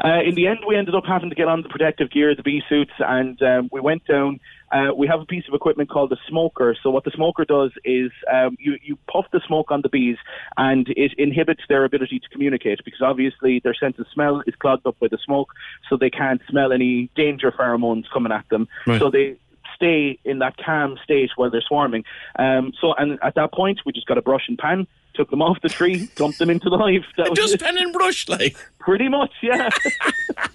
Uh, 0.03 0.21
in 0.25 0.35
the 0.35 0.47
end, 0.47 0.59
we 0.67 0.75
ended 0.75 0.95
up 0.95 1.03
having 1.05 1.29
to 1.29 1.35
get 1.35 1.47
on 1.47 1.63
the 1.63 1.69
protective 1.69 2.09
gear, 2.09 2.35
the 2.35 2.43
bee 2.43 2.61
suits, 2.69 2.91
and 2.99 3.41
um, 3.41 3.69
we 3.71 3.79
went 3.79 4.05
down. 4.05 4.39
Uh, 4.71 4.93
we 4.95 5.07
have 5.07 5.19
a 5.19 5.25
piece 5.25 5.45
of 5.47 5.53
equipment 5.53 5.89
called 5.89 6.09
the 6.09 6.17
smoker. 6.27 6.75
So 6.81 6.89
what 6.89 7.03
the 7.03 7.11
smoker 7.11 7.45
does 7.45 7.71
is 7.85 8.11
um, 8.31 8.57
you 8.59 8.77
you 8.83 8.97
puff 9.11 9.25
the 9.31 9.41
smoke 9.45 9.71
on 9.71 9.81
the 9.81 9.89
bees, 9.89 10.17
and 10.57 10.87
it 10.89 11.13
inhibits 11.17 11.61
their 11.69 11.83
ability 11.83 12.19
to 12.19 12.29
communicate 12.29 12.79
because 12.83 13.01
obviously 13.01 13.59
their 13.63 13.73
sense 13.73 13.97
of 13.99 14.05
smell 14.13 14.43
is 14.45 14.55
clogged 14.55 14.85
up 14.85 14.99
by 14.99 15.07
the 15.09 15.17
smoke, 15.23 15.53
so 15.89 15.97
they 15.97 16.09
can't 16.09 16.41
smell 16.49 16.71
any 16.71 17.09
danger 17.15 17.51
pheromones 17.51 18.05
coming 18.11 18.31
at 18.31 18.47
them. 18.49 18.67
Right. 18.85 18.99
So 18.99 19.09
they 19.09 19.37
stay 19.77 20.19
in 20.25 20.39
that 20.39 20.57
calm 20.57 20.97
state 21.03 21.29
while 21.37 21.49
they're 21.49 21.61
swarming. 21.65 22.03
Um, 22.37 22.73
so 22.81 22.93
and 22.95 23.17
at 23.23 23.35
that 23.35 23.53
point, 23.53 23.79
we 23.85 23.93
just 23.93 24.07
got 24.07 24.17
a 24.17 24.21
brush 24.21 24.43
and 24.49 24.57
pan. 24.57 24.85
Took 25.13 25.29
them 25.31 25.41
off 25.41 25.57
the 25.63 25.69
tree, 25.69 26.09
dumped 26.15 26.37
them 26.39 26.49
into 26.49 26.69
the 26.69 26.77
hive. 26.77 27.05
That 27.17 27.29
was 27.29 27.39
Just 27.39 27.53
it. 27.55 27.61
pen 27.61 27.77
and 27.77 27.93
brush, 27.93 28.27
like. 28.27 28.57
Pretty 28.79 29.07
much, 29.09 29.31
yeah. 29.41 29.69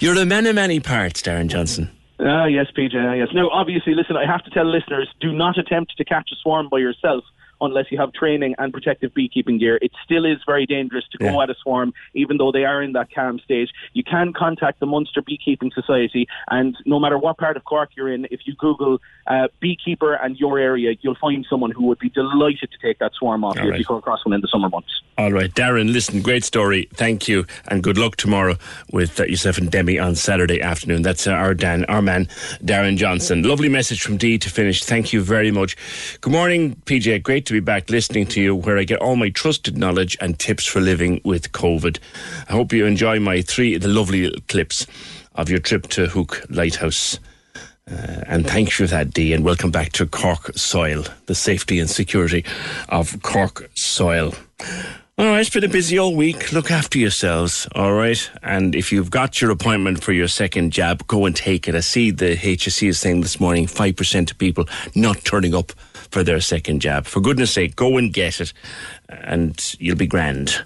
You're 0.00 0.14
the 0.14 0.26
man 0.26 0.46
of 0.46 0.54
many 0.54 0.80
parts, 0.80 1.22
Darren 1.22 1.48
Johnson. 1.48 1.90
Ah, 2.20 2.46
yes, 2.46 2.66
PJ. 2.76 2.94
ah, 2.94 3.14
Yes. 3.14 3.28
Now, 3.32 3.48
obviously, 3.50 3.94
listen. 3.94 4.16
I 4.16 4.26
have 4.26 4.44
to 4.44 4.50
tell 4.50 4.64
listeners: 4.64 5.08
do 5.20 5.32
not 5.32 5.56
attempt 5.58 5.96
to 5.96 6.04
catch 6.04 6.28
a 6.32 6.36
swarm 6.36 6.68
by 6.68 6.78
yourself 6.78 7.24
unless 7.60 7.86
you 7.90 7.98
have 7.98 8.12
training 8.12 8.54
and 8.58 8.72
protective 8.72 9.12
beekeeping 9.14 9.58
gear. 9.58 9.78
It 9.82 9.92
still 10.04 10.24
is 10.24 10.38
very 10.46 10.66
dangerous 10.66 11.04
to 11.12 11.18
go 11.18 11.26
Yeah. 11.36 11.42
at 11.42 11.50
a 11.50 11.54
swarm, 11.62 11.92
even 12.14 12.36
though 12.38 12.52
they 12.52 12.64
are 12.64 12.82
in 12.82 12.92
that 12.92 13.12
calm 13.14 13.38
stage. 13.40 13.70
You 13.92 14.04
can 14.04 14.32
contact 14.32 14.80
the 14.80 14.86
Munster 14.86 15.22
Beekeeping 15.22 15.72
Society, 15.74 16.26
and 16.50 16.76
no 16.86 16.98
matter 17.00 17.18
what 17.18 17.38
part 17.38 17.56
of 17.56 17.64
Cork 17.64 17.90
you're 17.96 18.12
in, 18.12 18.26
if 18.30 18.40
you 18.46 18.54
Google 18.56 19.00
uh, 19.26 19.48
beekeeper 19.60 20.14
and 20.14 20.36
your 20.38 20.58
area, 20.58 20.94
you'll 21.00 21.16
find 21.20 21.44
someone 21.48 21.70
who 21.70 21.84
would 21.86 21.98
be 21.98 22.08
delighted 22.10 22.70
to 22.70 22.78
take 22.80 22.98
that 22.98 23.12
swarm 23.14 23.44
off 23.44 23.56
All 23.58 23.64
you 23.64 23.70
right. 23.70 23.76
if 23.76 23.80
you 23.80 23.86
come 23.86 23.96
across 23.96 24.24
one 24.24 24.32
in 24.34 24.40
the 24.40 24.48
summer 24.48 24.68
months. 24.68 25.02
All 25.18 25.32
right, 25.32 25.52
Darren, 25.52 25.92
listen, 25.92 26.22
great 26.22 26.44
story. 26.44 26.88
Thank 26.94 27.26
you, 27.28 27.44
and 27.66 27.82
good 27.82 27.98
luck 27.98 28.16
tomorrow 28.16 28.56
with 28.92 29.18
uh, 29.18 29.24
yourself 29.24 29.58
and 29.58 29.70
Demi 29.70 29.98
on 29.98 30.14
Saturday 30.14 30.60
afternoon. 30.62 31.02
That's 31.02 31.26
uh, 31.26 31.32
our 31.32 31.54
Dan, 31.54 31.84
our 31.86 32.00
man, 32.02 32.26
Darren 32.64 32.96
Johnson. 32.96 33.42
Lovely 33.42 33.68
message 33.68 34.00
from 34.00 34.16
Dee 34.16 34.38
to 34.38 34.48
finish. 34.48 34.84
Thank 34.84 35.12
you 35.12 35.20
very 35.22 35.50
much. 35.50 35.76
Good 36.20 36.32
morning, 36.32 36.76
PJ. 36.86 37.22
Great 37.24 37.44
to 37.48 37.54
be 37.54 37.60
back 37.60 37.88
listening 37.88 38.26
to 38.26 38.42
you, 38.42 38.54
where 38.54 38.76
I 38.76 38.84
get 38.84 39.00
all 39.00 39.16
my 39.16 39.30
trusted 39.30 39.78
knowledge 39.78 40.18
and 40.20 40.38
tips 40.38 40.66
for 40.66 40.82
living 40.82 41.22
with 41.24 41.52
COVID. 41.52 41.98
I 42.46 42.52
hope 42.52 42.74
you 42.74 42.84
enjoy 42.84 43.20
my 43.20 43.40
three, 43.40 43.78
the 43.78 43.88
lovely 43.88 44.30
clips 44.48 44.86
of 45.34 45.48
your 45.48 45.58
trip 45.58 45.86
to 45.88 46.08
Hook 46.08 46.44
Lighthouse. 46.50 47.18
Uh, 47.90 48.22
and 48.26 48.46
thank 48.46 48.68
you 48.68 48.86
for 48.86 48.90
that, 48.90 49.14
Dee, 49.14 49.32
and 49.32 49.46
welcome 49.46 49.70
back 49.70 49.92
to 49.92 50.04
Cork 50.04 50.58
soil, 50.58 51.04
the 51.24 51.34
safety 51.34 51.78
and 51.78 51.88
security 51.88 52.44
of 52.90 53.22
Cork 53.22 53.70
soil. 53.74 54.34
All 55.16 55.26
right, 55.26 55.40
it's 55.40 55.48
been 55.48 55.64
a 55.64 55.68
busy 55.68 55.98
all 55.98 56.14
week. 56.14 56.52
Look 56.52 56.70
after 56.70 56.98
yourselves, 56.98 57.66
all 57.74 57.94
right? 57.94 58.30
And 58.42 58.76
if 58.76 58.92
you've 58.92 59.10
got 59.10 59.40
your 59.40 59.50
appointment 59.50 60.04
for 60.04 60.12
your 60.12 60.28
second 60.28 60.70
jab, 60.70 61.06
go 61.06 61.24
and 61.24 61.34
take 61.34 61.66
it. 61.66 61.74
I 61.74 61.80
see 61.80 62.10
the 62.10 62.36
HSE 62.36 62.88
is 62.88 63.00
saying 63.00 63.22
this 63.22 63.40
morning 63.40 63.66
5% 63.66 64.30
of 64.30 64.36
people 64.36 64.68
not 64.94 65.24
turning 65.24 65.54
up 65.54 65.72
for 66.10 66.22
their 66.22 66.40
second 66.40 66.80
jab. 66.80 67.06
For 67.06 67.20
goodness 67.20 67.52
sake, 67.52 67.76
go 67.76 67.96
and 67.96 68.12
get 68.12 68.40
it, 68.40 68.52
and 69.08 69.74
you'll 69.78 69.96
be 69.96 70.06
grand. 70.06 70.64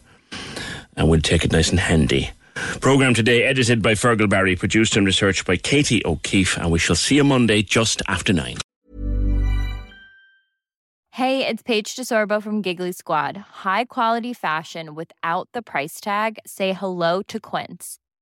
And 0.97 1.09
we'll 1.09 1.21
take 1.21 1.45
it 1.45 1.53
nice 1.53 1.71
and 1.71 1.81
handy. 1.81 2.31
Program 2.81 3.15
today 3.15 3.45
edited 3.45 3.83
by 3.83 3.95
Fergal 3.95 4.29
Barry, 4.29 4.57
produced 4.57 4.97
and 4.97 5.07
researched 5.07 5.47
by 5.47 5.57
Katie 5.57 6.03
O'Keefe, 6.05 6.59
and 6.59 6.71
we 6.71 6.79
shall 6.79 6.97
see 6.97 7.17
you 7.17 7.25
Monday 7.25 7.63
just 7.63 8.03
after 8.09 8.33
nine. 8.33 8.59
Hey, 11.17 11.47
it's 11.47 11.63
Paige 11.63 11.95
DeSorbo 11.95 12.43
from 12.43 12.63
Giggly 12.63 12.93
Squad. 12.93 13.37
High 13.37 13.85
quality 13.85 14.33
fashion 14.33 14.95
without 14.95 15.49
the 15.53 15.61
price 15.61 16.01
tag. 16.01 16.39
Say 16.47 16.73
hello 16.73 17.21
to 17.29 17.39
Quince. 17.39 17.99